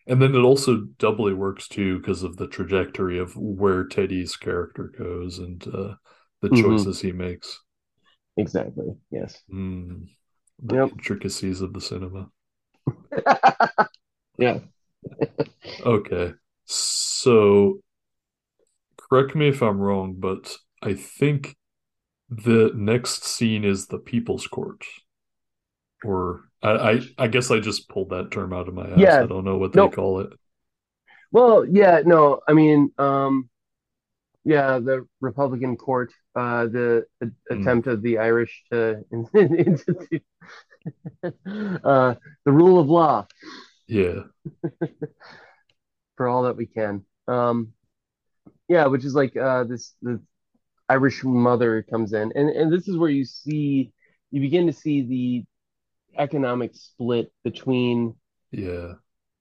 And 0.10 0.22
then 0.22 0.36
it 0.36 0.40
also 0.40 0.76
doubly 0.98 1.34
works 1.34 1.70
too 1.70 2.00
because 2.00 2.22
of 2.24 2.36
the 2.36 2.48
trajectory 2.48 3.18
of 3.18 3.38
where 3.38 3.86
Teddy's 3.86 4.36
character 4.36 4.92
goes 5.00 5.40
and 5.40 5.66
uh, 5.74 5.96
the 6.42 6.50
Mhm. 6.50 6.60
choices 6.60 7.00
he 7.00 7.14
makes. 7.14 7.62
Exactly. 8.38 8.98
Yes. 9.12 9.44
Mm, 9.52 10.08
the 10.60 10.78
Yep. 10.78 10.94
intricacies 10.94 11.60
of 11.62 11.74
the 11.74 11.82
cinema. 11.82 12.32
yeah. 14.38 14.60
Okay. 15.86 16.34
So 16.66 17.82
correct 18.98 19.36
me 19.36 19.48
if 19.50 19.62
I'm 19.62 19.80
wrong, 19.80 20.16
but 20.20 20.56
I 20.82 20.94
think 20.94 21.56
the 22.30 22.72
next 22.76 23.26
scene 23.26 23.66
is 23.66 23.88
the 23.88 24.00
People's 24.00 24.48
Court. 24.48 24.84
Or 26.04 26.49
I, 26.62 26.70
I, 26.72 27.00
I 27.18 27.28
guess 27.28 27.52
I 27.52 27.60
just 27.60 27.90
pulled 27.90 28.10
that 28.10 28.32
term 28.32 28.54
out 28.54 28.68
of 28.68 28.74
my 28.74 28.90
ass. 28.90 29.00
Yeah. 29.02 29.22
I 29.22 29.28
don't 29.28 29.46
know 29.46 29.58
what 29.58 29.74
they 29.74 29.78
Nope. 29.78 29.96
call 29.96 30.20
it. 30.22 30.30
Well, 31.32 31.66
yeah, 31.66 32.02
no, 32.06 32.40
I 32.48 32.54
mean, 32.54 32.92
um, 32.98 33.50
yeah, 34.46 34.80
the 34.80 35.08
Republican 35.22 35.78
court, 35.78 36.14
uh, 36.36 36.68
the 36.68 37.06
Hmm. 37.50 37.62
attempt 37.62 37.88
of 37.88 38.02
the 38.02 38.20
Irish 38.20 38.64
to 38.72 39.04
institute 39.36 40.24
uh, 41.84 42.16
the 42.46 42.52
rule 42.52 42.80
of 42.80 42.88
law 42.90 43.26
Yeah. 43.88 44.24
for 46.18 46.28
all 46.28 46.44
that 46.44 46.58
we 46.58 46.66
can. 46.66 47.04
Um, 47.28 47.74
yeah, 48.68 48.88
which 48.88 49.06
is 49.06 49.16
like 49.16 49.36
uh, 49.38 49.64
this 49.66 49.96
the 50.02 50.22
Irish 50.90 51.24
mother 51.24 51.84
comes 51.84 52.14
in, 52.14 52.32
and 52.36 52.50
and 52.50 52.72
this 52.74 52.88
is 52.88 52.98
where 52.98 53.10
you 53.10 53.26
see 53.26 53.92
you 54.32 54.42
begin 54.42 54.68
to 54.68 54.74
see 54.74 55.04
the 55.04 55.46
economic 56.18 56.76
split 56.76 57.32
between 57.44 58.16
Yeah. 58.52 58.96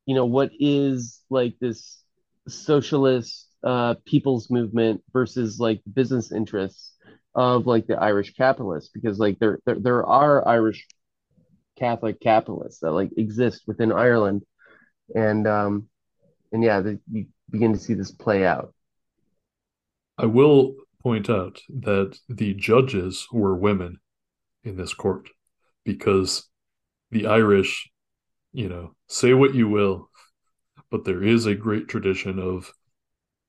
you 0.07 0.15
know 0.15 0.27
what 0.27 0.51
is 0.59 1.21
like 1.31 1.55
this 1.61 2.03
socialist 2.49 3.47
uh 3.63 3.95
people's 4.07 4.51
movement 4.51 5.03
versus 5.13 5.59
like 5.61 5.83
business 5.93 6.33
interests 6.33 6.95
of 7.35 7.67
like 7.67 7.87
the 7.87 7.97
Irish 8.01 8.35
capitalists 8.35 8.91
because 8.93 9.19
like 9.19 9.39
there 9.39 9.59
there, 9.67 9.79
there 9.79 10.07
are 10.07 10.47
Irish 10.47 10.87
Catholic 11.79 12.21
capitalists 12.21 12.81
that 12.81 12.93
like 12.93 13.11
exist 13.17 13.63
within 13.67 13.93
Ireland 13.93 14.43
and 15.15 15.47
um, 15.47 15.89
and 16.53 16.65
yeah, 16.65 16.81
the, 16.81 17.01
you 17.11 17.27
begin 17.51 17.73
to 17.73 17.79
see 17.79 17.95
this 17.95 18.11
play 18.11 18.45
out. 18.47 18.75
I 20.19 20.27
will 20.27 20.75
point 21.03 21.31
out 21.31 21.63
that 21.69 22.19
the 22.29 22.55
judges 22.55 23.27
were 23.33 23.55
women 23.57 24.01
in 24.65 24.77
this 24.77 24.95
court 24.95 25.31
because 25.85 26.49
the 27.11 27.27
Irish, 27.27 27.91
you 28.53 28.69
know, 28.69 28.95
say 29.09 29.35
what 29.35 29.55
you 29.55 29.69
will, 29.69 30.11
but 30.91 31.05
there 31.05 31.23
is 31.23 31.47
a 31.47 31.55
great 31.55 31.89
tradition 31.89 32.39
of 32.39 32.73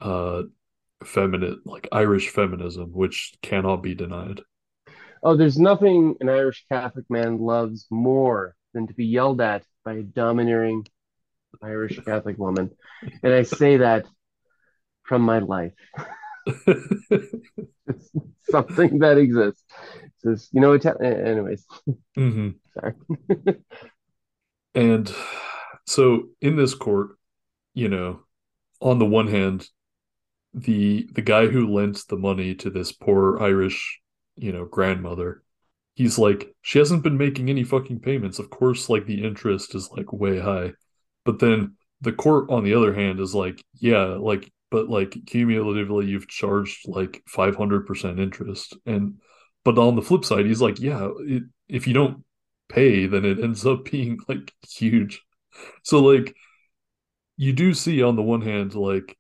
uh 0.01 0.43
feminine 1.03 1.61
like 1.65 1.87
Irish 1.91 2.29
feminism 2.29 2.91
which 2.93 3.33
cannot 3.41 3.77
be 3.77 3.95
denied. 3.95 4.41
Oh, 5.23 5.35
there's 5.35 5.59
nothing 5.59 6.15
an 6.21 6.29
Irish 6.29 6.65
Catholic 6.71 7.05
man 7.09 7.39
loves 7.39 7.87
more 7.89 8.55
than 8.73 8.87
to 8.87 8.93
be 8.93 9.05
yelled 9.05 9.41
at 9.41 9.63
by 9.83 9.93
a 9.93 10.03
domineering 10.03 10.85
Irish 11.61 11.99
Catholic 12.03 12.37
woman. 12.37 12.71
And 13.23 13.33
I 13.33 13.43
say 13.43 13.77
that 13.77 14.05
from 15.03 15.21
my 15.23 15.39
life. 15.39 15.73
it's 16.45 17.33
something 18.49 18.99
that 18.99 19.17
exists. 19.17 19.63
It's 20.03 20.23
just, 20.23 20.53
you 20.53 20.61
know, 20.61 20.73
anyways, 20.73 21.65
Mhm. 22.17 22.55
Sorry. 22.79 22.93
And 24.75 25.11
so 25.85 26.29
in 26.41 26.55
this 26.55 26.73
court, 26.73 27.11
you 27.73 27.89
know, 27.89 28.21
on 28.81 28.99
the 28.99 29.05
one 29.05 29.27
hand, 29.27 29.67
the 30.53 31.07
the 31.13 31.21
guy 31.21 31.47
who 31.47 31.73
lent 31.73 32.03
the 32.07 32.17
money 32.17 32.55
to 32.55 32.69
this 32.69 32.91
poor 32.91 33.41
Irish, 33.41 33.99
you 34.35 34.51
know, 34.51 34.65
grandmother, 34.65 35.43
he's 35.95 36.17
like, 36.17 36.53
she 36.61 36.79
hasn't 36.79 37.03
been 37.03 37.17
making 37.17 37.49
any 37.49 37.63
fucking 37.63 37.99
payments. 37.99 38.39
Of 38.39 38.49
course, 38.49 38.89
like 38.89 39.05
the 39.05 39.23
interest 39.23 39.75
is 39.75 39.89
like 39.91 40.13
way 40.13 40.39
high. 40.39 40.73
But 41.25 41.39
then 41.39 41.75
the 42.01 42.13
court, 42.13 42.49
on 42.49 42.63
the 42.63 42.73
other 42.75 42.93
hand, 42.93 43.19
is 43.19 43.35
like, 43.35 43.63
yeah, 43.75 44.05
like, 44.05 44.51
but 44.71 44.89
like 44.89 45.15
cumulatively, 45.27 46.07
you've 46.07 46.27
charged 46.27 46.87
like 46.87 47.21
500% 47.27 48.19
interest. 48.19 48.77
And, 48.85 49.15
but 49.65 49.77
on 49.77 49.95
the 49.95 50.01
flip 50.01 50.25
side, 50.25 50.45
he's 50.45 50.61
like, 50.61 50.79
yeah, 50.79 51.09
it, 51.19 51.43
if 51.67 51.87
you 51.87 51.93
don't 51.93 52.23
pay, 52.69 53.05
then 53.07 53.25
it 53.25 53.39
ends 53.39 53.65
up 53.65 53.85
being 53.91 54.19
like 54.27 54.53
huge. 54.69 55.21
So, 55.83 55.99
like, 56.01 56.35
you 57.37 57.53
do 57.53 57.73
see 57.73 58.03
on 58.03 58.15
the 58.15 58.21
one 58.21 58.41
hand, 58.41 58.75
like, 58.75 59.17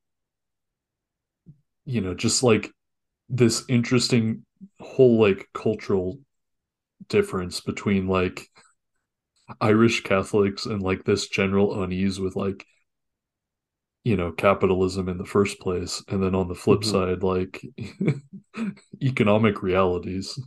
you 1.85 2.01
know, 2.01 2.13
just 2.13 2.43
like 2.43 2.71
this 3.29 3.63
interesting 3.69 4.45
whole 4.81 5.19
like 5.19 5.49
cultural 5.53 6.19
difference 7.09 7.61
between 7.61 8.07
like 8.07 8.47
Irish 9.61 10.03
Catholics 10.03 10.65
and 10.65 10.81
like 10.81 11.05
this 11.05 11.29
general 11.29 11.81
unease 11.81 12.19
with 12.19 12.35
like 12.35 12.65
you 14.03 14.15
know 14.15 14.31
capitalism 14.31 15.09
in 15.09 15.17
the 15.17 15.25
first 15.25 15.59
place 15.59 16.03
and 16.07 16.23
then 16.23 16.33
on 16.35 16.47
the 16.47 16.55
flip 16.55 16.81
Mhm. 16.81 16.85
side 16.85 17.23
like 17.23 17.61
economic 19.03 19.61
realities 19.61 20.39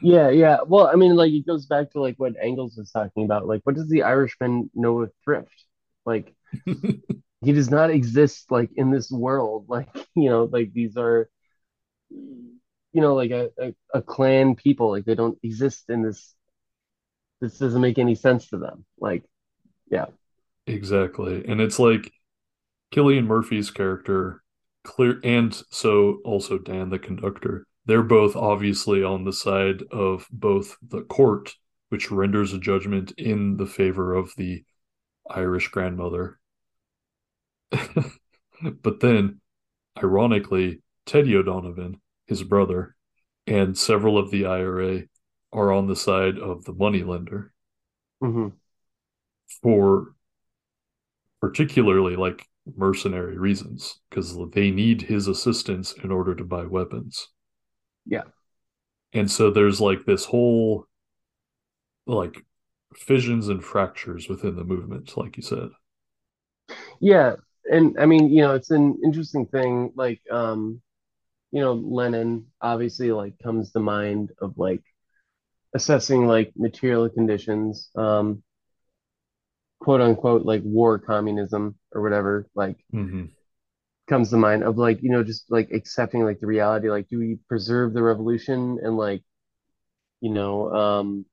Yeah, 0.00 0.30
yeah. 0.30 0.58
Well, 0.66 0.86
I 0.86 0.96
mean, 0.96 1.16
like 1.16 1.32
it 1.32 1.46
goes 1.46 1.66
back 1.66 1.90
to 1.92 2.00
like 2.00 2.16
what 2.16 2.34
Engels 2.40 2.76
was 2.76 2.90
talking 2.90 3.24
about. 3.24 3.46
Like, 3.46 3.62
what 3.64 3.74
does 3.74 3.88
the 3.88 4.02
Irishman 4.02 4.70
know 4.74 5.02
of 5.02 5.12
thrift? 5.24 5.64
Like, 6.04 6.34
he 6.66 7.52
does 7.52 7.70
not 7.70 7.90
exist 7.90 8.50
like 8.50 8.70
in 8.76 8.90
this 8.90 9.10
world. 9.10 9.66
Like, 9.68 9.88
you 10.14 10.28
know, 10.30 10.44
like 10.44 10.72
these 10.72 10.96
are, 10.96 11.28
you 12.10 13.00
know, 13.00 13.14
like 13.14 13.30
a, 13.30 13.50
a, 13.58 13.74
a 13.94 14.02
clan 14.02 14.56
people. 14.56 14.90
Like 14.90 15.04
they 15.04 15.14
don't 15.14 15.38
exist 15.42 15.84
in 15.88 16.02
this. 16.02 16.34
This 17.40 17.58
doesn't 17.58 17.80
make 17.80 17.98
any 17.98 18.14
sense 18.14 18.48
to 18.48 18.58
them. 18.58 18.84
Like, 18.98 19.24
yeah, 19.90 20.06
exactly 20.66 21.44
and 21.46 21.60
it's 21.60 21.78
like 21.78 22.10
Cillian 22.94 23.26
Murphy's 23.26 23.70
character 23.70 24.42
clear 24.84 25.20
and 25.24 25.54
so 25.70 26.20
also 26.24 26.58
Dan 26.58 26.90
the 26.90 26.98
conductor 26.98 27.66
they're 27.86 28.02
both 28.02 28.36
obviously 28.36 29.02
on 29.02 29.24
the 29.24 29.32
side 29.32 29.82
of 29.90 30.26
both 30.30 30.76
the 30.82 31.02
court 31.02 31.54
which 31.90 32.10
renders 32.10 32.52
a 32.52 32.58
judgment 32.58 33.12
in 33.18 33.56
the 33.56 33.66
favor 33.66 34.14
of 34.14 34.34
the 34.36 34.64
Irish 35.30 35.68
grandmother. 35.68 36.38
But 38.82 39.00
then 39.00 39.40
ironically 40.02 40.80
Teddy 41.04 41.36
O'Donovan 41.36 42.00
his 42.26 42.42
brother 42.42 42.96
and 43.46 43.76
several 43.76 44.16
of 44.16 44.30
the 44.30 44.46
IRA 44.46 45.02
are 45.52 45.72
on 45.72 45.86
the 45.86 45.96
side 45.96 46.38
of 46.38 46.64
the 46.64 46.72
moneylender. 46.72 47.52
Hmm 48.20 48.48
for 49.62 50.14
particularly 51.40 52.16
like 52.16 52.46
mercenary 52.76 53.36
reasons 53.36 54.00
because 54.08 54.36
they 54.52 54.70
need 54.70 55.02
his 55.02 55.28
assistance 55.28 55.92
in 56.02 56.10
order 56.10 56.34
to 56.34 56.44
buy 56.44 56.64
weapons. 56.64 57.28
Yeah. 58.06 58.24
And 59.14 59.30
so 59.30 59.50
there's 59.50 59.80
like 59.80 60.04
this 60.04 60.26
whole 60.26 60.86
like 62.06 62.44
fissions 62.94 63.48
and 63.48 63.62
fractures 63.64 64.28
within 64.28 64.56
the 64.56 64.64
movement, 64.64 65.16
like 65.16 65.36
you 65.36 65.42
said. 65.42 65.70
yeah. 67.00 67.36
And 67.70 67.98
I 67.98 68.06
mean, 68.06 68.28
you 68.30 68.42
know, 68.42 68.54
it's 68.54 68.70
an 68.70 68.98
interesting 69.04 69.46
thing. 69.46 69.92
Like, 69.94 70.20
um, 70.30 70.82
you 71.52 71.60
know, 71.60 71.74
Lenin 71.74 72.46
obviously 72.60 73.12
like 73.12 73.34
comes 73.42 73.72
to 73.72 73.80
mind 73.80 74.32
of 74.40 74.58
like 74.58 74.82
assessing 75.74 76.26
like 76.26 76.52
material 76.56 77.08
conditions, 77.10 77.90
um, 77.96 78.42
quote 79.80 80.00
unquote, 80.00 80.44
like 80.44 80.62
war 80.64 80.98
communism 80.98 81.76
or 81.92 82.02
whatever, 82.02 82.46
like 82.54 82.76
hmm 82.92 83.24
comes 84.06 84.30
to 84.30 84.36
mind 84.36 84.62
of 84.62 84.76
like, 84.76 85.02
you 85.02 85.10
know, 85.10 85.22
just 85.22 85.50
like 85.50 85.70
accepting 85.72 86.24
like 86.24 86.40
the 86.40 86.46
reality, 86.46 86.90
like, 86.90 87.08
do 87.08 87.18
we 87.18 87.38
preserve 87.48 87.92
the 87.92 88.02
revolution 88.02 88.78
and 88.82 88.96
like, 88.96 89.22
you 90.20 90.30
know, 90.30 90.70
um, 90.72 91.26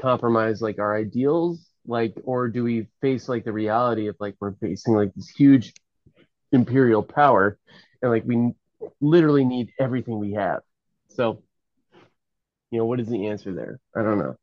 compromise 0.00 0.60
like 0.62 0.78
our 0.78 0.96
ideals, 0.96 1.66
like, 1.86 2.14
or 2.24 2.48
do 2.48 2.64
we 2.64 2.88
face 3.00 3.28
like 3.28 3.44
the 3.44 3.52
reality 3.52 4.08
of 4.08 4.16
like 4.20 4.34
we're 4.40 4.54
facing 4.54 4.94
like 4.94 5.12
this 5.14 5.28
huge 5.28 5.74
imperial 6.52 7.02
power 7.02 7.58
and 8.02 8.10
like 8.10 8.24
we 8.24 8.52
literally 9.00 9.44
need 9.44 9.70
everything 9.78 10.18
we 10.18 10.32
have. 10.32 10.60
So, 11.08 11.42
you 12.70 12.78
know, 12.78 12.86
what 12.86 13.00
is 13.00 13.08
the 13.08 13.26
answer 13.28 13.52
there? 13.52 13.80
I 13.94 14.02
don't 14.02 14.18
know. 14.18 14.36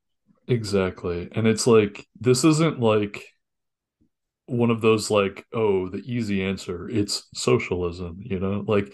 Exactly. 0.48 1.30
And 1.34 1.48
it's 1.48 1.68
like 1.68 2.08
this 2.20 2.44
isn't 2.44 2.80
like 2.80 3.24
one 4.50 4.72
of 4.72 4.82
those 4.82 5.12
like, 5.12 5.46
oh, 5.54 5.90
the 5.90 6.04
easy 6.06 6.44
answer. 6.44 6.90
It's 6.90 7.28
socialism, 7.34 8.20
you 8.22 8.40
know? 8.40 8.64
Like 8.68 8.92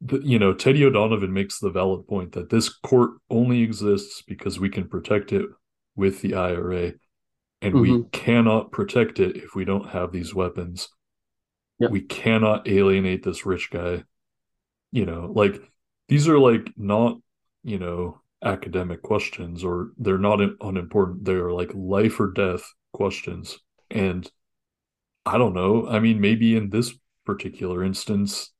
the, 0.00 0.20
you 0.20 0.38
know, 0.38 0.52
Teddy 0.52 0.84
O'Donovan 0.84 1.32
makes 1.32 1.58
the 1.58 1.70
valid 1.70 2.06
point 2.06 2.32
that 2.32 2.50
this 2.50 2.68
court 2.68 3.12
only 3.30 3.62
exists 3.62 4.22
because 4.22 4.60
we 4.60 4.68
can 4.68 4.88
protect 4.88 5.32
it 5.32 5.46
with 5.96 6.20
the 6.20 6.34
IRA, 6.34 6.92
and 7.60 7.74
we 7.80 7.90
Mhm. 7.90 8.12
cannot 8.12 8.72
protect 8.72 9.20
it 9.20 9.36
if 9.36 9.54
we 9.54 9.64
don't 9.64 9.88
have 9.90 10.10
these 10.12 10.34
weapons. 10.34 10.88
Yep. 11.78 11.90
We 11.90 12.00
cannot 12.00 12.68
alienate 12.68 13.22
this 13.22 13.46
rich 13.46 13.70
guy. 13.70 14.04
You 14.90 15.06
know, 15.06 15.32
like 15.34 15.60
these 16.08 16.28
are 16.28 16.38
like 16.38 16.72
not, 16.76 17.18
you 17.62 17.78
know, 17.78 18.20
academic 18.42 19.02
questions 19.02 19.64
or 19.64 19.92
they're 19.96 20.18
not 20.18 20.40
unimportant. 20.60 21.24
They're 21.24 21.52
like 21.52 21.70
life 21.74 22.18
or 22.20 22.32
death 22.32 22.64
questions. 22.92 23.58
And 23.90 24.30
I 25.26 25.36
don't 25.38 25.54
know. 25.54 25.88
I 25.88 25.98
mean, 26.00 26.20
maybe 26.20 26.56
in 26.56 26.70
this 26.70 26.94
particular 27.26 27.82
instance, 27.84 28.52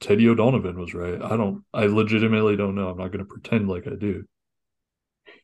Teddy 0.00 0.28
O'Donovan 0.28 0.78
was 0.78 0.94
right. 0.94 1.22
I 1.22 1.36
don't, 1.36 1.64
I 1.74 1.86
legitimately 1.86 2.56
don't 2.56 2.74
know. 2.76 2.90
I'm 2.90 2.98
not 2.98 3.08
going 3.12 3.20
to 3.20 3.26
pretend 3.26 3.68
like 3.68 3.86
I 3.86 3.96
do. 3.96 4.26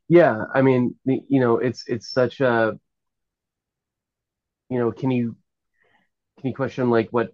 Yeah, 0.08 0.44
I 0.54 0.62
mean, 0.62 0.96
you 1.04 1.40
know, 1.40 1.58
it's 1.58 1.84
it's 1.86 2.10
such 2.10 2.40
a, 2.40 2.78
you 4.68 4.78
know, 4.78 4.92
can 4.92 5.10
you 5.10 5.36
can 6.38 6.48
you 6.48 6.54
question 6.54 6.90
like 6.90 7.08
what 7.10 7.32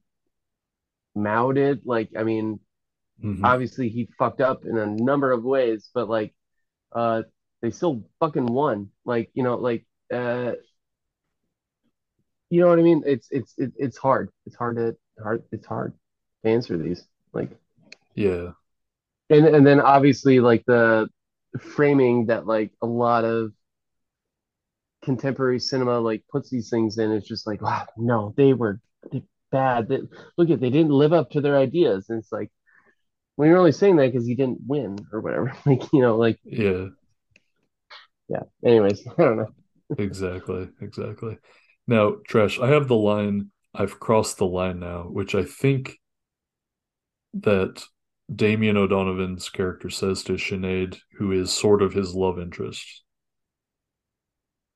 Mao 1.15 1.53
did? 1.53 1.83
Like, 1.85 2.11
I 2.17 2.23
mean, 2.23 2.61
Mhm. 3.19 3.53
obviously 3.53 3.89
he 3.89 4.09
fucked 4.19 4.43
up 4.43 4.65
in 4.65 4.79
a 4.79 4.87
number 4.87 5.33
of 5.33 5.45
ways, 5.45 5.91
but 5.95 6.09
like, 6.09 6.35
uh, 6.93 7.25
they 7.63 7.71
still 7.71 8.05
fucking 8.21 8.47
won. 8.47 8.91
Like, 9.05 9.31
you 9.35 9.43
know, 9.43 9.57
like, 9.57 9.87
uh, 10.13 10.55
you 12.51 12.61
know 12.61 12.69
what 12.69 12.79
I 12.79 12.83
mean? 12.83 13.03
It's 13.07 13.29
it's 13.31 13.55
it, 13.59 13.73
it's 13.77 13.97
hard. 13.99 14.31
It's 14.47 14.57
hard 14.57 14.77
to 14.77 14.97
hard. 15.23 15.43
It's 15.53 15.67
hard 15.67 15.95
to 16.45 16.51
answer 16.51 16.77
these. 16.79 17.05
Like, 17.33 17.51
Yeah. 18.15 18.53
and 19.31 19.47
and 19.47 19.67
then 19.67 19.81
obviously 19.81 20.41
like 20.41 20.65
the 20.67 21.09
framing 21.59 22.27
that 22.27 22.47
like 22.47 22.73
a 22.83 22.87
lot 22.87 23.25
of 23.25 23.53
contemporary 25.03 25.61
cinema 25.61 26.01
like 26.01 26.25
puts 26.31 26.51
these 26.51 26.69
things 26.71 26.99
in 26.99 27.13
is 27.13 27.25
just 27.25 27.47
like 27.47 27.61
wow 27.63 27.87
no 27.97 28.35
they 28.37 28.53
were 28.55 28.81
bad 29.53 29.89
they, 29.89 30.01
look 30.39 30.51
at 30.51 30.61
they 30.61 30.71
didn't 30.71 30.93
live 30.93 31.13
up 31.13 31.31
to 31.31 31.41
their 31.41 31.57
ideas 31.57 32.07
and 32.11 32.19
it's 32.21 32.33
like 32.33 32.51
well 33.37 33.49
you're 33.49 33.59
only 33.59 33.73
saying 33.73 33.97
that 33.97 34.13
because 34.13 34.29
you 34.29 34.37
didn't 34.37 34.61
win 34.67 34.97
or 35.13 35.21
whatever 35.21 35.55
like 35.67 35.83
you 35.93 36.03
know 36.03 36.17
like 36.17 36.41
Yeah. 36.45 36.89
yeah 38.29 38.43
anyways 38.65 39.07
I 39.19 39.23
don't 39.23 39.37
know 39.37 39.53
Exactly. 39.99 40.69
Exactly. 40.81 41.39
Now, 41.87 42.17
Trash, 42.27 42.59
I 42.59 42.69
have 42.69 42.89
the 42.89 42.97
line, 42.97 43.51
I've 43.75 44.01
crossed 44.01 44.39
the 44.39 44.47
line 44.47 44.81
now, 44.81 45.05
which 45.05 45.35
I 45.35 45.45
think 45.45 45.99
that 47.35 47.85
Damien 48.35 48.77
O'Donovan's 48.77 49.49
character 49.49 49.91
says 49.91 50.23
to 50.25 50.33
Sinead, 50.33 50.99
who 51.19 51.33
is 51.33 51.53
sort 51.53 51.83
of 51.83 51.93
his 51.93 52.15
love 52.15 52.39
interest, 52.39 53.03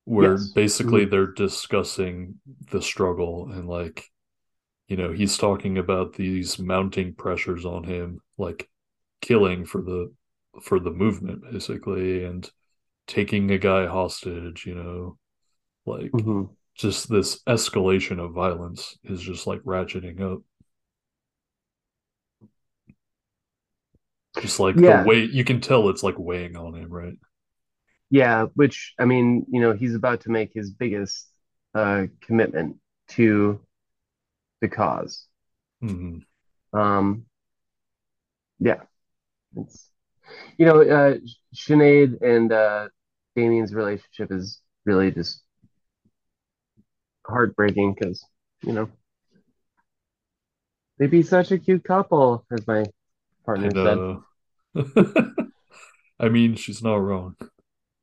where 0.05 0.37
Yes. 0.37 0.51
basically 0.53 1.05
they're 1.05 1.27
discussing 1.33 2.39
the 2.71 2.81
struggle 2.81 3.51
and 3.51 3.67
like, 3.67 4.05
you 4.87 4.97
know, 4.97 5.11
he's 5.11 5.37
talking 5.37 5.77
about 5.77 6.13
these 6.13 6.59
mounting 6.59 7.13
pressures 7.13 7.65
on 7.65 7.83
him, 7.83 8.19
like 8.37 8.69
killing 9.21 9.65
for 9.65 9.81
the 9.81 10.13
for 10.61 10.79
the 10.79 10.91
movement 10.91 11.43
basically 11.51 12.23
and 12.25 12.49
taking 13.07 13.51
a 13.51 13.57
guy 13.57 13.85
hostage, 13.87 14.65
you 14.65 14.75
know, 14.75 15.17
like 15.85 16.11
Mhm. 16.13 16.55
Just 16.81 17.09
this 17.09 17.41
escalation 17.47 18.19
of 18.19 18.33
violence 18.33 18.97
is 19.03 19.21
just 19.21 19.47
like 19.47 19.61
ratcheting 19.61 20.21
up. 20.21 20.41
Just 24.41 24.59
like 24.59 24.83
Yeah. 24.83 24.83
the 24.83 24.93
weight, 24.93 25.31
you 25.31 25.43
can 25.45 25.61
tell 25.61 25.87
it's 25.89 26.03
like 26.03 26.19
weighing 26.19 26.55
on 26.57 26.75
him, 26.75 26.89
right? 26.89 27.15
Yeah, 28.09 28.45
which 28.55 28.93
I 28.99 29.05
mean, 29.05 29.45
you 29.49 29.61
know, 29.61 29.73
he's 29.73 29.95
about 29.95 30.21
to 30.21 30.31
make 30.31 30.51
his 30.53 30.71
biggest 30.71 31.27
uh 31.73 32.07
commitment 32.21 32.77
to 33.09 33.61
the 34.61 34.69
cause. 34.69 35.27
hmm 35.81 36.23
Um, 36.73 37.25
yeah, 38.59 38.81
it's 39.55 39.89
you 40.57 40.65
know, 40.65 40.81
uh, 40.81 41.15
Sinead 41.55 42.21
and 42.23 42.51
uh, 42.53 42.89
Damien's 43.35 43.73
relationship 43.75 44.31
is 44.31 44.61
really 44.85 45.11
just 45.11 45.43
heartbreaking 47.31 47.95
because 47.95 48.23
you 48.63 48.73
know 48.73 48.89
they'd 50.97 51.11
be 51.11 51.23
such 51.23 51.51
a 51.51 51.57
cute 51.57 51.83
couple, 51.83 52.45
as 52.51 52.65
my 52.67 52.85
partner 53.45 53.71
said. 53.75 54.03
I 56.19 56.29
mean, 56.29 56.55
she's 56.55 56.83
not 56.83 56.95
wrong. 56.95 57.35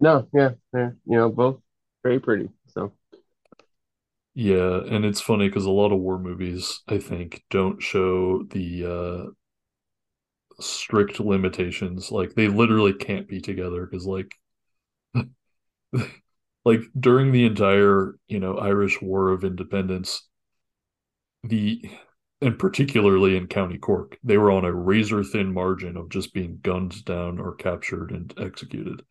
No, 0.00 0.28
yeah, 0.32 0.52
they're 0.72 0.96
you 1.06 1.16
know 1.16 1.28
both 1.30 1.60
very 2.02 2.20
pretty. 2.20 2.50
So 2.68 2.92
Yeah, 4.34 4.82
and 4.86 5.04
it's 5.04 5.20
funny 5.20 5.48
because 5.48 5.64
a 5.64 5.70
lot 5.70 5.92
of 5.92 5.98
war 5.98 6.18
movies, 6.18 6.82
I 6.88 6.98
think, 6.98 7.44
don't 7.50 7.82
show 7.82 8.44
the 8.44 8.84
uh 8.86 9.30
strict 10.60 11.20
limitations. 11.20 12.10
Like 12.10 12.34
they 12.34 12.48
literally 12.48 12.92
can't 12.92 13.28
be 13.28 13.40
together 13.40 13.86
because 13.86 14.06
like 14.06 14.34
like 16.64 16.80
during 16.98 17.32
the 17.32 17.44
entire, 17.46 18.16
you 18.28 18.38
know, 18.40 18.56
Irish 18.58 19.00
War 19.02 19.30
of 19.30 19.44
Independence, 19.44 20.28
the 21.42 21.82
and 22.40 22.56
particularly 22.60 23.36
in 23.36 23.48
County 23.48 23.76
Cork, 23.78 24.18
they 24.22 24.38
were 24.38 24.52
on 24.52 24.64
a 24.64 24.72
razor 24.72 25.24
thin 25.24 25.52
margin 25.52 25.96
of 25.96 26.08
just 26.10 26.32
being 26.32 26.60
gunned 26.62 27.04
down 27.04 27.40
or 27.40 27.56
captured 27.56 28.12
and 28.12 28.32
executed. 28.38 29.02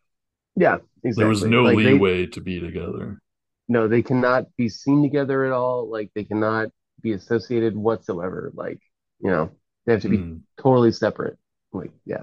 yeah, 0.56 0.78
exactly. 1.03 1.18
There 1.18 1.28
was 1.28 1.44
no 1.44 1.65
Like, 1.65 1.82
they- 1.82 2.02
leeway 2.02 2.28
to 2.28 2.40
be 2.40 2.61
together. 2.61 3.19
no, 3.68 3.88
they 3.88 4.02
cannot 4.02 4.45
be 4.57 4.69
seen 4.69 5.02
together 5.03 5.45
at 5.45 5.52
all. 5.52 5.90
Like 5.90 6.11
they 6.15 6.24
cannot 6.24 6.69
be 7.02 7.14
associated 7.14 7.76
whatsoever. 7.76 8.52
Like 8.53 8.80
you 9.19 9.30
know 9.32 9.52
they 9.86 9.94
have 9.94 10.02
to 10.03 10.10
be 10.10 10.19
Mm, 10.19 10.41
totally 10.60 10.91
separate. 10.91 11.38
Like, 11.74 11.91
yeah. 12.06 12.22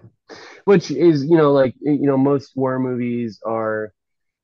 Which 0.65 0.91
is, 0.91 1.25
you 1.25 1.37
know, 1.39 1.53
like, 1.53 1.75
you 1.81 2.07
know, 2.07 2.17
most 2.19 2.53
war 2.57 2.79
movies 2.81 3.41
are 3.47 3.93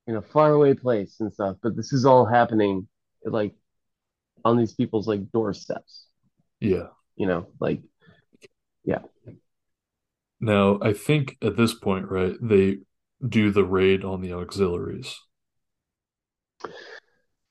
in 0.07 0.15
a 0.15 0.21
faraway 0.21 0.73
place 0.73 1.19
and 1.19 1.33
stuff, 1.33 1.57
but 1.61 1.75
this 1.75 1.93
is 1.93 2.05
all 2.05 2.25
happening 2.25 2.87
like 3.25 3.55
on 4.45 4.57
these 4.57 4.73
people's 4.73 5.07
like 5.07 5.31
doorsteps, 5.31 6.07
yeah. 6.59 6.87
you 7.15 7.27
know, 7.27 7.47
like, 7.59 7.81
yeah. 8.83 8.99
Now, 10.41 10.77
I 10.81 10.91
think 10.91 11.37
at 11.41 11.55
this 11.55 11.73
point, 11.73 12.09
right, 12.11 12.35
they 12.41 12.79
do 13.25 13.51
the 13.51 13.63
raid 13.63 14.03
on 14.03 14.21
the 14.21 14.33
auxiliaries. 14.33 15.17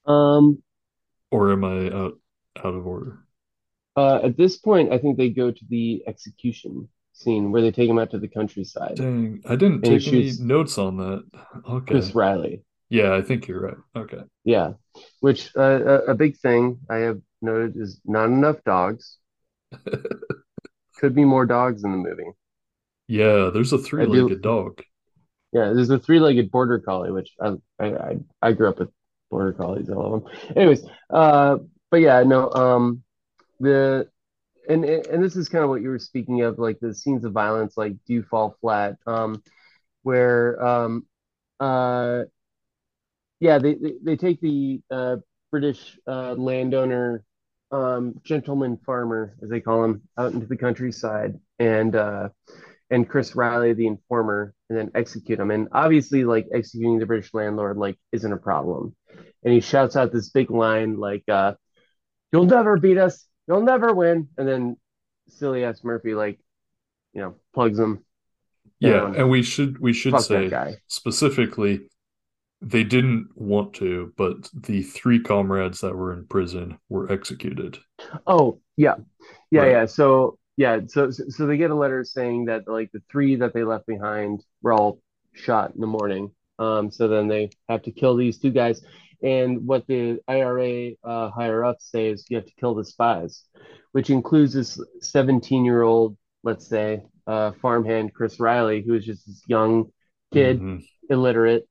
um, 0.06 0.62
Or 1.32 1.51
am 1.51 1.64
I 1.64 1.90
out 1.90 2.20
out 2.64 2.74
of 2.77 2.86
order? 2.86 3.27
uh, 3.97 4.20
at 4.22 4.36
this 4.36 4.56
point, 4.56 4.93
I 4.93 4.98
think 4.98 5.16
they 5.16 5.31
go 5.31 5.51
to 5.51 5.64
the 5.68 6.02
execution 6.06 6.89
scene 7.20 7.52
where 7.52 7.62
they 7.62 7.70
take 7.70 7.88
him 7.88 7.98
out 7.98 8.10
to 8.10 8.18
the 8.18 8.28
countryside. 8.28 8.97
Dang, 8.97 9.42
I 9.48 9.56
didn't 9.56 9.82
take 9.82 10.06
any 10.09 10.32
notes 10.40 10.78
on 10.78 10.97
that. 10.97 11.24
Okay. 11.68 11.92
Chris 11.92 12.14
Riley. 12.14 12.64
Yeah, 12.88 13.14
I 13.14 13.22
think 13.22 13.47
you're 13.47 13.60
right. 13.60 13.76
Okay. 13.94 14.22
Yeah. 14.44 14.72
Which, 15.20 15.51
uh, 15.56 15.62
a, 15.62 15.94
a 16.06 16.14
big 16.14 16.38
thing 16.38 16.80
I 16.88 16.97
have 16.98 17.20
noted 17.40 17.76
is 17.76 18.01
not 18.05 18.26
enough 18.26 18.56
dogs. 18.64 19.18
Could 20.97 21.14
be 21.14 21.24
more 21.24 21.47
dogs 21.47 21.84
in 21.84 21.92
the 21.92 21.97
movie. 21.97 22.30
Yeah, 23.06 23.51
there's 23.52 23.72
a 23.72 23.78
three-legged 23.78 24.42
dog. 24.42 24.82
Yeah, 25.52 25.72
there's 25.72 25.90
a 25.90 25.98
three-legged 25.98 26.51
border 26.51 26.78
collie, 26.78 27.10
which 27.10 27.32
I 27.40 27.55
I 27.78 27.86
I, 27.86 28.16
I 28.42 28.52
grew 28.52 28.68
up 28.68 28.78
with 28.78 28.90
border 29.30 29.52
collies, 29.52 29.88
I 29.90 29.94
love 29.94 30.24
them. 30.24 30.32
Anyways, 30.56 30.84
uh, 31.09 31.56
but 31.90 32.01
yeah, 32.01 32.22
no, 32.22 32.51
um, 32.51 33.02
the 33.59 34.09
and 34.70 34.84
and 34.84 35.24
this 35.24 35.36
is 35.36 35.48
kind 35.48 35.64
of 35.64 35.70
what 35.70 35.82
you 35.82 35.90
were 35.90 35.98
speaking 35.98 36.42
of, 36.42 36.59
like 36.59 36.78
the 36.80 36.94
scenes 36.94 37.24
of 37.24 37.32
violence, 37.32 37.76
like 37.76 37.94
do 38.06 38.22
fall 38.22 38.56
flat, 38.60 38.97
um, 39.06 39.42
where 40.02 40.62
um, 40.64 41.06
uh, 41.60 42.24
yeah, 43.40 43.59
they 43.59 43.74
they, 43.74 43.94
they 44.02 44.16
take 44.16 44.40
the 44.40 44.80
uh 44.90 45.16
British 45.51 45.98
uh 46.06 46.34
landowner, 46.34 47.24
um, 47.72 48.14
gentleman 48.24 48.78
farmer, 48.84 49.34
as 49.42 49.48
they 49.51 49.60
call 49.60 49.84
him, 49.84 50.02
out 50.18 50.32
into 50.32 50.47
the 50.47 50.56
countryside, 50.56 51.38
and 51.59 51.97
uh 51.97 52.28
and 52.90 53.09
Chris 53.09 53.36
Riley, 53.36 53.72
the 53.74 53.86
informer, 53.86 54.55
and 54.68 54.78
then 54.78 54.90
execute 54.94 55.40
him. 55.40 55.51
And 55.51 55.68
obviously, 55.72 56.24
like 56.24 56.48
executing 56.55 56.98
the 56.98 57.06
British 57.06 57.34
landlord, 57.34 57.76
like 57.78 57.98
isn't 58.12 58.32
a 58.32 58.36
problem. 58.38 58.97
And 59.44 59.55
he 59.55 59.60
shouts 59.60 59.97
out 59.97 60.12
this 60.12 60.30
big 60.30 60.51
line, 60.51 60.98
like, 60.98 61.24
uh, 61.28 61.55
"You'll 62.32 62.47
never 62.47 62.78
beat 62.78 62.98
us. 62.98 63.26
You'll 63.51 63.62
never 63.62 63.93
win." 63.93 64.28
And 64.39 64.47
then 64.47 64.77
silly 65.28 65.64
ass 65.64 65.82
Murphy, 65.82 66.14
like, 66.14 66.39
you 67.12 67.20
know, 67.20 67.35
plugs 67.52 67.78
them. 67.78 68.05
Yeah, 68.78 69.12
and 69.12 69.28
we 69.28 69.43
should 69.43 69.78
we 69.81 69.93
should 69.93 70.18
say 70.20 70.77
specifically 70.86 71.89
they 72.62 72.85
didn't 72.85 73.28
want 73.35 73.74
to, 73.74 74.12
but 74.16 74.48
the 74.55 74.82
three 74.82 75.18
comrades 75.20 75.81
that 75.81 75.97
were 75.97 76.12
in 76.12 76.27
prison 76.27 76.78
were 76.89 77.10
executed. 77.10 77.78
Oh, 78.27 78.60
yeah, 78.77 78.97
yeah, 79.51 79.60
Right. 79.60 79.70
yeah. 79.72 79.86
So 79.86 80.39
yeah, 80.56 80.81
so 80.86 81.10
so 81.10 81.47
they 81.47 81.56
get 81.56 81.70
a 81.70 81.74
letter 81.74 82.05
saying 82.05 82.44
that 82.47 82.68
like 82.68 82.93
the 82.93 83.02
three 83.10 83.35
that 83.36 83.52
they 83.55 83.64
left 83.64 83.86
behind 83.86 84.44
were 84.62 84.72
all 84.72 85.01
shot 85.32 85.74
in 85.74 85.81
the 85.81 85.86
morning. 85.86 86.31
Um, 86.59 86.90
so 86.90 87.09
then 87.09 87.28
they 87.28 87.51
have 87.68 87.82
to 87.82 87.90
kill 87.93 88.14
these 88.16 88.39
two 88.39 88.51
guys. 88.51 88.82
And 89.22 89.66
what 89.66 89.86
the 89.86 90.20
IRA 90.26 90.92
uh, 91.05 91.30
higher 91.30 91.64
ups 91.64 91.90
say 91.90 92.09
is 92.09 92.24
you 92.28 92.36
have 92.36 92.47
to 92.47 92.55
kill 92.59 92.74
the 92.74 92.84
spies, 92.84 93.44
which 93.92 94.10
includes 94.10 94.55
this 94.55 94.80
17 95.01 95.64
year 95.64 95.82
old, 95.82 96.16
let's 96.42 96.66
say, 96.66 97.02
uh, 97.26 97.52
farmhand 97.60 98.14
Chris 98.14 98.40
Riley, 98.40 98.82
who 98.82 98.94
is 98.94 99.05
just 99.05 99.26
this 99.26 99.42
young 99.47 99.92
kid, 100.32 100.60
Mhm. 100.60 100.86
illiterate, 101.10 101.68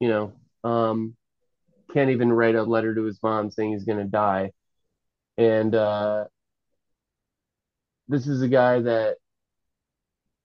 you 0.00 0.08
know, 0.08 0.32
um, 0.64 1.16
can't 1.92 2.10
even 2.10 2.32
write 2.32 2.54
a 2.54 2.62
letter 2.62 2.94
to 2.94 3.04
his 3.04 3.22
mom 3.22 3.50
saying 3.50 3.72
he's 3.72 3.84
going 3.84 3.98
to 3.98 4.04
die. 4.04 4.52
And 5.38 5.74
uh, 5.74 6.26
this 8.08 8.26
is 8.26 8.42
a 8.42 8.48
guy 8.48 8.80
that 8.80 9.16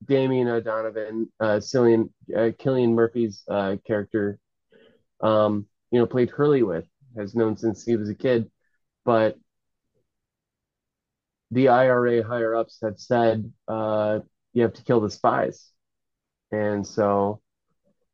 Damien 0.06 0.48
O'Donovan, 0.48 1.32
uh, 1.40 1.60
Cillian, 1.60 2.10
uh, 2.34 2.52
Cillian 2.60 2.94
Murphy's 2.94 3.44
uh, 3.48 3.78
character, 3.86 4.38
um, 5.22 5.68
you 5.94 6.00
know, 6.00 6.08
played 6.08 6.32
Hurley 6.32 6.64
with, 6.64 6.88
has 7.18 7.36
known 7.36 7.58
since 7.58 7.86
he 7.86 7.98
was 7.98 8.10
a 8.10 8.16
kid. 8.16 8.52
But 9.06 9.38
the 11.52 11.70
IRA 11.70 12.24
higher 12.24 12.56
ups 12.56 12.80
have 12.82 13.00
said 13.00 13.52
uh, 13.68 14.20
you 14.54 14.64
have 14.64 14.74
to 14.74 14.84
kill 14.84 15.02
the 15.02 15.10
spies. 15.12 15.70
And 16.52 16.86
so, 16.86 17.42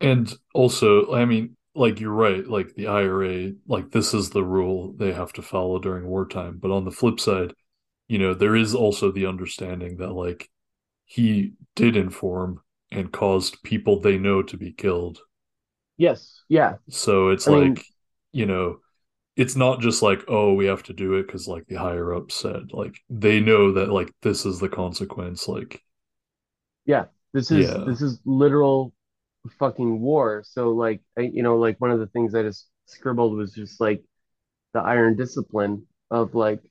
And 0.01 0.33
also, 0.53 1.13
I 1.13 1.25
mean, 1.25 1.55
like 1.75 1.99
you're 1.99 2.11
right, 2.13 2.45
like 2.47 2.75
the 2.75 2.87
IRA, 2.87 3.53
like 3.67 3.91
this 3.91 4.13
is 4.13 4.29
the 4.29 4.43
rule 4.43 4.93
they 4.93 5.13
have 5.13 5.33
to 5.33 5.41
follow 5.41 5.79
during 5.79 6.07
wartime. 6.07 6.57
But 6.59 6.71
on 6.71 6.85
the 6.85 6.91
flip 6.91 7.19
side, 7.19 7.53
you 8.07 8.17
know, 8.17 8.33
there 8.33 8.55
is 8.55 8.75
also 8.75 9.11
the 9.11 9.25
understanding 9.27 9.97
that 9.97 10.11
like 10.13 10.49
he 11.05 11.53
did 11.75 11.95
inform 11.97 12.61
and 12.91 13.11
caused 13.13 13.63
people 13.63 13.99
they 13.99 14.17
know 14.17 14.43
to 14.43 14.57
be 14.57 14.71
killed. 14.73 15.19
Yes, 15.99 16.43
yeah, 16.49 16.77
So 16.89 17.29
it's 17.29 17.47
I 17.47 17.51
like, 17.51 17.71
mean- 17.75 17.83
you 18.31 18.45
know, 18.45 18.79
it's 19.37 19.55
not 19.57 19.81
just 19.81 20.01
like, 20.03 20.21
oh, 20.29 20.53
we 20.55 20.67
have 20.67 20.83
to 20.83 20.93
do 20.93 21.15
it 21.15 21.27
because 21.27 21.47
like 21.47 21.67
the 21.67 21.75
higher 21.77 22.13
up 22.15 22.31
said, 22.31 22.73
like 22.73 22.95
they 23.09 23.39
know 23.41 23.73
that 23.73 23.89
like 23.91 24.13
this 24.21 24.45
is 24.45 24.59
the 24.59 24.69
consequence. 24.69 25.47
Like, 25.47 25.83
yeah, 26.85 27.05
this 27.33 27.51
is 27.51 27.71
Yeah. 27.71 27.83
this 27.85 28.01
is 28.01 28.19
literal 28.25 28.93
fucking 29.59 30.01
war. 30.01 30.43
So 30.45 30.71
like, 30.71 31.01
I, 31.17 31.21
you 31.21 31.43
know, 31.43 31.57
like 31.57 31.79
one 31.79 31.91
of 31.91 31.99
the 31.99 32.07
things 32.07 32.35
I 32.35 32.43
just 32.43 32.67
scribbled 32.85 33.37
was 33.37 33.53
just 33.53 33.79
like, 33.79 34.03
the 34.73 34.81
iron 34.81 35.17
discipline 35.17 35.87
of 36.11 36.35
like, 36.35 36.61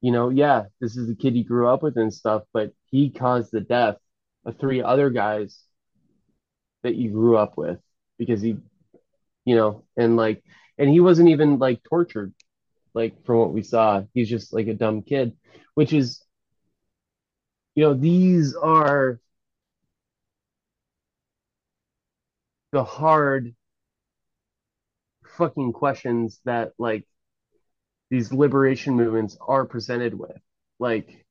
you 0.00 0.12
know, 0.12 0.28
yeah, 0.28 0.64
this 0.80 0.96
is 0.96 1.08
the 1.08 1.14
kid 1.14 1.34
he 1.34 1.42
grew 1.42 1.68
up 1.68 1.82
with 1.82 1.96
and 1.96 2.12
stuff, 2.12 2.42
but 2.52 2.72
he 2.90 3.10
caused 3.10 3.50
the 3.52 3.60
death 3.60 3.96
of 4.44 4.58
three 4.58 4.82
other 4.82 5.10
guys 5.10 5.60
that 6.86 6.94
you 6.96 7.10
grew 7.10 7.36
up 7.36 7.56
with 7.58 7.78
because 8.18 8.40
he, 8.40 8.56
you 9.44 9.56
know, 9.56 9.84
and 9.96 10.16
like, 10.16 10.42
and 10.78 10.88
he 10.88 11.00
wasn't 11.00 11.28
even 11.28 11.58
like 11.58 11.82
tortured, 11.82 12.32
like 12.94 13.24
from 13.24 13.38
what 13.38 13.52
we 13.52 13.62
saw. 13.62 14.02
He's 14.14 14.28
just 14.30 14.52
like 14.52 14.68
a 14.68 14.74
dumb 14.74 15.02
kid, 15.02 15.36
which 15.74 15.92
is, 15.92 16.22
you 17.74 17.84
know, 17.84 17.94
these 17.94 18.54
are 18.54 19.20
the 22.72 22.84
hard 22.84 23.54
fucking 25.36 25.72
questions 25.72 26.40
that 26.44 26.72
like 26.78 27.04
these 28.10 28.32
liberation 28.32 28.94
movements 28.94 29.36
are 29.40 29.64
presented 29.66 30.14
with. 30.14 30.38
Like, 30.78 31.26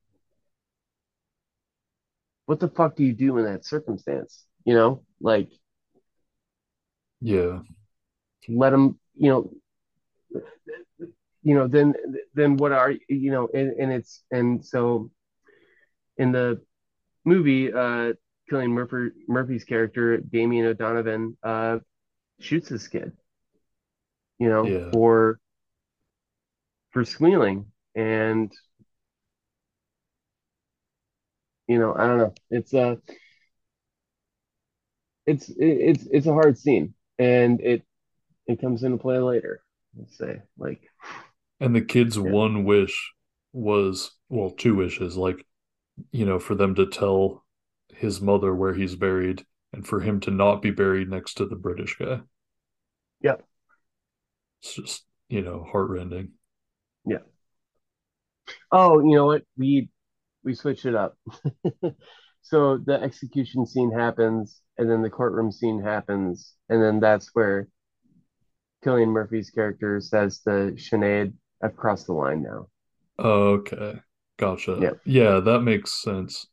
what 2.46 2.60
the 2.60 2.68
fuck 2.68 2.96
do 2.96 3.04
you 3.04 3.12
do 3.12 3.38
in 3.38 3.44
that 3.44 3.64
circumstance? 3.64 4.44
You 4.66 4.74
know, 4.74 5.04
like 5.22 5.50
Yeah. 7.20 7.60
let 8.48 8.70
them, 8.70 8.98
you 9.16 9.30
know, 9.30 9.50
you 11.42 11.54
know, 11.54 11.68
then 11.68 11.94
then 12.34 12.56
what 12.56 12.72
are 12.72 12.92
you 13.08 13.30
know, 13.32 13.48
and, 13.54 13.72
and 13.78 13.92
it's 13.92 14.24
and 14.30 14.64
so 14.64 15.10
in 16.18 16.32
the 16.32 16.60
movie, 17.24 17.72
uh, 17.72 18.14
Cillian 18.50 18.70
Murphy 18.70 19.10
Murphy's 19.28 19.64
character 19.64 20.18
Damien 20.18 20.66
O'Donovan 20.66 21.36
uh 21.42 21.78
shoots 22.40 22.68
this 22.70 22.88
kid, 22.88 23.12
you 24.38 24.48
know, 24.48 24.74
Yeah. 24.74 24.90
for 24.90 25.40
for 26.90 27.04
squealing, 27.04 27.66
and 27.94 28.52
you 31.68 31.78
know, 31.78 31.94
I 31.94 32.06
don't 32.06 32.18
know, 32.18 32.34
it's 32.50 32.74
uh 32.74 32.96
it's 35.26 35.50
it's 35.56 36.06
it's 36.10 36.26
a 36.26 36.32
hard 36.32 36.58
scene, 36.58 36.94
and 37.18 37.60
it 37.60 37.82
it 38.46 38.60
comes 38.60 38.82
into 38.84 38.98
play 38.98 39.18
later. 39.18 39.62
Let's 39.96 40.16
say, 40.18 40.42
like, 40.58 40.82
And 41.60 41.74
the 41.76 41.82
kid's 41.82 42.18
yeah, 42.22 42.32
one 42.32 42.64
wish 42.64 43.12
was, 43.52 44.12
well, 44.30 44.50
two 44.50 44.74
wishes, 44.74 45.16
like, 45.18 45.46
you 46.12 46.26
know, 46.26 46.38
for 46.38 46.54
them 46.54 46.74
to 46.76 46.86
tell 46.86 47.44
his 47.94 48.20
mother 48.22 48.54
where 48.54 48.74
he's 48.74 48.96
buried 48.96 49.46
and 49.72 49.86
for 49.86 50.00
him 50.00 50.20
to 50.20 50.30
not 50.30 50.62
be 50.62 50.70
buried 50.72 51.10
next 51.10 51.34
to 51.36 51.46
the 51.46 51.56
British 51.56 51.96
guy. 51.98 52.22
Yep. 53.20 53.46
It's 54.60 54.74
just, 54.74 55.04
you 55.30 55.40
know, 55.42 55.64
heartrending. 55.64 56.34
yeah. 57.06 57.18
Oh, 58.70 59.00
you 59.00 59.14
know 59.14 59.26
what? 59.26 59.44
We 59.56 59.88
we 60.44 60.54
switched 60.54 60.86
it 60.86 60.94
up. 60.94 61.16
So 62.48 62.78
the 62.78 62.94
execution 63.02 63.66
scene 63.66 63.90
happens, 63.92 64.62
and 64.78 64.88
then 64.90 65.02
the 65.02 65.10
courtroom 65.10 65.52
scene 65.52 65.82
happens, 65.82 66.54
and 66.68 66.82
then 66.82 67.00
that's 67.00 67.34
where 67.34 67.68
Cillian 68.82 69.08
Murphy's 69.10 69.50
character 69.50 70.00
says 70.00 70.38
to 70.44 70.72
Sinead, 70.78 71.34
"I've 71.60 71.76
crossed 71.76 72.06
the 72.06 72.14
line 72.14 72.40
now." 72.42 72.70
Okay. 73.18 74.00
Gotcha. 74.38 74.88
Yeah, 74.88 74.90
Yeah, 75.04 75.40
that 75.40 75.60
makes 75.60 75.92
sense. 76.02 76.46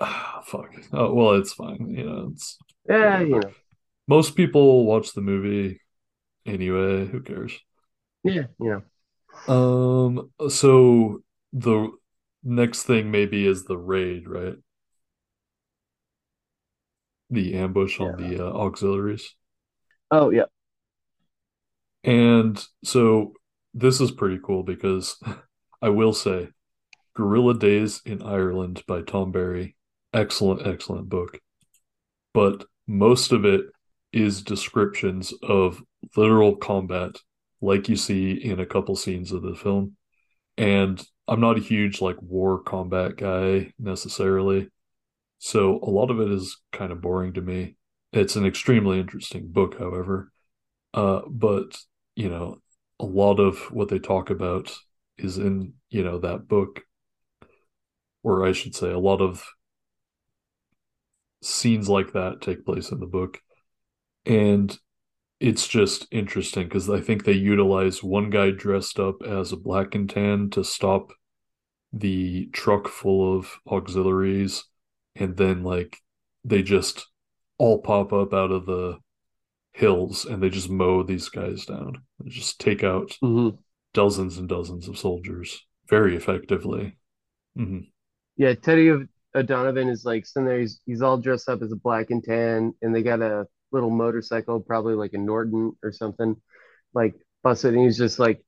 Ah, 0.00 0.42
fuck. 0.46 0.70
Oh, 0.92 1.14
well, 1.14 1.32
it's 1.34 1.52
fine. 1.52 1.88
You 1.90 2.04
know, 2.04 2.30
it's 2.32 2.58
yeah, 2.88 3.20
you 3.20 3.40
know, 3.40 3.54
Most 4.08 4.36
people 4.36 4.86
watch 4.86 5.12
the 5.12 5.20
movie 5.20 5.80
anyway. 6.46 7.06
Who 7.06 7.22
cares? 7.22 7.58
yeah, 8.24 8.46
you 8.60 8.70
know. 8.70 8.82
Um, 9.46 10.30
so 10.48 11.22
the 11.52 11.90
next 12.44 12.84
thing 12.84 13.10
maybe 13.10 13.46
is 13.46 13.64
the 13.64 13.76
raid, 13.78 14.28
right? 14.28 14.56
The 17.30 17.54
ambush 17.54 17.98
on 17.98 18.16
Yeah. 18.18 18.28
the 18.28 18.46
uh, 18.46 18.52
auxiliaries. 18.52 19.34
Oh 20.10 20.30
yeah. 20.30 20.44
And 22.04 22.62
so 22.84 23.34
this 23.74 24.00
is 24.00 24.10
pretty 24.10 24.38
cool 24.42 24.62
because 24.62 25.16
I 25.82 25.88
will 25.88 26.12
say 26.12 26.48
Guerrilla 27.14 27.58
Days 27.58 28.02
in 28.04 28.22
Ireland 28.22 28.82
by 28.86 29.02
Tom 29.02 29.32
Barry, 29.32 29.76
excellent, 30.12 30.66
excellent 30.66 31.08
book. 31.08 31.38
But 32.34 32.66
most 32.86 33.32
of 33.32 33.44
it 33.44 33.66
is 34.12 34.42
descriptions 34.42 35.32
of 35.42 35.82
literal 36.16 36.56
combat, 36.56 37.16
like 37.60 37.88
you 37.88 37.96
see 37.96 38.32
in 38.32 38.60
a 38.60 38.66
couple 38.66 38.96
scenes 38.96 39.32
of 39.32 39.42
the 39.42 39.54
film. 39.54 39.96
And 40.58 41.02
I'm 41.28 41.40
not 41.40 41.58
a 41.58 41.62
huge 41.62 42.00
like 42.00 42.20
war 42.20 42.62
combat 42.62 43.16
guy 43.16 43.72
necessarily. 43.78 44.68
So 45.38 45.80
a 45.82 45.90
lot 45.90 46.10
of 46.10 46.20
it 46.20 46.30
is 46.30 46.60
kind 46.72 46.92
of 46.92 47.00
boring 47.00 47.32
to 47.34 47.40
me. 47.40 47.76
It's 48.12 48.36
an 48.36 48.46
extremely 48.46 49.00
interesting 49.00 49.48
book, 49.48 49.78
however. 49.78 50.32
Uh, 50.94 51.22
but 51.28 51.78
you 52.14 52.28
know, 52.28 52.58
a 53.00 53.06
lot 53.06 53.40
of 53.40 53.58
what 53.72 53.88
they 53.88 53.98
talk 53.98 54.30
about 54.30 54.74
is 55.18 55.38
in, 55.38 55.74
you 55.90 56.02
know, 56.02 56.18
that 56.18 56.48
book, 56.48 56.82
or 58.22 58.46
I 58.46 58.52
should 58.52 58.74
say, 58.74 58.90
a 58.90 58.98
lot 58.98 59.20
of 59.20 59.44
scenes 61.42 61.88
like 61.88 62.12
that 62.12 62.40
take 62.40 62.64
place 62.64 62.90
in 62.90 63.00
the 63.00 63.06
book. 63.06 63.40
And 64.24 64.76
it's 65.42 65.68
just 65.68 66.06
interesting 66.10 66.64
because 66.64 66.88
I 66.90 67.00
think 67.00 67.24
they 67.24 67.32
utilize 67.32 68.02
one 68.02 68.30
guy 68.30 68.50
dressed 68.50 68.98
up 69.00 69.22
as 69.22 69.52
a 69.52 69.56
black 69.56 69.94
and 69.94 70.08
tan 70.08 70.50
to 70.50 70.64
stop 70.64 71.12
the 71.92 72.46
truck 72.52 72.88
full 72.88 73.38
of 73.38 73.58
auxiliaries, 73.68 74.64
and 75.16 75.36
then 75.36 75.64
like 75.64 75.98
they 76.44 76.62
just 76.62 77.08
all 77.58 77.80
pop 77.82 78.12
up 78.12 78.34
out 78.34 78.52
of 78.52 78.66
the 78.66 78.98
hills 79.74 80.24
and 80.26 80.42
they 80.42 80.50
just 80.50 80.70
mow 80.70 81.02
these 81.02 81.28
guys 81.30 81.66
down. 81.66 82.02
They 82.20 82.30
just 82.30 82.60
take 82.60 82.84
out 82.84 83.18
hmm 83.22 83.56
dozens 83.94 84.38
and 84.38 84.48
dozens 84.48 84.88
of 84.88 84.98
soldiers 84.98 85.66
very 85.88 86.16
effectively. 86.16 86.96
hmm 87.56 87.80
Yeah, 88.36 88.54
Teddy 88.54 88.90
O'Donovan 89.34 89.88
is 89.88 90.04
like 90.04 90.26
sitting 90.26 90.46
there. 90.46 90.60
He's 90.60 90.80
he's 90.86 91.02
all 91.02 91.18
dressed 91.18 91.48
up 91.48 91.62
as 91.62 91.72
a 91.72 91.76
black 91.76 92.10
and 92.10 92.22
tan, 92.24 92.74
and 92.82 92.94
they 92.94 93.02
got 93.02 93.22
a 93.22 93.46
little 93.72 93.90
motorcycle, 93.90 94.60
probably 94.60 94.94
like 94.94 95.14
a 95.14 95.18
Norton 95.18 95.76
or 95.82 95.92
something, 95.92 96.36
like 96.94 97.14
busted. 97.42 97.74
And 97.74 97.84
he's 97.84 97.98
just 97.98 98.18
like 98.18 98.44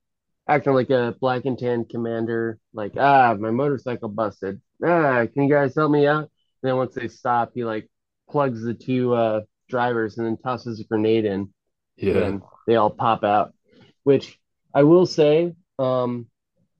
acting 0.48 0.74
like 0.74 0.90
a 0.90 1.16
black 1.20 1.44
and 1.44 1.59
tan 1.59 1.84
commander, 1.84 2.59
like 2.72 2.92
ah, 2.98 3.34
my 3.38 3.51
motorcycle 3.51 4.09
busted. 4.09 4.60
Ah, 4.84 5.26
can 5.32 5.44
you 5.44 5.51
guys 5.51 5.74
help 5.74 5.90
me 5.90 6.06
out? 6.06 6.30
And 6.62 6.70
then 6.70 6.76
once 6.76 6.94
they 6.94 7.09
stop, 7.09 7.52
he 7.55 7.64
like 7.64 7.88
plugs 8.28 8.62
the 8.62 8.74
two 8.74 9.14
uh 9.14 9.40
drivers 9.68 10.18
and 10.18 10.26
then 10.26 10.36
tosses 10.36 10.80
a 10.80 10.84
grenade 10.84 11.24
in, 11.24 11.52
Yeah, 11.96 12.14
then 12.14 12.42
they 12.66 12.76
all 12.76 12.90
pop 12.90 13.24
out. 13.24 13.55
Which 14.02 14.38
I 14.74 14.82
will 14.82 15.06
say, 15.06 15.55
um, 15.78 16.26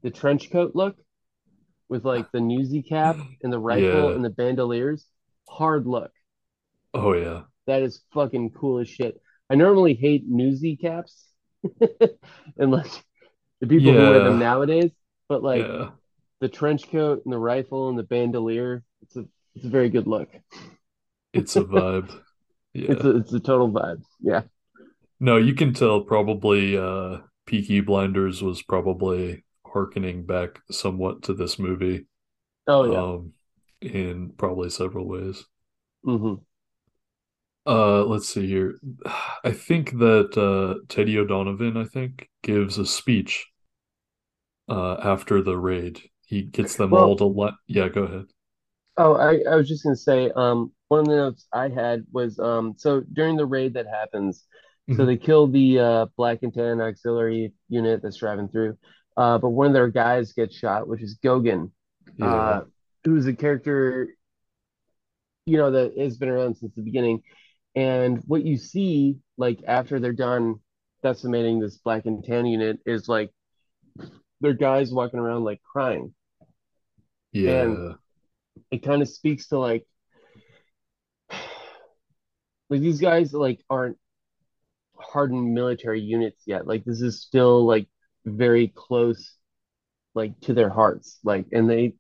the 0.03 0.11
trench 0.11 0.51
coat 0.51 0.73
look 0.75 0.97
with 1.89 2.05
like 2.05 2.31
the 2.33 2.41
newsy 2.41 2.83
cap 2.83 3.17
and 3.43 3.53
the 3.53 3.59
rifle 3.59 4.11
yeah. 4.11 4.15
and 4.15 4.25
the 4.25 4.31
bandoliers. 4.31 5.07
Hard 5.49 5.87
look. 5.87 6.11
Oh 6.93 7.13
yeah, 7.13 7.43
That 7.67 7.83
is 7.83 8.03
fucking 8.13 8.51
cool 8.53 8.79
as 8.81 8.89
shit. 8.89 9.21
I 9.51 9.55
normally 9.55 9.95
hate 9.95 10.25
newsy 10.29 10.77
caps 10.77 11.27
unless 12.59 13.03
the 13.61 13.67
people 13.67 13.95
who 13.95 14.07
wear 14.07 14.21
them 14.21 14.39
nowadays, 14.39 14.91
but 15.29 15.43
like 15.43 15.69
yeah. 15.69 15.91
the 16.41 16.49
trench 16.49 16.91
coat 16.91 17.23
and 17.25 17.33
the 17.33 17.39
rifle 17.39 17.89
and 17.91 17.99
the 17.99 18.05
bandolier, 18.05 18.85
it's 19.03 19.17
a 19.17 19.27
it's 19.57 19.67
a 19.67 19.71
very 19.71 19.91
good 19.91 20.07
look. 20.07 20.31
It's 21.33 21.57
a 21.57 21.65
vibe. 21.65 22.11
It's 22.87 23.03
Yeah. 23.03 23.05
a 23.05 23.17
it's 23.17 23.33
a 23.33 23.41
total 23.41 23.71
vibe. 23.71 24.03
Yeah. 24.21 24.43
No, 25.21 25.37
you 25.37 25.55
can 25.55 25.73
tell 25.75 26.01
probably 26.03 26.77
uh 26.77 27.19
Peaky 27.47 27.81
Blinders 27.81 28.43
was 28.43 28.63
probably 28.63 29.45
harkening 29.67 30.25
back 30.25 30.61
somewhat 30.71 31.23
to 31.25 31.35
this 31.35 31.59
movie, 31.59 32.07
Oh 32.67 32.85
yeah. 32.85 33.05
um, 33.17 33.35
in 33.83 34.33
probably 34.39 34.71
several 34.71 35.09
ways. 35.09 35.45
hmm 36.05 36.35
Uh, 37.67 38.05
let's 38.05 38.29
see 38.29 38.47
here. 38.47 38.79
I 39.45 39.53
think 39.53 39.93
that 39.99 40.37
uh 40.37 40.85
Teddy 40.89 41.19
O'Donovan, 41.19 41.77
I 41.77 41.85
think, 41.85 42.29
gives 42.43 42.79
a 42.79 42.87
speech 42.87 43.47
uh 44.69 44.95
after 45.03 45.43
the 45.43 45.57
raid. 45.57 46.01
He 46.27 46.43
gets 46.43 46.77
them 46.77 46.93
all 46.93 47.17
to 47.17 47.25
let 47.27 47.55
yeah, 47.67 47.89
go 47.89 48.05
ahead. 48.05 48.27
oh, 48.97 49.15
I, 49.15 49.41
I 49.51 49.57
was 49.57 49.69
just 49.69 49.83
gonna 49.85 49.97
say, 49.97 50.31
um, 50.37 50.73
one 50.89 51.01
of 51.01 51.07
the 51.07 51.17
notes 51.17 51.47
I 51.53 51.69
had 51.69 52.05
was 52.13 52.39
um, 52.39 52.75
so 52.77 53.03
during 53.13 53.37
the 53.37 53.47
raid 53.47 53.75
that 53.75 53.87
happens, 53.87 54.45
so 54.93 55.03
Mhm. 55.03 55.07
they 55.07 55.17
kill 55.17 55.47
the 55.49 55.79
uh 55.79 56.07
black 56.17 56.41
and 56.43 56.53
tan 56.53 56.81
auxiliary 56.81 57.53
unit 57.69 58.03
that's 58.03 58.17
driving 58.19 58.49
through, 58.49 58.77
uh, 59.17 59.39
but 59.39 59.51
one 59.51 59.67
of 59.69 59.73
their 59.73 59.89
guys 59.89 60.33
gets 60.33 60.57
shot, 60.57 60.87
which 60.89 61.03
is 61.03 61.19
Gogan, 61.25 61.71
Yeah. 62.17 62.27
uh, 62.27 62.61
who's 63.05 63.27
a 63.27 63.33
character 63.35 64.09
you 65.47 65.57
know 65.59 65.71
that 65.73 65.97
has 65.99 66.17
been 66.17 66.29
around 66.29 66.57
since 66.57 66.75
the 66.75 66.83
beginning. 66.83 67.23
And 67.75 68.23
what 68.27 68.45
you 68.45 68.57
see, 68.57 69.17
like 69.37 69.61
after 69.67 69.99
they're 69.99 70.13
done 70.13 70.57
decimating 71.03 71.61
this 71.61 71.77
black 71.79 72.07
and 72.07 72.25
tan 72.25 72.47
unit 72.47 72.79
is 72.87 73.09
like 73.09 73.31
they're 74.41 74.53
guys 74.55 74.93
walking 74.93 75.19
around 75.21 75.45
like 75.45 75.61
crying. 75.63 76.15
Yeah. 77.33 77.63
And- 77.63 77.95
It 78.71 78.83
kind 78.85 79.03
of 79.03 79.09
speaks 79.09 79.49
to 79.49 79.59
like 79.59 79.85
like 82.71 82.81
these 82.81 83.01
guys 83.01 83.33
like 83.33 83.61
aren't 83.69 83.99
hardened 84.97 85.53
military 85.55 86.01
units 86.01 86.43
yet. 86.47 86.67
Like 86.67 86.85
this 86.85 87.01
is 87.01 87.21
still 87.23 87.65
like 87.67 87.89
very 88.25 88.69
close 88.69 89.37
like 90.15 90.39
to 90.43 90.55
their 90.55 90.71
hearts. 90.71 91.19
Like 91.25 91.47
and 91.53 91.69
they 91.69 91.95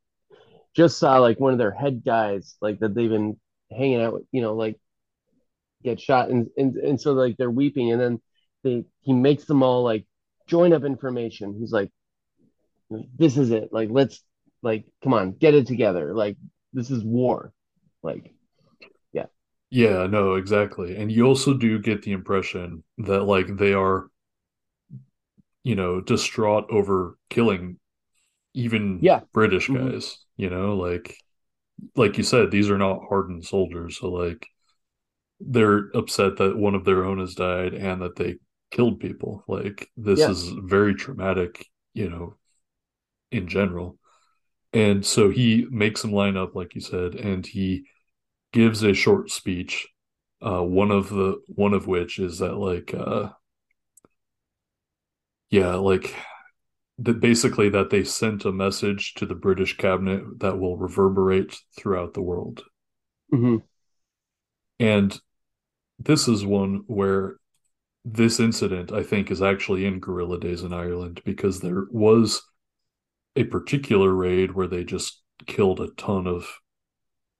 just 0.76 0.98
saw 0.98 1.18
like 1.18 1.38
one 1.40 1.52
of 1.52 1.58
their 1.58 1.72
head 1.72 2.02
guys 2.04 2.56
like 2.60 2.80
that 2.80 2.94
they've 2.94 3.10
been 3.10 3.38
hanging 3.70 4.00
out 4.00 4.14
with, 4.14 4.22
you 4.32 4.40
know, 4.40 4.54
like 4.54 4.78
get 5.84 6.00
shot 6.00 6.30
and 6.30 6.48
and, 6.56 6.76
and 6.76 7.00
so 7.00 7.12
like 7.12 7.36
they're 7.36 7.50
weeping 7.50 7.92
and 7.92 8.00
then 8.00 8.20
they 8.64 8.84
he 9.02 9.12
makes 9.12 9.44
them 9.44 9.62
all 9.62 9.82
like 9.84 10.06
join 10.48 10.72
up 10.72 10.84
information. 10.84 11.56
He's 11.58 11.72
like 11.72 11.90
this 13.18 13.36
is 13.36 13.50
it. 13.50 13.72
Like 13.72 13.88
let's 13.90 14.22
like 14.62 14.84
come 15.02 15.14
on, 15.14 15.32
get 15.32 15.54
it 15.54 15.66
together. 15.66 16.14
Like 16.14 16.36
this 16.72 16.90
is 16.90 17.02
war. 17.04 17.52
Like 18.02 18.32
Yeah, 19.12 19.26
Yeah, 19.70 20.06
no, 20.06 20.34
exactly. 20.34 20.96
And 20.96 21.10
you 21.10 21.26
also 21.26 21.54
do 21.54 21.78
get 21.78 22.02
the 22.02 22.12
impression 22.12 22.84
that 22.98 23.24
like 23.24 23.56
they 23.56 23.72
are, 23.74 24.08
you 25.62 25.74
know, 25.74 26.00
distraught 26.00 26.66
over 26.70 27.16
killing 27.30 27.78
even 28.54 29.00
Yeah. 29.02 29.20
British 29.32 29.68
Mhm. 29.68 29.92
guys, 29.92 30.18
you 30.36 30.50
know, 30.50 30.76
like 30.76 31.16
like 31.96 32.18
you 32.18 32.24
said, 32.24 32.50
these 32.50 32.70
are 32.70 32.78
not 32.78 33.00
hardened 33.08 33.44
soldiers, 33.46 33.98
so 33.98 34.10
like 34.10 34.46
they're 35.40 35.90
upset 35.94 36.36
that 36.38 36.56
one 36.56 36.74
of 36.74 36.84
their 36.84 37.04
own 37.04 37.18
has 37.18 37.34
died 37.34 37.74
and 37.74 38.02
that 38.02 38.16
they 38.16 38.36
killed 38.70 39.00
people. 39.00 39.44
Like 39.48 39.90
this 39.96 40.20
Yeah. 40.20 40.30
is 40.30 40.48
very 40.48 40.94
traumatic, 40.94 41.66
you 41.94 42.08
know, 42.08 42.36
in 43.32 43.48
general. 43.48 43.98
And 44.72 45.06
so 45.06 45.30
he 45.30 45.66
makes 45.70 46.02
them 46.02 46.12
line 46.12 46.36
up, 46.36 46.54
like 46.54 46.74
you 46.74 46.80
said, 46.80 47.14
and 47.16 47.46
he 47.46 47.86
gives 48.52 48.82
a 48.82 48.94
short 48.94 49.30
speech. 49.30 49.88
Uh, 50.42 50.62
one 50.62 50.90
of 50.90 51.10
the 51.10 51.40
one 51.48 51.74
of 51.74 51.86
which 51.86 52.18
is 52.18 52.38
that 52.40 52.56
like 52.56 52.94
uh, 52.94 53.30
yeah, 55.50 55.74
like 55.74 56.14
that 56.98 57.20
basically 57.20 57.68
that 57.70 57.90
they 57.90 58.04
sent 58.04 58.44
a 58.44 58.52
message 58.52 59.14
to 59.14 59.26
the 59.26 59.34
British 59.34 59.76
cabinet 59.76 60.40
that 60.40 60.58
will 60.58 60.76
reverberate 60.78 61.56
throughout 61.78 62.14
the 62.14 62.22
world. 62.22 62.64
mhm. 63.32 63.62
And 64.84 65.18
this 65.98 66.28
is 66.28 66.44
one 66.44 66.84
where 66.86 67.36
this 68.04 68.38
incident, 68.38 68.92
I 68.92 69.02
think, 69.02 69.30
is 69.30 69.40
actually 69.40 69.86
in 69.86 69.98
guerrilla 69.98 70.38
days 70.38 70.62
in 70.62 70.74
Ireland 70.74 71.22
because 71.24 71.60
there 71.60 71.86
was 71.90 72.42
a 73.34 73.44
particular 73.44 74.12
raid 74.12 74.52
where 74.52 74.66
they 74.66 74.84
just 74.84 75.22
killed 75.46 75.80
a 75.80 75.88
ton 75.96 76.26
of, 76.26 76.46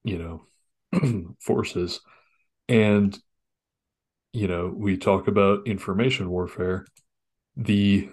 you 0.04 0.46
know, 0.92 1.34
forces. 1.40 2.00
And, 2.66 3.18
you 4.32 4.48
know, 4.48 4.72
we 4.74 4.96
talk 4.96 5.28
about 5.28 5.66
information 5.66 6.30
warfare. 6.30 6.86
The 7.56 8.08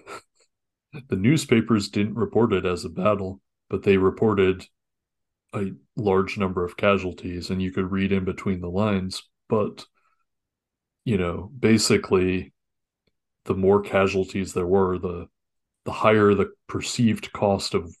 the 1.08 1.16
newspapers 1.16 1.88
didn't 1.88 2.16
report 2.16 2.52
it 2.52 2.66
as 2.66 2.84
a 2.84 2.90
battle, 2.90 3.40
but 3.70 3.82
they 3.82 3.96
reported 3.96 4.66
a 5.54 5.72
large 5.96 6.38
number 6.38 6.64
of 6.64 6.76
casualties, 6.76 7.50
and 7.50 7.62
you 7.62 7.72
could 7.72 7.90
read 7.90 8.12
in 8.12 8.24
between 8.24 8.60
the 8.60 8.70
lines. 8.70 9.22
But, 9.48 9.86
you 11.04 11.18
know, 11.18 11.50
basically, 11.58 12.52
the 13.44 13.54
more 13.54 13.82
casualties 13.82 14.52
there 14.52 14.66
were, 14.66 14.98
the 14.98 15.28
the 15.84 15.92
higher 15.92 16.34
the 16.34 16.52
perceived 16.68 17.32
cost 17.32 17.74
of 17.74 17.94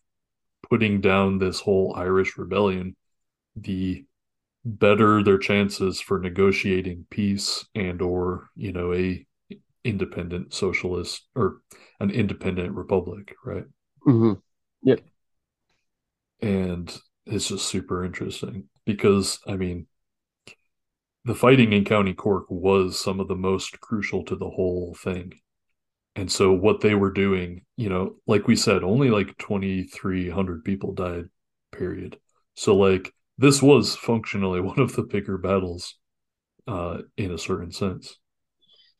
putting 0.70 1.00
down 1.00 1.38
this 1.38 1.60
whole 1.60 1.94
Irish 1.96 2.38
rebellion, 2.38 2.96
the 3.56 4.04
better 4.64 5.22
their 5.22 5.38
chances 5.38 6.00
for 6.00 6.20
negotiating 6.20 7.06
peace 7.10 7.66
and 7.74 8.02
or 8.02 8.48
you 8.56 8.72
know 8.72 8.94
a 8.94 9.26
independent 9.84 10.54
socialist 10.54 11.26
or 11.34 11.58
an 12.00 12.10
independent 12.10 12.72
republic 12.76 13.34
right 13.44 13.64
Mhm. 14.06 14.42
and 16.40 17.00
it's 17.26 17.48
just 17.48 17.68
super 17.68 18.04
interesting 18.04 18.68
because 18.84 19.38
I 19.46 19.56
mean, 19.56 19.86
the 21.24 21.34
fighting 21.34 21.72
in 21.72 21.84
County 21.84 22.14
Cork 22.14 22.46
was 22.48 23.00
some 23.00 23.20
of 23.20 23.28
the 23.28 23.36
most 23.36 23.80
crucial 23.80 24.24
to 24.24 24.36
the 24.36 24.50
whole 24.50 24.94
thing. 24.94 25.32
And 26.16 26.30
so 26.30 26.52
what 26.52 26.80
they 26.80 26.94
were 26.94 27.12
doing, 27.12 27.64
you 27.76 27.88
know, 27.88 28.16
like 28.26 28.48
we 28.48 28.56
said, 28.56 28.84
only 28.84 29.10
like 29.10 29.38
2,300 29.38 30.64
people 30.64 30.94
died, 30.94 31.26
period. 31.72 32.18
So 32.54 32.76
like 32.76 33.12
this 33.38 33.62
was 33.62 33.96
functionally 33.96 34.60
one 34.62 34.80
of 34.80 34.96
the 34.96 35.02
bigger 35.02 35.38
battles 35.38 35.96
uh 36.68 36.98
in 37.16 37.32
a 37.32 37.38
certain 37.38 37.72
sense. 37.72 38.18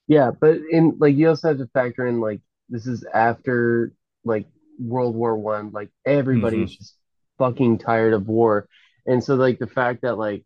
Yeah, 0.09 0.31
but 0.39 0.59
in 0.71 0.97
like 0.99 1.17
you 1.17 1.29
also 1.29 1.49
have 1.49 1.59
to 1.59 1.69
factor 1.69 2.07
in 2.07 2.21
like 2.21 2.41
this 2.69 2.87
is 2.87 3.05
after 3.15 3.93
like 4.25 4.47
World 4.79 5.15
War 5.15 5.37
One. 5.37 5.71
Like 5.73 5.91
everybody's 6.05 6.77
just 6.77 6.97
fucking 7.43 7.79
tired 7.79 8.13
of 8.15 8.29
war, 8.29 8.69
and 9.05 9.23
so 9.23 9.35
like 9.35 9.59
the 9.59 9.67
fact 9.67 10.03
that 10.03 10.17
like 10.17 10.45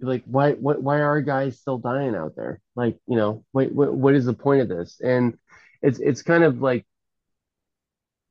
like 0.00 0.24
why 0.26 0.52
what 0.52 0.82
why 0.82 1.00
are 1.00 1.20
guys 1.20 1.60
still 1.60 1.78
dying 1.78 2.16
out 2.16 2.34
there? 2.34 2.60
Like 2.74 2.98
you 3.06 3.16
know 3.16 3.44
what 3.52 3.70
what 3.72 3.94
what 3.94 4.14
is 4.14 4.24
the 4.24 4.32
point 4.32 4.60
of 4.60 4.68
this? 4.68 5.00
And 5.00 5.38
it's 5.82 6.00
it's 6.00 6.22
kind 6.22 6.42
of 6.42 6.60
like 6.60 6.84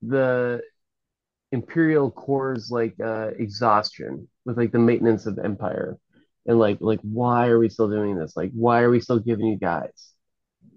the 0.01 0.61
Imperial 1.53 2.11
core's 2.11 2.69
like 2.69 2.95
uh 3.03 3.29
exhaustion 3.37 4.27
with 4.45 4.57
like 4.57 4.73
the 4.73 4.79
maintenance 4.79 5.25
of 5.25 5.39
empire. 5.39 5.97
And 6.45 6.59
like 6.59 6.79
like 6.81 6.99
why 7.01 7.47
are 7.47 7.59
we 7.59 7.69
still 7.69 7.89
doing 7.89 8.17
this? 8.17 8.35
Like 8.35 8.51
why 8.53 8.81
are 8.81 8.89
we 8.89 8.99
still 8.99 9.19
giving 9.19 9.45
you 9.45 9.57
guys? 9.57 10.11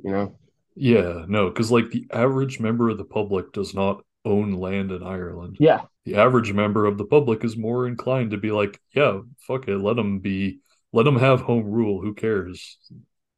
You 0.04 0.12
know? 0.12 0.38
Yeah, 0.76 1.24
no, 1.26 1.48
because 1.48 1.72
like 1.72 1.90
the 1.90 2.06
average 2.12 2.60
member 2.60 2.90
of 2.90 2.98
the 2.98 3.04
public 3.04 3.52
does 3.52 3.74
not 3.74 4.04
own 4.24 4.52
land 4.52 4.92
in 4.92 5.02
Ireland. 5.02 5.56
Yeah. 5.58 5.82
The 6.04 6.16
average 6.16 6.52
member 6.52 6.86
of 6.86 6.98
the 6.98 7.04
public 7.06 7.44
is 7.44 7.56
more 7.56 7.86
inclined 7.86 8.32
to 8.32 8.36
be 8.38 8.50
like, 8.52 8.80
yeah, 8.94 9.20
fuck 9.46 9.68
it, 9.68 9.78
let 9.78 9.96
them 9.96 10.20
be, 10.20 10.60
let 10.92 11.04
them 11.04 11.18
have 11.18 11.40
home 11.42 11.64
rule. 11.64 12.00
Who 12.02 12.14
cares? 12.14 12.78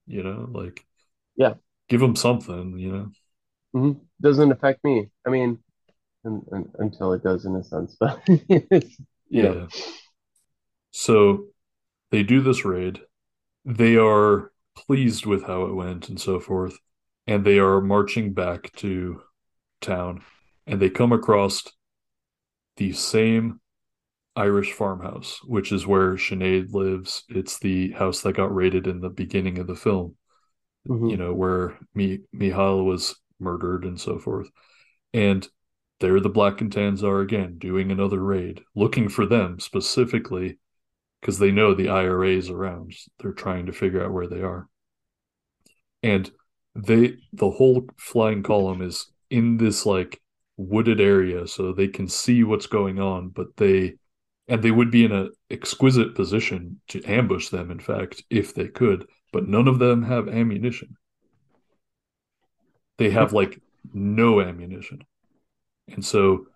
You 0.06 0.22
know, 0.22 0.48
like, 0.50 0.84
Yeah. 1.36 1.54
give 1.88 2.00
them 2.00 2.16
something. 2.16 2.78
You 2.78 2.92
know, 2.92 3.10
hmm 3.74 3.92
Doesn't 4.20 4.52
affect 4.52 4.82
me. 4.84 5.10
I 5.26 5.30
mean, 5.30 5.58
un, 6.26 6.42
un, 6.52 6.70
until 6.80 7.12
it 7.14 7.22
does 7.24 7.46
in 7.46 7.56
a 7.56 7.64
sense, 7.64 7.96
but 8.00 8.20
you 9.30 9.42
yeah. 9.42 9.68
So 10.90 11.46
they 12.10 12.22
do 12.24 12.40
this 12.42 12.64
raid. 12.64 13.02
They 13.64 13.96
are 13.96 14.52
pleased 14.76 15.26
with 15.26 15.44
how 15.44 15.64
it 15.66 15.74
went 15.74 16.08
and 16.08 16.20
so 16.20 16.40
forth, 16.40 16.78
and 17.26 17.44
they 17.44 17.58
are 17.58 17.80
marching 17.80 18.34
back 18.34 18.72
to 18.78 19.22
town, 19.80 20.24
and 20.66 20.80
they 20.80 20.90
come 20.90 21.12
across 21.12 21.64
the 22.76 22.92
same 22.92 23.60
Irish 24.34 24.72
farmhouse, 24.72 25.40
which 25.44 25.72
is 25.72 25.86
where 25.86 26.12
Sinead 26.14 26.72
lives. 26.72 27.24
It's 27.28 27.58
the 27.58 27.92
house 27.92 28.20
that 28.22 28.34
got 28.36 28.54
raided 28.54 28.86
in 28.86 29.00
the 29.00 29.08
beginning 29.08 29.58
of 29.58 29.66
the 29.66 29.74
film, 29.74 30.16
Mhm. 30.88 31.10
you 31.10 31.16
know, 31.16 31.32
where 31.32 31.78
Mi- 31.94 32.20
Mihail 32.32 32.84
was 32.84 33.18
murdered 33.40 33.84
and 33.84 34.00
so 34.00 34.18
forth. 34.18 34.50
And 35.12 35.48
there 36.00 36.20
the 36.20 36.28
Black 36.28 36.60
and 36.60 36.70
Tans 36.70 37.02
are 37.02 37.20
again 37.20 37.56
doing 37.58 37.90
another 37.90 38.22
raid, 38.22 38.62
looking 38.74 39.08
for 39.08 39.24
them 39.24 39.58
specifically 39.58 40.58
because 41.20 41.38
they 41.38 41.50
know 41.50 41.74
the 41.74 41.88
IRA 41.88 42.36
is 42.36 42.50
around. 42.50 42.92
They're 43.18 43.32
trying 43.32 43.66
to 43.66 43.72
figure 43.72 44.04
out 44.04 44.12
where 44.12 44.26
they 44.26 44.42
are. 44.42 44.68
And 46.02 46.30
they 46.74 47.16
the 47.32 47.50
whole 47.50 47.88
flying 47.96 48.42
column 48.42 48.82
is 48.82 49.10
in 49.30 49.56
this 49.56 49.86
like 49.86 50.20
wooded 50.56 51.00
area 51.00 51.46
so 51.46 51.72
they 51.72 51.88
can 51.88 52.08
see 52.08 52.44
what's 52.44 52.66
going 52.66 52.98
on, 52.98 53.28
but 53.28 53.56
they 53.56 53.94
and 54.48 54.62
they 54.62 54.70
would 54.70 54.90
be 54.90 55.04
in 55.04 55.12
an 55.12 55.32
exquisite 55.50 56.14
position 56.14 56.80
to 56.88 57.04
ambush 57.04 57.48
them, 57.48 57.70
in 57.70 57.80
fact, 57.80 58.22
if 58.30 58.54
they 58.54 58.68
could, 58.68 59.06
but 59.32 59.48
none 59.48 59.66
of 59.66 59.80
them 59.80 60.04
have 60.04 60.28
ammunition. 60.28 60.96
They 62.98 63.10
have 63.10 63.32
like 63.32 63.60
no 63.92 64.40
ammunition. 64.40 65.00
And 65.88 66.04
so 66.04 66.46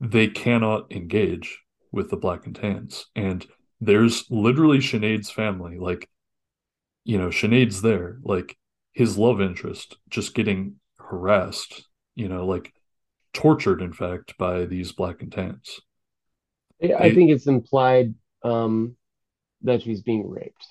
they 0.00 0.28
cannot 0.28 0.92
engage 0.92 1.60
with 1.90 2.10
the 2.10 2.16
black 2.16 2.46
and 2.46 2.54
tans. 2.54 3.06
And 3.14 3.44
there's 3.80 4.24
literally 4.30 4.78
Sinead's 4.78 5.30
family, 5.30 5.78
like, 5.78 6.08
you 7.04 7.18
know, 7.18 7.28
Sinead's 7.28 7.82
there, 7.82 8.18
like 8.22 8.56
his 8.92 9.18
love 9.18 9.40
interest 9.40 9.96
just 10.08 10.34
getting 10.34 10.76
harassed, 10.98 11.88
you 12.14 12.28
know, 12.28 12.46
like 12.46 12.72
tortured, 13.32 13.80
in 13.82 13.92
fact, 13.92 14.36
by 14.38 14.64
these 14.64 14.92
black 14.92 15.22
and 15.22 15.32
tans. 15.32 15.80
I 16.82 17.14
think 17.14 17.30
it's 17.30 17.46
implied 17.46 18.14
um, 18.42 18.96
that 19.62 19.82
she's 19.82 20.02
being 20.02 20.28
raped. 20.28 20.66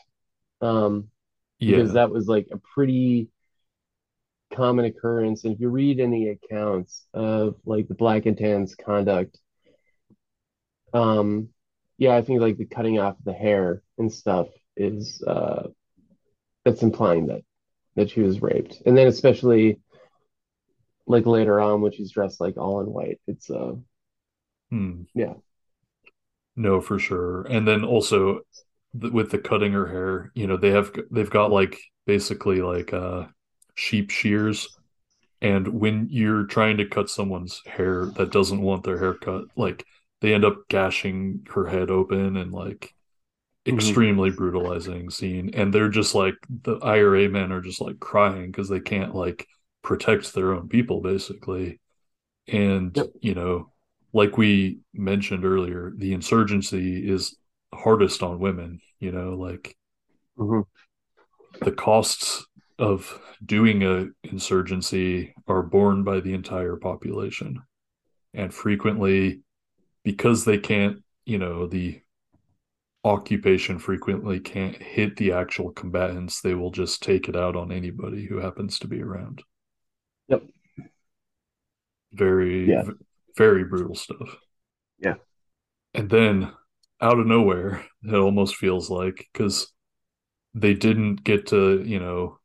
Um, 0.61 1.09
Yeah. 1.59 1.77
because 1.77 1.93
that 1.93 2.11
was 2.11 2.27
like 2.27 2.47
a 2.51 2.57
pretty 2.57 3.29
common 4.53 4.85
occurrence. 4.85 5.43
And 5.43 5.53
if 5.53 5.59
you 5.59 5.69
read 5.69 5.99
any 5.99 6.29
accounts 6.29 7.05
of 7.13 7.55
like 7.65 7.87
the 7.87 7.95
black 7.95 8.25
and 8.25 8.37
tans 8.37 8.75
conduct, 8.75 9.37
um, 10.93 11.49
yeah, 11.97 12.15
I 12.15 12.21
think 12.21 12.41
like 12.41 12.57
the 12.57 12.65
cutting 12.65 12.99
off 12.99 13.15
the 13.23 13.33
hair 13.33 13.81
and 13.97 14.11
stuff 14.11 14.47
is 14.75 15.21
uh 15.27 15.67
that's 16.65 16.83
implying 16.83 17.27
that 17.27 17.41
that 17.95 18.09
she 18.09 18.21
was 18.21 18.41
raped. 18.41 18.81
And 18.85 18.97
then 18.97 19.07
especially 19.07 19.79
like 21.07 21.25
later 21.25 21.59
on 21.61 21.81
when 21.81 21.91
she's 21.91 22.11
dressed 22.11 22.39
like 22.41 22.57
all 22.57 22.81
in 22.81 22.87
white, 22.87 23.19
it's 23.27 23.49
uh 23.49 23.73
Hmm. 24.71 25.03
yeah. 25.13 25.33
No, 26.55 26.81
for 26.81 26.99
sure. 26.99 27.43
And 27.43 27.67
then 27.67 27.83
also 27.83 28.41
th- 28.99 29.13
with 29.13 29.31
the 29.31 29.39
cutting 29.39 29.73
her 29.73 29.87
hair, 29.87 30.31
you 30.35 30.47
know, 30.47 30.57
they 30.57 30.71
have 30.71 30.91
they've 31.11 31.29
got 31.29 31.51
like 31.51 31.79
basically 32.05 32.61
like 32.61 32.93
uh 32.93 33.27
sheep 33.75 34.09
shears. 34.09 34.67
And 35.41 35.67
when 35.69 36.07
you're 36.11 36.45
trying 36.45 36.77
to 36.77 36.87
cut 36.87 37.09
someone's 37.09 37.61
hair 37.67 38.07
that 38.17 38.31
doesn't 38.31 38.61
want 38.61 38.83
their 38.85 38.99
hair 38.99 39.15
cut, 39.15 39.45
like 39.57 39.85
they 40.21 40.33
end 40.33 40.45
up 40.45 40.67
gashing 40.69 41.47
her 41.53 41.67
head 41.67 41.91
open 41.91 42.37
and 42.37 42.51
like 42.53 42.93
Mhm. 43.69 44.01
extremely 44.01 44.31
brutalizing 44.31 45.09
scene. 45.09 45.51
And 45.53 45.73
they're 45.73 45.89
just 45.89 46.15
like 46.15 46.35
the 46.49 46.77
IRA 46.77 47.29
men 47.29 47.51
are 47.51 47.61
just 47.61 47.81
like 47.81 47.99
crying 47.99 48.47
because 48.51 48.69
they 48.69 48.79
can't 48.79 49.15
like 49.15 49.47
protect 49.83 50.33
their 50.33 50.53
own 50.53 50.67
people 50.67 51.01
basically. 51.01 51.79
And 52.47 52.95
Yep. 52.95 53.07
you 53.21 53.35
know, 53.35 53.71
like 54.13 54.37
we 54.37 54.79
mentioned 54.93 55.45
earlier, 55.45 55.93
the 55.95 56.13
insurgency 56.13 57.09
is 57.09 57.37
hardest 57.73 58.23
on 58.23 58.39
women, 58.39 58.81
you 58.99 59.11
know, 59.11 59.35
like 59.35 59.75
Mhm. 60.37 60.65
the 61.61 61.71
costs 61.71 62.45
of 62.79 63.19
doing 63.45 63.83
a 63.83 64.07
insurgency 64.23 65.33
are 65.47 65.63
borne 65.63 66.03
by 66.03 66.19
the 66.19 66.33
entire 66.33 66.75
population. 66.75 67.61
And 68.33 68.53
frequently 68.53 69.41
because 70.03 70.45
they 70.45 70.57
can't, 70.57 71.03
you 71.25 71.37
know, 71.37 71.67
the 71.67 72.01
occupation 73.03 73.79
frequently 73.79 74.39
can't 74.39 74.75
hit 74.75 75.15
the 75.17 75.31
actual 75.31 75.71
combatants, 75.71 76.41
they 76.41 76.53
will 76.55 76.71
just 76.71 77.01
take 77.01 77.27
it 77.27 77.35
out 77.35 77.55
on 77.55 77.71
anybody 77.71 78.25
who 78.25 78.37
happens 78.37 78.79
to 78.79 78.87
be 78.87 79.01
around. 79.01 79.43
Yep. 80.31 80.43
Very, 82.13 82.69
Yeah. 82.69 82.83
v- 82.83 82.91
very 83.37 83.63
brutal 83.63 83.95
stuff. 83.95 84.37
Yeah. 84.99 85.15
And 85.93 86.09
then 86.09 86.51
out 87.01 87.19
of 87.19 87.25
nowhere, 87.27 87.85
it 88.03 88.13
almost 88.15 88.55
feels 88.55 88.89
like 88.89 89.29
because 89.31 89.71
they 90.53 90.73
didn't 90.73 91.23
get 91.23 91.47
to, 91.47 91.81
you 91.83 91.99
know, 91.99 92.39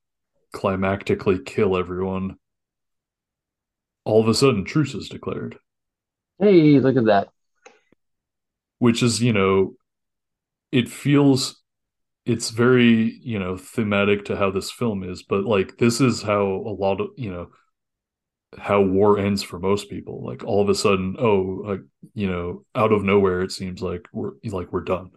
climactically 0.55 1.45
kill 1.45 1.77
everyone, 1.77 2.37
all 4.05 4.21
of 4.21 4.29
a 4.29 4.35
sudden 4.35 4.65
truce 4.65 4.95
is 4.95 5.09
declared, 5.09 5.59
Hey, 6.39 6.79
look 6.81 6.97
at 6.97 7.07
that. 7.07 7.29
which 8.79 9.03
is, 9.03 9.21
you 9.23 9.33
know, 9.33 9.75
it 10.73 10.89
feels 10.89 11.63
it's 12.25 12.51
very, 12.51 13.19
you 13.23 13.39
know, 13.39 13.57
thematic 13.57 14.25
to 14.25 14.37
how 14.37 14.51
this 14.51 14.71
film 14.71 15.05
is, 15.05 15.23
but 15.23 15.45
like 15.45 15.79
this 15.79 16.01
is 16.01 16.23
how 16.23 16.43
a 16.45 16.75
lot 16.75 17.01
of, 17.01 17.09
you 17.17 17.31
know, 17.31 17.51
how 18.59 18.81
war 18.83 19.19
ends 19.19 19.43
for 19.43 19.59
most 19.59 19.91
people. 19.91 20.25
Like 20.25 20.45
all 20.45 20.63
of 20.63 20.69
a 20.69 20.75
sudden, 20.75 21.17
oh, 21.19 21.63
like, 21.65 21.81
you 22.15 22.29
know, 22.31 22.65
out 22.75 22.93
of 22.93 23.05
nowhere 23.05 23.43
it 23.43 23.53
seems 23.53 23.83
like 23.83 24.07
we're 24.13 24.33
like 24.45 24.73
we're 24.73 24.83
done. 24.83 25.11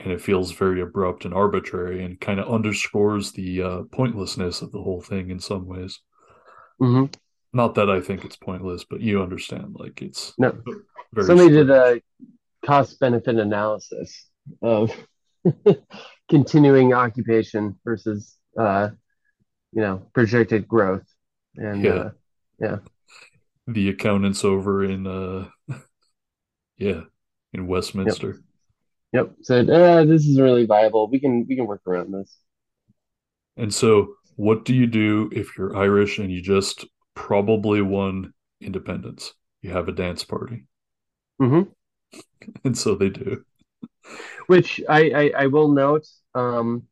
And 0.00 0.10
it 0.10 0.22
feels 0.22 0.52
very 0.52 0.80
abrupt 0.80 1.26
and 1.26 1.34
arbitrary 1.34 2.02
and 2.02 2.18
kind 2.18 2.40
of 2.40 2.48
underscores 2.48 3.32
the 3.32 3.60
uh, 3.60 3.82
pointlessness 3.92 4.62
of 4.62 4.72
the 4.72 4.82
whole 4.82 5.02
thing 5.02 5.28
in 5.30 5.38
some 5.38 5.66
ways. 5.66 6.00
hmm 6.80 7.06
Not 7.52 7.74
that 7.76 7.90
I 7.90 8.00
think 8.00 8.24
it's 8.24 8.36
pointless, 8.36 8.84
but 8.84 9.00
you 9.00 9.22
understand, 9.22 9.76
like 9.78 10.02
it's 10.02 10.34
No. 10.38 10.52
very 11.12 11.26
Somebody 11.26 11.50
did 11.50 11.70
a 11.70 12.00
cost 12.64 13.00
benefit 13.00 13.36
analysis 13.36 14.26
of 14.62 14.92
continuing 16.30 16.92
occupation 16.92 17.78
versus 17.84 18.36
uh, 18.58 18.90
you 19.72 19.82
know, 19.82 20.02
projected 20.14 20.68
growth. 20.68 21.04
And 21.56 21.86
Yeah. 21.86 21.90
uh, 21.90 22.10
the 23.66 23.88
accountants 23.88 24.44
over 24.44 24.84
in 24.84 25.06
uh 25.06 25.48
yeah 26.78 27.02
in 27.52 27.66
Westminster. 27.66 28.40
yep, 29.12 29.32
said, 29.42 29.70
uh, 29.70 30.04
this 30.04 30.26
is 30.26 30.40
really 30.40 30.66
viable. 30.66 31.08
We 31.08 31.20
can 31.20 31.46
we 31.48 31.56
can 31.56 31.66
work 31.66 31.82
around 31.86 32.12
this. 32.12 32.36
And 33.58 33.72
so 33.74 34.14
what 34.36 34.64
do 34.64 34.74
you 34.74 34.86
do 34.86 35.28
if 35.32 35.56
you're 35.58 35.76
Irish 35.76 36.18
and 36.18 36.32
you 36.32 36.40
just 36.40 36.86
probably 37.14 37.82
won 37.82 38.32
independence? 38.62 39.34
You 39.60 39.70
have 39.72 39.88
a 39.88 39.92
dance 39.92 40.24
party. 40.24 40.66
hmm 41.40 41.76
And 42.64 42.76
so 42.76 42.94
they 42.94 43.10
do. 43.10 43.44
Which 44.46 44.80
I, 44.88 45.10
I 45.10 45.42
I 45.44 45.46
will 45.48 45.68
note, 45.68 46.06
um, 46.34 46.84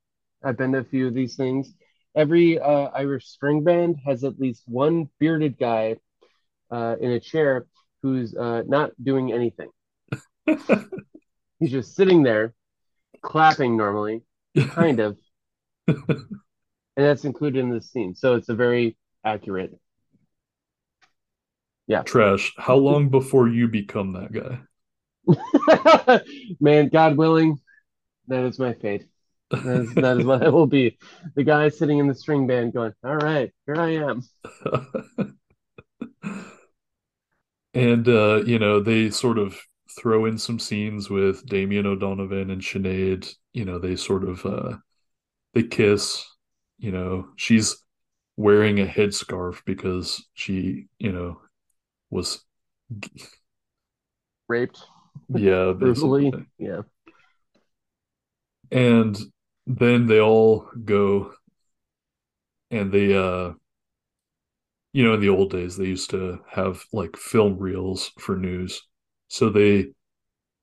I've 0.42 0.56
been 0.56 0.72
to 0.72 0.78
a 0.78 0.84
few 0.84 1.06
of 1.08 1.14
these 1.14 1.36
things. 1.36 1.72
Every 2.16 2.60
uh, 2.60 2.90
Irish 2.94 3.26
string 3.26 3.64
band 3.64 3.96
has 4.06 4.22
at 4.22 4.38
least 4.38 4.62
one 4.66 5.08
bearded 5.18 5.58
guy 5.58 5.96
uh, 6.70 6.96
in 7.00 7.10
a 7.10 7.20
chair 7.20 7.66
who's 8.02 8.34
uh, 8.34 8.62
not 8.66 8.92
doing 9.02 9.32
anything. 9.32 9.70
He's 11.58 11.70
just 11.70 11.96
sitting 11.96 12.22
there, 12.22 12.54
clapping 13.22 13.76
normally, 13.76 14.22
kind 14.68 15.00
of, 15.00 15.16
and 15.86 16.28
that's 16.94 17.24
included 17.24 17.60
in 17.60 17.70
this 17.70 17.90
scene. 17.90 18.14
So 18.14 18.34
it's 18.34 18.48
a 18.48 18.54
very 18.54 18.96
accurate. 19.24 19.78
Yeah, 21.86 22.02
Trash. 22.02 22.52
How 22.56 22.76
long 22.88 23.08
before 23.08 23.48
you 23.48 23.68
become 23.68 24.12
that 24.12 24.32
guy? 24.32 24.60
man, 26.60 26.88
God 26.90 27.16
willing, 27.16 27.58
that 28.28 28.44
is 28.44 28.58
my 28.58 28.74
fate. 28.74 29.06
That 29.62 29.80
is, 29.82 29.94
that 29.94 30.18
is 30.18 30.24
what 30.24 30.42
I 30.42 30.48
will 30.48 30.66
be. 30.66 30.98
The 31.34 31.44
guy 31.44 31.68
sitting 31.68 31.98
in 31.98 32.06
the 32.06 32.14
string 32.14 32.46
band 32.46 32.72
going, 32.72 32.92
All 33.04 33.16
right, 33.16 33.52
here 33.66 33.76
I 33.76 33.90
am. 33.96 34.22
and 37.74 38.08
uh, 38.08 38.42
you 38.44 38.58
know, 38.58 38.80
they 38.80 39.10
sort 39.10 39.38
of 39.38 39.58
throw 39.98 40.26
in 40.26 40.38
some 40.38 40.58
scenes 40.58 41.08
with 41.08 41.46
Damien 41.46 41.86
O'Donovan 41.86 42.50
and 42.50 42.62
Sinead. 42.62 43.32
You 43.52 43.64
know, 43.64 43.78
they 43.78 43.96
sort 43.96 44.24
of 44.24 44.44
uh 44.44 44.76
they 45.54 45.62
kiss, 45.62 46.24
you 46.78 46.90
know, 46.90 47.28
she's 47.36 47.76
wearing 48.36 48.80
a 48.80 48.86
headscarf 48.86 49.62
because 49.64 50.26
she, 50.34 50.86
you 50.98 51.12
know, 51.12 51.40
was 52.10 52.44
Raped 54.48 54.84
yeah, 55.28 55.72
brutally. 55.72 56.30
basically. 56.30 56.46
Yeah. 56.58 56.82
And 58.70 59.16
then 59.66 60.06
they 60.06 60.20
all 60.20 60.68
go 60.84 61.34
and 62.70 62.92
they 62.92 63.14
uh 63.16 63.52
you 64.92 65.04
know 65.04 65.14
in 65.14 65.20
the 65.20 65.28
old 65.28 65.50
days 65.50 65.76
they 65.76 65.84
used 65.86 66.10
to 66.10 66.40
have 66.50 66.84
like 66.92 67.16
film 67.16 67.58
reels 67.58 68.10
for 68.18 68.36
news. 68.36 68.82
So 69.28 69.50
they 69.50 69.88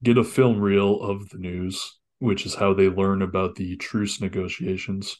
get 0.03 0.17
a 0.17 0.23
film 0.23 0.59
reel 0.61 1.01
of 1.01 1.29
the 1.29 1.39
news 1.39 1.99
which 2.19 2.45
is 2.45 2.55
how 2.55 2.73
they 2.73 2.89
learn 2.89 3.21
about 3.23 3.55
the 3.55 3.75
truce 3.77 4.21
negotiations. 4.21 5.17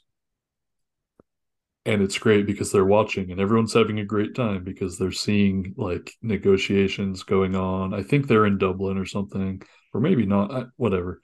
And 1.86 2.04
it's 2.04 2.20
great 2.20 2.46
because 2.46 2.72
they're 2.72 2.86
watching 2.86 3.32
and 3.32 3.42
everyone's 3.42 3.74
having 3.74 4.00
a 4.00 4.06
great 4.06 4.36
time 4.36 4.64
because 4.64 4.98
they're 4.98 5.12
seeing 5.12 5.74
like 5.78 6.14
negotiations 6.22 7.24
going 7.24 7.56
on. 7.56 7.94
I 7.94 8.04
think 8.04 8.28
they're 8.28 8.46
in 8.46 8.60
dublin 8.60 8.98
or 9.00 9.06
something 9.06 9.62
or 9.94 10.00
maybe 10.00 10.26
not 10.26 10.52
I- 10.52 10.66
whatever 10.78 11.22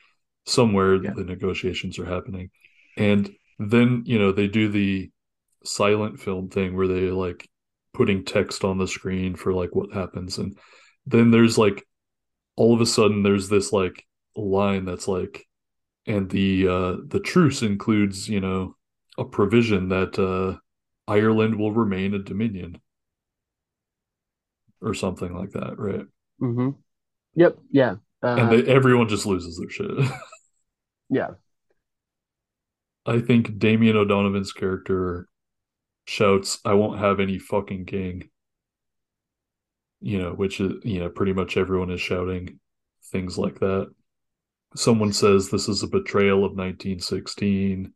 somewhere 0.48 0.96
Yeah. 1.04 1.12
the 1.16 1.24
negotiations 1.24 2.00
are 2.00 2.06
happening 2.06 2.50
and 2.98 3.30
then 3.60 4.04
you 4.06 4.18
know 4.18 4.32
they 4.32 4.48
do 4.48 4.70
the 4.70 5.12
silent 5.64 6.20
film 6.20 6.50
thing 6.50 6.76
where 6.76 6.88
they 6.88 7.12
like 7.12 7.48
putting 7.94 8.24
text 8.24 8.64
on 8.64 8.78
the 8.78 8.88
screen 8.88 9.36
for 9.36 9.54
like 9.54 9.76
what 9.76 9.94
happens 9.94 10.38
and 10.38 10.58
then 11.06 11.32
there's 11.32 11.58
like 11.58 11.86
all 12.56 12.74
of 12.74 12.82
a 12.82 12.86
sudden 12.86 13.24
there's 13.24 13.50
this 13.50 13.72
like 13.74 14.06
line 14.36 14.86
that's 14.86 15.08
like 15.08 15.46
and 16.06 16.30
the 16.30 16.68
uh 16.68 16.96
the 17.08 17.20
truce 17.20 17.62
includes 17.62 18.30
you 18.30 18.40
know 18.40 18.76
a 19.18 19.26
provision 19.26 19.90
that 19.90 20.18
uh 20.18 20.58
Ireland 21.12 21.56
will 21.58 21.72
remain 21.74 22.14
a 22.14 22.20
dominion 22.20 22.80
or 24.82 24.94
something 24.94 25.34
like 25.36 25.52
that 25.52 25.78
right 25.78 26.06
mm-hmm. 26.42 26.70
Yep. 27.36 27.58
Yeah. 27.72 27.96
and 28.22 28.40
Uh, 28.42 28.50
they, 28.50 28.64
everyone 28.66 29.08
just 29.10 29.26
loses 29.26 29.58
their 29.58 29.70
shit 29.70 29.92
yeah. 31.10 31.32
I 33.06 33.20
think 33.20 33.58
Damien 33.58 33.96
O'Donovan's 33.96 34.52
character 34.52 35.28
shouts, 36.06 36.60
I 36.66 36.74
won't 36.74 37.00
have 37.00 37.20
any 37.20 37.40
fucking 37.40 37.86
king. 37.86 38.30
You 40.00 40.20
know, 40.22 40.32
which 40.34 40.60
is, 40.60 40.74
you 40.84 41.00
know, 41.00 41.10
pretty 41.10 41.34
much 41.34 41.58
everyone 41.58 41.90
is 41.90 42.02
shouting 42.02 42.60
things 43.12 43.38
like 43.38 43.60
that. 43.60 43.92
Someone 44.76 45.14
says 45.14 45.50
this 45.50 45.68
is 45.68 45.82
a 45.82 45.88
betrayal 45.88 46.46
of 46.46 46.56
1916. 46.56 47.94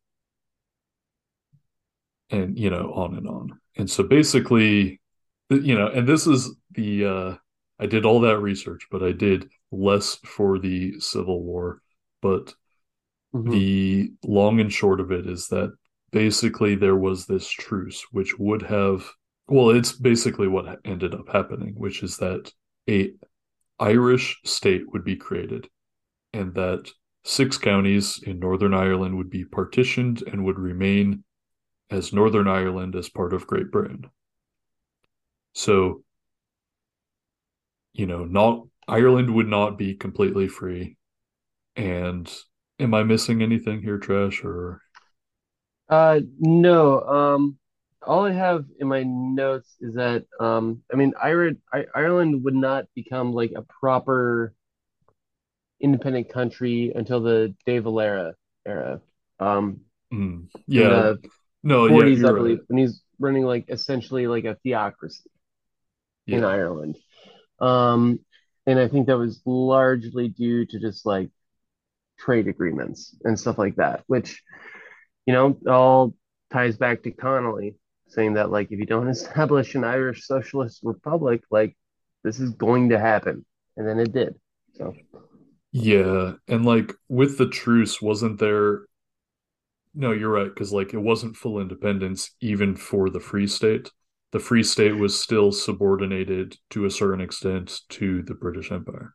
and 2.29 2.57
you 2.57 2.69
know 2.69 2.91
on 2.93 3.15
and 3.15 3.27
on 3.27 3.59
and 3.77 3.89
so 3.89 4.03
basically 4.03 4.99
you 5.49 5.77
know 5.77 5.87
and 5.87 6.07
this 6.07 6.27
is 6.27 6.55
the 6.71 7.05
uh 7.05 7.35
i 7.79 7.85
did 7.85 8.05
all 8.05 8.21
that 8.21 8.39
research 8.39 8.87
but 8.89 9.03
i 9.03 9.11
did 9.11 9.49
less 9.71 10.15
for 10.25 10.57
the 10.59 10.99
civil 10.99 11.43
war 11.43 11.81
but 12.21 12.53
Mhm. 13.33 13.51
the 13.51 14.13
long 14.23 14.59
and 14.59 14.71
short 14.71 14.99
of 14.99 15.11
it 15.11 15.27
is 15.27 15.47
that 15.49 15.73
basically 16.11 16.75
there 16.75 16.95
was 16.95 17.25
this 17.25 17.47
truce 17.49 18.05
which 18.11 18.37
would 18.39 18.61
have 18.63 19.09
well 19.47 19.69
it's 19.69 19.93
basically 19.93 20.47
what 20.47 20.79
ended 20.85 21.13
up 21.13 21.29
happening 21.29 21.73
which 21.75 22.03
is 22.03 22.17
that 22.17 22.51
a 22.89 23.13
irish 23.79 24.39
state 24.45 24.91
would 24.93 25.03
be 25.03 25.15
created 25.15 25.69
and 26.33 26.55
that 26.55 26.91
six 27.23 27.57
counties 27.57 28.21
in 28.23 28.39
northern 28.39 28.73
ireland 28.73 29.17
would 29.17 29.29
be 29.29 29.45
partitioned 29.45 30.23
and 30.27 30.45
would 30.45 30.59
remain 30.59 31.23
as 31.89 32.13
northern 32.13 32.47
ireland 32.47 32.95
as 32.95 33.09
part 33.09 33.33
of 33.33 33.47
great 33.47 33.71
britain 33.71 34.09
so 35.53 36.03
you 37.93 38.05
know 38.05 38.25
not 38.25 38.63
ireland 38.87 39.29
would 39.33 39.47
not 39.47 39.77
be 39.77 39.93
completely 39.95 40.47
free 40.47 40.97
and 41.75 42.31
am 42.81 42.93
i 42.93 43.01
missing 43.01 43.41
anything 43.41 43.81
here 43.81 43.97
trash 43.97 44.43
or 44.43 44.81
Uh, 45.89 46.21
no. 46.39 47.01
Um, 47.01 47.57
all 48.05 48.25
I 48.25 48.31
have 48.31 48.65
in 48.79 48.87
my 48.87 49.03
notes 49.03 49.75
is 49.79 49.95
that 49.95 50.25
um, 50.39 50.83
I 50.91 50.95
mean, 50.95 51.13
Ireland, 51.21 51.57
Ireland 51.95 52.43
would 52.43 52.55
not 52.55 52.85
become 52.95 53.33
like 53.33 53.51
a 53.55 53.61
proper 53.61 54.53
independent 55.79 56.29
country 56.29 56.91
until 56.95 57.21
the 57.21 57.55
De 57.65 57.79
Valera 57.79 58.35
era. 58.65 59.01
Um, 59.39 59.81
in 60.75 60.91
yeah 60.91 61.13
no 61.63 61.87
yeah 61.87 62.05
40s, 62.05 62.25
I 62.25 62.31
you're 62.31 62.33
believe, 62.33 62.59
right 62.59 62.61
when 62.67 62.79
he's 62.79 63.01
running 63.19 63.45
like 63.45 63.65
essentially 63.69 64.27
like 64.27 64.45
a 64.45 64.55
theocracy 64.63 65.29
in 66.31 66.43
Ireland. 66.43 66.97
Um, 67.59 68.19
and 68.65 68.79
I 68.79 68.87
think 68.87 69.07
that 69.07 69.17
was 69.17 69.41
largely 69.45 70.29
due 70.29 70.65
to 70.67 70.79
just 70.79 71.05
like 71.05 71.31
trade 72.21 72.47
agreements 72.47 73.15
and 73.23 73.39
stuff 73.39 73.57
like 73.57 73.75
that, 73.75 74.03
which, 74.07 74.41
you 75.25 75.33
know, 75.33 75.57
all 75.67 76.13
ties 76.51 76.77
back 76.77 77.03
to 77.03 77.11
Connolly 77.11 77.75
saying 78.07 78.33
that 78.33 78.51
like 78.51 78.71
if 78.71 78.79
you 78.79 78.85
don't 78.85 79.07
establish 79.17 79.75
an 79.75 79.83
Irish 79.83 80.25
Socialist 80.25 80.81
Republic, 80.83 81.41
like 81.49 81.75
this 82.23 82.39
is 82.39 82.51
going 82.51 82.89
to 82.89 82.99
happen. 82.99 83.45
And 83.77 83.87
then 83.87 83.99
it 83.99 84.13
did. 84.13 84.35
So 84.75 84.93
Yeah, 85.71 86.33
and 86.47 86.65
like 86.65 86.93
with 87.09 87.37
the 87.37 87.47
truce, 87.47 88.01
wasn't 88.01 88.39
there? 88.39 88.81
No, 89.93 90.11
you're 90.11 90.29
right, 90.29 90.49
because 90.49 90.71
like 90.71 90.93
it 90.93 90.99
wasn't 90.99 91.35
full 91.35 91.59
independence 91.59 92.31
even 92.41 92.75
for 92.75 93.09
the 93.09 93.19
Free 93.19 93.47
State. 93.47 93.91
The 94.31 94.39
Free 94.39 94.63
State 94.63 94.95
was 94.95 95.19
still 95.19 95.51
subordinated 95.51 96.57
to 96.69 96.85
a 96.85 96.91
certain 96.91 97.19
extent 97.19 97.81
to 97.89 98.21
the 98.23 98.33
British 98.33 98.71
Empire. 98.71 99.13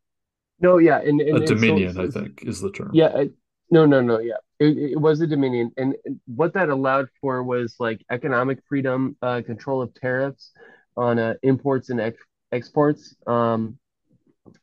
No, 0.61 0.79
yeah, 0.79 1.01
and 1.01 1.21
A 1.21 1.35
and, 1.35 1.49
so, 1.49 1.55
dominion, 1.55 1.99
I 1.99 2.09
think, 2.09 2.43
is 2.45 2.61
the 2.61 2.71
term. 2.71 2.91
yeah, 2.93 3.25
no, 3.71 3.85
no, 3.87 4.01
no, 4.01 4.19
yeah. 4.21 4.37
It, 4.59 4.93
it 4.93 5.01
was 5.01 5.21
a 5.21 5.27
dominion, 5.27 5.73
and 5.77 5.97
what 6.27 6.55
that 6.55 6.69
allowed 6.69 7.09
for 7.21 7.43
was 7.43 7.77
like 7.79 8.05
economic 8.11 8.61
freedom, 8.69 9.17
uh, 9.21 9.43
control 9.45 9.83
of 9.83 9.93
tariffs 9.95 10.53
on 10.97 11.19
uh, 11.19 11.35
imports 11.43 11.91
and 11.91 12.01
ex 12.01 12.19
exports. 12.53 13.15
Um, 13.27 13.79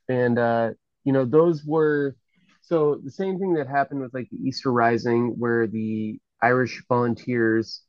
and 0.09 0.39
uh, 0.39 0.71
you 1.03 1.13
know 1.13 1.25
those 1.25 1.63
were 1.63 2.15
so 2.61 2.99
the 3.03 3.11
same 3.11 3.39
thing 3.39 3.53
that 3.53 3.67
happened 3.67 4.01
with 4.01 4.13
like 4.13 4.29
the 4.31 4.37
Easter 4.37 4.71
Rising, 4.71 5.35
where 5.37 5.67
the 5.67 6.19
Irish 6.41 6.83
volunteers 6.89 7.81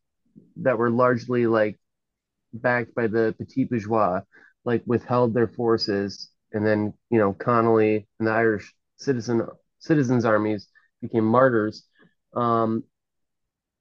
that 0.56 0.78
were 0.78 0.90
largely 0.90 1.46
like 1.46 1.78
backed 2.52 2.94
by 2.94 3.06
the 3.06 3.34
petit 3.38 3.64
bourgeois, 3.64 4.20
like 4.64 4.82
withheld 4.84 5.32
their 5.32 5.48
forces, 5.48 6.28
and 6.54 6.66
then 6.66 6.94
you 7.10 7.18
know 7.18 7.32
Connolly 7.34 8.08
and 8.18 8.28
the 8.28 8.32
Irish 8.32 8.74
citizen 8.96 9.46
citizens 9.78 10.24
armies 10.24 10.68
became 11.02 11.24
martyrs. 11.24 11.84
Um, 12.34 12.84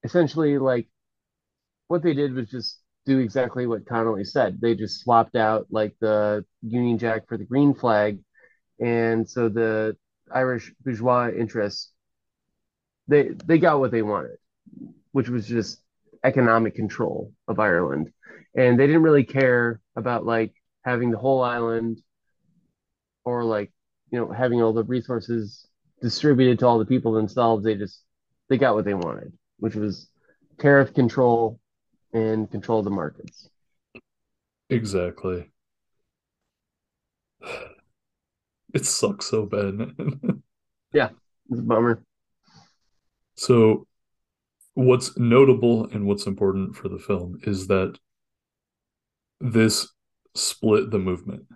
essentially, 0.02 0.58
like 0.58 0.88
what 1.88 2.02
they 2.02 2.14
did 2.14 2.34
was 2.34 2.50
just 2.50 2.80
do 3.06 3.18
exactly 3.18 3.66
what 3.66 3.86
Connolly 3.86 4.24
said. 4.24 4.60
They 4.60 4.74
just 4.74 5.00
swapped 5.00 5.36
out 5.36 5.66
like 5.70 5.94
the 6.00 6.44
Union 6.62 6.98
Jack 6.98 7.28
for 7.28 7.38
the 7.38 7.44
green 7.44 7.74
flag, 7.74 8.18
and 8.80 9.28
so 9.28 9.48
the 9.48 9.96
Irish 10.32 10.72
bourgeois 10.84 11.30
interests 11.30 11.92
they 13.08 13.30
they 13.44 13.58
got 13.58 13.80
what 13.80 13.90
they 13.90 14.02
wanted, 14.02 14.38
which 15.12 15.28
was 15.28 15.46
just 15.46 15.80
economic 16.24 16.74
control 16.74 17.32
of 17.48 17.58
Ireland, 17.58 18.12
and 18.56 18.78
they 18.78 18.86
didn't 18.86 19.02
really 19.02 19.24
care 19.24 19.80
about 19.96 20.24
like 20.24 20.54
having 20.84 21.10
the 21.10 21.18
whole 21.18 21.42
island 21.42 22.00
or 23.24 23.44
like 23.44 23.72
you 24.10 24.18
know 24.18 24.32
having 24.32 24.62
all 24.62 24.72
the 24.72 24.84
resources 24.84 25.66
distributed 26.00 26.58
to 26.58 26.66
all 26.66 26.78
the 26.78 26.84
people 26.84 27.12
themselves. 27.12 27.64
They 27.64 27.74
just 27.74 28.02
they 28.48 28.58
got 28.58 28.74
what 28.74 28.84
they 28.84 28.94
wanted, 28.94 29.32
which 29.58 29.74
was 29.74 30.08
tariff 30.58 30.94
control 30.94 31.58
and 32.12 32.50
control 32.50 32.82
the 32.82 32.90
markets. 32.90 33.48
Exactly. 34.70 35.50
It 38.74 38.84
sucks 38.84 39.26
so 39.26 39.46
bad. 39.46 39.94
Yeah, 40.92 41.10
it's 41.50 41.58
a 41.58 41.62
bummer. 41.62 42.02
So, 43.34 43.86
what's 44.74 45.18
notable 45.18 45.88
and 45.90 46.06
what's 46.06 46.26
important 46.26 46.76
for 46.76 46.88
the 46.88 47.00
film 47.00 47.40
is 47.42 47.66
that 47.66 47.98
this 49.40 49.88
split 50.36 50.92
the 50.92 51.00
movement, 51.00 51.46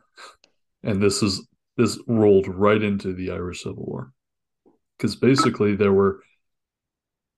and 0.82 1.00
this 1.00 1.22
is 1.22 1.46
this 1.78 1.98
rolled 2.08 2.48
right 2.48 2.82
into 2.82 3.14
the 3.14 3.30
Irish 3.30 3.62
Civil 3.62 3.84
War. 3.86 4.12
Because 4.98 5.14
basically, 5.16 5.76
there 5.76 5.92
were 5.92 6.20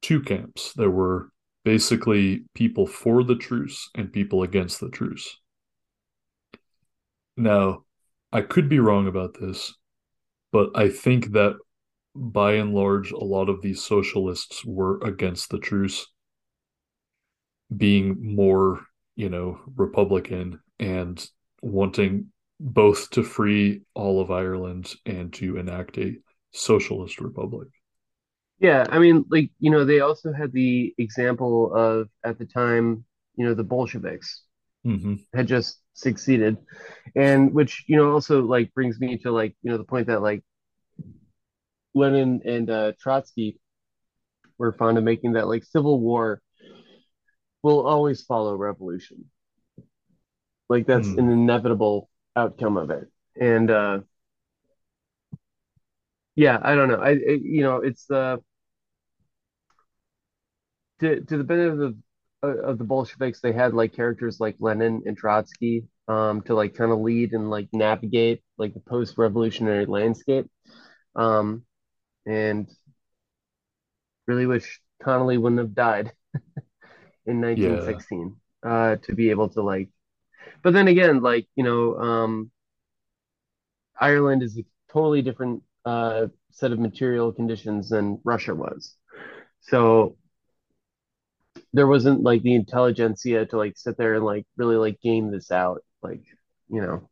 two 0.00 0.22
camps. 0.22 0.72
There 0.72 0.90
were 0.90 1.30
basically 1.62 2.44
people 2.54 2.86
for 2.86 3.22
the 3.22 3.36
truce 3.36 3.90
and 3.94 4.12
people 4.12 4.42
against 4.42 4.80
the 4.80 4.88
truce. 4.88 5.36
Now, 7.36 7.84
I 8.32 8.40
could 8.40 8.70
be 8.70 8.80
wrong 8.80 9.06
about 9.06 9.38
this, 9.38 9.74
but 10.52 10.70
I 10.74 10.88
think 10.88 11.32
that 11.32 11.56
by 12.14 12.54
and 12.54 12.74
large, 12.74 13.12
a 13.12 13.22
lot 13.22 13.50
of 13.50 13.60
these 13.60 13.84
socialists 13.84 14.64
were 14.64 15.00
against 15.02 15.50
the 15.50 15.58
truce, 15.58 16.06
being 17.76 18.34
more, 18.34 18.86
you 19.16 19.28
know, 19.28 19.60
Republican 19.76 20.60
and 20.78 21.24
wanting 21.62 22.32
both 22.60 23.10
to 23.12 23.24
free 23.24 23.82
all 23.94 24.20
of 24.22 24.30
Ireland 24.30 24.94
and 25.06 25.32
to 25.34 25.58
enact 25.58 25.98
a 25.98 26.16
socialist 26.52 27.20
republic. 27.20 27.68
Yeah, 28.58 28.86
I 28.90 28.98
mean, 28.98 29.24
like, 29.30 29.50
you 29.58 29.70
know, 29.70 29.84
they 29.84 30.00
also 30.00 30.32
had 30.32 30.52
the 30.52 30.94
example 30.98 31.74
of 31.74 32.08
at 32.24 32.38
the 32.38 32.44
time, 32.44 33.04
you 33.36 33.46
know, 33.46 33.54
the 33.54 33.64
Bolsheviks 33.64 34.42
hmm 34.84 35.30
had 35.34 35.48
just 35.48 35.80
succeeded. 35.94 36.58
And 37.16 37.54
which, 37.54 37.84
you 37.88 37.96
know, 37.96 38.12
also 38.12 38.42
like 38.42 38.74
brings 38.74 39.00
me 39.00 39.18
to 39.18 39.32
like, 39.32 39.56
you 39.62 39.70
know, 39.72 39.78
the 39.78 39.84
point 39.84 40.08
that 40.08 40.22
like 40.22 40.44
Lenin 41.94 42.42
and 42.44 42.68
uh, 42.70 42.92
Trotsky 43.00 43.60
were 44.58 44.72
fond 44.72 44.98
of 44.98 45.04
making 45.04 45.32
that 45.34 45.48
like 45.48 45.64
civil 45.64 46.00
war 46.00 46.42
will 47.62 47.86
always 47.86 48.22
follow 48.22 48.54
revolution. 48.54 49.30
Like 50.70 50.86
that's 50.86 51.12
Hmm. 51.12 51.18
an 51.18 51.30
inevitable 51.30 52.09
outcome 52.36 52.77
of 52.77 52.90
it. 52.90 53.09
And 53.40 53.70
uh 53.70 54.01
yeah, 56.36 56.59
I 56.62 56.74
don't 56.74 56.89
know. 56.89 56.97
I, 57.01 57.11
I 57.11 57.39
you 57.43 57.62
know, 57.62 57.77
it's 57.77 58.11
uh 58.11 58.36
to 61.01 61.20
to 61.24 61.36
the 61.39 61.44
benefit 61.44 61.81
of 61.81 61.97
of 62.43 62.78
the 62.78 62.85
Bolsheviks, 62.85 63.40
they 63.40 63.52
had 63.52 63.74
like 63.74 63.93
characters 63.93 64.40
like 64.40 64.57
Lenin 64.61 65.02
and 65.07 65.16
Trotsky 65.16 65.85
um 66.09 66.40
to 66.43 66.55
like 66.55 66.74
kind 66.74 66.90
of 66.93 67.01
lead 67.01 67.32
and 67.35 67.51
like 67.51 67.69
navigate 67.73 68.43
like 68.59 68.73
the 68.74 68.81
post-revolutionary 68.81 69.86
landscape. 69.86 70.51
Um 71.16 71.65
and 72.27 72.69
really 74.27 74.47
wish 74.47 74.81
Connolly 75.02 75.39
wouldn't 75.39 75.61
have 75.61 75.74
died 75.74 76.12
in 77.27 77.40
Yeah. 77.55 78.01
1916 78.01 78.36
uh 78.62 78.97
to 78.97 79.15
be 79.15 79.31
able 79.31 79.48
to 79.51 79.62
like 79.62 79.89
but 80.62 80.72
then 80.72 80.88
again 80.88 81.20
like 81.20 81.46
you 81.56 81.64
know 81.64 81.96
um 81.96 82.50
Ireland 83.98 84.42
is 84.42 84.58
a 84.58 84.64
totally 84.92 85.22
different 85.22 85.62
uh 85.84 86.26
set 86.50 86.72
of 86.72 86.78
material 86.78 87.32
conditions 87.32 87.90
than 87.90 88.20
Russia 88.24 88.54
was 88.54 88.94
so 89.60 90.16
there 91.72 91.86
wasn't 91.86 92.22
like 92.22 92.42
the 92.42 92.54
intelligentsia 92.54 93.46
to 93.46 93.56
like 93.56 93.76
sit 93.76 93.96
there 93.96 94.14
and 94.14 94.24
like 94.24 94.46
really 94.56 94.76
like 94.76 95.00
game 95.00 95.30
this 95.30 95.50
out 95.50 95.82
like 96.02 96.22
you 96.68 96.80
know 96.80 97.08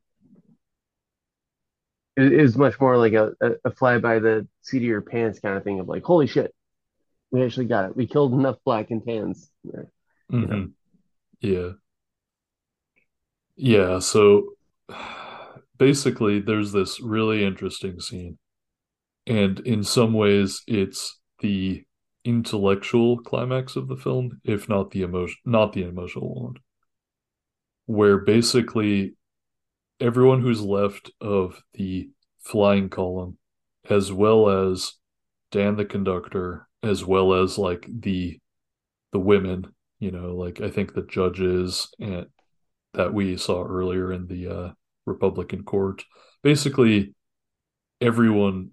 it, 2.16 2.40
was 2.42 2.56
much 2.56 2.80
more 2.80 2.96
like 2.96 3.12
a, 3.12 3.32
a, 3.64 3.70
fly 3.70 3.98
by 3.98 4.18
the 4.18 4.46
seat 4.62 4.78
of 4.78 4.82
your 4.82 5.00
pants 5.00 5.38
kind 5.38 5.56
of 5.56 5.62
thing 5.62 5.78
of 5.78 5.88
like 5.88 6.02
holy 6.02 6.26
shit 6.26 6.52
we 7.30 7.44
actually 7.44 7.66
got 7.66 7.84
it 7.84 7.96
we 7.96 8.06
killed 8.06 8.32
enough 8.32 8.56
black 8.64 8.90
and 8.90 9.04
tans? 9.04 9.50
Mhm. 10.32 10.72
Yeah. 11.40 11.72
Yeah, 13.58 13.98
so 13.98 14.54
basically 15.78 16.40
there's 16.40 16.72
this 16.72 17.00
really 17.00 17.44
interesting 17.44 18.00
scene. 18.00 18.38
And 19.26 19.60
in 19.60 19.84
some 19.84 20.14
ways 20.14 20.62
it's 20.66 21.18
the 21.40 21.84
intellectual 22.24 23.18
climax 23.18 23.76
of 23.76 23.88
the 23.88 23.96
film, 23.96 24.40
if 24.44 24.68
not 24.68 24.90
the 24.90 25.02
emotion 25.02 25.36
not 25.44 25.72
the 25.72 25.82
emotional 25.82 26.44
one. 26.44 26.54
Where 27.86 28.18
basically 28.18 29.14
everyone 30.00 30.40
who's 30.42 30.60
left 30.60 31.10
of 31.20 31.62
the 31.74 32.10
flying 32.40 32.88
column, 32.88 33.38
as 33.90 34.12
well 34.12 34.48
as 34.70 34.94
Dan 35.50 35.76
the 35.76 35.84
conductor, 35.84 36.68
as 36.82 37.04
well 37.04 37.34
as 37.34 37.58
like 37.58 37.86
the 37.88 38.38
the 39.12 39.18
women, 39.18 39.66
you 39.98 40.10
know, 40.10 40.36
like 40.36 40.60
I 40.60 40.70
think 40.70 40.94
the 40.94 41.02
judges 41.02 41.88
and 41.98 42.26
that 42.98 43.14
we 43.14 43.36
saw 43.36 43.64
earlier 43.64 44.12
in 44.12 44.26
the 44.26 44.48
uh, 44.48 44.70
Republican 45.06 45.62
court. 45.62 46.04
Basically, 46.42 47.14
everyone 48.00 48.72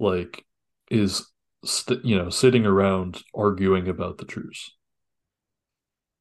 like 0.00 0.44
is 0.90 1.30
st- 1.64 2.04
you 2.04 2.16
know 2.16 2.30
sitting 2.30 2.66
around 2.66 3.22
arguing 3.34 3.88
about 3.88 4.18
the 4.18 4.24
truce. 4.24 4.72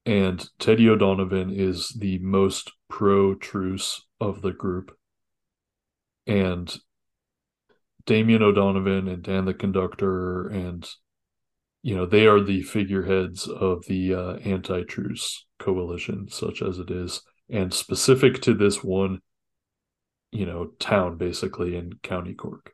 And 0.05 0.45
Teddy 0.59 0.89
O'Donovan 0.89 1.51
is 1.51 1.89
the 1.97 2.19
most 2.19 2.71
pro 2.89 3.33
truce 3.33 4.05
of 4.19 4.41
the 4.41 4.51
group. 4.51 4.95
And 6.27 6.75
Damien 8.05 8.41
O'Donovan 8.41 9.07
and 9.07 9.23
Dan 9.23 9.45
the 9.45 9.53
conductor 9.53 10.47
and 10.49 10.87
you 11.83 11.95
know 11.95 12.05
they 12.05 12.27
are 12.27 12.41
the 12.41 12.61
figureheads 12.61 13.47
of 13.47 13.85
the 13.87 14.13
uh, 14.13 14.33
anti-truce 14.37 15.45
coalition 15.59 16.27
such 16.29 16.61
as 16.61 16.79
it 16.79 16.89
is 16.91 17.21
and 17.49 17.73
specific 17.73 18.41
to 18.41 18.53
this 18.53 18.83
one 18.83 19.19
you 20.31 20.45
know 20.45 20.67
town 20.79 21.17
basically 21.17 21.75
in 21.75 21.93
county 22.03 22.33
cork. 22.33 22.73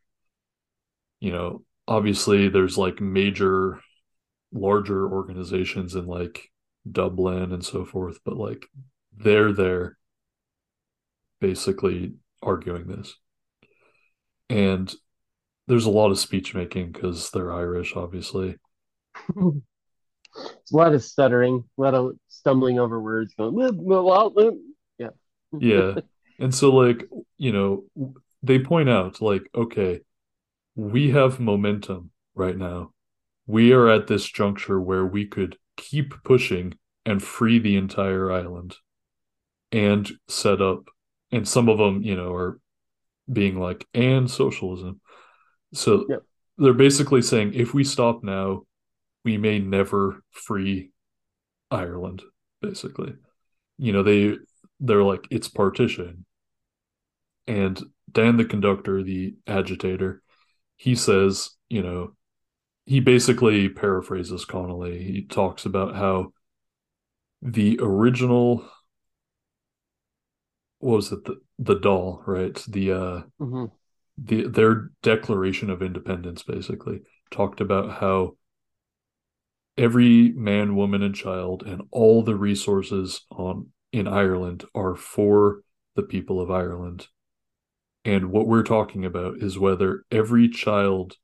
You 1.19 1.31
know 1.31 1.63
obviously 1.88 2.49
there's 2.49 2.77
like 2.77 3.01
major 3.01 3.79
larger 4.51 5.11
organizations 5.11 5.95
in 5.95 6.05
like 6.05 6.49
dublin 6.89 7.51
and 7.51 7.65
so 7.65 7.84
forth 7.84 8.19
but 8.23 8.38
like 8.38 8.65
they're 9.17 9.51
there 9.51 9.97
basically 11.39 12.13
arguing 12.41 12.88
this. 12.88 13.15
And 14.49 14.93
there's 15.67 15.85
a 15.85 15.91
lot 15.91 16.11
of 16.11 16.19
speech 16.19 16.53
making 16.55 16.91
because 16.91 17.29
they're 17.31 17.53
irish 17.53 17.93
obviously 17.95 18.55
It's 20.35 20.72
a 20.72 20.77
lot 20.77 20.94
of 20.94 21.03
stuttering, 21.03 21.64
a 21.77 21.81
lot 21.81 21.95
of 21.95 22.15
stumbling 22.27 22.80
over 22.80 23.02
words, 23.02 23.34
going, 23.38 23.57
yeah. 24.99 25.07
yeah 25.60 25.95
and 26.39 26.53
so 26.53 26.69
like 26.69 27.07
you 27.38 27.52
know 27.52 27.84
they 28.44 28.60
point 28.60 28.89
out 28.89 29.22
like 29.22 29.44
okay 29.56 30.02
we 30.76 31.11
have 31.11 31.39
momentum 31.39 32.11
right 32.35 32.57
now 32.57 32.91
we 33.48 33.72
are 33.72 33.89
at 33.89 34.07
this 34.07 34.26
juncture 34.26 34.80
where 34.80 35.06
we 35.06 35.26
could 35.26 35.57
keep 35.76 36.14
pushing 36.23 36.73
and 37.06 37.23
free 37.23 37.60
the 37.60 37.77
entire 37.77 38.31
island 38.31 38.76
and 39.72 40.11
set 40.27 40.61
up 40.61 40.89
and 41.31 41.48
some 41.48 41.69
of 41.69 41.77
them 41.77 42.02
you 42.02 42.15
know 42.15 42.34
are 42.34 42.60
being 43.31 43.60
like 43.60 43.85
and 43.94 44.30
socialism 44.30 45.02
so 45.73 46.06
Yep. 46.10 46.23
they're 46.57 46.73
basically 46.73 47.22
saying 47.22 47.53
if 47.53 47.73
we 47.73 47.84
stop 47.84 48.23
now 48.23 48.64
we 49.27 49.37
may 49.37 49.59
never 49.59 50.23
free 50.31 50.89
ireland 51.69 52.23
basically. 52.61 53.13
You 53.77 53.91
know 53.91 54.01
they 54.01 54.37
they're 54.79 55.03
like 55.03 55.27
it's 55.29 55.49
partition. 55.49 56.25
And 57.45 57.77
dan 58.09 58.37
the 58.37 58.45
conductor 58.45 59.03
the 59.03 59.35
agitator 59.45 60.21
he 60.77 60.95
says 60.95 61.49
you 61.67 61.83
know 61.83 62.15
he 62.85 63.01
basically 63.01 63.67
paraphrases 63.67 64.45
connolly. 64.45 65.03
He 65.03 65.25
talks 65.25 65.65
about 65.65 65.93
how 65.93 66.31
the 67.41 67.77
original 67.81 68.65
what 70.79 70.95
was 70.95 71.11
it? 71.11 71.25
The, 71.25 71.35
the 71.59 71.75
doll 71.75 72.23
right? 72.25 72.55
The 72.69 72.91
uh 72.93 73.21
Mhm. 73.41 73.71
the 74.17 74.47
their 74.47 74.91
declaration 75.03 75.69
of 75.69 75.81
independence 75.81 76.43
basically 76.43 77.01
talked 77.29 77.59
about 77.59 77.99
how 77.99 78.37
every 79.77 80.31
man 80.31 80.75
woman 80.75 81.03
and 81.03 81.15
child 81.15 81.63
and 81.63 81.83
all 81.91 82.23
the 82.23 82.35
resources 82.35 83.25
on 83.31 83.67
in 83.91 84.07
Ireland 84.07 84.65
are 84.75 84.95
for 84.95 85.61
the 85.95 86.03
people 86.03 86.41
of 86.41 86.51
Ireland. 86.51 87.07
And 88.03 88.31
what 88.31 88.47
we're 88.47 88.63
talking 88.63 89.05
about 89.05 89.37
is 89.37 89.59
whether 89.59 90.03
every 90.11 90.49
child 90.49 91.15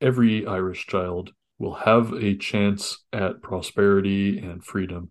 every 0.00 0.46
Irish 0.46 0.86
child 0.86 1.32
will 1.58 1.74
have 1.74 2.12
a 2.12 2.36
chance 2.36 3.04
at 3.12 3.42
prosperity 3.42 4.38
and 4.38 4.62
freedom 4.62 5.10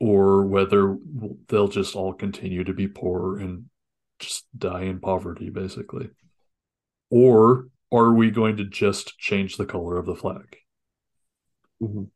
or 0.00 0.46
whether 0.46 0.96
they'll 1.48 1.68
just 1.68 1.94
all 1.94 2.14
continue 2.14 2.64
to 2.64 2.72
be 2.72 2.86
poor 2.86 3.38
and 3.38 3.66
just 4.18 4.46
die 4.56 4.82
in 4.82 5.00
poverty 5.00 5.50
basically. 5.50 6.08
Or 7.10 7.68
are 7.92 8.12
we 8.12 8.30
going 8.30 8.56
to 8.56 8.64
just 8.64 9.18
change 9.18 9.56
the 9.56 9.66
color 9.66 9.98
of 9.98 10.06
the 10.06 10.16
flag 10.16 10.56
Mhm. 11.82 12.10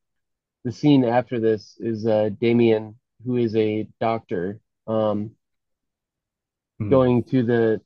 The 0.65 0.73
scene 0.73 1.05
after 1.05 1.41
this 1.41 1.77
is 1.81 2.07
uh, 2.07 2.31
Damien, 2.41 2.99
who 3.25 3.37
is 3.37 3.55
a 3.57 3.89
doctor, 4.01 4.61
um, 4.87 5.37
Hmm. 6.79 6.91
going 6.91 7.25
to 7.25 7.43
the 7.43 7.81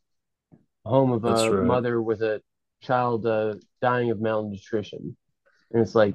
home 0.85 1.13
of 1.13 1.23
That's 1.23 1.43
a 1.43 1.51
right. 1.51 1.67
mother 1.67 2.01
with 2.01 2.23
a 2.23 2.43
child 2.83 3.27
uh, 3.27 3.57
dying 3.81 4.11
of 4.11 4.21
malnutrition. 4.21 5.17
And 5.73 5.83
it's 5.83 5.95
like, 5.95 6.15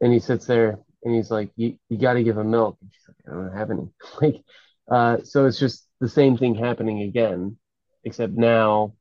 and 0.00 0.12
he 0.12 0.20
sits 0.20 0.46
there 0.46 0.78
and 1.04 1.14
he's 1.14 1.30
like, 1.30 1.50
you, 1.56 1.78
you 1.88 1.98
got 1.98 2.14
to 2.14 2.22
give 2.22 2.38
him 2.38 2.50
milk. 2.50 2.78
And 2.80 2.90
she's 2.92 3.08
like, 3.08 3.16
I 3.26 3.36
don't 3.36 3.56
have 3.56 3.70
any. 3.70 3.88
Like, 4.22 4.44
uh, 4.90 5.22
so 5.24 5.46
it's 5.46 5.58
just 5.58 5.86
the 6.00 6.08
same 6.08 6.36
thing 6.38 6.54
happening 6.54 7.02
again, 7.02 7.58
except 8.04 8.32
now 8.32 8.94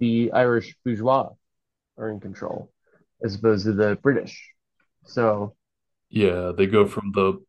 the 0.00 0.32
Irish 0.32 0.76
bourgeois 0.84 1.30
are 1.96 2.10
in 2.10 2.20
control 2.20 2.70
as 3.24 3.34
opposed 3.34 3.64
to 3.66 3.72
the 3.72 3.96
British. 4.02 4.52
So, 5.04 5.54
yeah 6.10 6.52
they 6.56 6.66
go 6.66 6.86
from 6.86 7.12
the 7.14 7.42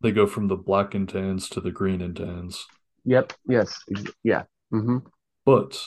they 0.00 0.12
go 0.12 0.26
from 0.26 0.48
the 0.48 0.56
black 0.56 0.94
and 0.94 1.08
tans 1.08 1.48
to 1.48 1.60
the 1.60 1.70
green 1.70 2.00
and 2.00 2.16
tans 2.16 2.66
yep, 3.04 3.32
yes, 3.48 3.78
yeah. 4.22 4.44
hmm 4.70 4.98
But 5.44 5.80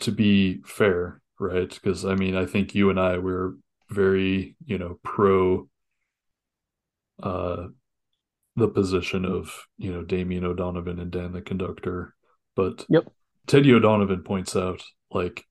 to 0.00 0.12
be 0.12 0.62
fair, 0.64 1.20
right? 1.38 1.68
Because 1.68 2.04
I 2.04 2.14
mean, 2.14 2.36
I 2.36 2.46
think 2.46 2.74
you 2.74 2.90
and 2.90 2.98
I 3.00 3.18
were 3.18 3.56
very, 3.90 4.56
you 4.64 4.78
know, 4.78 4.98
pro 5.02 5.68
uh 7.22 7.68
the 8.56 8.68
position 8.68 9.24
of, 9.24 9.66
you 9.78 9.92
know, 9.92 10.02
Damien 10.02 10.44
O'Donovan 10.44 10.98
and 10.98 11.10
Dan 11.10 11.32
the 11.32 11.42
conductor. 11.42 12.14
But 12.56 12.86
Yep. 12.88 13.08
Teddy 13.46 13.72
O'Donovan 13.72 14.22
points 14.24 14.56
out, 14.56 14.82
like, 15.10 15.44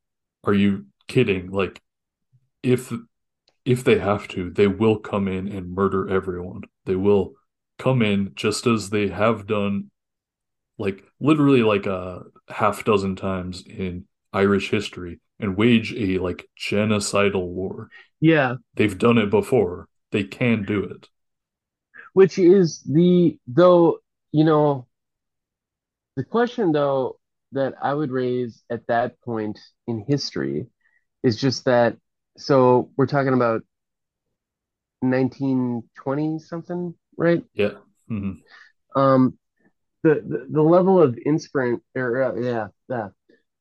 are 0.43 0.53
you 0.53 0.87
kidding? 1.07 1.51
Like, 1.51 1.81
if 2.63 2.91
if 3.65 3.83
they 3.83 3.99
have 3.99 4.27
to, 4.29 4.51
they 4.51 4.67
will 4.67 4.99
come 4.99 5.27
in 5.27 5.47
and 5.47 5.73
murder 5.73 6.09
everyone. 6.09 6.63
They 6.85 6.95
will 6.95 7.33
come 7.79 8.01
in 8.01 8.33
just 8.35 8.67
as 8.67 8.89
they 8.91 9.09
have 9.09 9.47
done 9.47 9.91
like 10.77 11.03
literally 11.19 11.63
like 11.63 11.85
a 11.85 12.23
half 12.49 12.83
dozen 12.85 13.15
times 13.15 13.63
in 13.67 14.05
Irish 14.33 14.69
history 14.69 15.19
and 15.39 15.57
wage 15.57 15.93
a 15.93 16.17
like 16.19 16.47
genocidal 16.59 17.47
war. 17.47 17.89
Yeah, 18.19 18.55
They've 18.75 18.97
done 18.97 19.17
it 19.17 19.29
before. 19.31 19.87
They 20.11 20.23
can 20.25 20.65
do 20.65 20.83
it. 20.83 21.09
which 22.13 22.37
is 22.39 22.81
the 22.83 23.37
though, 23.47 23.99
you 24.31 24.43
know, 24.43 24.87
the 26.15 26.23
question 26.23 26.71
though 26.71 27.19
that 27.51 27.75
I 27.81 27.93
would 27.93 28.11
raise 28.11 28.63
at 28.69 28.87
that 28.87 29.21
point 29.21 29.59
in 29.87 30.03
history 30.07 30.67
is 31.23 31.39
just 31.39 31.65
that 31.65 31.97
so 32.37 32.91
we're 32.97 33.07
talking 33.07 33.33
about 33.33 33.61
1920 35.01 36.39
something, 36.39 36.93
right? 37.17 37.43
Yeah. 37.53 37.73
Mhm. 38.09 38.41
Um, 38.95 39.37
the, 40.03 40.15
the 40.27 40.47
the 40.51 40.61
level 40.61 41.01
of 41.01 41.17
inspiration, 41.17 41.81
or 41.95 42.23
uh, 42.23 42.35
yeah, 42.35 42.67
yeah, 42.89 43.09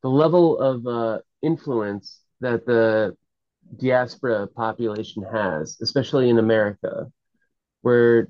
the 0.02 0.08
level 0.10 0.58
of 0.60 0.86
uh, 0.86 1.20
influence 1.42 2.22
that 2.40 2.66
the 2.66 3.16
diaspora 3.78 4.48
population 4.48 5.24
has, 5.24 5.78
especially 5.82 6.30
in 6.30 6.38
America, 6.38 7.12
where 7.82 8.28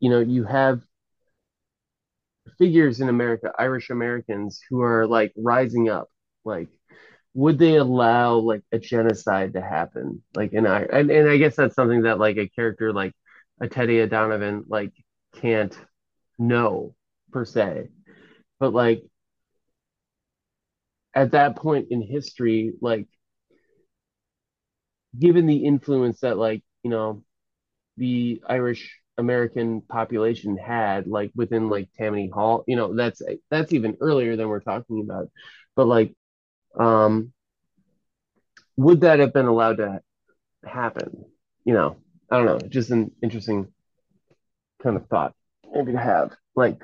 you 0.00 0.10
know 0.10 0.20
you 0.20 0.44
have 0.44 0.82
figures 2.58 3.00
in 3.00 3.08
America, 3.08 3.52
Irish 3.58 3.90
Americans, 3.90 4.60
who 4.68 4.82
are 4.82 5.06
like 5.06 5.32
rising 5.36 5.88
up, 5.88 6.08
like 6.44 6.68
would 7.36 7.58
they 7.58 7.76
allow 7.76 8.36
like 8.36 8.62
a 8.72 8.78
genocide 8.78 9.52
to 9.52 9.60
happen? 9.60 10.22
Like 10.34 10.54
in 10.54 10.66
I 10.66 10.84
and, 10.84 11.10
and 11.10 11.28
I 11.28 11.36
guess 11.36 11.54
that's 11.56 11.74
something 11.74 12.02
that 12.02 12.18
like 12.18 12.38
a 12.38 12.48
character 12.48 12.94
like 12.94 13.12
a 13.60 13.68
Teddy 13.68 14.00
O'Donovan 14.00 14.64
like 14.68 14.92
can't 15.36 15.78
know 16.38 16.94
per 17.32 17.44
se. 17.44 17.88
But 18.58 18.72
like 18.72 19.04
at 21.14 21.32
that 21.32 21.56
point 21.56 21.88
in 21.90 22.00
history, 22.00 22.72
like 22.80 23.06
given 25.18 25.46
the 25.46 25.64
influence 25.64 26.20
that 26.20 26.38
like, 26.38 26.62
you 26.82 26.90
know, 26.90 27.22
the 27.96 28.42
Irish 28.48 29.00
American 29.18 29.82
population 29.82 30.56
had 30.58 31.06
like 31.06 31.32
within 31.34 31.68
like 31.68 31.90
Tammany 31.98 32.30
Hall, 32.30 32.64
you 32.66 32.76
know, 32.76 32.94
that's 32.94 33.22
that's 33.50 33.72
even 33.74 33.96
earlier 34.00 34.36
than 34.36 34.48
we're 34.48 34.60
talking 34.60 35.02
about. 35.02 35.30
But 35.76 35.86
like 35.86 36.14
um 36.76 37.32
would 38.76 39.00
that 39.00 39.18
have 39.20 39.32
been 39.32 39.46
allowed 39.46 39.78
to 39.78 40.00
happen? 40.64 41.24
You 41.64 41.74
know, 41.74 41.96
I 42.30 42.36
don't 42.36 42.46
know, 42.46 42.68
just 42.68 42.90
an 42.90 43.10
interesting 43.22 43.68
kind 44.82 44.96
of 44.96 45.06
thought 45.08 45.34
maybe 45.72 45.92
to 45.92 45.98
have. 45.98 46.36
Like 46.54 46.82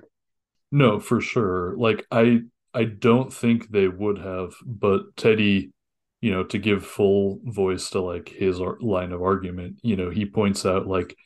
No, 0.70 1.01
for 1.01 1.20
sure. 1.20 1.77
Like 1.77 2.06
I 2.10 2.43
I 2.74 2.85
don't 2.85 3.32
think 3.32 3.70
they 3.70 3.89
would 3.89 4.19
have, 4.19 4.55
but 4.64 5.16
Teddy, 5.16 5.73
you 6.20 6.31
know, 6.32 6.44
to 6.44 6.59
give 6.59 6.86
full 6.86 7.40
voice 7.44 7.90
to 7.90 8.01
like 8.01 8.28
his 8.31 8.60
ar- 8.60 8.78
line 8.81 9.12
of 9.12 9.23
argument, 9.23 9.78
you 9.82 9.97
know, 9.97 10.10
he 10.10 10.24
points 10.27 10.64
out 10.66 10.86
like 10.86 11.16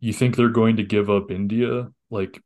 you 0.00 0.12
think 0.12 0.36
they're 0.36 0.48
going 0.50 0.76
to 0.76 0.84
give 0.84 1.10
up 1.10 1.30
India? 1.30 1.90
Like 2.10 2.42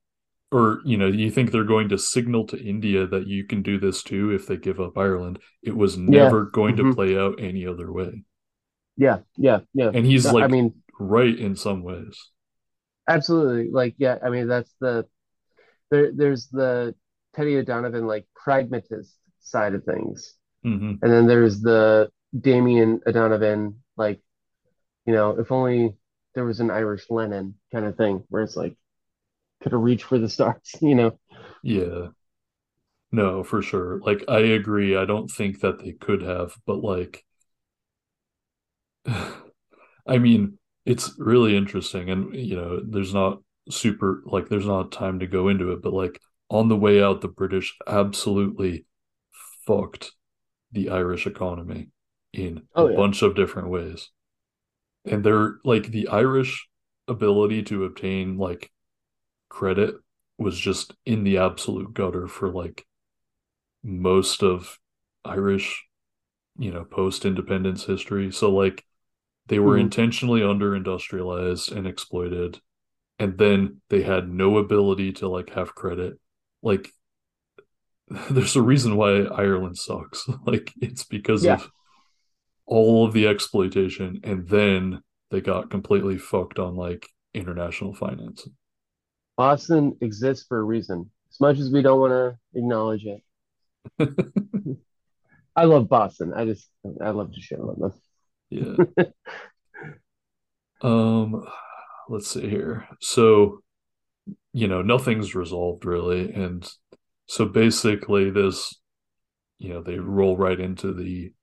or 0.53 0.81
you 0.85 0.97
know, 0.99 1.07
you 1.09 1.31
think 1.31 1.51
they're 1.53 1.65
going 1.65 1.89
to 1.91 1.99
signal 1.99 2.47
to 2.49 2.63
India 2.63 3.07
that 3.07 3.27
you 3.27 3.45
can 3.47 3.63
do 3.63 3.79
this 3.79 4.03
too 4.03 4.31
if 4.33 4.47
they 4.47 4.57
give 4.57 4.81
up 4.81 4.99
Ireland? 4.99 5.39
It 5.63 5.77
was 5.77 5.97
Yeah. 6.07 6.29
never 6.29 6.45
going 6.47 6.77
to 6.77 6.85
Mhm. 6.85 6.95
play 6.95 7.17
out 7.17 7.41
any 7.41 7.67
other 7.67 7.93
way. 7.93 8.25
yeah, 8.97 9.19
yeah, 9.37 9.61
yeah. 9.75 9.93
And 9.93 10.05
he's 10.07 10.25
No, 10.25 10.33
like 10.33 10.47
I 10.47 10.49
mean, 10.49 10.83
right 10.99 11.37
in 11.39 11.55
some 11.57 11.83
ways. 11.83 12.31
absolutely. 13.09 13.71
Like, 13.71 13.95
yeah, 13.99 14.19
I 14.23 14.31
mean 14.31 14.49
that's 14.49 14.75
the 14.81 15.07
there 15.91 16.13
there's 16.15 16.49
the 16.49 16.95
Teddy 17.35 17.57
O'Donovan 17.59 18.07
like 18.07 18.27
pragmatist 18.37 19.17
side 19.41 19.75
of 19.75 19.85
things. 19.85 20.35
hmm 20.65 21.03
And 21.03 21.13
then 21.13 21.27
there's 21.27 21.61
the 21.61 22.11
Damien 22.39 23.01
O'Donovan, 23.07 23.83
like, 23.97 24.21
you 25.07 25.15
know, 25.15 25.39
if 25.41 25.53
only 25.53 25.95
there 26.35 26.45
was 26.45 26.61
an 26.61 26.71
Irish 26.71 27.11
Lenin 27.11 27.57
kind 27.73 27.87
of 27.87 27.97
thing, 27.97 28.25
where 28.29 28.43
it's 28.43 28.57
like, 28.57 28.77
could 29.63 29.73
have 29.73 29.81
reached 29.81 30.05
for 30.05 30.19
the 30.19 30.29
stars, 30.29 30.59
you 30.81 30.95
know? 30.95 31.19
Yeah. 31.63 32.11
No, 33.13 33.45
for 33.45 33.63
sure. 33.63 34.01
Like 34.01 34.25
I 34.29 34.41
agree. 34.41 34.97
I 34.97 35.05
don't 35.05 35.29
think 35.31 35.61
that 35.61 35.79
they 35.79 35.93
could 35.93 36.23
have, 36.23 36.57
but 36.67 36.83
like 36.83 37.25
I 40.07 40.19
mean, 40.19 40.59
it's 40.85 41.15
really 41.19 41.57
interesting 41.57 42.11
and 42.11 42.35
you 42.35 42.57
know, 42.57 42.81
there's 42.85 43.15
not 43.15 43.41
super 43.71 44.23
like 44.27 44.49
there's 44.49 44.67
not 44.67 44.93
time 44.93 45.19
to 45.21 45.27
go 45.27 45.49
into 45.49 45.73
it, 45.73 45.83
but 45.83 45.93
like 45.93 46.21
on 46.51 46.69
the 46.69 46.77
way 46.77 47.03
out 47.03 47.21
the 47.21 47.29
British 47.29 47.77
absolutely 47.87 48.87
fucked 49.67 50.13
the 50.73 50.91
Irish 50.91 51.27
economy 51.27 51.89
in 52.33 52.65
Oh, 52.75 52.89
a 52.89 52.89
yeah. 52.89 53.03
bunch 53.03 53.23
of 53.23 53.37
different 53.37 53.69
ways. 53.71 54.11
And 55.05 55.25
they're 55.25 55.59
like 55.65 55.89
the 55.89 56.09
Irish 56.09 56.69
ability 57.09 57.63
to 57.65 57.85
obtain 57.85 58.39
like 58.39 58.71
credit 59.51 59.97
was 60.39 60.59
just 60.59 60.95
in 61.07 61.25
the 61.25 61.39
absolute 61.39 61.95
gutter 61.95 62.29
for 62.29 62.51
like 62.51 62.87
most 63.83 64.43
of 64.43 64.79
Irish, 65.25 65.85
you 66.59 66.73
know, 66.73 66.85
post-independence 66.85 67.85
history. 67.85 68.33
So 68.33 68.51
like 68.53 68.85
they 69.47 69.61
were 69.61 69.77
Mhm. 69.77 69.79
intentionally 69.79 70.43
under 70.43 70.77
industrialized 70.77 71.73
and 71.73 71.87
exploited, 71.87 72.61
and 73.19 73.39
then 73.39 73.83
they 73.91 74.03
had 74.03 74.31
no 74.31 74.59
ability 74.59 75.13
to 75.15 75.29
like 75.29 75.51
have 75.53 75.75
credit. 75.75 76.19
Like 76.63 76.91
there's 78.31 78.57
a 78.57 78.63
reason 78.63 78.97
why 78.97 79.23
Ireland 79.23 79.79
sucks. 79.79 80.27
Like 80.47 80.73
it's 80.81 81.05
because 81.05 81.47
Yeah. 81.47 81.47
of 81.47 81.71
all 82.67 83.07
of 83.07 83.13
the 83.13 83.27
exploitation, 83.27 84.21
and 84.25 84.49
then 84.49 85.03
they 85.31 85.41
got 85.41 85.71
completely 85.71 86.19
fucked 86.19 86.59
on 86.59 86.77
like 86.77 87.09
international 87.35 87.95
finance. 87.95 88.49
Boston 89.41 89.97
exists 90.03 90.45
for 90.47 90.59
a 90.59 90.63
reason, 90.63 91.11
as 91.31 91.41
much 91.41 91.59
as 91.59 91.71
we 91.71 91.81
don't 91.81 91.99
want 91.99 92.13
to 92.13 92.59
acknowledge 92.59 93.07
it. 93.07 93.23
I 95.57 95.65
love 95.65 95.89
Boston. 95.89 96.35
I 96.37 96.45
just, 96.45 96.69
I 97.01 97.09
love 97.09 97.33
to 97.33 97.41
shit 97.41 97.59
on 97.59 97.77
them. 97.81 97.93
Yeah. 98.51 99.05
Um, 100.83 101.45
let's 102.09 102.31
see 102.31 102.49
here. 102.49 102.89
So, 103.03 103.63
you 104.55 104.67
know, 104.67 104.81
nothing's 104.81 105.35
resolved 105.35 105.85
really. 105.85 106.33
And 106.33 106.67
so 107.27 107.45
basically 107.45 108.31
this, 108.31 108.75
you 109.59 109.75
know, 109.75 109.83
they 109.83 109.99
roll 109.99 110.39
right 110.39 110.59
into 110.59 110.95
the 110.95 111.35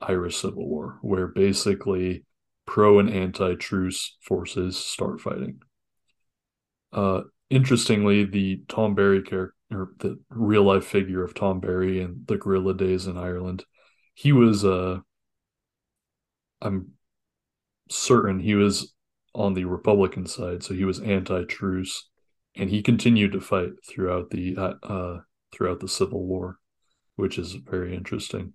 Irish 0.00 0.36
Civil 0.36 0.68
War, 0.68 0.98
where 1.02 1.26
basically 1.26 2.24
pro 2.64 3.00
and 3.00 3.10
anti-truce 3.10 4.16
forces 4.20 4.76
start 4.76 5.20
fighting. 5.20 5.58
Uh, 6.92 7.22
interestingly, 7.50 8.24
the 8.24 8.62
Tom 8.68 8.94
Barry 8.94 9.22
character, 9.22 9.54
or 9.70 9.92
the 9.98 10.18
real 10.30 10.62
life 10.62 10.84
figure 10.84 11.24
of 11.24 11.34
Tom 11.34 11.60
Barry 11.60 12.00
in 12.00 12.22
the 12.26 12.36
guerrilla 12.36 12.74
days 12.74 13.06
in 13.06 13.16
Ireland, 13.16 13.64
he 14.14 14.32
was 14.32 14.64
uh 14.64 15.00
I'm 16.62 16.92
certain 17.90 18.40
he 18.40 18.54
was 18.54 18.94
on 19.34 19.54
the 19.54 19.64
Republican 19.64 20.26
side, 20.26 20.62
so 20.62 20.74
he 20.74 20.84
was 20.84 21.00
anti-truce, 21.00 22.08
and 22.56 22.70
he 22.70 22.82
continued 22.82 23.32
to 23.32 23.40
fight 23.40 23.70
throughout 23.88 24.30
the 24.30 24.56
uh, 24.56 24.74
uh 24.82 25.20
throughout 25.52 25.80
the 25.80 25.88
Civil 25.88 26.24
War, 26.24 26.58
which 27.16 27.38
is 27.38 27.52
very 27.54 27.94
interesting. 27.94 28.54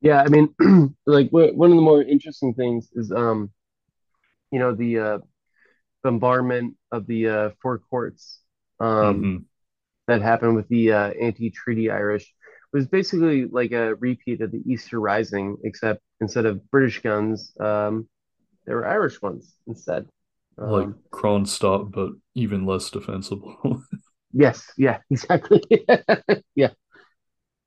Yeah, 0.00 0.22
I 0.22 0.28
mean, 0.28 0.54
like 1.06 1.30
one 1.30 1.70
of 1.70 1.76
the 1.76 1.82
more 1.82 2.02
interesting 2.02 2.54
things 2.54 2.88
is, 2.94 3.10
um, 3.10 3.50
you 4.52 4.58
know, 4.58 4.74
the 4.74 4.98
uh, 4.98 5.18
bombardment 6.02 6.76
of 6.92 7.06
the 7.06 7.28
uh, 7.28 7.50
four 7.62 7.78
courts 7.78 8.40
um, 8.80 9.28
Mhm. 9.28 9.46
that 10.08 10.22
happened 10.22 10.56
with 10.56 10.68
the 10.68 10.92
uh, 10.92 11.10
anti-treaty 11.20 11.90
Irish 11.90 12.32
was 12.72 12.86
basically 12.86 13.46
like 13.46 13.72
a 13.72 13.94
repeat 13.96 14.40
of 14.42 14.52
the 14.52 14.62
Easter 14.66 15.00
Rising, 15.00 15.56
except 15.64 16.02
instead 16.20 16.46
of 16.46 16.70
British 16.70 17.00
guns, 17.02 17.52
um, 17.60 18.08
there 18.66 18.76
were 18.76 18.86
Irish 18.88 19.20
ones 19.22 19.56
instead. 19.66 20.08
Like 20.58 20.88
Um, 20.88 20.96
Kronstadt, 21.12 21.90
but 21.90 22.12
even 22.34 22.66
less 22.66 22.90
defensible. 22.90 23.82
yes, 24.32 24.72
yeah, 24.76 24.98
exactly. 25.10 25.62
Yeah, 26.54 26.70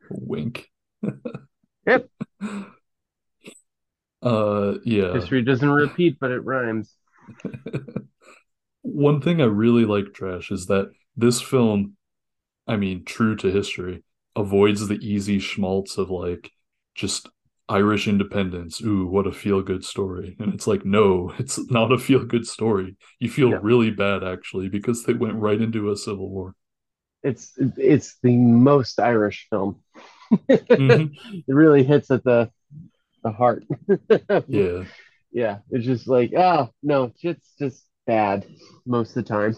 Wink. 0.09 0.69
Yep. 1.85 2.09
Uh, 4.21 4.75
yeah. 4.85 5.13
history 5.13 5.43
doesn't 5.43 5.69
repeat, 5.69 6.17
but 6.19 6.31
it 6.31 6.39
rhymes. 6.45 6.93
One 8.83 9.21
thing 9.21 9.41
I 9.41 9.45
really 9.45 9.85
like, 9.85 10.13
Trash, 10.13 10.51
is 10.51 10.67
that 10.67 10.91
this 11.15 11.41
film, 11.41 11.95
I 12.67 12.77
mean, 12.77 13.05
true 13.05 13.35
to 13.37 13.51
history, 13.51 14.03
avoids 14.35 14.87
the 14.87 14.95
easy 15.05 15.39
schmaltz 15.39 15.97
of 15.97 16.09
like 16.11 16.51
just 16.95 17.29
Irish 17.69 18.07
independence. 18.07 18.81
Ooh, 18.81 19.07
what 19.07 19.27
a 19.27 19.31
feel 19.33 19.61
good 19.61 19.85
story. 19.85 20.35
And 20.39 20.53
it's 20.53 20.67
like, 20.67 20.85
no, 20.85 21.33
it's 21.39 21.59
not 21.71 21.91
a 21.93 21.97
feel 21.99 22.25
good 22.25 22.47
story. 22.47 22.97
You 23.19 23.29
feel 23.29 23.51
Yeah. 23.51 23.59
really 23.61 23.91
bad 23.91 24.23
actually 24.23 24.69
because 24.69 25.03
they 25.03 25.13
went 25.13 25.35
right 25.35 25.61
into 25.61 25.91
a 25.91 25.97
civil 25.97 26.29
war. 26.29 26.55
It's 27.23 27.53
it's 27.77 28.17
the 28.23 28.35
most 28.35 28.99
Irish 28.99 29.47
film. 29.49 29.81
Mhm. 30.77 31.17
It 31.47 31.53
really 31.53 31.83
hits 31.83 32.09
at 32.11 32.23
the 32.23 32.49
the 33.23 33.31
heart. 33.31 33.63
Yeah. 34.45 34.85
Yeah, 35.31 35.59
it's 35.69 35.85
just 35.85 36.07
like, 36.07 36.33
oh 36.35 36.69
no, 36.83 37.11
it's 37.21 37.55
just 37.59 37.85
bad 38.05 38.45
most 38.85 39.15
of 39.15 39.23
the 39.23 39.29
time. 39.29 39.55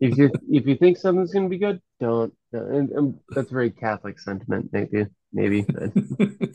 If 0.00 0.16
you 0.16 0.30
if 0.50 0.66
you 0.66 0.76
think 0.76 0.96
something's 0.96 1.32
gonna 1.32 1.48
be 1.48 1.58
good, 1.58 1.80
don't. 2.00 2.32
And, 2.52 2.90
and 2.90 3.18
that's 3.28 3.50
very 3.50 3.70
Catholic 3.70 4.18
sentiment, 4.18 4.70
maybe, 4.72 5.06
maybe. 5.32 5.66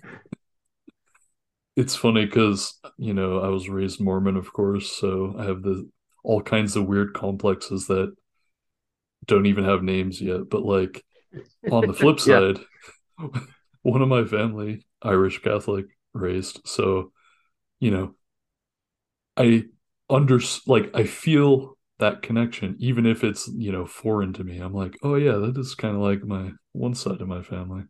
It's 1.76 1.96
funny 1.96 2.26
because, 2.26 2.80
you 2.98 3.14
know, 3.14 3.40
I 3.40 3.48
was 3.48 3.68
raised 3.68 4.00
Mormon, 4.00 4.38
of 4.38 4.54
course, 4.54 4.92
so 4.92 5.36
I 5.38 5.46
have 5.46 5.64
the 5.64 5.90
all 6.24 6.42
kinds 6.42 6.76
of 6.76 6.86
weird 6.86 7.14
complexes 7.14 7.88
that 7.88 8.14
don't 9.26 9.48
even 9.48 9.64
have 9.64 9.82
names 9.82 10.22
yet. 10.22 10.50
But 10.50 10.64
like 10.64 11.04
on 11.72 11.88
the 11.88 11.94
flip 12.00 12.20
side, 12.20 12.60
one 13.82 14.02
of 14.02 14.08
my 14.08 14.24
family, 14.26 14.86
Irish 15.02 15.42
Catholic 15.42 15.86
raised, 16.14 16.62
so 16.66 17.12
you 17.84 17.92
know, 17.92 18.16
I 19.38 19.66
under 20.10 20.40
like 20.68 20.92
I 20.94 21.06
feel 21.06 21.78
that 22.00 22.22
connection, 22.22 22.76
even 22.80 23.06
if 23.06 23.24
it's, 23.24 23.48
you 23.48 23.72
know, 23.72 23.86
foreign 23.86 24.34
to 24.34 24.44
me. 24.44 24.60
I'm 24.60 24.74
like, 24.74 24.98
oh 25.04 25.16
yeah, 25.16 25.34
that 25.34 25.58
is 25.58 25.76
kind 25.76 25.96
of 25.96 26.02
like 26.02 26.24
my 26.24 26.52
one 26.74 26.96
side 26.96 27.22
of 27.22 27.28
my 27.28 27.42
family. 27.42 27.84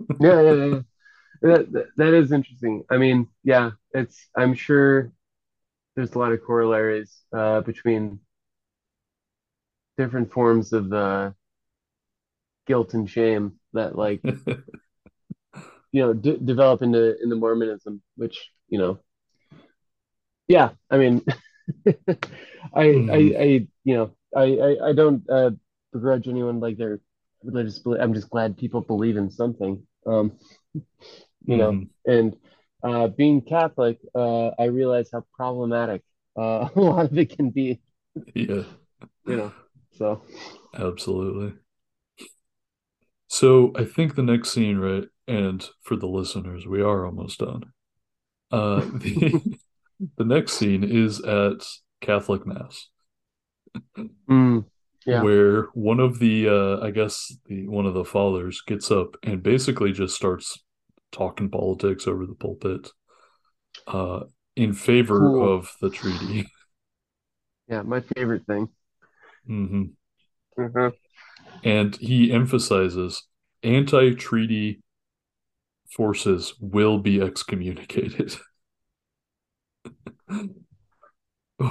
Yeah, 0.20 0.40
yeah, 0.42 0.52
yeah. 0.52 0.80
that, 1.42 1.72
that 1.72 1.86
that 1.96 2.14
is 2.14 2.32
interesting. 2.32 2.84
I 2.90 2.98
mean, 2.98 3.28
yeah, 3.44 3.72
it's 3.94 4.28
I'm 4.36 4.54
sure 4.54 5.12
there's 5.96 6.14
a 6.14 6.18
lot 6.18 6.32
of 6.32 6.42
corollaries 6.44 7.22
uh, 7.32 7.62
between 7.62 8.20
different 9.96 10.32
forms 10.32 10.72
of 10.72 10.92
uh, 10.92 11.30
guilt 12.66 12.94
and 12.94 13.08
shame 13.08 13.52
that 13.72 13.96
like 13.96 14.22
you 14.24 16.00
know 16.00 16.12
d 16.12 16.36
develop 16.44 16.82
into 16.82 17.20
into 17.22 17.36
Mormonism, 17.36 18.02
which 18.16 18.50
you 18.68 18.78
know, 18.78 18.98
yeah, 20.50 20.70
I 20.90 20.98
mean, 20.98 21.22
I 21.86 21.94
I 22.74 22.86
Mhm. 22.96 23.36
I 23.38 23.68
you 23.84 23.94
know 23.94 24.10
I 24.36 24.42
I, 24.58 24.88
I 24.90 24.92
don't 24.92 25.22
uh, 25.30 25.50
begrudge 25.92 26.28
anyone 26.28 26.60
like 26.60 26.76
their 26.76 27.00
religious 27.44 27.78
belief. 27.78 28.00
I'm 28.02 28.14
just 28.14 28.30
glad 28.30 28.56
people 28.58 28.80
believe 28.80 29.16
in 29.16 29.30
something. 29.30 29.86
Um, 30.06 30.32
you 30.74 31.56
know, 31.56 31.72
Mhm. 31.72 31.88
and 32.06 32.36
uh, 32.82 33.08
being 33.08 33.42
Catholic, 33.42 33.98
uh, 34.14 34.48
I 34.58 34.64
realize 34.64 35.10
how 35.12 35.24
problematic 35.36 36.02
uh, 36.36 36.68
a 36.76 36.80
lot 36.80 37.06
of 37.06 37.18
it 37.18 37.36
can 37.36 37.50
be. 37.50 37.80
Yeah, 38.34 38.64
You 39.26 39.36
know, 39.36 39.52
so 39.98 40.22
absolutely. 40.74 41.54
So 43.28 43.72
I 43.76 43.84
think 43.84 44.14
the 44.14 44.22
next 44.22 44.50
scene, 44.50 44.78
right, 44.78 45.04
and 45.28 45.66
for 45.82 45.96
the 45.96 46.06
listeners, 46.08 46.66
we 46.66 46.82
are 46.82 47.06
almost 47.06 47.38
done. 47.38 47.72
Uh, 48.52 48.86
the 48.92 49.34
the 50.16 50.24
next 50.24 50.54
scene 50.54 50.84
is 50.84 51.20
at 51.22 51.64
Catholic 52.00 52.46
Mass, 52.46 52.88
mm, 54.28 54.64
yeah, 55.06 55.22
where 55.22 55.64
one 55.74 56.00
of 56.00 56.18
the, 56.18 56.48
uh, 56.48 56.84
I 56.84 56.90
guess 56.90 57.32
the 57.46 57.66
one 57.68 57.86
of 57.86 57.94
the 57.94 58.04
fathers 58.04 58.62
gets 58.66 58.90
up 58.90 59.16
and 59.22 59.42
basically 59.42 59.92
just 59.92 60.14
starts 60.14 60.62
talking 61.12 61.50
politics 61.50 62.06
over 62.06 62.26
the 62.26 62.34
pulpit, 62.34 62.88
uh, 63.86 64.20
in 64.56 64.72
favor 64.72 65.28
Cool. 65.28 65.38
of 65.38 65.72
the 65.80 65.90
treaty. 65.90 66.46
yeah, 67.68 67.82
my 67.82 68.00
favorite 68.00 68.46
thing. 68.46 68.68
hmm 69.46 69.96
Mhm. 70.56 70.92
And 71.62 71.96
he 71.96 72.32
emphasizes 72.32 73.26
anti-treaty 73.62 74.82
forces 75.90 76.54
will 76.58 76.98
be 76.98 77.20
excommunicated. 77.20 78.34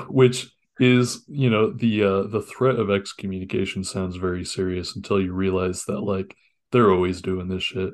which 0.07 0.51
is 0.79 1.23
you 1.27 1.49
know 1.49 1.71
the 1.71 2.03
uh 2.03 2.23
the 2.23 2.41
threat 2.41 2.75
of 2.75 2.89
excommunication 2.89 3.83
sounds 3.83 4.15
very 4.15 4.45
serious 4.45 4.95
until 4.95 5.19
you 5.19 5.33
realize 5.33 5.83
that 5.85 5.99
like 5.99 6.35
they're 6.71 6.91
always 6.91 7.21
doing 7.21 7.47
this 7.47 7.63
shit. 7.63 7.93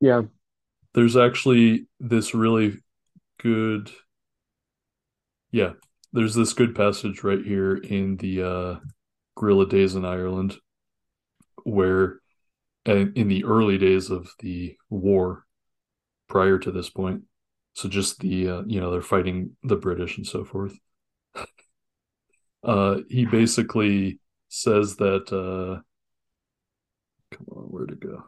Yeah, 0.00 0.22
there's 0.94 1.16
actually 1.16 1.86
this 2.00 2.34
really 2.34 2.78
good 3.40 3.90
yeah 5.50 5.72
there's 6.12 6.34
this 6.34 6.52
good 6.52 6.74
passage 6.74 7.24
right 7.24 7.44
here 7.44 7.74
in 7.74 8.16
the 8.18 8.42
uh 8.42 8.76
guerrilla 9.36 9.68
days 9.68 9.94
in 9.94 10.04
ireland 10.04 10.56
where 11.64 12.18
in 12.84 13.28
the 13.28 13.44
early 13.44 13.78
days 13.78 14.10
of 14.10 14.28
the 14.40 14.76
war 14.90 15.44
prior 16.28 16.58
to 16.58 16.70
this 16.70 16.90
point 16.90 17.22
so 17.74 17.88
just 17.88 18.20
the 18.20 18.48
uh, 18.48 18.62
you 18.66 18.80
know 18.80 18.90
they're 18.90 19.02
fighting 19.02 19.56
the 19.62 19.76
british 19.76 20.16
and 20.18 20.26
so 20.26 20.44
forth. 20.44 20.74
Uh 22.64 22.98
he 23.08 23.24
basically 23.26 24.20
says 24.48 24.96
that 24.96 25.32
uh 25.32 25.82
come 27.30 27.46
on 27.50 27.64
where'd 27.64 27.90
it 27.90 28.00
go? 28.00 28.24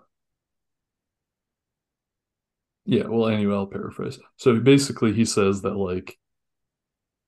Yeah 2.86 3.04
well 3.06 3.28
anyway 3.28 3.54
i'll 3.54 3.66
paraphrase. 3.66 4.18
So 4.36 4.58
basically 4.60 5.12
he 5.12 5.24
says 5.24 5.62
that 5.62 5.76
like 5.76 6.18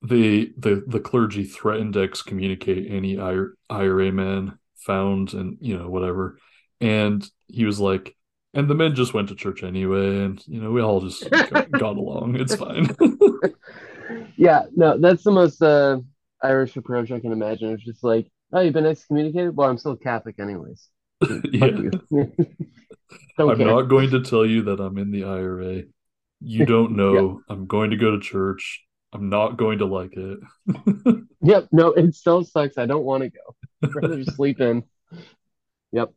the 0.02 0.52
the 0.58 0.84
the 0.86 1.00
clergy 1.00 1.44
threatened 1.44 1.94
to 1.94 2.02
excommunicate 2.02 2.90
any 2.90 3.18
ira 3.18 4.12
man 4.12 4.58
found 4.76 5.34
and 5.34 5.58
you 5.60 5.76
know 5.76 5.88
whatever. 5.88 6.38
And 6.80 7.28
he 7.48 7.64
was 7.64 7.80
like 7.80 8.15
and 8.56 8.68
the 8.68 8.74
men 8.74 8.94
just 8.94 9.14
went 9.14 9.28
to 9.28 9.34
church 9.36 9.62
anyway 9.62 10.20
and 10.24 10.42
you 10.48 10.60
know 10.60 10.72
we 10.72 10.80
all 10.82 11.00
just 11.00 11.30
got, 11.30 11.70
got 11.72 11.96
along 11.96 12.34
it's 12.36 12.54
fine 12.56 12.88
yeah. 14.36 14.62
No, 14.74 14.98
that's 14.98 15.24
the 15.24 15.30
most 15.32 15.62
uh, 15.62 15.98
Irish 16.42 16.76
approach 16.76 17.10
I 17.10 17.20
can 17.20 17.32
imagine. 17.32 17.70
It's 17.72 17.84
just 17.84 18.04
like, 18.04 18.30
oh, 18.52 18.60
you've 18.60 18.74
been 18.74 18.86
excommunicated. 18.86 19.56
Well, 19.56 19.68
I'm 19.68 19.78
still 19.78 19.96
Catholic, 19.96 20.38
anyways. 20.38 20.88
Yeah 21.52 21.70
I'm 23.38 23.56
care. 23.56 23.66
not 23.66 23.82
going 23.82 24.10
to 24.10 24.22
tell 24.22 24.46
you 24.46 24.62
that 24.64 24.80
I'm 24.80 24.98
in 24.98 25.10
the 25.10 25.24
IRA. 25.24 25.82
You 26.40 26.66
don't 26.66 26.90
Yeah. 26.90 26.96
know. 26.96 27.40
I'm 27.48 27.66
going 27.66 27.90
to 27.90 27.96
go 27.96 28.12
to 28.12 28.20
church. 28.20 28.82
I'm 29.12 29.28
not 29.28 29.56
going 29.56 29.78
to 29.78 29.86
like 29.86 30.16
it. 30.16 30.38
Yep. 31.42 31.68
No, 31.72 31.92
it 31.92 32.14
still 32.14 32.44
sucks. 32.44 32.78
I 32.78 32.86
don't 32.86 33.04
want 33.04 33.22
to 33.22 33.30
go. 33.30 33.54
I'd 33.84 33.94
rather 33.94 34.16
just 34.22 34.36
sleep 34.36 34.60
in. 34.60 34.82
Yep. 35.92 36.12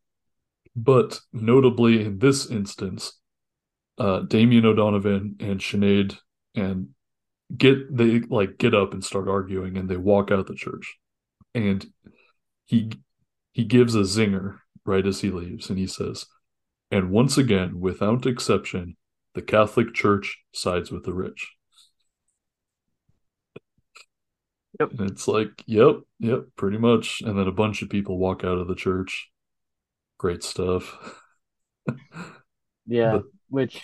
But 0.81 1.19
notably 1.33 2.01
in 2.05 2.19
this 2.19 2.49
instance, 2.49 3.19
uh, 3.97 4.21
Damien 4.21 4.65
O'Donovan 4.65 5.35
and 5.41 5.59
Sinead 5.59 6.17
and 6.55 6.89
get 7.55 7.95
they 7.95 8.19
like 8.21 8.57
get 8.57 8.73
up 8.73 8.93
and 8.93 9.03
start 9.03 9.27
arguing 9.27 9.75
and 9.75 9.89
they 9.89 9.97
walk 9.97 10.31
out 10.31 10.47
the 10.47 10.55
church. 10.55 10.97
And 11.53 11.85
he 12.65 12.91
he 13.51 13.65
gives 13.65 13.93
a 13.93 14.03
zinger 14.03 14.59
right 14.85 15.05
as 15.05 15.19
he 15.19 15.31
leaves 15.31 15.69
and 15.69 15.77
he 15.77 15.87
says, 15.87 16.27
and 16.91 17.11
once 17.11 17.37
again, 17.37 17.81
without 17.81 18.25
exception, 18.25 18.95
the 19.35 19.41
Catholic 19.41 19.93
Church 19.93 20.37
sides 20.53 20.91
with 20.91 21.03
the 21.03 21.13
rich. 21.13 21.51
Yep. 24.79 24.91
And 24.97 25.11
it's 25.11 25.27
like, 25.27 25.61
yep, 25.65 25.97
yep, 26.19 26.45
pretty 26.55 26.77
much. 26.77 27.21
And 27.21 27.37
then 27.37 27.47
a 27.47 27.51
bunch 27.51 27.81
of 27.81 27.89
people 27.89 28.17
walk 28.17 28.45
out 28.45 28.57
of 28.57 28.69
the 28.69 28.75
church. 28.75 29.29
Great 30.19 30.43
stuff. 30.43 30.95
Yeah. 32.85 33.11
But- 33.17 33.25
Which, 33.49 33.81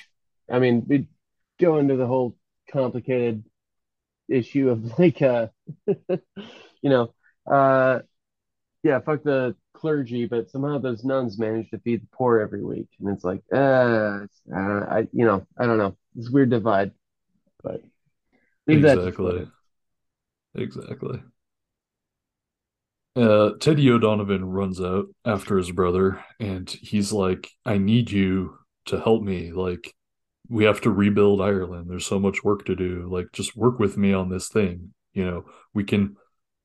I 0.51 0.57
mean, 0.59 0.83
we 0.87 1.07
go 1.59 1.77
into 1.77 1.95
the 1.95 2.07
whole 2.07 2.35
complicated 2.71 3.43
issue 4.27 4.69
of 4.69 4.97
like, 4.99 5.21
uh, 5.21 5.47
you 5.87 6.89
know, 6.89 7.13
uh, 7.45 7.99
yeah, 8.83 8.99
fuck 8.99 9.21
the 9.23 9.55
clergy, 9.73 10.25
but 10.25 10.49
somehow 10.49 10.79
those 10.79 11.03
nuns 11.03 11.37
manage 11.37 11.69
to 11.69 11.79
feed 11.79 12.01
the 12.01 12.07
poor 12.11 12.39
every 12.39 12.63
week, 12.63 12.87
and 12.99 13.09
it's 13.09 13.23
like, 13.23 13.41
uh, 13.53 14.21
it's, 14.23 14.41
I 14.55 14.67
don't, 14.67 14.83
I, 14.83 15.07
you 15.11 15.25
know, 15.25 15.45
I 15.57 15.65
don't 15.67 15.77
know, 15.77 15.95
this 16.15 16.29
weird 16.29 16.49
divide, 16.49 16.91
but 17.63 17.81
leave 18.67 18.81
that 18.83 18.95
to 18.95 19.01
exactly. 19.07 19.47
Exactly. 20.55 21.21
Uh, 23.15 23.51
Teddy 23.59 23.89
O'Donovan 23.89 24.43
runs 24.45 24.81
out 24.81 25.05
after 25.23 25.57
his 25.57 25.71
brother, 25.71 26.23
and 26.39 26.69
he's 26.69 27.13
like, 27.13 27.49
I 27.65 27.77
need 27.77 28.11
you 28.11 28.57
to 28.87 28.99
help 28.99 29.23
me. 29.23 29.51
Like, 29.53 29.93
we 30.49 30.65
have 30.65 30.81
to 30.81 30.91
rebuild 30.91 31.41
Ireland. 31.41 31.89
There's 31.89 32.05
so 32.05 32.19
much 32.19 32.43
work 32.43 32.65
to 32.65 32.75
do. 32.75 33.07
Like, 33.09 33.27
just 33.31 33.55
work 33.55 33.79
with 33.79 33.97
me 33.97 34.13
on 34.13 34.29
this 34.29 34.49
thing. 34.49 34.93
You 35.13 35.25
know, 35.25 35.45
we 35.73 35.83
can 35.83 36.17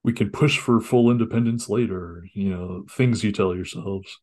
we 0.02 0.12
can 0.14 0.30
push 0.30 0.58
for 0.58 0.80
full 0.80 1.10
independence 1.10 1.68
later, 1.68 2.24
you 2.34 2.48
know, 2.50 2.84
things 2.90 3.22
you 3.22 3.32
tell 3.32 3.54
yourselves, 3.54 4.18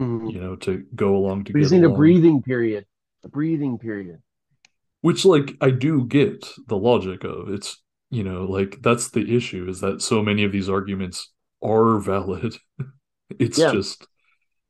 Mhm. 0.00 0.32
you 0.32 0.40
know, 0.40 0.56
to 0.56 0.84
go 0.96 1.16
along 1.16 1.44
to 1.44 1.52
We 1.52 1.60
just 1.60 1.72
need 1.72 1.84
a 1.84 1.88
breathing 1.90 2.42
period, 2.42 2.86
a 3.24 3.28
breathing 3.28 3.78
period. 3.78 4.20
which 5.00 5.24
like 5.24 5.56
i 5.60 5.70
do 5.70 6.04
get 6.06 6.46
the 6.68 6.76
logic 6.76 7.24
of 7.24 7.48
it's 7.48 7.82
you 8.10 8.22
know 8.22 8.44
like 8.44 8.78
that's 8.82 9.10
the 9.10 9.34
issue 9.36 9.66
is 9.68 9.80
that 9.80 10.00
so 10.00 10.22
many 10.22 10.44
of 10.44 10.52
these 10.52 10.68
arguments 10.68 11.32
are 11.62 11.98
valid. 11.98 12.56
It's 13.38 13.58
Yeah. 13.58 13.72
just 13.72 14.06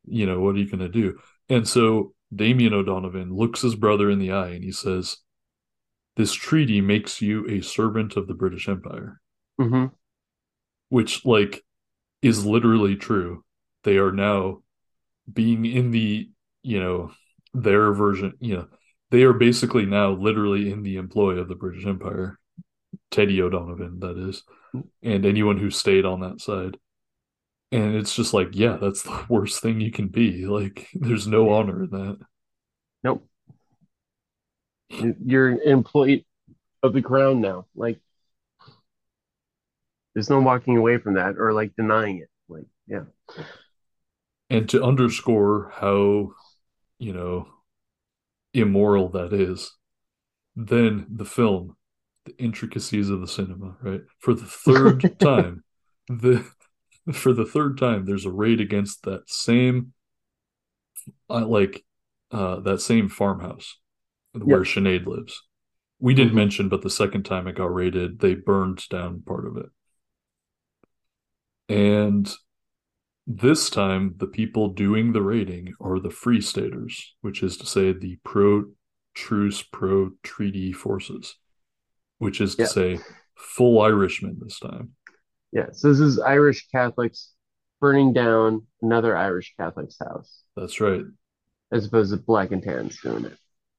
you 0.06 0.26
know 0.26 0.40
what 0.40 0.54
are 0.56 0.58
you 0.58 0.66
going 0.70 0.80
to 0.80 0.88
do? 0.88 1.18
And 1.48 1.68
so 1.68 2.14
damien 2.34 2.72
o'donovan 2.74 3.34
looks 3.34 3.62
his 3.62 3.74
brother 3.76 4.10
in 4.10 4.18
the 4.20 4.32
eye 4.32 4.50
and 4.50 4.64
he 4.64 4.72
says 4.72 5.18
this 6.16 6.32
treaty 6.32 6.80
makes 6.80 7.20
you 7.20 7.46
a 7.48 7.60
servant 7.60 8.16
of 8.16 8.28
the 8.28 8.34
british 8.34 8.68
empire. 8.68 9.20
Hmm 9.58 9.86
which 10.88 11.24
like 11.24 11.62
is 12.22 12.46
literally 12.46 12.96
true. 12.96 13.44
They 13.84 13.96
are 13.98 14.12
now 14.12 14.62
being 15.32 15.64
in 15.66 15.90
the 15.90 16.30
you 16.62 16.80
know 16.80 17.12
their 17.54 17.92
version 17.92 18.34
you 18.40 18.56
know 18.56 18.68
they 19.10 19.22
are 19.24 19.32
basically 19.34 19.86
now 19.86 20.10
literally 20.12 20.72
in 20.72 20.82
the 20.82 20.96
employ 20.96 21.38
of 21.38 21.48
the 21.48 21.54
british 21.54 21.86
empire. 21.86 22.38
Teddy 23.10 23.40
o'donovan 23.42 24.00
that 24.00 24.18
is. 24.18 24.42
And 25.02 25.26
anyone 25.26 25.58
who 25.58 25.70
stayed 25.70 26.04
on 26.06 26.20
that 26.20 26.40
side 26.40 26.78
and 27.72 27.96
it's 27.96 28.14
just 28.14 28.32
like 28.32 28.50
yeah 28.52 28.76
that's 28.80 29.02
the 29.02 29.26
worst 29.30 29.60
thing 29.60 29.80
you 29.80 29.90
can 29.90 30.08
be 30.08 30.46
like 30.46 30.88
there's 30.94 31.26
no 31.26 31.50
honor 31.50 31.84
in 31.84 31.90
that 31.90 32.18
Nope. 33.02 33.26
You're 34.90 35.48
an 35.48 35.60
employee 35.64 36.26
of 36.82 36.92
the 36.92 37.02
crown 37.02 37.40
now. 37.40 37.66
Like, 37.74 38.00
there's 40.14 40.30
no 40.30 40.40
walking 40.40 40.76
away 40.76 40.98
from 40.98 41.14
that 41.14 41.36
or 41.38 41.52
like 41.52 41.74
denying 41.76 42.18
it. 42.18 42.28
Like, 42.48 42.66
yeah. 42.86 43.04
and 44.50 44.68
to 44.68 44.82
underscore 44.82 45.72
how 45.74 46.32
you 46.98 47.12
know 47.12 47.48
immoral 48.52 49.08
that 49.10 49.32
is, 49.32 49.72
then 50.54 51.06
the 51.10 51.24
film, 51.24 51.76
the 52.26 52.36
intricacies 52.36 53.08
of 53.08 53.20
the 53.20 53.28
cinema, 53.28 53.76
right? 53.82 54.02
For 54.18 54.34
the 54.34 54.44
third 54.44 55.18
time, 55.18 55.64
the 56.08 56.46
for 57.12 57.32
the 57.32 57.44
third 57.44 57.78
time, 57.78 58.04
there's 58.04 58.26
a 58.26 58.30
raid 58.30 58.60
against 58.60 59.02
that 59.04 59.28
same, 59.28 59.92
uh, 61.28 61.46
like, 61.46 61.84
uh, 62.30 62.60
that 62.60 62.80
same 62.80 63.08
farmhouse 63.08 63.78
where 64.32 64.64
Yep. 64.64 64.68
Sinead 64.68 65.06
lives. 65.06 65.42
We 65.98 66.14
didn't 66.14 66.32
Mhm. 66.32 66.36
mention, 66.36 66.68
but 66.68 66.82
the 66.82 66.90
second 66.90 67.24
time 67.24 67.46
it 67.46 67.56
got 67.56 67.72
raided, 67.72 68.20
they 68.20 68.34
burned 68.34 68.88
down 68.88 69.22
part 69.22 69.46
of 69.46 69.56
it. 69.56 69.66
And 71.68 72.30
this 73.26 73.70
time, 73.70 74.14
the 74.16 74.26
people 74.26 74.68
doing 74.70 75.12
the 75.12 75.22
raiding 75.22 75.74
are 75.80 76.00
the 76.00 76.10
Free 76.10 76.40
Staters, 76.40 77.14
which 77.20 77.42
is 77.42 77.56
to 77.58 77.66
say 77.66 77.92
the 77.92 78.18
pro 78.24 78.72
truce, 79.14 79.62
pro 79.62 80.10
treaty 80.22 80.72
forces, 80.72 81.36
which 82.18 82.40
is 82.40 82.56
to 82.56 82.62
Yeah. 82.62 82.68
say 82.68 82.98
full 83.36 83.80
Irishmen 83.80 84.38
this 84.40 84.58
time. 84.58 84.96
Yeah, 85.52 85.66
so 85.72 85.88
this 85.88 86.00
is 86.00 86.18
Irish 86.18 86.68
Catholics 86.68 87.32
burning 87.80 88.12
down 88.12 88.66
another 88.80 89.16
Irish 89.16 89.54
Catholic's 89.58 89.98
house, 89.98 90.42
That's 90.56 90.80
right. 90.80 91.02
as 91.70 91.86
opposed 91.86 92.12
to 92.12 92.16
Black 92.16 92.52
and 92.52 92.62
Tans 92.62 92.98
doing 93.00 93.24
it. 93.26 93.36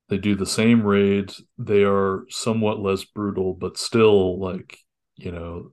They 0.10 0.18
do 0.18 0.36
the 0.36 0.46
same 0.46 0.84
raid. 0.84 1.34
They 1.58 1.84
are 1.84 2.26
somewhat 2.30 2.80
less 2.80 3.04
brutal, 3.06 3.54
but 3.54 3.78
still 3.78 4.40
like, 4.40 4.78
you 5.16 5.32
know, 5.32 5.72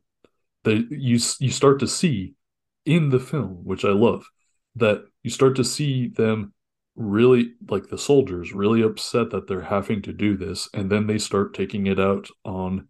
they 0.65 0.85
you 0.91 1.19
you 1.41 1.51
start 1.51 1.81
to 1.81 1.89
see 1.89 2.35
in 2.87 3.11
the 3.11 3.21
film, 3.21 3.65
which 3.65 3.85
I 3.85 3.91
love, 3.91 4.27
that 4.77 5.05
you 5.23 5.31
start 5.31 5.57
to 5.57 5.65
see 5.65 6.09
them 6.09 6.55
really 6.97 7.55
like 7.69 7.89
the 7.89 7.99
soldiers 7.99 8.53
really 8.53 8.83
upset 8.83 9.31
that 9.31 9.47
they're 9.49 9.63
having 9.63 10.03
to 10.03 10.13
do 10.13 10.37
this 10.37 10.69
and 10.75 10.91
then 10.91 11.07
they 11.07 11.19
start 11.19 11.55
taking 11.55 11.87
it 11.87 11.99
out 11.99 12.29
on 12.45 12.89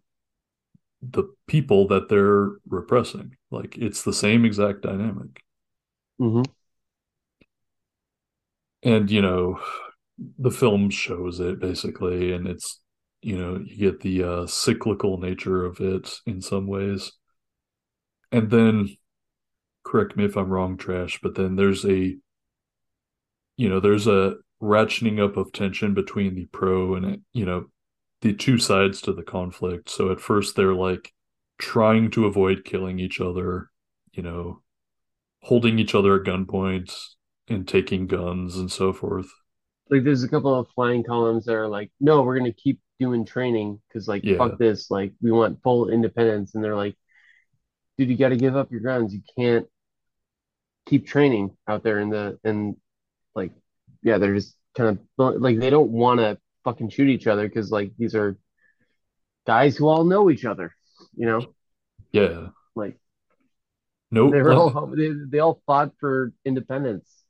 the 1.01 1.23
people 1.47 1.87
that 1.87 2.09
they're 2.09 2.49
repressing. 2.67 3.35
Like 3.51 3.77
it's 3.77 4.03
the 4.03 4.13
same 4.13 4.45
exact 4.45 4.81
dynamic. 4.81 5.41
hmm 6.19 6.43
and 8.83 9.09
you 9.11 9.21
know 9.21 9.59
the 10.39 10.51
film 10.51 10.89
shows 10.89 11.39
it 11.39 11.59
basically 11.59 12.33
and 12.33 12.47
it's 12.47 12.79
you 13.21 13.37
know 13.37 13.61
you 13.65 13.77
get 13.91 14.01
the 14.01 14.23
uh 14.23 14.47
cyclical 14.47 15.17
nature 15.17 15.65
of 15.65 15.79
it 15.79 16.19
in 16.25 16.41
some 16.41 16.67
ways 16.67 17.11
and 18.31 18.49
then 18.49 18.89
correct 19.83 20.17
me 20.17 20.25
if 20.25 20.37
i'm 20.37 20.49
wrong 20.49 20.77
trash 20.77 21.19
but 21.23 21.35
then 21.35 21.55
there's 21.55 21.85
a 21.85 22.15
you 23.57 23.69
know 23.69 23.79
there's 23.79 24.07
a 24.07 24.35
ratcheting 24.61 25.19
up 25.23 25.37
of 25.37 25.51
tension 25.51 25.93
between 25.93 26.35
the 26.35 26.45
pro 26.47 26.95
and 26.95 27.21
you 27.33 27.45
know 27.45 27.65
the 28.21 28.33
two 28.33 28.57
sides 28.57 29.01
to 29.01 29.13
the 29.13 29.23
conflict 29.23 29.89
so 29.89 30.11
at 30.11 30.21
first 30.21 30.55
they're 30.55 30.73
like 30.73 31.13
trying 31.57 32.09
to 32.11 32.25
avoid 32.25 32.63
killing 32.65 32.99
each 32.99 33.19
other 33.21 33.69
you 34.13 34.23
know 34.23 34.61
holding 35.43 35.79
each 35.79 35.95
other 35.95 36.15
at 36.15 36.27
gunpoint 36.27 36.93
and 37.47 37.67
taking 37.67 38.07
guns 38.07 38.57
and 38.57 38.71
so 38.71 38.93
forth 38.93 39.29
Like, 39.89 40.03
there's 40.03 40.23
a 40.23 40.29
couple 40.29 40.55
of 40.57 40.69
flying 40.73 41.03
columns 41.03 41.45
that 41.45 41.55
are 41.55 41.67
like, 41.67 41.91
no, 41.99 42.21
we're 42.21 42.37
gonna 42.37 42.53
keep 42.53 42.79
doing 42.99 43.25
training 43.25 43.81
because, 43.87 44.07
like, 44.07 44.23
Yeah. 44.23 44.37
fuck 44.37 44.57
this, 44.57 44.89
like, 44.89 45.13
we 45.21 45.31
want 45.31 45.61
full 45.63 45.89
independence, 45.89 46.55
and 46.55 46.63
they're 46.63 46.75
like, 46.75 46.95
dude, 47.97 48.09
you 48.09 48.17
got 48.17 48.29
to 48.29 48.37
give 48.37 48.55
up 48.55 48.71
your 48.71 48.81
guns. 48.81 49.13
You 49.13 49.21
can't 49.37 49.67
keep 50.85 51.07
training 51.07 51.55
out 51.67 51.83
there 51.83 51.99
in 51.99 52.09
the 52.09 52.39
and 52.43 52.75
like, 53.35 53.51
yeah, 54.03 54.17
they're 54.17 54.35
just 54.35 54.55
kind 54.75 54.99
of 55.19 55.41
like 55.41 55.59
they 55.59 55.69
don't 55.69 55.91
want 55.91 56.19
to 56.19 56.37
fucking 56.63 56.89
shoot 56.89 57.09
each 57.09 57.27
other 57.27 57.47
because 57.47 57.71
like 57.71 57.91
these 57.97 58.15
are 58.15 58.37
guys 59.45 59.75
who 59.75 59.87
all 59.87 60.03
know 60.03 60.29
each 60.29 60.45
other, 60.45 60.75
you 61.15 61.25
know, 61.25 61.53
yeah 62.11 62.47
like 62.75 62.97
nope 64.09 64.31
they 64.31 64.41
were 64.41 64.53
all 64.53 64.87
they, 64.95 65.11
they 65.27 65.39
all 65.39 65.61
fought 65.65 65.91
for 65.99 66.33
independence 66.45 67.23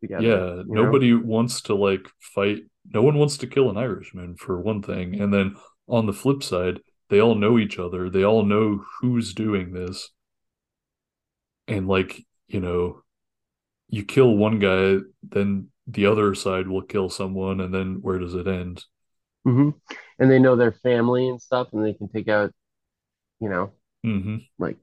together. 0.00 0.22
yeah 0.22 0.54
you 0.56 0.74
know? 0.74 0.84
nobody 0.84 1.14
wants 1.14 1.62
to 1.62 1.74
like 1.74 2.08
fight 2.20 2.58
no 2.92 3.02
one 3.02 3.18
wants 3.18 3.36
to 3.36 3.46
kill 3.46 3.70
an 3.70 3.76
irishman 3.76 4.36
for 4.36 4.60
one 4.60 4.82
thing 4.82 5.20
and 5.20 5.32
then 5.32 5.56
on 5.88 6.06
the 6.06 6.12
flip 6.12 6.42
side 6.42 6.80
they 7.08 7.20
all 7.20 7.34
know 7.34 7.58
each 7.58 7.78
other 7.78 8.08
they 8.08 8.24
all 8.24 8.44
know 8.44 8.82
who's 9.00 9.34
doing 9.34 9.72
this 9.72 10.10
and 11.68 11.88
like 11.88 12.24
you 12.48 12.60
know 12.60 13.02
you 13.88 14.04
kill 14.04 14.36
one 14.36 14.58
guy 14.58 14.96
then 15.22 15.68
the 15.94 16.06
other 16.06 16.34
side 16.34 16.68
will 16.68 16.82
kill 16.82 17.08
someone 17.10 17.60
and 17.60 17.74
then 17.74 18.00
where 18.02 18.18
does 18.18 18.34
it 18.34 18.46
end? 18.48 18.84
Hmm 19.44 19.70
And 20.18 20.30
they 20.30 20.38
know 20.38 20.56
their 20.56 20.72
family 20.72 21.28
and 21.28 21.40
stuff, 21.40 21.68
and 21.72 21.84
they 21.84 21.94
can 21.94 22.08
take 22.08 22.28
out, 22.28 22.52
you 23.40 23.48
know, 23.50 23.72
hmm 24.04 24.50
like, 24.58 24.78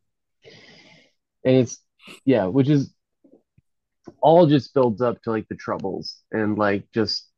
and 1.44 1.56
it's 1.58 1.80
yeah, 2.26 2.46
which 2.46 2.70
is 2.70 2.94
all 4.22 4.46
just 4.48 4.74
builds 4.74 5.02
up 5.02 5.22
to 5.24 5.32
like 5.32 5.48
the 5.48 5.56
troubles 5.56 6.22
and 6.32 6.58
like 6.58 6.86
just 6.94 7.30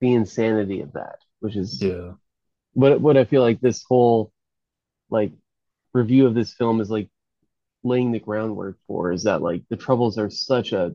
the 0.00 0.12
insanity 0.14 0.80
of 0.80 0.92
that, 0.92 1.18
which 1.40 1.56
is 1.56 1.88
yeah. 1.88 2.14
what 2.74 3.00
what 3.00 3.16
I 3.16 3.24
feel 3.24 3.42
like 3.42 3.60
this 3.60 3.84
whole 3.88 4.32
like 5.10 5.32
review 5.94 6.26
of 6.26 6.34
this 6.34 6.54
film 6.54 6.80
is 6.80 6.90
like 6.90 7.10
laying 7.84 8.12
the 8.12 8.20
groundwork 8.20 8.78
for 8.88 9.12
is 9.12 9.24
that 9.24 9.42
like 9.42 9.64
the 9.70 9.76
troubles 9.76 10.18
are 10.18 10.30
such 10.30 10.72
a 10.72 10.94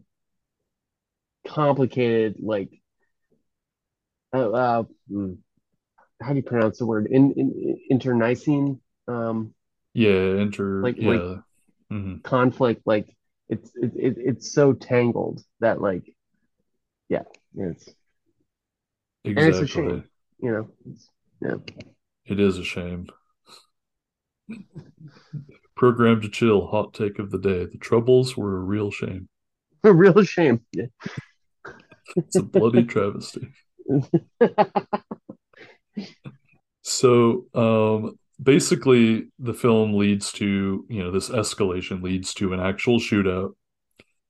complicated 1.48 2.36
like 2.40 2.70
uh, 4.34 4.52
uh 4.52 4.84
hmm, 5.10 5.34
how 6.22 6.30
do 6.30 6.36
you 6.36 6.44
pronounce 6.44 6.78
the 6.78 6.86
word 6.86 7.08
in, 7.08 7.32
in 7.34 7.78
internecine 7.90 8.80
um 9.08 9.54
yeah 9.94 10.40
enter 10.40 10.82
Like- 10.84 10.98
yeah 10.98 11.10
like- 11.10 11.40
hmm 11.90 12.16
conflict 12.24 12.84
like 12.86 13.16
it's 13.50 13.72
it, 13.76 13.92
it, 13.96 14.16
it's 14.18 14.54
so 14.54 14.72
tangled 14.74 15.44
that 15.60 15.82
like 15.82 16.04
yeah 17.10 17.24
it's 17.58 17.90
and 19.26 19.40
it's 19.40 19.58
a 19.58 19.62
exactly 19.62 19.68
shame 19.68 20.04
you 20.42 20.52
know 20.52 20.68
it's, 20.90 21.10
yeah 21.42 21.56
It 22.26 22.40
is 22.40 22.58
a 22.58 22.64
shame. 22.64 23.08
Program 25.76 26.22
to 26.22 26.30
chill, 26.30 26.68
hot 26.68 26.94
take 26.94 27.18
of 27.20 27.32
the 27.32 27.40
day. 27.40 27.66
The 27.66 27.78
troubles 27.78 28.38
were 28.38 28.56
a 28.58 28.60
real 28.60 28.92
shame. 28.92 29.28
a 29.84 29.92
real 29.94 30.24
shame 30.24 30.62
yeah. 30.74 30.86
It's 32.16 32.38
a 32.38 32.44
bloody 32.44 32.84
travesty. 32.94 33.48
So, 36.84 37.46
um, 37.54 38.20
basically, 38.42 39.28
the 39.40 39.54
film 39.54 39.94
leads 39.94 40.32
to, 40.34 40.86
you 40.90 41.04
know, 41.04 41.12
this 41.12 41.30
escalation 41.30 42.02
leads 42.02 42.34
to 42.36 42.54
an 42.54 42.60
actual 42.60 43.00
shootout, 43.00 43.54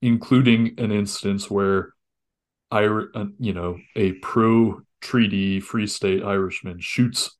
including 0.02 0.76
an 0.78 0.92
instance 0.92 1.50
where, 1.50 1.94
Ir- 2.74 3.12
uh, 3.16 3.26
you 3.40 3.54
know, 3.54 3.78
a 3.96 4.14
pro-treaty 4.14 5.60
Free 5.60 5.88
State 5.88 6.24
Irishman 6.24 6.80
shoots 6.80 7.38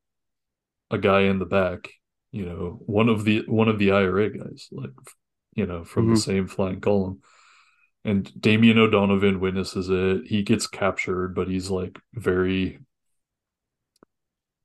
a 0.90 0.98
guy 0.98 1.22
in 1.22 1.38
the 1.38 1.46
back. 1.46 1.88
You 2.32 2.46
know, 2.46 2.82
one 2.86 3.08
of 3.08 3.24
the 3.24 3.44
one 3.46 3.68
of 3.68 3.78
the 3.78 3.92
IRA 3.92 4.30
guys, 4.30 4.68
like, 4.72 4.90
you 5.54 5.66
know, 5.66 5.84
from 5.84 6.08
the 6.08 6.14
Mhm. 6.14 6.18
same 6.18 6.46
flying 6.46 6.80
column. 6.80 7.20
And 8.04 8.32
Damien 8.40 8.78
O'Donovan 8.78 9.38
witnesses 9.40 9.88
it. 9.88 10.26
He 10.26 10.42
gets 10.42 10.66
captured, 10.66 11.34
but 11.34 11.48
he's 11.48 11.70
like 11.70 11.98
very 12.14 12.80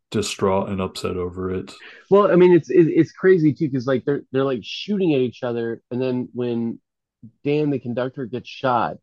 distraught 0.09 0.69
and 0.69 0.81
upset 0.81 1.17
over 1.17 1.53
it. 1.53 1.73
Well, 2.09 2.31
I 2.31 2.35
mean, 2.35 2.53
it's 2.53 2.69
it, 2.69 2.87
it's 2.87 3.11
crazy 3.11 3.53
too 3.53 3.67
because 3.67 3.85
like 3.85 4.05
they're 4.05 4.21
they're 4.31 4.43
like 4.43 4.61
shooting 4.63 5.13
at 5.13 5.21
each 5.21 5.43
other, 5.43 5.81
and 5.91 6.01
then 6.01 6.29
when 6.33 6.79
Dan 7.43 7.69
the 7.69 7.79
conductor 7.79 8.25
gets 8.25 8.49
shot, 8.49 8.97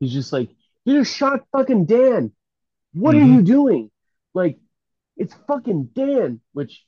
he's 0.00 0.12
just 0.12 0.32
like, 0.32 0.50
"You 0.84 0.98
just 1.00 1.16
shot 1.16 1.40
fucking 1.52 1.86
Dan. 1.86 2.32
What 2.94 3.14
are 3.16 3.18
Mhm. 3.18 3.34
you 3.36 3.42
doing? 3.42 3.90
Like, 4.34 4.58
it's 5.16 5.34
fucking 5.48 5.90
Dan." 5.94 6.40
Which, 6.52 6.84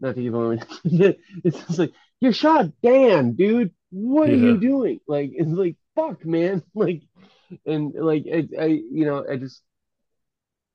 not 0.00 0.16
to 0.16 0.22
give 0.22 0.34
away, 0.34 0.60
it's 0.84 1.58
just 1.66 1.78
like 1.78 1.92
you 2.20 2.32
shot 2.32 2.70
Dan, 2.82 3.34
dude. 3.34 3.72
What 3.90 4.30
are 4.30 4.36
you 4.36 4.58
doing? 4.58 5.00
Like, 5.06 5.30
it's 5.34 5.48
like 5.50 5.76
fuck, 5.94 6.24
man. 6.24 6.62
Like, 6.74 7.02
and 7.66 7.94
like 7.94 8.24
I, 8.32 8.48
I 8.60 8.66
you 8.66 9.04
know, 9.04 9.24
I 9.30 9.36
just 9.36 9.62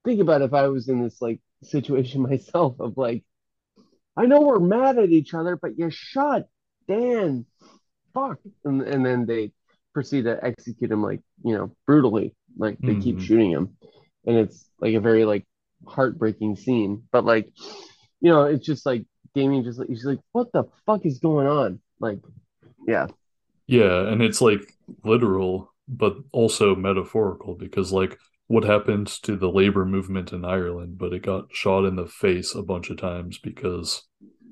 think 0.06 0.22
about 0.22 0.41
if 0.41 0.54
I 0.54 0.68
was 0.68 0.88
in 0.90 1.04
this 1.04 1.22
like 1.22 1.40
situation 1.64 2.22
myself 2.30 2.80
of 2.80 2.98
like. 2.98 3.24
I 4.18 4.26
know 4.26 4.41
we're 4.41 4.60
mad 4.60 4.98
at 4.98 5.12
each 5.12 5.34
other, 5.34 5.56
but 5.56 5.80
you 5.80 5.90
shot 5.90 6.44
Dan. 6.90 7.46
Fuck. 8.14 8.40
And 8.66 8.82
and 8.82 9.06
then 9.06 9.26
they 9.26 9.54
proceed 9.94 10.24
to 10.24 10.44
execute 10.44 10.91
him 10.91 11.02
like, 11.04 11.22
you 11.44 11.56
know, 11.56 11.72
brutally. 11.88 12.36
Like 12.58 12.80
they 12.80 12.96
keep 13.00 13.18
Mhm. 13.18 13.22
shooting 13.22 13.52
him. 13.52 13.78
And 14.26 14.36
it's 14.38 14.70
like 14.82 14.94
a 14.96 15.00
very 15.00 15.24
like 15.24 15.46
heartbreaking 15.88 16.58
scene. 16.58 17.04
But 17.14 17.24
like, 17.24 17.48
you 18.20 18.30
know, 18.32 18.44
it's 18.44 18.66
just 18.66 18.86
like 18.86 19.06
Damien 19.36 19.64
just 19.64 19.80
like 19.80 19.88
he's 19.88 20.04
like, 20.04 20.20
what 20.34 20.52
the 20.52 20.66
fuck 20.86 21.06
is 21.06 21.20
going 21.20 21.48
on? 21.48 21.80
Like, 22.02 22.20
yeah. 22.88 23.08
Yeah, 23.70 24.08
and 24.08 24.22
it's 24.22 24.41
like 24.41 24.74
literal, 25.04 25.74
but 25.88 26.18
also 26.32 26.76
metaphorical 26.76 27.56
because 27.56 27.91
like 27.91 28.18
what 28.48 28.64
happened 28.64 29.08
to 29.24 29.36
the 29.38 29.50
labor 29.50 29.86
movement 29.86 30.34
in 30.34 30.44
Ireland, 30.44 30.98
but 30.98 31.14
it 31.14 31.22
got 31.22 31.54
shot 31.56 31.86
in 31.86 31.96
the 31.96 32.08
face 32.08 32.56
a 32.56 32.64
bunch 32.64 32.90
of 32.90 32.98
times 32.98 33.38
because 33.38 34.04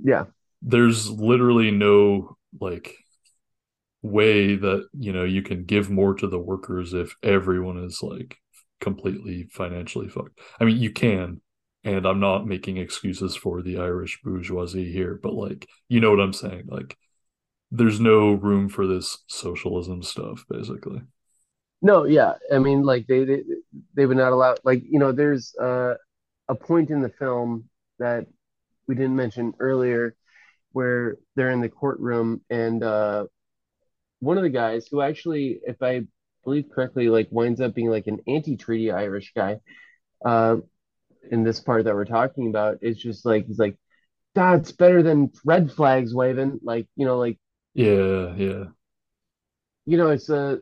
Yeah. 0.03 0.25
there's 0.61 1.09
literally 1.09 1.71
no 1.71 2.37
like 2.59 2.95
way 4.01 4.55
that 4.55 4.87
you 4.97 5.11
know 5.11 5.23
you 5.23 5.41
can 5.41 5.63
give 5.65 5.89
more 5.89 6.13
to 6.15 6.27
the 6.27 6.39
workers 6.39 6.93
if 6.93 7.15
everyone 7.23 7.83
is 7.83 8.01
like 8.01 8.37
completely 8.79 9.47
financially 9.51 10.07
fucked. 10.07 10.39
I 10.59 10.65
mean, 10.65 10.77
you 10.77 10.91
can, 10.91 11.41
and 11.83 12.05
I'm 12.05 12.19
not 12.19 12.45
making 12.45 12.77
excuses 12.77 13.35
for 13.35 13.61
the 13.61 13.79
Irish 13.79 14.19
bourgeoisie 14.23 14.91
here, 14.91 15.19
but 15.21 15.33
like, 15.33 15.67
you 15.89 15.99
know 15.99 16.11
what 16.11 16.19
I'm 16.19 16.33
saying? 16.33 16.65
Like, 16.67 16.95
there's 17.71 17.99
no 17.99 18.33
room 18.33 18.69
for 18.69 18.87
this 18.87 19.17
socialism 19.27 20.03
stuff, 20.03 20.45
basically. 20.49 21.01
No, 21.81 22.05
yeah. 22.05 22.33
I 22.51 22.59
mean, 22.59 22.83
like 22.83 23.07
they 23.07 23.23
they 23.23 23.43
they 23.93 24.05
would 24.05 24.17
not 24.17 24.31
allow 24.31 24.55
like 24.63 24.83
you 24.89 24.99
know, 24.99 25.11
there's 25.11 25.53
uh, 25.55 25.95
a 26.47 26.55
point 26.55 26.89
in 26.89 27.01
the 27.01 27.09
film 27.09 27.69
that 27.99 28.27
we 28.87 28.95
didn't 28.95 29.15
mention 29.15 29.53
earlier 29.59 30.15
where 30.71 31.17
they're 31.35 31.51
in 31.51 31.61
the 31.61 31.69
courtroom 31.69 32.41
and 32.49 32.83
uh, 32.83 33.25
one 34.19 34.37
of 34.37 34.43
the 34.43 34.49
guys 34.49 34.87
who 34.87 35.01
actually, 35.01 35.59
if 35.65 35.81
I 35.81 36.01
believe 36.43 36.69
correctly, 36.73 37.09
like 37.09 37.27
winds 37.31 37.61
up 37.61 37.73
being 37.73 37.89
like 37.89 38.07
an 38.07 38.19
anti-treaty 38.27 38.91
Irish 38.91 39.33
guy, 39.35 39.59
uh, 40.25 40.57
in 41.29 41.43
this 41.43 41.59
part 41.59 41.85
that 41.85 41.93
we're 41.93 42.05
talking 42.05 42.47
about 42.47 42.77
is 42.81 42.97
just 42.97 43.25
like 43.25 43.47
he's 43.47 43.59
like, 43.59 43.77
it's 44.35 44.71
better 44.71 45.01
than 45.03 45.31
red 45.45 45.71
flags 45.71 46.13
waving. 46.13 46.59
Like, 46.63 46.87
you 46.95 47.05
know, 47.05 47.17
like 47.17 47.37
Yeah, 47.77 48.35
yeah. 48.35 48.65
you 49.85 49.97
know, 49.97 50.09
it's 50.09 50.29
a 50.29 50.59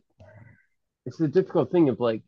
it's 1.05 1.19
a 1.19 1.27
difficult 1.27 1.71
thing 1.71 1.89
of 1.89 1.99
like, 1.99 2.23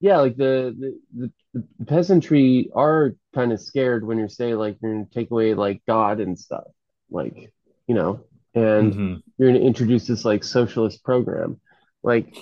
yeah, 0.00 0.18
like 0.18 0.36
the 0.36 0.74
the, 0.78 1.30
the, 1.54 1.64
the 1.78 1.84
peasantry 1.86 2.70
are 2.74 3.14
kind 3.34 3.52
of 3.52 3.60
scared 3.60 4.06
when 4.06 4.18
you 4.18 4.28
say 4.28 4.54
like 4.54 4.78
you're 4.82 4.92
gonna 4.94 5.06
take 5.12 5.30
away 5.30 5.54
like 5.54 5.82
God 5.86 6.20
and 6.20 6.38
stuff, 6.38 6.64
like, 7.10 7.52
you 7.86 7.94
know, 7.94 8.24
and 8.54 8.98
hmm 8.98 9.22
you're 9.38 9.52
gonna 9.52 9.64
introduce 9.64 10.06
this 10.06 10.24
like 10.24 10.42
socialist 10.44 11.04
program. 11.04 11.60
Like, 12.02 12.34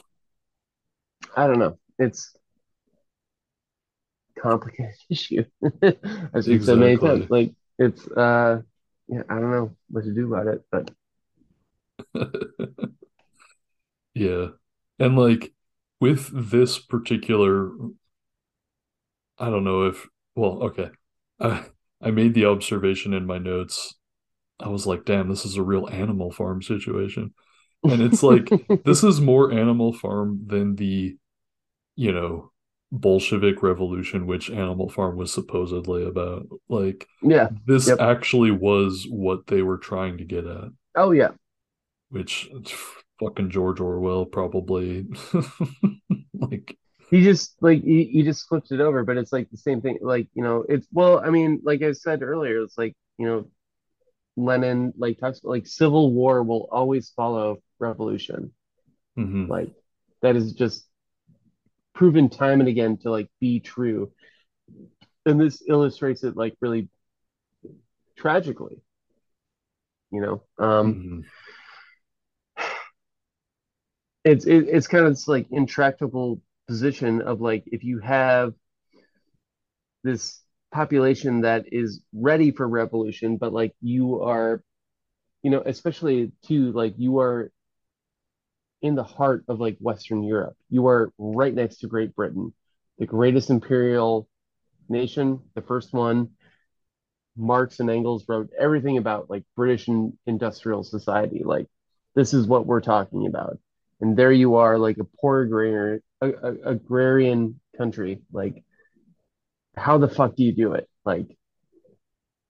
I 1.36 1.46
don't 1.46 1.58
know. 1.58 1.78
It's 1.98 2.36
complicated 4.40 4.94
issue, 5.10 5.44
as 6.34 6.48
we've 6.48 6.64
said 6.64 6.78
many 6.78 6.98
times. 6.98 7.26
Like, 7.28 7.52
it's 7.78 8.06
uh, 8.08 8.62
yeah, 9.08 9.22
I 9.28 9.34
don't 9.34 9.50
know 9.50 9.76
what 9.90 10.04
to 10.04 10.14
do 10.14 10.32
about 10.32 10.46
it, 10.46 10.64
but 10.70 10.90
Yeah. 14.14 14.48
And 14.98 15.16
like 15.16 15.52
with 16.00 16.30
this 16.32 16.78
particular, 16.78 17.70
I 19.38 19.50
don't 19.50 19.64
know 19.64 19.84
if, 19.84 20.06
well, 20.34 20.62
okay. 20.64 20.90
I 21.40 21.64
I 22.00 22.10
made 22.12 22.34
the 22.34 22.46
observation 22.46 23.12
in 23.12 23.26
my 23.26 23.38
notes. 23.38 23.94
I 24.60 24.68
was 24.68 24.86
like, 24.86 25.04
damn, 25.04 25.28
this 25.28 25.44
is 25.44 25.56
a 25.56 25.62
real 25.62 25.88
Animal 25.88 26.32
Farm 26.32 26.62
situation. 26.62 27.34
And 27.84 28.02
it's 28.02 28.22
like 28.22 28.50
this 28.84 29.04
is 29.04 29.20
more 29.20 29.52
Animal 29.52 29.92
Farm 29.92 30.42
than 30.46 30.76
the, 30.76 31.16
you 31.96 32.12
know, 32.12 32.52
Bolshevik 32.92 33.62
Revolution, 33.62 34.26
which 34.26 34.50
Animal 34.50 34.88
Farm 34.88 35.16
was 35.16 35.32
supposedly 35.32 36.04
about. 36.06 36.46
Like 36.68 37.06
yeah, 37.22 37.50
this 37.66 37.88
yep. 37.88 38.00
actually 38.00 38.50
was 38.50 39.06
what 39.08 39.46
they 39.46 39.62
were 39.62 39.78
trying 39.78 40.18
to 40.18 40.24
get 40.24 40.46
at, 40.46 40.70
Oh 40.94 41.12
yeah, 41.12 41.30
which 42.10 42.48
fucking 43.20 43.50
George 43.50 43.80
Orwell 43.80 44.24
probably 44.24 45.06
like 46.34 46.76
he 47.10 47.22
just 47.22 47.56
like 47.60 47.82
he, 47.82 48.04
he 48.04 48.22
just 48.22 48.46
flipped 48.48 48.70
it 48.70 48.80
over, 48.80 49.04
but 49.04 49.16
it's 49.16 49.32
like 49.32 49.50
the 49.50 49.56
same 49.56 49.80
thing. 49.80 49.98
Like 50.00 50.28
you 50.34 50.42
know, 50.42 50.64
it's 50.68 50.86
well, 50.92 51.20
I 51.24 51.30
mean, 51.30 51.60
like 51.64 51.82
I 51.82 51.92
said 51.92 52.22
earlier, 52.22 52.62
it's 52.62 52.76
like 52.78 52.94
you 53.18 53.26
know, 53.26 53.50
Lenin 54.36 54.94
like 54.98 55.18
talks 55.18 55.40
like 55.44 55.66
civil 55.66 56.12
war 56.12 56.42
will 56.42 56.68
always 56.72 57.10
follow 57.10 57.58
revolution. 57.80 58.52
mhm, 59.16 59.48
Like 59.48 59.70
that 60.22 60.36
is 60.36 60.52
just 60.54 60.86
proven 61.98 62.28
time 62.28 62.60
and 62.60 62.68
again 62.68 62.96
to 62.96 63.10
like 63.10 63.28
be 63.40 63.58
true, 63.58 64.12
and 65.26 65.40
this 65.40 65.64
illustrates 65.68 66.22
it 66.22 66.36
like 66.36 66.54
really 66.60 66.88
tragically. 68.16 68.80
You 70.12 70.20
know, 70.20 70.42
um, 70.64 71.24
mhm. 72.56 72.64
it's 74.24 74.46
it, 74.46 74.68
it's 74.68 74.86
kind 74.86 75.06
of 75.06 75.10
this 75.12 75.26
like 75.26 75.48
intractable 75.50 76.40
position 76.68 77.20
of 77.20 77.40
like 77.40 77.64
if 77.66 77.82
you 77.82 77.98
have 77.98 78.54
this 80.04 80.40
population 80.70 81.40
that 81.40 81.64
is 81.72 82.00
ready 82.12 82.52
for 82.52 82.68
revolution, 82.68 83.38
but 83.38 83.52
like 83.52 83.74
you 83.80 84.22
are, 84.22 84.62
you 85.42 85.50
know, 85.50 85.64
especially 85.66 86.30
too, 86.46 86.70
like 86.70 86.94
you 86.96 87.18
are 87.18 87.50
in 88.82 88.94
the 88.94 89.04
heart 89.04 89.44
of 89.48 89.60
like 89.60 89.76
Western 89.80 90.22
Europe. 90.22 90.56
You 90.70 90.86
are 90.86 91.12
right 91.18 91.54
next 91.54 91.78
to 91.78 91.88
Great 91.88 92.14
Britain, 92.14 92.54
the 92.98 93.06
greatest 93.06 93.50
imperial 93.50 94.28
nation, 94.88 95.40
the 95.54 95.62
first 95.62 95.92
one. 95.92 96.30
Marx 97.36 97.78
and 97.78 97.88
Engels 97.88 98.24
wrote 98.28 98.50
everything 98.58 98.98
about 98.98 99.30
like 99.30 99.44
British 99.54 99.88
industrial 100.26 100.82
society. 100.82 101.42
Like 101.44 101.66
this 102.14 102.34
is 102.34 102.46
what 102.46 102.66
we're 102.66 102.80
talking 102.80 103.26
about. 103.26 103.58
And 104.00 104.16
there 104.16 104.32
you 104.32 104.56
are, 104.56 104.78
like 104.78 104.98
a 104.98 105.04
poor 105.04 105.42
agrarian, 105.42 106.02
a, 106.20 106.28
a, 106.28 106.52
agrarian 106.72 107.60
country. 107.76 108.22
Like, 108.32 108.64
how 109.76 109.98
the 109.98 110.08
fuck 110.08 110.36
do 110.36 110.44
you 110.44 110.52
do 110.52 110.72
it? 110.74 110.88
Like, 111.04 111.36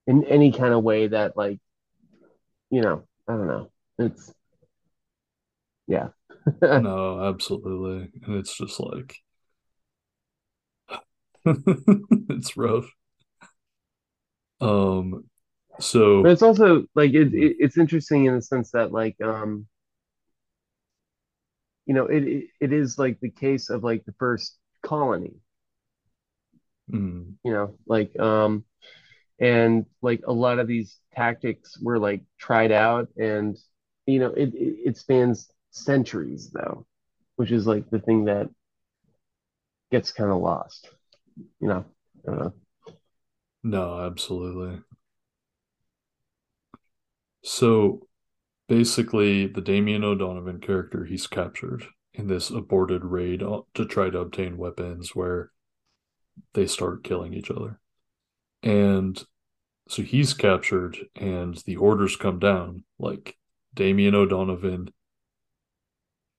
in 0.07 0.23
any 0.25 0.51
kind 0.51 0.73
of 0.73 0.83
way 0.83 1.07
that, 1.07 1.37
like, 1.37 1.59
you 2.69 2.81
know, 2.81 3.03
I 3.27 3.33
don't 3.33 3.47
know. 3.47 3.71
It's, 3.97 4.33
yeah. 5.87 6.09
No, 6.77 7.23
absolutely. 7.25 8.11
And 8.25 8.35
it's 8.37 8.55
just 8.57 8.79
like 8.79 9.15
it's 12.29 12.55
rough. 12.57 12.85
Um, 14.61 15.25
But 16.21 16.31
so 16.31 16.31
it's 16.31 16.41
also 16.41 16.85
like 16.95 17.13
it, 17.13 17.33
it, 17.33 17.57
it's 17.59 17.77
interesting 17.77 18.25
in 18.25 18.35
the 18.35 18.41
sense 18.41 18.71
that 18.71 18.91
like 18.91 19.19
um 19.21 19.67
you 21.85 21.93
know 21.93 22.05
it, 22.05 22.23
it 22.23 22.47
it 22.61 22.73
is 22.73 22.97
like 22.97 23.19
the 23.19 23.29
case 23.31 23.69
of 23.69 23.83
like 23.83 24.05
the 24.05 24.13
first 24.19 24.57
colony 24.83 25.33
mm, 26.91 27.35
you 27.43 27.51
know 27.51 27.75
like 27.87 28.17
um 28.19 28.63
and 29.39 29.85
like 30.01 30.21
a 30.27 30.33
lot 30.33 30.59
of 30.59 30.67
these 30.67 30.99
tactics 31.13 31.79
were 31.81 31.99
like 31.99 32.23
tried 32.39 32.71
out 32.73 33.09
and 33.17 33.57
you 34.07 34.19
know 34.19 34.29
it 34.33 34.53
it, 34.55 34.77
it 34.91 34.97
spans 34.97 35.51
centuries 35.83 36.49
though 36.51 36.85
which 37.35 37.51
is 37.51 37.65
like 37.65 37.89
the 37.89 37.99
thing 37.99 38.25
that 38.25 38.49
gets 39.91 40.11
kind 40.11 40.31
of 40.31 40.37
lost 40.37 40.89
you 41.59 41.67
know 41.67 41.85
I 42.27 42.31
don't 42.31 42.39
know. 42.39 42.53
no, 43.63 43.99
absolutely. 44.05 44.81
So 47.43 48.07
basically 48.67 49.47
the 49.47 49.61
Damien 49.61 50.03
O'Donovan 50.03 50.59
character, 50.59 51.05
he's 51.05 51.27
captured 51.27 51.85
in 52.13 52.27
this 52.27 52.49
aborted 52.49 53.05
raid 53.05 53.39
to 53.39 53.85
try 53.85 54.09
to 54.09 54.19
obtain 54.19 54.57
weapons 54.57 55.15
where 55.15 55.51
they 56.53 56.67
start 56.67 57.03
killing 57.03 57.33
each 57.33 57.51
other. 57.51 57.79
And 58.61 59.21
so 59.87 60.01
he's 60.03 60.33
captured 60.33 60.97
and 61.15 61.55
the 61.65 61.77
orders 61.77 62.15
come 62.15 62.39
down 62.39 62.83
like 62.97 63.37
Damien 63.73 64.15
O'Donovan 64.15 64.91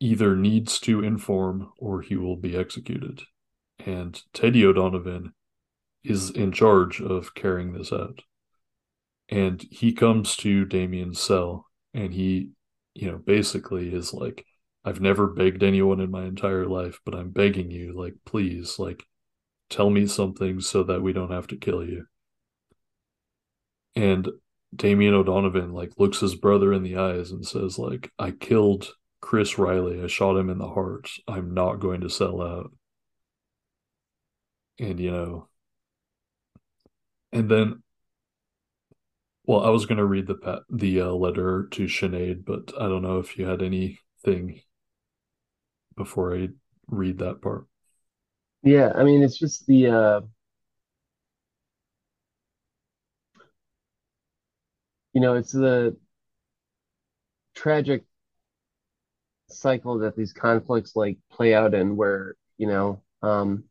either 0.00 0.34
needs 0.34 0.80
to 0.80 1.04
inform 1.04 1.70
or 1.78 2.00
he 2.00 2.16
will 2.16 2.36
be 2.36 2.56
executed. 2.56 3.22
And 3.84 4.20
Teddy 4.32 4.64
O'Donovan 4.64 5.32
is 6.02 6.30
in 6.30 6.52
charge 6.52 7.00
of 7.00 7.34
carrying 7.34 7.72
this 7.72 7.92
out. 7.92 8.22
And 9.28 9.62
he 9.70 9.92
comes 9.92 10.36
to 10.38 10.64
Damien's 10.64 11.20
cell 11.20 11.66
and 11.94 12.12
he, 12.12 12.50
you 12.94 13.10
know, 13.10 13.18
basically 13.18 13.94
is 13.94 14.12
like, 14.12 14.44
I've 14.84 15.00
never 15.00 15.26
begged 15.26 15.62
anyone 15.62 16.00
in 16.00 16.10
my 16.10 16.24
entire 16.24 16.66
life, 16.66 16.98
but 17.04 17.14
I'm 17.14 17.30
begging 17.30 17.70
you, 17.70 17.92
like, 17.96 18.14
please, 18.24 18.78
like, 18.78 19.04
tell 19.68 19.90
me 19.90 20.06
something 20.06 20.60
so 20.60 20.82
that 20.84 21.02
we 21.02 21.12
don't 21.12 21.30
have 21.30 21.46
to 21.48 21.56
kill 21.56 21.84
you. 21.84 22.06
And 23.94 24.28
Damien 24.74 25.14
O'Donovan 25.14 25.72
like 25.72 25.92
looks 25.98 26.20
his 26.20 26.34
brother 26.34 26.72
in 26.72 26.82
the 26.82 26.96
eyes 26.96 27.32
and 27.32 27.44
says 27.46 27.78
like 27.78 28.12
I 28.18 28.30
killed 28.30 28.92
Chris 29.30 29.58
Riley. 29.58 30.02
I 30.02 30.08
shot 30.08 30.36
him 30.36 30.50
in 30.50 30.58
the 30.58 30.70
heart. 30.70 31.08
I'm 31.28 31.54
not 31.54 31.78
going 31.78 32.00
to 32.00 32.10
sell 32.10 32.42
out. 32.42 32.72
And 34.80 34.98
you 34.98 35.12
know, 35.12 35.48
and 37.30 37.48
then 37.48 37.84
well, 39.44 39.60
I 39.60 39.68
was 39.68 39.86
going 39.86 39.98
to 39.98 40.04
read 40.04 40.26
the 40.26 40.64
the 40.68 41.02
uh, 41.02 41.10
letter 41.12 41.68
to 41.70 41.84
Sinead, 41.84 42.44
but 42.44 42.72
I 42.76 42.88
don't 42.88 43.02
know 43.02 43.20
if 43.20 43.38
you 43.38 43.46
had 43.46 43.62
anything 43.62 44.62
before 45.96 46.36
I 46.36 46.48
read 46.88 47.18
that 47.18 47.40
part. 47.40 47.66
Yeah, 48.64 48.90
I 48.96 49.04
mean, 49.04 49.22
it's 49.22 49.38
just 49.38 49.64
the 49.68 49.86
uh, 49.86 50.20
you 55.12 55.20
know, 55.20 55.34
it's 55.34 55.52
the 55.52 55.96
tragic 57.54 58.06
cycle 59.52 59.98
that 60.00 60.16
these 60.16 60.32
conflicts 60.32 60.96
like 60.96 61.18
play 61.30 61.54
out 61.54 61.74
in 61.74 61.96
where, 61.96 62.36
you 62.58 62.66
know, 62.66 63.02
um, 63.22 63.64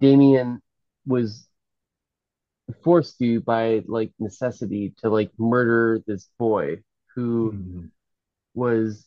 Damien 0.00 0.62
was 1.06 1.48
forced 2.82 3.18
to 3.18 3.40
by 3.40 3.82
like 3.86 4.12
necessity 4.18 4.94
to 4.98 5.08
like 5.08 5.30
murder 5.38 6.02
this 6.06 6.28
boy 6.38 6.82
who 7.14 7.52
Mhm. 7.52 7.90
was 8.54 9.06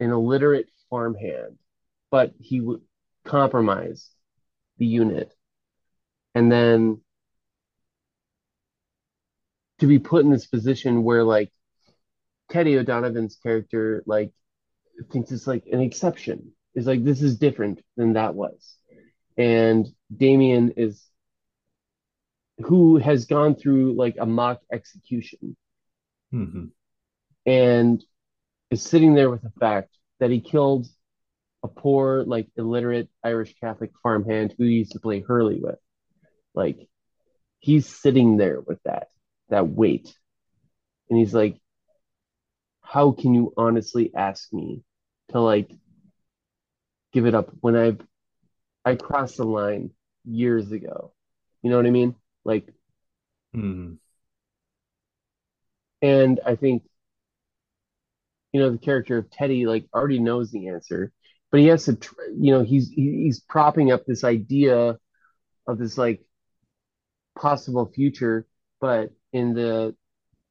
an 0.00 0.10
illiterate 0.10 0.70
farmhand, 0.90 1.58
but 2.10 2.34
he 2.40 2.60
would 2.60 2.82
compromise 3.24 4.10
the 4.78 4.86
unit. 4.86 5.34
And 6.34 6.50
then 6.52 7.02
to 9.78 9.86
be 9.86 9.98
put 9.98 10.24
in 10.24 10.30
this 10.30 10.46
position 10.46 11.02
where 11.02 11.24
like 11.24 11.52
Teddy 12.50 12.76
O'Donovan's 12.78 13.36
character 13.42 14.02
like 14.06 14.32
thinks 15.10 15.32
it's 15.32 15.46
like 15.46 15.64
an 15.70 15.80
exception. 15.80 16.52
Is 16.74 16.86
like 16.86 17.04
this 17.04 17.22
is 17.22 17.38
different 17.38 17.80
than 17.96 18.14
that 18.14 18.34
was. 18.34 18.76
And 19.36 19.86
Damien 20.14 20.72
is 20.76 21.02
who 22.58 22.96
has 22.96 23.26
gone 23.26 23.54
through 23.54 23.94
like 23.94 24.16
a 24.18 24.26
mock 24.26 24.60
execution 24.72 25.56
Mhm. 26.32 26.70
and 27.44 28.02
is 28.70 28.82
sitting 28.82 29.14
there 29.14 29.30
with 29.30 29.42
the 29.42 29.52
fact 29.60 29.90
that 30.20 30.30
he 30.30 30.40
killed 30.40 30.86
a 31.62 31.68
poor, 31.68 32.24
like 32.24 32.48
illiterate 32.56 33.08
Irish 33.22 33.54
Catholic 33.60 33.92
farmhand 34.02 34.54
who 34.56 34.64
he 34.64 34.72
used 34.72 34.92
to 34.92 35.00
play 35.00 35.20
hurley 35.20 35.60
with. 35.60 35.78
Like 36.54 36.88
he's 37.60 37.86
sitting 37.86 38.36
there 38.36 38.60
with 38.60 38.82
that, 38.84 39.08
that 39.50 39.68
weight. 39.68 40.14
And 41.10 41.18
he's 41.18 41.34
like, 41.34 41.60
how 42.86 43.12
can 43.12 43.34
you 43.34 43.52
honestly 43.56 44.12
ask 44.14 44.52
me 44.52 44.82
to 45.30 45.40
like 45.40 45.70
give 47.12 47.26
it 47.26 47.34
up 47.34 47.50
when 47.60 47.76
I've 47.76 48.00
I 48.84 48.96
crossed 48.96 49.38
the 49.38 49.44
line 49.46 49.92
years 50.24 50.72
ago? 50.72 51.12
You 51.62 51.70
know 51.70 51.76
what 51.76 51.86
I 51.86 51.90
mean? 51.90 52.16
Like, 52.44 52.72
Mhm. 53.52 53.98
and 56.02 56.40
I 56.44 56.56
think 56.56 56.82
you 58.52 58.60
know 58.60 58.70
the 58.70 58.78
character 58.78 59.18
of 59.18 59.30
Teddy 59.30 59.66
like 59.66 59.86
already 59.94 60.18
knows 60.18 60.50
the 60.50 60.68
answer, 60.68 61.12
but 61.50 61.60
he 61.60 61.66
has 61.66 61.84
to, 61.84 61.98
you 62.38 62.52
know, 62.52 62.62
he's 62.62 62.88
he's 62.90 63.40
propping 63.40 63.92
up 63.92 64.04
this 64.06 64.24
idea 64.24 64.98
of 65.68 65.78
this 65.78 65.98
like 65.98 66.22
possible 67.38 67.86
future, 67.86 68.46
but 68.80 69.10
in 69.32 69.54
the 69.54 69.94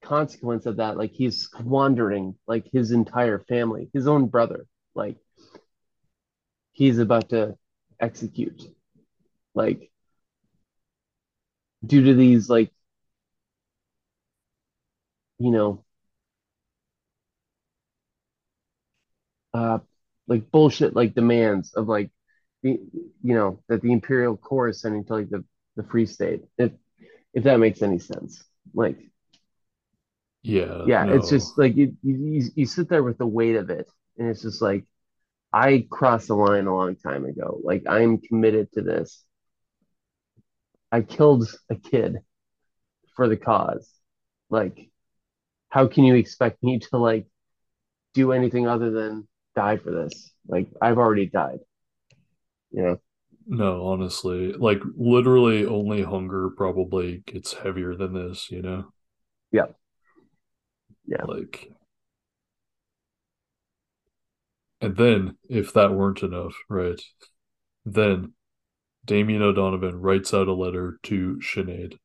consequence 0.05 0.65
of 0.67 0.77
that, 0.77 0.97
like 0.97 1.11
he's 1.13 1.37
squandering 1.39 2.35
like 2.47 2.67
his 2.71 2.91
entire 2.91 3.39
family, 3.39 3.89
his 3.93 4.07
own 4.07 4.27
brother, 4.27 4.67
like 4.95 5.17
he's 6.73 6.99
about 6.99 7.29
to 7.29 7.57
execute, 7.99 8.61
like 9.55 9.91
due 11.85 12.03
to 12.03 12.13
these 12.13 12.49
like 12.49 12.71
you 15.39 15.51
know 15.51 15.83
uh 19.53 19.79
like 20.27 20.49
bullshit 20.51 20.95
like 20.95 21.13
demands 21.13 21.73
of 21.73 21.87
like 21.87 22.09
the 22.63 22.79
you 23.23 23.35
know 23.35 23.59
that 23.69 23.81
the 23.81 23.91
imperial 23.91 24.37
core 24.37 24.69
is 24.69 24.81
sending 24.81 25.03
to 25.05 25.13
like 25.13 25.29
the 25.29 25.43
the 25.75 25.83
free 25.83 26.05
state 26.05 26.43
if 26.57 26.71
if 27.33 27.45
that 27.45 27.59
makes 27.59 27.81
any 27.83 27.99
sense. 27.99 28.43
Like 28.73 28.99
Yeah, 30.45 30.83
yeah 30.85 31.05
it's 31.07 31.29
just 31.29 31.57
like 31.57 31.75
you 31.75 31.95
you, 32.03 32.49
you 32.55 32.65
sit 32.65 32.87
there 32.87 33.03
with 33.03 33.17
the 33.17 33.25
weight 33.25 33.55
of 33.55 33.69
it 33.69 33.89
and 34.17 34.29
it's 34.29 34.43
just 34.43 34.61
like 34.61 34.85
I 35.51 35.87
crossed 35.89 36.27
the 36.27 36.35
line 36.35 36.67
a 36.67 36.75
long 36.75 36.95
time 36.97 37.25
ago. 37.25 37.59
Like 37.63 37.83
I'm 37.89 38.19
committed 38.19 38.71
to 38.73 38.81
this. 38.81 39.23
I 40.91 41.01
killed 41.01 41.47
a 41.69 41.75
kid 41.75 42.17
for 43.15 43.27
the 43.27 43.37
cause. 43.37 43.89
Like 44.49 44.89
how 45.69 45.87
can 45.87 46.03
you 46.03 46.15
expect 46.15 46.61
me 46.61 46.79
to 46.79 46.97
like 46.97 47.25
do 48.13 48.31
anything 48.31 48.67
other 48.67 48.91
than 48.91 49.27
die 49.55 49.77
for 49.77 49.91
this? 49.91 50.31
Like 50.47 50.67
I've 50.81 50.99
already 50.99 51.25
died. 51.25 51.59
You 52.71 52.83
know? 52.83 52.99
No, 53.47 53.87
honestly, 53.87 54.53
like 54.53 54.81
literally 54.95 55.65
only 55.65 56.03
hunger 56.03 56.49
probably 56.49 57.23
gets 57.25 57.53
heavier 57.53 57.95
than 57.95 58.13
this, 58.13 58.51
you 58.51 58.61
know? 58.61 58.91
yeah 59.51 59.67
yeah 61.07 61.23
Like, 61.23 61.71
and 64.81 64.95
then 64.97 65.37
if 65.49 65.73
that 65.73 65.93
weren't 65.93 66.23
enough, 66.23 66.55
right? 66.69 67.01
Then 67.85 68.33
Damien 69.05 69.41
O'Donovan 69.41 70.01
writes 70.01 70.33
out 70.33 70.47
a 70.47 70.53
letter 70.53 70.99
to 71.03 71.39
Sinead, 71.41 71.97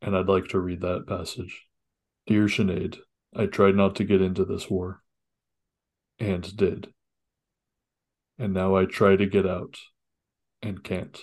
and 0.00 0.16
I'd 0.16 0.28
like 0.28 0.48
to 0.48 0.60
read 0.60 0.80
that 0.82 1.06
passage. 1.06 1.66
Dear 2.26 2.44
Sinead, 2.44 2.98
I 3.34 3.46
tried 3.46 3.74
not 3.74 3.96
to 3.96 4.04
get 4.04 4.22
into 4.22 4.44
this 4.44 4.70
war, 4.70 5.02
and 6.18 6.56
did. 6.56 6.92
And 8.38 8.54
now 8.54 8.76
I 8.76 8.84
try 8.84 9.16
to 9.16 9.26
get 9.26 9.46
out, 9.46 9.78
and 10.62 10.84
can't. 10.84 11.18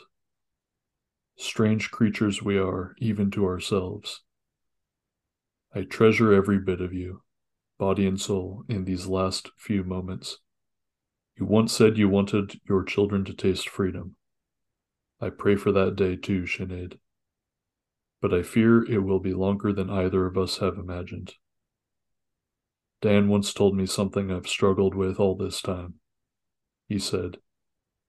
Strange 1.38 1.92
creatures 1.92 2.44
we 2.44 2.58
are, 2.58 2.96
even 3.00 3.32
to 3.32 3.46
ourselves. 3.46 4.22
I 5.76 5.84
treasure 5.84 6.34
every 6.34 6.58
bit 6.58 6.80
of 6.80 6.94
you, 6.94 7.22
body 7.78 8.08
and 8.08 8.20
soul, 8.20 8.64
in 8.70 8.86
these 8.86 9.08
last 9.08 9.52
few 9.58 9.84
moments. 9.84 10.38
You 11.38 11.46
once 11.46 11.74
said 11.74 11.98
you 11.98 12.08
wanted 12.08 12.62
your 12.68 12.84
children 12.86 13.26
to 13.26 13.34
taste 13.34 13.68
freedom. 13.68 14.16
I 15.20 15.32
pray 15.32 15.58
for 15.58 15.74
that 15.74 15.98
day 15.98 16.16
too, 16.16 16.44
Sinead. 16.44 16.98
But 18.22 18.34
I 18.34 18.42
fear 18.42 18.86
it 18.86 19.00
will 19.00 19.20
be 19.20 19.34
longer 19.34 19.74
than 19.74 19.90
either 19.90 20.26
of 20.26 20.38
us 20.38 20.60
have 20.60 20.78
imagined. 20.78 21.34
Dan 23.02 23.28
once 23.28 23.54
told 23.54 23.76
me 23.76 23.86
something 23.86 24.32
I've 24.32 24.48
struggled 24.48 24.96
with 24.96 25.20
all 25.20 25.36
this 25.36 25.62
time. 25.62 25.96
He 26.88 27.00
said, 27.00 27.38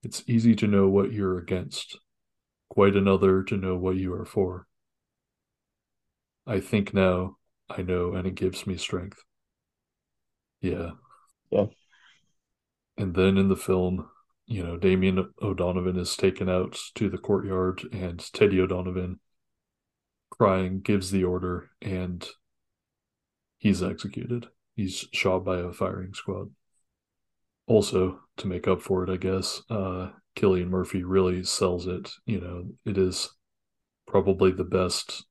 It's 0.01 0.23
easy 0.25 0.55
to 0.55 0.67
know 0.67 0.87
what 0.87 1.11
you're 1.11 1.37
against, 1.37 1.99
quite 2.69 2.95
another 2.95 3.43
to 3.43 3.57
know 3.57 3.75
what 3.75 3.97
you 3.97 4.13
are 4.13 4.25
for. 4.25 4.67
I 6.45 6.61
think 6.61 6.93
now 6.93 7.36
I 7.69 7.81
know, 7.81 8.13
and 8.13 8.27
it 8.27 8.35
gives 8.35 8.65
me 8.65 8.77
strength. 8.77 9.23
Yeah. 10.61 10.91
Yeah. 11.49 11.65
And 12.97 13.13
then 13.13 13.37
in 13.37 13.47
the 13.47 13.55
film, 13.55 14.09
you 14.45 14.63
know, 14.63 14.77
Damien 14.77 15.33
O'Donovan 15.41 15.97
is 15.97 16.15
taken 16.15 16.49
out 16.49 16.79
to 16.95 17.09
the 17.09 17.17
courtyard, 17.17 17.81
and 17.91 18.19
Teddy 18.33 18.59
O'Donovan, 18.59 19.19
crying, 20.29 20.79
gives 20.79 21.11
the 21.11 21.23
order, 21.23 21.69
and 21.81 22.27
he's 23.57 23.83
executed. 23.83 24.47
He's 24.75 25.05
shot 25.11 25.39
by 25.39 25.59
a 25.59 25.73
firing 25.73 26.13
squad. 26.13 26.51
Also, 27.67 28.21
to 28.37 28.47
make 28.47 28.67
up 28.67 28.81
for 28.81 29.03
it, 29.03 29.09
I 29.09 29.17
guess, 29.17 29.61
uh, 29.69 30.11
Cillian 30.37 30.69
Murphy 30.69 31.03
really 31.03 31.43
sells 31.43 31.85
it. 31.87 32.11
You 32.25 32.39
know, 32.39 32.69
it 32.85 32.97
is 32.97 33.29
probably 34.07 34.51
the 34.51 34.63
best 34.63 35.25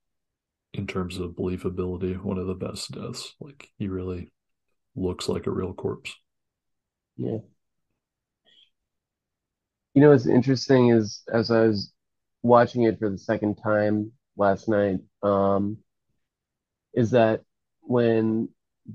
in 0.77 0.87
terms 0.87 1.19
of 1.19 1.33
believability, 1.33 2.21
one 2.23 2.39
of 2.39 2.47
the 2.47 2.55
best 2.55 2.93
deaths. 2.93 3.35
Like, 3.41 3.69
he 3.79 3.89
really 3.89 4.33
looks 4.95 5.29
like 5.29 5.47
a 5.47 5.51
real 5.51 5.73
corpse. 5.75 6.15
yeah 7.17 7.39
You 9.95 10.03
know 10.03 10.11
what's 10.11 10.27
interesting 10.27 10.91
is 10.91 11.23
as 11.33 11.51
I 11.51 11.63
was 11.63 11.93
watching 12.43 12.83
it 12.83 12.99
for 12.99 13.11
the 13.11 13.19
second 13.19 13.57
time 13.57 14.13
last 14.37 14.69
night, 14.69 15.01
um, 15.23 15.79
is 16.95 17.11
that 17.13 17.43
when 17.81 18.49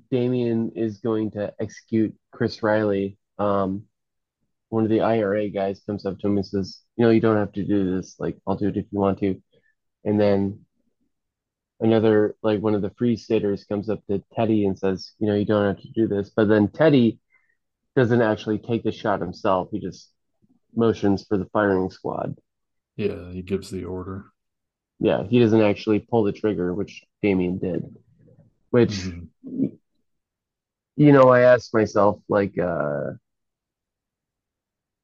Damien 0.10 0.72
is 0.76 1.00
going 1.00 1.32
to 1.32 1.54
execute 1.60 2.16
Chris 2.32 2.64
Riley, 2.64 3.18
um, 3.40 3.84
one 4.70 4.84
of 4.84 4.90
the 4.90 5.02
IRA 5.02 5.50
guys 5.50 5.82
comes 5.86 6.06
up 6.06 6.18
to 6.20 6.28
him 6.28 6.38
and 6.38 6.46
says, 6.46 6.82
"You 6.96 7.06
know, 7.06 7.12
you 7.12 7.20
don't 7.20 7.38
have 7.38 7.52
to 7.54 7.66
do 7.66 7.96
this. 7.96 8.16
Like, 8.20 8.38
I'll 8.48 8.56
do 8.56 8.70
it 8.70 8.78
if 8.78 8.86
you 8.92 9.00
want 9.00 9.20
to." 9.20 9.42
And 10.06 10.20
then 10.20 10.66
another, 11.82 12.36
like 12.42 12.62
one 12.62 12.76
of 12.76 12.82
the 12.82 12.92
free 12.92 13.18
staters 13.18 13.66
comes 13.66 13.90
up 13.90 14.06
to 14.08 14.24
Teddy 14.34 14.66
and 14.66 14.78
says, 14.78 15.12
"You 15.20 15.28
know, 15.28 15.36
you 15.36 15.46
don't 15.46 15.66
have 15.66 15.82
to 15.82 15.90
do 15.90 16.08
this." 16.08 16.30
But 16.30 16.48
then 16.48 16.70
Teddy 16.70 17.20
doesn't 17.96 18.22
actually 18.22 18.60
take 18.60 18.84
the 18.84 18.92
shot 18.92 19.20
himself. 19.20 19.70
He 19.72 19.80
just 19.80 20.12
motions 20.74 21.26
for 21.26 21.38
the 21.38 21.50
firing 21.52 21.90
squad. 21.90 22.38
Yeah, 22.96 23.32
he 23.32 23.42
gives 23.42 23.70
the 23.70 23.84
order. 23.84 24.26
Yeah, 25.00 25.24
he 25.24 25.40
doesn't 25.40 25.62
actually 25.62 26.00
pull 26.00 26.24
the 26.24 26.32
trigger, 26.32 26.74
which 26.74 27.04
Damien 27.22 27.58
did. 27.58 27.96
Which, 28.70 28.92
Mhm. 28.92 29.28
you 30.96 31.12
know, 31.12 31.30
I 31.30 31.42
asked 31.42 31.74
myself, 31.74 32.22
like, 32.30 32.58
uh, 32.58 33.14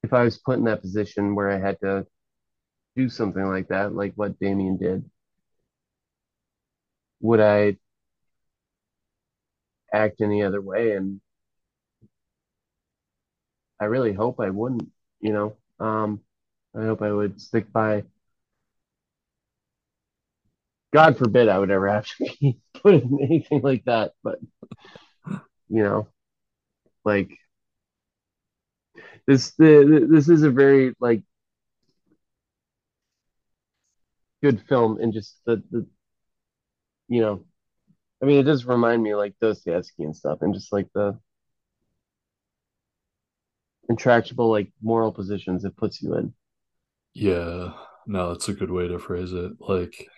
if 0.02 0.12
I 0.12 0.22
was 0.22 0.38
put 0.38 0.58
in 0.58 0.64
that 0.64 0.80
position 0.80 1.34
where 1.34 1.50
I 1.50 1.58
had 1.58 1.80
to 1.80 2.06
do 2.96 3.08
something 3.08 3.44
like 3.44 3.68
that, 3.68 3.94
like 3.94 4.14
what 4.14 4.38
Damien 4.38 4.76
did, 4.76 5.10
would 7.20 7.40
I 7.40 7.76
act 9.92 10.20
any 10.20 10.42
other 10.42 10.60
way? 10.60 10.92
And 10.92 11.20
I 13.80 13.86
really 13.86 14.12
hope 14.12 14.40
I 14.40 14.50
wouldn't, 14.50 14.88
you 15.20 15.32
know. 15.32 15.56
Um, 15.80 16.20
I 16.76 16.82
hope 16.84 17.02
I 17.02 17.12
would 17.12 17.40
stick 17.40 17.72
by. 17.72 18.04
God 20.92 21.18
forbid 21.18 21.48
I 21.48 21.58
would 21.58 21.70
ever 21.70 21.88
have 21.88 22.06
to 22.06 22.24
be 22.40 22.58
put 22.82 22.94
in 22.94 23.18
anything 23.22 23.60
like 23.62 23.84
that, 23.84 24.12
but 24.22 24.38
you 25.68 25.82
know, 25.82 26.08
like 27.04 27.30
this 29.26 29.52
the 29.52 30.06
this 30.10 30.28
is 30.28 30.42
a 30.42 30.50
very 30.50 30.94
like 31.00 31.22
good 34.42 34.60
film 34.68 34.98
and 35.00 35.12
just 35.12 35.36
the 35.46 35.62
the 35.70 35.86
you 37.08 37.20
know, 37.20 37.44
I 38.22 38.26
mean, 38.26 38.38
it 38.38 38.44
does 38.44 38.66
remind 38.66 39.02
me 39.02 39.14
like 39.14 39.34
Dostoevsky 39.40 40.04
and 40.04 40.16
stuff, 40.16 40.38
and 40.42 40.54
just 40.54 40.72
like 40.72 40.88
the 40.94 41.18
intractable 43.88 44.50
like 44.50 44.70
moral 44.82 45.12
positions 45.12 45.64
it 45.64 45.76
puts 45.76 46.02
you 46.02 46.14
in. 46.14 46.34
Yeah, 47.14 47.72
no, 48.06 48.32
that's 48.32 48.48
a 48.48 48.54
good 48.54 48.70
way 48.70 48.88
to 48.88 48.98
phrase 48.98 49.32
it. 49.32 49.52
Like, 49.60 50.08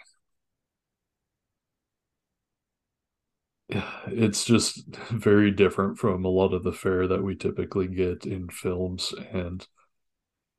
it's 4.06 4.44
just 4.44 4.82
very 5.10 5.50
different 5.50 5.98
from 5.98 6.24
a 6.24 6.28
lot 6.28 6.52
of 6.54 6.64
the 6.64 6.72
fare 6.72 7.06
that 7.06 7.22
we 7.22 7.34
typically 7.36 7.86
get 7.86 8.26
in 8.26 8.48
films 8.48 9.14
and 9.32 9.66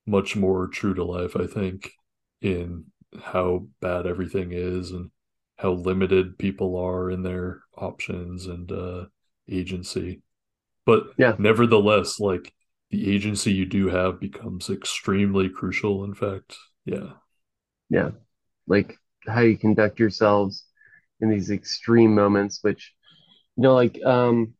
much 0.05 0.35
more 0.35 0.67
true 0.67 0.93
to 0.93 1.03
life, 1.03 1.35
I 1.35 1.47
think, 1.47 1.91
in 2.41 2.85
how 3.21 3.67
bad 3.81 4.07
everything 4.07 4.51
is 4.51 4.91
and 4.91 5.11
how 5.61 5.71
limited 5.73 6.37
people 6.37 6.77
are 6.77 7.11
in 7.11 7.23
their 7.23 7.61
options 7.77 8.47
and 8.47 8.71
uh, 8.71 9.05
agency. 9.49 10.21
But 10.85 11.05
Yeah. 11.17 11.37
nevertheless, 11.37 12.19
like 12.19 12.53
the 12.91 13.13
agency 13.13 13.53
you 13.53 13.65
do 13.65 13.89
have 13.89 14.19
becomes 14.19 14.69
extremely 14.69 15.49
crucial. 15.49 16.03
In 16.03 16.13
fact, 16.15 16.57
yeah, 16.85 17.13
Yeah. 17.89 18.11
Like 18.67 18.97
how 19.27 19.41
you 19.41 19.57
conduct 19.57 19.99
yourselves 19.99 20.65
in 21.19 21.29
these 21.29 21.51
extreme 21.51 22.15
moments, 22.15 22.59
which 22.61 22.93
you 23.57 23.63
know, 23.63 23.75
like 23.75 24.01
um 24.05 24.55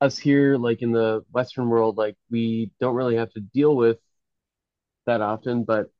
us 0.00 0.18
here, 0.18 0.56
like 0.56 0.82
in 0.82 0.92
the 0.92 1.24
Western 1.32 1.68
world, 1.68 1.96
like 1.96 2.16
we 2.30 2.70
don't 2.80 2.94
really 2.94 3.16
have 3.16 3.32
to 3.32 3.40
deal 3.40 3.74
with 3.74 3.98
that 5.06 5.20
often, 5.20 5.64
but 5.64 5.90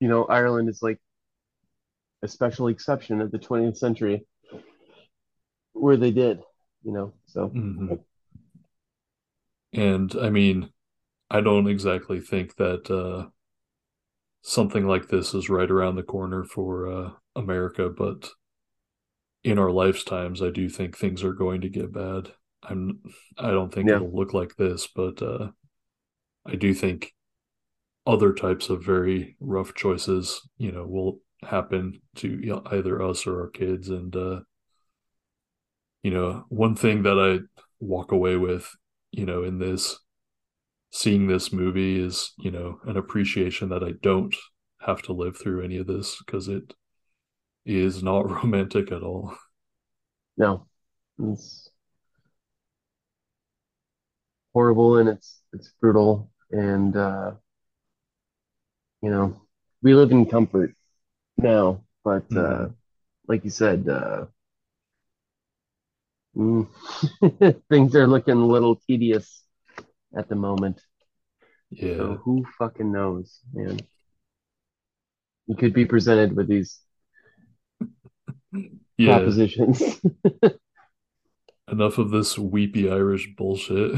you 0.00 0.08
know, 0.08 0.24
Ireland 0.24 0.68
is 0.68 0.82
like 0.82 0.98
a 2.22 2.28
special 2.28 2.68
exception 2.68 3.20
of 3.20 3.30
the 3.30 3.38
20th 3.38 3.78
century 3.78 4.26
where 5.72 5.96
they 5.96 6.10
did, 6.10 6.40
you 6.82 6.92
know. 6.92 7.12
So 7.26 7.52
Mhm. 7.52 8.04
And 9.72 10.14
I 10.16 10.28
mean, 10.28 10.72
I 11.30 11.40
don't 11.42 11.68
exactly 11.68 12.20
think 12.20 12.56
that 12.56 12.90
uh, 12.90 13.30
something 14.42 14.84
like 14.86 15.08
this 15.08 15.32
is 15.34 15.48
right 15.48 15.70
around 15.70 15.94
the 15.96 16.02
corner 16.02 16.42
for 16.44 16.88
uh, 16.90 17.10
America, 17.36 17.88
but 17.88 18.28
in 19.44 19.58
our 19.58 19.70
lifetimes, 19.70 20.42
I 20.42 20.50
do 20.50 20.68
think 20.68 20.96
things 20.96 21.22
are 21.24 21.32
going 21.32 21.60
to 21.62 21.68
get 21.68 21.92
bad. 21.92 22.32
I'm, 22.62 23.00
I 23.38 23.50
don't 23.50 23.72
think 23.72 23.88
Yeah. 23.88 23.96
it'll 23.96 24.14
look 24.14 24.34
like 24.34 24.56
this, 24.56 24.88
but 24.88 25.22
uh, 25.22 25.50
I 26.46 26.56
do 26.56 26.74
think 26.74 27.14
other 28.06 28.32
types 28.32 28.70
of 28.70 28.84
very 28.84 29.36
rough 29.40 29.74
choices, 29.74 30.42
you 30.58 30.72
know, 30.72 30.86
will 30.86 31.20
happen 31.42 32.00
to 32.16 32.62
either 32.72 33.02
us 33.02 33.26
or 33.26 33.42
our 33.42 33.50
kids. 33.50 33.88
And, 33.88 34.14
uh, 34.14 34.40
you 36.02 36.10
know, 36.10 36.44
one 36.48 36.74
thing 36.74 37.02
that 37.04 37.18
I 37.18 37.44
walk 37.80 38.12
away 38.12 38.36
with, 38.36 38.68
you 39.12 39.26
know, 39.26 39.42
in 39.44 39.58
this, 39.58 39.98
seeing 40.90 41.26
this 41.26 41.52
movie 41.52 42.00
is, 42.00 42.32
you 42.38 42.50
know, 42.50 42.80
an 42.86 42.96
appreciation 42.96 43.68
that 43.70 43.84
I 43.84 43.92
don't 44.02 44.34
have 44.80 45.02
to 45.02 45.12
live 45.12 45.36
through 45.36 45.62
any 45.64 45.76
of 45.78 45.86
this 45.86 46.16
because 46.24 46.48
it 46.48 46.74
is 47.64 48.02
not 48.02 48.30
romantic 48.42 48.90
at 48.92 49.02
all. 49.02 49.36
no, 50.36 50.66
it's 51.18 51.70
horrible 54.52 54.98
and 54.98 55.08
it's 55.08 55.40
it's 55.52 55.72
brutal 55.80 56.30
and 56.50 56.96
uh 56.96 57.32
you 59.02 59.10
know, 59.10 59.40
we 59.82 59.94
live 59.94 60.10
in 60.10 60.26
comfort 60.26 60.74
now, 61.38 61.82
but 62.04 62.24
uh 62.36 62.68
Mhm. 62.68 62.74
like 63.28 63.44
you 63.44 63.50
said, 63.50 63.88
uh 63.88 64.26
mm, 66.36 66.66
things 67.70 67.94
are 67.96 68.06
looking 68.06 68.36
a 68.36 68.46
little 68.46 68.76
tedious 68.76 69.42
at 70.16 70.28
the 70.28 70.34
moment. 70.34 70.80
Yeah. 71.70 71.96
So 71.98 72.14
who 72.24 72.46
fucking 72.58 72.90
knows, 72.90 73.40
man? 73.52 73.78
You 75.46 75.56
could 75.56 75.72
be 75.72 75.86
presented 75.86 76.36
with 76.36 76.48
these 76.48 76.80
Yeah. 78.98 79.18
propositions. 79.18 79.82
Enough 81.70 81.98
of 81.98 82.10
this 82.10 82.38
weepy 82.38 82.90
Irish 82.90 83.34
bullshit. 83.36 83.92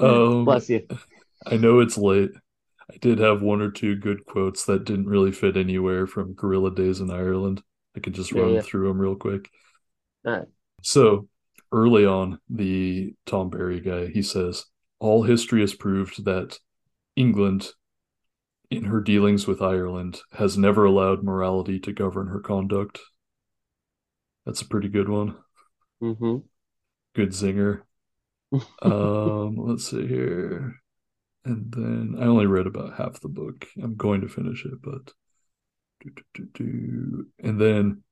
Um, 0.00 0.44
Bless 0.44 0.68
you. 0.70 0.86
I 1.46 1.56
know 1.56 1.80
it's 1.80 1.98
late. 1.98 2.30
I 2.90 2.96
did 2.98 3.18
have 3.18 3.42
one 3.42 3.60
or 3.60 3.70
two 3.70 3.96
good 3.96 4.24
quotes 4.26 4.64
that 4.66 4.84
didn't 4.84 5.08
really 5.08 5.32
fit 5.32 5.56
anywhere 5.56 6.06
from 6.06 6.34
Guerrilla 6.34 6.74
Days 6.74 7.00
in 7.00 7.10
Ireland. 7.10 7.62
I 7.96 8.00
could 8.00 8.14
just 8.14 8.32
Yeah, 8.32 8.42
run 8.42 8.58
yeah. 8.58 8.62
through 8.62 8.88
them 8.88 8.98
real 9.00 9.16
quick. 9.16 9.50
Alright. 10.26 10.48
So 10.82 11.28
early 11.72 12.06
on, 12.06 12.38
the 12.48 13.14
Tom 13.26 13.50
Barry 13.50 13.80
guy, 13.80 14.06
he 14.06 14.22
says, 14.22 14.66
All 15.00 15.24
history 15.24 15.60
has 15.62 15.74
proved 15.74 16.24
that 16.24 16.58
England, 17.16 17.70
in 18.70 18.84
her 18.84 19.00
dealings 19.00 19.46
with 19.46 19.62
Ireland, 19.62 20.20
has 20.32 20.58
never 20.58 20.84
allowed 20.84 21.24
morality 21.24 21.80
to 21.80 21.92
govern 21.94 22.26
her 22.26 22.40
conduct. 22.40 23.00
That's 24.46 24.62
a 24.62 24.66
pretty 24.68 24.88
good 24.88 25.08
one. 25.10 25.36
hmm 26.00 26.36
Good 27.14 27.30
zinger. 27.30 27.82
Um, 28.82 29.56
let's 29.56 29.90
see 29.90 30.06
here. 30.06 30.82
And 31.44 31.70
then 31.72 32.16
I 32.18 32.24
only 32.24 32.46
read 32.46 32.66
about 32.66 32.96
half 32.96 33.20
the 33.20 33.28
book. 33.28 33.66
I'm 33.82 33.96
going 33.96 34.22
to 34.22 34.28
finish 34.28 34.64
it, 34.64 34.80
but 34.82 35.12
do, 36.00 36.10
do, 36.10 36.22
do, 36.34 36.48
do. 36.54 37.26
and 37.42 37.60
then 37.60 38.02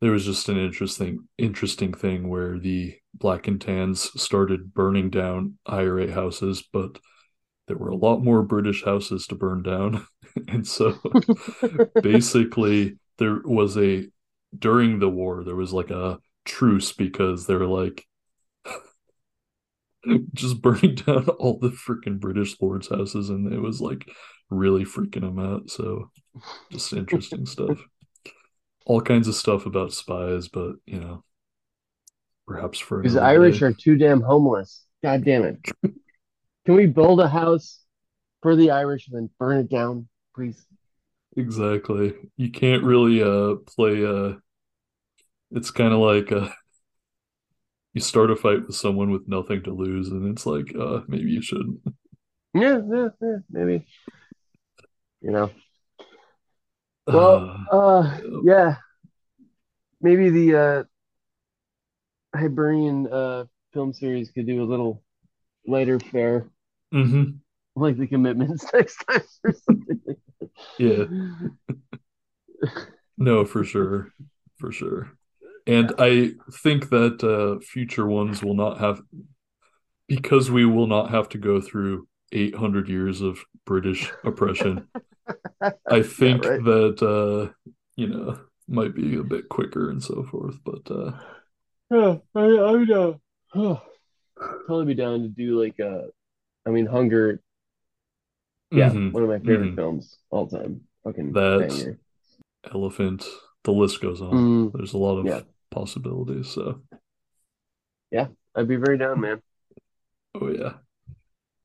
there 0.00 0.12
was 0.12 0.24
just 0.26 0.48
an 0.48 0.58
interesting 0.58 1.26
interesting 1.38 1.92
thing 1.92 2.28
where 2.28 2.58
the 2.58 2.94
black 3.14 3.48
and 3.48 3.60
tans 3.60 4.10
started 4.20 4.74
burning 4.74 5.10
down 5.10 5.54
IRA 5.64 6.12
houses, 6.12 6.62
but 6.72 6.98
there 7.66 7.78
were 7.78 7.88
a 7.88 7.96
lot 7.96 8.18
more 8.22 8.42
British 8.42 8.84
houses 8.84 9.26
to 9.28 9.34
burn 9.34 9.62
down. 9.62 10.06
And 10.48 10.66
so 10.66 10.98
basically 12.02 12.98
there 13.16 13.40
was 13.42 13.78
a 13.78 14.06
during 14.58 14.98
the 14.98 15.08
war 15.08 15.42
there 15.44 15.56
was 15.56 15.72
like 15.72 15.90
a 15.90 16.18
truce 16.44 16.92
because 16.92 17.46
they 17.46 17.54
were 17.54 17.66
like 17.66 18.05
just 20.34 20.62
burning 20.62 20.94
down 20.96 21.28
all 21.38 21.58
the 21.58 21.70
freaking 21.70 22.20
British 22.20 22.60
lords' 22.60 22.88
houses, 22.88 23.30
and 23.30 23.52
it 23.52 23.60
was 23.60 23.80
like 23.80 24.08
really 24.50 24.84
freaking 24.84 25.22
them 25.22 25.38
out. 25.38 25.70
So, 25.70 26.10
just 26.72 26.92
interesting 26.92 27.46
stuff. 27.46 27.78
All 28.86 29.00
kinds 29.02 29.28
of 29.28 29.34
stuff 29.34 29.66
about 29.66 29.92
spies, 29.92 30.48
but 30.48 30.76
you 30.86 30.98
know, 30.98 31.24
perhaps 32.46 32.78
for 32.78 33.02
Because 33.02 33.16
Irish 33.16 33.62
day. 33.62 33.62
are 33.62 33.72
too 33.72 33.96
damn 33.96 34.20
homeless. 34.20 34.84
God 35.02 35.24
damn 35.24 35.44
it. 35.44 35.58
Can 36.66 36.74
we 36.74 36.86
build 36.86 37.20
a 37.20 37.28
house 37.28 37.80
for 38.42 38.56
the 38.56 38.70
Irish 38.70 39.08
and 39.08 39.16
then 39.16 39.30
burn 39.38 39.58
it 39.58 39.70
down, 39.70 40.08
please? 40.34 40.66
exactly. 41.36 42.14
You 42.36 42.50
can't 42.50 42.84
really 42.84 43.22
uh 43.22 43.56
play 43.66 44.04
uh. 44.04 44.34
It's 45.50 45.70
kind 45.70 45.92
of 45.92 46.00
like 46.00 46.32
uh. 46.32 46.50
You 47.96 48.02
start 48.02 48.30
a 48.30 48.36
fight 48.36 48.66
with 48.66 48.76
someone 48.76 49.10
with 49.10 49.26
nothing 49.26 49.62
to 49.62 49.72
lose, 49.72 50.10
and 50.10 50.28
it's 50.28 50.44
like, 50.44 50.70
uh, 50.78 51.00
maybe 51.08 51.30
you 51.30 51.40
shouldn't. 51.40 51.80
Yeah, 52.52 52.78
yeah, 52.86 53.08
yeah, 53.22 53.36
maybe. 53.48 53.86
You 55.22 55.30
know. 55.30 55.50
Well, 57.06 57.66
Uh, 57.72 57.74
uh, 57.74 58.20
yeah. 58.44 58.76
Maybe 60.02 60.28
the 60.28 60.54
uh 62.34 62.38
Hibernian 62.38 63.06
uh 63.10 63.46
film 63.72 63.94
series 63.94 64.30
could 64.30 64.46
do 64.46 64.62
a 64.62 64.68
little 64.68 65.02
lighter 65.66 65.98
fare, 65.98 66.50
Mm-hmm. 66.92 67.38
like 67.76 67.96
the 67.96 68.06
commitments 68.06 68.66
next 68.74 68.96
time 69.08 69.22
or 69.42 69.54
something. 69.54 70.00
Yeah. 70.78 71.06
No, 73.18 73.44
for 73.46 73.64
sure. 73.64 74.12
For 74.58 74.70
sure. 74.70 75.10
And 75.66 75.92
I 75.98 76.32
think 76.52 76.90
that 76.90 77.24
uh, 77.24 77.60
future 77.64 78.06
ones 78.06 78.42
will 78.42 78.54
not 78.54 78.78
have, 78.78 79.02
because 80.06 80.50
we 80.50 80.64
will 80.64 80.86
not 80.86 81.10
have 81.10 81.28
to 81.30 81.38
go 81.38 81.60
through 81.60 82.06
800 82.32 82.88
years 82.88 83.20
of 83.20 83.40
British 83.64 84.10
oppression. 84.24 84.86
I 85.90 86.02
think 86.02 86.44
right. 86.44 86.62
that, 86.62 87.02
uh, 87.02 87.52
you 87.96 88.06
know, 88.06 88.38
might 88.68 88.94
be 88.94 89.16
a 89.16 89.24
bit 89.24 89.48
quicker 89.48 89.90
and 89.90 90.02
so 90.02 90.22
forth. 90.24 90.56
But 90.64 90.90
uh, 90.90 91.12
Yeah, 91.90 92.16
I, 92.34 92.44
I 92.44 92.70
would 92.72 92.90
uh, 92.90 93.14
totally 93.54 94.86
be 94.86 94.94
down 94.94 95.22
to 95.22 95.28
do 95.28 95.60
like 95.60 95.80
uh, 95.80 96.06
I 96.66 96.70
mean, 96.70 96.86
Hunger. 96.86 97.40
Yeah, 98.72 98.90
mhm, 98.90 99.12
one 99.12 99.22
of 99.22 99.28
my 99.28 99.38
favorite 99.38 99.72
mhm. 99.72 99.76
films 99.76 100.18
all 100.30 100.48
time. 100.48 100.82
Fucking 101.04 101.32
That's- 101.32 101.82
banger. 101.82 101.98
Elephant, 102.74 103.24
the 103.62 103.70
list 103.72 104.00
goes 104.00 104.20
on. 104.20 104.32
Mm, 104.32 104.72
There's 104.72 104.92
a 104.92 104.98
lot 104.98 105.18
of 105.18 105.26
yeah. 105.26 105.42
Possibilities. 105.70 106.48
So, 106.50 106.82
yeah, 108.10 108.28
I'd 108.54 108.68
be 108.68 108.76
very 108.76 108.98
down, 108.98 109.20
man. 109.20 109.42
oh 110.34 110.48
yeah. 110.50 110.74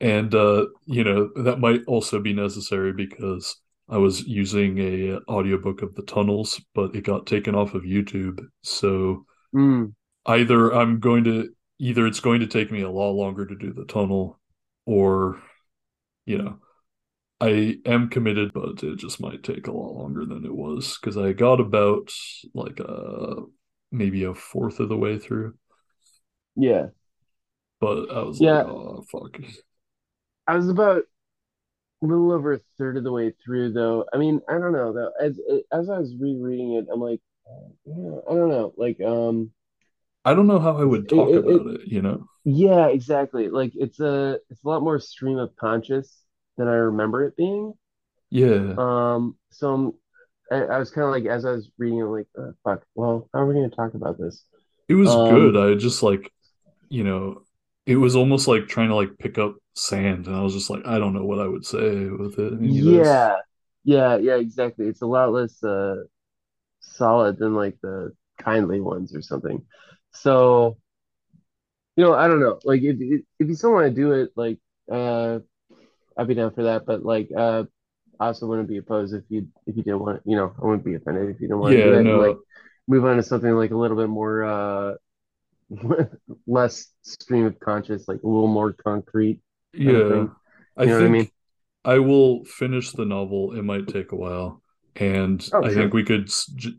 And 0.01 0.35
uh, 0.35 0.67
you 0.85 1.03
know, 1.03 1.31
that 1.43 1.59
might 1.59 1.81
also 1.87 2.21
be 2.21 2.33
necessary 2.33 2.93
because 2.93 3.57
I 3.89 3.97
was 3.97 4.21
using 4.27 4.79
a 4.79 5.19
audiobook 5.29 5.81
of 5.81 5.95
The 5.95 6.03
Tunnels, 6.03 6.61
but 6.75 6.95
it 6.95 7.03
got 7.05 7.27
taken 7.27 7.55
off 7.55 7.75
of 7.75 7.83
YouTube. 7.83 8.39
So 8.63 9.25
Mm, 9.53 9.93
either 10.25 10.73
I'm 10.73 10.99
going 10.99 11.23
to 11.25 11.49
either 11.79 12.05
it's 12.07 12.19
going 12.19 12.41
to 12.41 12.47
take 12.47 12.71
me 12.71 12.81
a 12.81 12.89
lot 12.89 13.11
longer 13.11 13.45
to 13.45 13.55
do 13.55 13.73
the 13.73 13.85
tunnel 13.85 14.39
or 14.85 15.41
you 16.25 16.37
know, 16.39 16.59
I 17.41 17.77
am 17.85 18.09
committed, 18.09 18.53
but 18.53 18.83
it 18.83 18.97
just 18.97 19.21
might 19.21 19.43
take 19.43 19.67
a 19.67 19.71
lot 19.73 19.93
longer 19.95 20.25
than 20.25 20.45
it 20.45 20.55
was 20.55 20.97
because 20.99 21.17
I 21.17 21.33
got 21.33 21.59
about 21.61 22.11
like 22.55 22.79
uh 22.81 23.35
maybe 23.91 24.23
a 24.23 24.33
fourth 24.33 24.79
of 24.79 24.89
the 24.89 24.97
way 24.97 25.17
through, 25.19 25.55
yeah, 26.55 26.87
but 27.79 28.09
I 28.11 28.23
was 28.23 28.39
Yeah. 28.39 28.63
like, 28.63 28.65
oh 28.65 29.03
fuck. 29.11 29.37
I 30.47 30.55
was 30.55 30.69
about 30.69 31.03
a 32.03 32.05
little 32.05 32.31
over 32.31 32.53
a 32.53 32.59
third 32.77 32.97
of 32.97 33.03
the 33.03 33.11
way 33.11 33.31
through, 33.43 33.73
though. 33.73 34.05
I 34.13 34.17
mean, 34.17 34.41
I 34.49 34.53
don't 34.53 34.73
know 34.73 34.93
though. 34.93 35.11
As 35.21 35.39
as 35.71 35.89
I 35.89 35.99
was 35.99 36.15
rereading 36.19 36.73
it, 36.75 36.87
I'm 36.91 36.99
like, 36.99 37.21
yeah, 37.85 38.19
I 38.29 38.33
don't 38.35 38.49
know. 38.49 38.73
Like, 38.77 39.01
um, 39.01 39.51
I 40.25 40.33
don't 40.33 40.47
know 40.47 40.59
how 40.59 40.77
I 40.77 40.83
would 40.83 41.07
talk 41.09 41.35
it- 41.35 41.35
about 41.35 41.67
it, 41.67 41.87
you 41.87 42.01
know? 42.01 42.27
yeah, 42.45 42.87
exactly. 42.87 43.49
Like, 43.49 43.73
it's 43.75 43.99
a 43.99 44.39
it's 44.49 44.63
a 44.63 44.67
lot 44.67 44.83
more 44.83 44.99
stream 44.99 45.37
of 45.37 45.55
conscious 45.57 46.23
than 46.57 46.67
I 46.67 46.73
remember 46.75 47.25
it 47.25 47.35
being. 47.37 47.73
Yeah. 48.29 48.77
Um, 48.77 49.37
so 49.51 49.73
I'm, 49.73 49.93
I, 50.51 50.55
I 50.63 50.79
was 50.79 50.91
kind 50.91 51.05
of 51.05 51.11
like, 51.11 51.25
as 51.25 51.45
I 51.45 51.51
was 51.51 51.69
reading, 51.77 51.99
it, 51.99 52.05
like, 52.05 52.27
uh, 52.39 52.51
fuck. 52.63 52.83
Well, 52.95 53.29
how 53.33 53.41
are 53.41 53.47
we 53.47 53.55
gonna 53.55 53.69
talk 53.69 53.93
about 53.95 54.19
this? 54.19 54.45
It 54.87 54.95
was 54.95 55.15
Um, 55.15 55.15
good. 55.15 55.55
I 55.57 55.75
just 55.75 56.03
like, 56.03 56.31
you 56.89 57.03
know, 57.03 57.43
it 57.85 57.97
was 57.97 58.15
almost 58.15 58.47
like 58.47 58.67
trying 58.67 58.89
to 58.89 58.95
like 58.95 59.17
pick 59.19 59.37
up 59.37 59.57
sand, 59.75 60.27
and 60.27 60.35
I 60.35 60.41
was 60.43 60.53
just 60.53 60.69
like, 60.69 60.85
I 60.87 60.99
don't 60.99 61.13
know 61.13 61.25
what 61.25 61.39
I 61.39 61.47
would 61.47 61.65
say 61.65 62.07
with 62.09 62.39
it. 62.39 62.53
Yeah, 62.59 63.37
yeah, 63.83 64.17
yeah, 64.17 64.35
exactly. 64.37 64.87
It's 64.87 65.01
a 65.01 65.05
lot 65.07 65.31
less 65.31 65.63
uh 65.63 66.03
solid 66.81 67.39
than 67.39 67.55
like 67.55 67.79
the 67.81 68.13
kindly 68.39 68.81
ones 68.81 69.15
or 69.15 69.21
something. 69.21 69.65
So, 70.13 70.79
you 71.95 72.03
know, 72.03 72.13
I 72.13 72.27
don't 72.27 72.39
know. 72.39 72.59
Like 72.63 72.81
if 72.81 72.97
if 72.99 73.21
if 73.39 73.47
you 73.47 73.55
still 73.55 73.73
want 73.73 73.87
to 73.87 74.01
do 74.01 74.13
it, 74.13 74.31
like 74.35 74.59
uh 74.91 75.39
I'd 76.17 76.27
be 76.29 76.35
down 76.35 76.53
for 76.53 76.63
that. 76.65 76.85
But 76.85 77.05
like 77.05 77.29
uh 77.37 77.65
I 78.21 78.27
also 78.27 78.47
wouldn't 78.47 78.69
be 78.69 78.77
opposed 78.79 79.15
if 79.15 79.25
you 79.29 79.47
if 79.67 79.77
you 79.77 79.83
didn't 79.83 80.01
want 80.01 80.23
you 80.25 80.37
know, 80.37 80.53
I 80.61 80.65
wouldn't 80.65 80.85
be 80.85 80.95
offended 80.95 81.29
if 81.31 81.41
you 81.41 81.49
didn't 81.49 81.61
want 81.61 81.77
to 81.77 81.83
do 81.83 81.91
that 81.91 82.09
no. 82.09 82.15
like 82.15 82.41
move 82.87 83.05
on 83.05 83.17
to 83.17 83.23
something 83.23 83.51
like 83.55 83.71
a 83.71 83.77
little 83.77 83.97
bit 83.97 84.09
more 84.09 84.45
uh 84.45 84.95
less 86.47 86.89
stream 87.03 87.45
of 87.45 87.59
conscious, 87.59 88.07
like 88.07 88.23
a 88.23 88.27
little 88.27 88.47
more 88.47 88.73
concrete 88.73 89.41
Yeah. 89.73 90.27
I 90.77 90.87
You 90.87 90.91
know 90.91 90.99
what 90.99 91.05
I 91.05 91.09
think 91.09 91.09
mean? 91.09 91.31
I 91.85 91.99
will 91.99 92.45
finish 92.45 92.93
the 92.93 93.05
novel. 93.05 93.53
It 93.57 93.63
might 93.63 93.87
take 93.87 94.11
a 94.11 94.15
while, 94.17 94.63
and 94.95 95.47
Oh, 95.51 95.63
I 95.63 95.69
sure. 95.69 95.73
think 95.73 95.93
we 95.93 96.03
could 96.03 96.29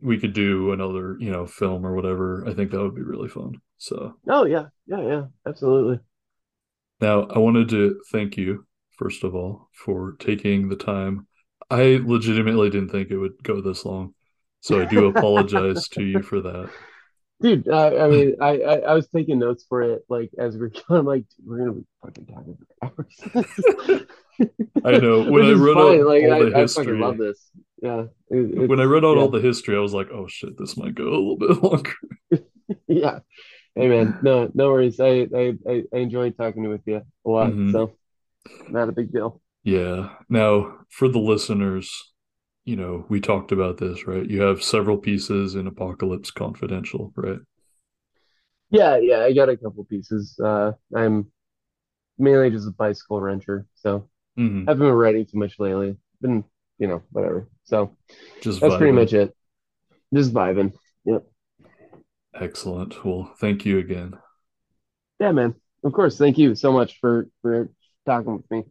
we 0.02 0.18
could 0.18 0.34
do 0.34 0.72
another, 0.72 1.16
you 1.20 1.30
know, 1.30 1.46
film 1.46 1.86
or 1.86 1.94
whatever. 1.96 2.46
I 2.48 2.54
think 2.54 2.70
that 2.72 2.80
would 2.82 2.94
be 2.96 3.02
really 3.02 3.28
fun. 3.28 3.60
So 3.78 4.16
Oh 4.28 4.44
yeah, 4.44 4.68
yeah, 4.86 5.00
yeah, 5.02 5.26
absolutely. 5.46 6.00
now 7.00 7.24
I 7.24 7.38
wanted 7.38 7.68
to 7.70 8.00
thank 8.10 8.36
you, 8.36 8.66
first 8.98 9.24
of 9.24 9.34
all, 9.34 9.68
for 9.72 10.12
taking 10.18 10.68
the 10.68 10.76
time. 10.76 11.26
I 11.72 12.00
legitimately 12.04 12.70
didn't 12.70 12.90
think 12.90 13.10
it 13.10 13.16
would 13.18 13.42
go 13.42 13.60
this 13.60 13.84
long, 13.84 14.14
so 14.60 14.80
I 14.80 14.84
do 14.84 15.06
apologize 15.14 15.88
to 15.88 16.02
you 16.02 16.22
for 16.22 16.40
that. 16.42 16.70
Dude, 17.40 17.68
I, 17.68 17.96
I 18.04 18.08
mean, 18.08 18.36
I, 18.40 18.58
I, 18.60 18.74
I 18.78 18.94
was 18.94 19.08
taking 19.08 19.40
notes 19.40 19.64
for 19.68 19.82
it, 19.82 20.04
like 20.08 20.30
as 20.38 20.56
we're 20.56 20.68
going, 20.68 21.00
I'm 21.00 21.06
like, 21.06 21.24
we're 21.44 21.58
gonna 21.58 21.72
be 21.72 21.86
fucking 22.02 22.26
talking 22.26 22.56
for 22.56 22.86
hours. 22.86 24.06
I 24.84 24.98
know. 24.98 25.30
When 25.30 25.44
I 25.44 25.52
read 25.52 25.74
fine. 25.74 26.00
out 26.00 26.06
Like, 26.06 26.22
all 26.24 26.32
I, 26.32 26.38
the 26.38 26.46
I 26.46 26.50
fucking 26.50 26.60
history, 26.62 26.98
love 26.98 27.18
this. 27.18 27.50
Yeah, 27.82 28.04
it- 28.30 28.68
when 28.68 28.78
I 28.80 28.84
read 28.84 29.04
out 29.04 29.16
yeah. 29.16 29.22
all 29.22 29.28
the 29.28 29.40
history, 29.40 29.76
I 29.76 29.80
was 29.80 29.92
like, 29.92 30.08
"Oh 30.12 30.28
shit, 30.28 30.56
this 30.56 30.76
might 30.76 30.94
go 30.94 31.04
a 31.08 31.18
little 31.18 31.36
bit 31.36 31.62
longer." 31.62 31.92
yeah. 32.86 33.18
Hey 33.74 33.88
man, 33.88 34.18
no, 34.22 34.48
no 34.54 34.68
worries. 34.70 35.00
I, 35.00 35.26
I, 35.34 35.54
I, 35.68 35.82
I 35.92 35.96
enjoyed 35.98 36.36
talking 36.36 36.68
with 36.68 36.82
you 36.86 37.02
a 37.26 37.28
lot, 37.28 37.50
Mhm. 37.52 37.72
so 37.72 37.96
not 38.68 38.88
a 38.88 38.92
big 38.92 39.10
deal. 39.12 39.41
Yeah. 39.62 40.10
Now, 40.28 40.78
for 40.90 41.08
the 41.08 41.18
listeners, 41.18 42.12
you 42.64 42.76
know, 42.76 43.06
we 43.08 43.20
talked 43.20 43.52
about 43.52 43.78
this, 43.78 44.06
right? 44.06 44.28
You 44.28 44.42
have 44.42 44.62
several 44.62 44.98
pieces 44.98 45.54
in 45.54 45.66
Apocalypse 45.66 46.30
Confidential, 46.30 47.12
right? 47.16 47.38
Yeah, 48.70 48.96
yeah, 48.96 49.20
I 49.20 49.32
got 49.32 49.48
a 49.50 49.56
couple 49.56 49.84
pieces. 49.84 50.38
Uh, 50.42 50.72
I'm 50.94 51.30
mainly 52.18 52.50
just 52.50 52.68
a 52.68 52.72
bicycle 52.72 53.20
wrencher, 53.20 53.66
so 53.74 54.08
Mhm. 54.38 54.66
haven't 54.66 54.86
been 54.86 54.94
writing 54.94 55.26
too 55.26 55.38
much 55.38 55.58
lately. 55.58 55.98
Been, 56.20 56.44
you 56.78 56.86
know, 56.86 57.02
whatever. 57.10 57.48
So 57.64 57.96
Just 58.40 58.60
that's 58.60 58.76
pretty 58.76 58.92
much 58.92 59.12
it. 59.12 59.36
Just 60.14 60.32
vibing. 60.32 60.72
Yep. 61.04 61.26
Excellent. 62.34 63.04
Well, 63.04 63.34
thank 63.38 63.66
you 63.66 63.78
again. 63.78 64.18
Yeah, 65.20 65.32
man. 65.32 65.54
Of 65.84 65.92
course. 65.92 66.16
Thank 66.16 66.38
you 66.38 66.54
so 66.54 66.72
much 66.72 66.98
for 66.98 67.28
for 67.42 67.70
talking 68.06 68.36
with 68.36 68.50
me. 68.50 68.64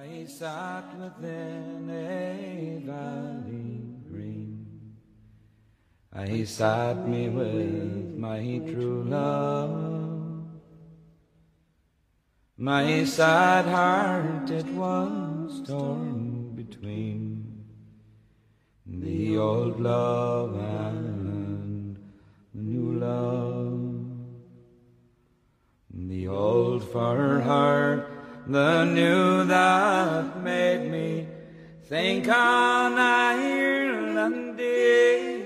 I 0.00 0.24
sat 0.24 0.96
within 0.98 1.90
a 1.90 2.80
valley 2.86 3.80
green. 4.10 4.96
I 6.12 6.44
sat 6.44 7.06
me 7.06 7.28
with 7.28 8.16
my 8.16 8.62
true 8.70 9.04
love. 9.04 10.46
My 12.56 13.04
sad 13.04 13.66
heart 13.66 14.50
it 14.50 14.66
was 14.68 15.60
torn 15.66 16.54
between 16.54 17.66
the 18.86 19.36
old 19.36 19.78
love 19.78 20.54
and 20.54 21.96
the 22.54 22.60
new 22.62 22.98
love. 22.98 23.92
The 25.94 26.28
old 26.28 26.82
far 26.82 27.40
heart, 27.40 28.11
the 28.46 28.84
new 28.84 29.44
that 29.44 30.42
made 30.42 30.90
me 30.90 31.28
think 31.84 32.28
on 32.28 32.98
Ireland 32.98 34.56
dearly. 34.56 35.42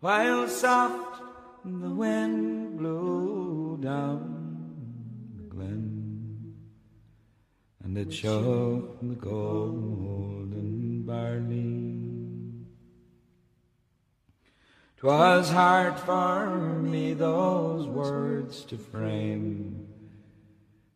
While 0.00 0.48
soft 0.48 1.22
the 1.64 1.90
wind 1.90 2.78
blew 2.78 3.78
down 3.80 5.34
the 5.36 5.44
glen, 5.44 6.54
and 7.82 7.96
it 7.96 8.12
shook 8.12 9.00
the 9.00 9.14
golden 9.14 11.02
barley. 11.06 11.79
'Twas 15.00 15.48
hard 15.48 15.98
for 15.98 16.58
me 16.82 17.14
those 17.14 17.86
words 17.86 18.66
to 18.66 18.76
frame, 18.76 19.88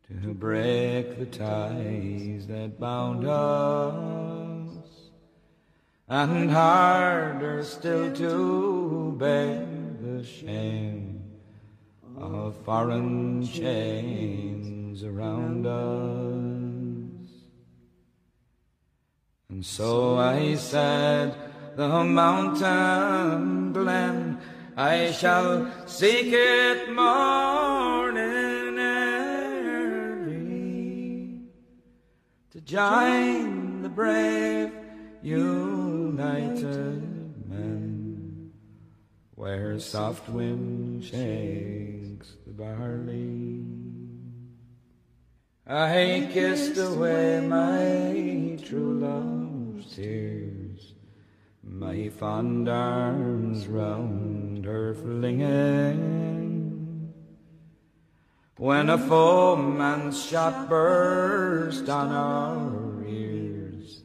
to 0.06 0.34
break 0.34 1.18
the 1.18 1.24
ties 1.24 2.46
that 2.46 2.78
bound 2.78 3.26
us, 3.26 4.76
and 6.06 6.50
harder 6.50 7.64
still 7.64 8.14
to 8.14 9.16
bear 9.18 9.66
the 10.02 10.22
shame 10.22 11.24
of 12.18 12.54
foreign 12.56 13.42
chains 13.46 15.02
around 15.02 15.64
us. 15.64 17.30
And 19.48 19.64
so 19.64 20.18
I 20.18 20.56
said, 20.56 21.43
the 21.76 22.04
mountain 22.04 23.72
glen, 23.72 24.38
I 24.76 25.12
shall 25.12 25.70
seek 25.86 26.26
it 26.28 26.92
morning 26.92 28.78
early 28.78 29.80
to 32.50 32.60
join 32.60 33.82
the 33.82 33.88
brave 33.88 34.72
united 35.22 37.02
men 37.48 38.52
where 39.34 39.78
soft 39.78 40.28
wind 40.28 41.04
shakes 41.04 42.34
the 42.46 42.52
barley. 42.52 43.64
I 45.66 46.28
kissed 46.30 46.76
away 46.76 47.40
my 47.40 48.58
true 48.62 48.98
love's 49.00 49.94
tears, 49.96 50.63
my 51.78 52.08
fond 52.08 52.68
arms 52.68 53.66
round 53.66 54.64
her 54.64 54.94
flinging. 54.94 56.54
When 58.56 58.88
a 58.88 58.96
foeman's 58.96 60.24
shot 60.24 60.68
burst 60.68 61.88
on 61.88 62.12
our 62.12 63.04
ears, 63.04 64.02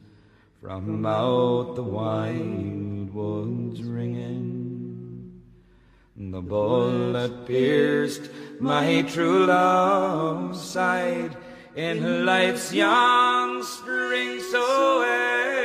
from 0.60 1.06
out 1.06 1.76
the 1.76 1.84
wild 1.84 3.14
woods 3.14 3.82
ringing, 3.84 5.40
the 6.16 6.42
bullet 6.42 7.46
pierced 7.46 8.28
my 8.58 9.02
true 9.02 9.46
love's 9.46 10.60
side 10.60 11.36
in 11.76 12.26
life's 12.26 12.72
young 12.74 13.62
spring 13.62 14.40
so 14.40 15.04
early. 15.06 15.59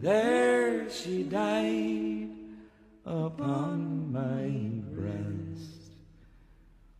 There 0.00 0.88
she 0.90 1.24
died 1.24 2.30
upon 3.04 4.12
my 4.12 4.48
breast, 4.94 5.96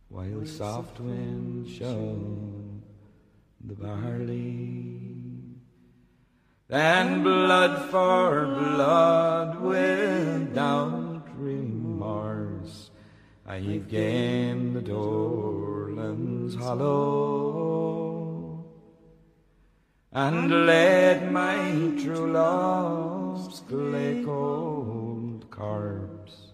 while 0.09 0.45
soft 0.45 0.99
wind 0.99 1.69
showed 1.69 2.81
the 3.63 3.75
barley. 3.75 4.99
Then 6.67 7.23
blood 7.23 7.89
for 7.89 8.45
blood 8.45 9.61
went 9.61 10.49
without 10.49 11.23
remorse 11.37 12.91
I 13.45 13.59
gained 13.59 14.75
the 14.75 14.81
Oulart 14.81 16.55
hollow 16.59 17.58
and 20.11 20.65
let 20.65 21.31
my 21.31 21.93
true 22.01 22.31
love's 22.31 23.59
clay 23.61 24.23
cold 24.25 25.45
corpse 25.51 26.47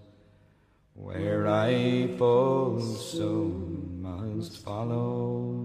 where 0.93 1.48
I 1.48 2.08
fall 2.17 2.82
soon 2.82 4.01
must 4.01 4.58
follow. 4.58 5.61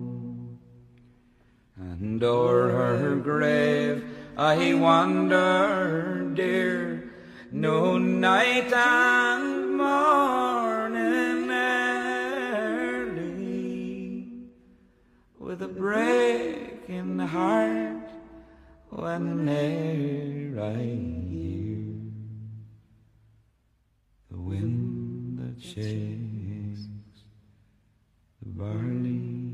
And 1.76 2.22
o'er 2.22 2.68
her 2.70 3.16
grave 3.16 4.04
I 4.36 4.74
wander, 4.74 6.30
dear, 6.34 7.12
no 7.50 7.98
night 7.98 8.72
and 8.72 9.76
morning 9.76 11.50
early, 11.50 13.10
with 15.38 15.62
a 15.62 15.68
breaking 16.90 17.18
heart 17.20 18.10
whene'er 18.90 20.60
I 20.60 20.74
hear 21.30 21.86
the 24.30 24.36
wind 24.36 25.38
that 25.38 25.62
shakes 25.62 26.88
the 28.42 28.48
barley. 28.48 29.49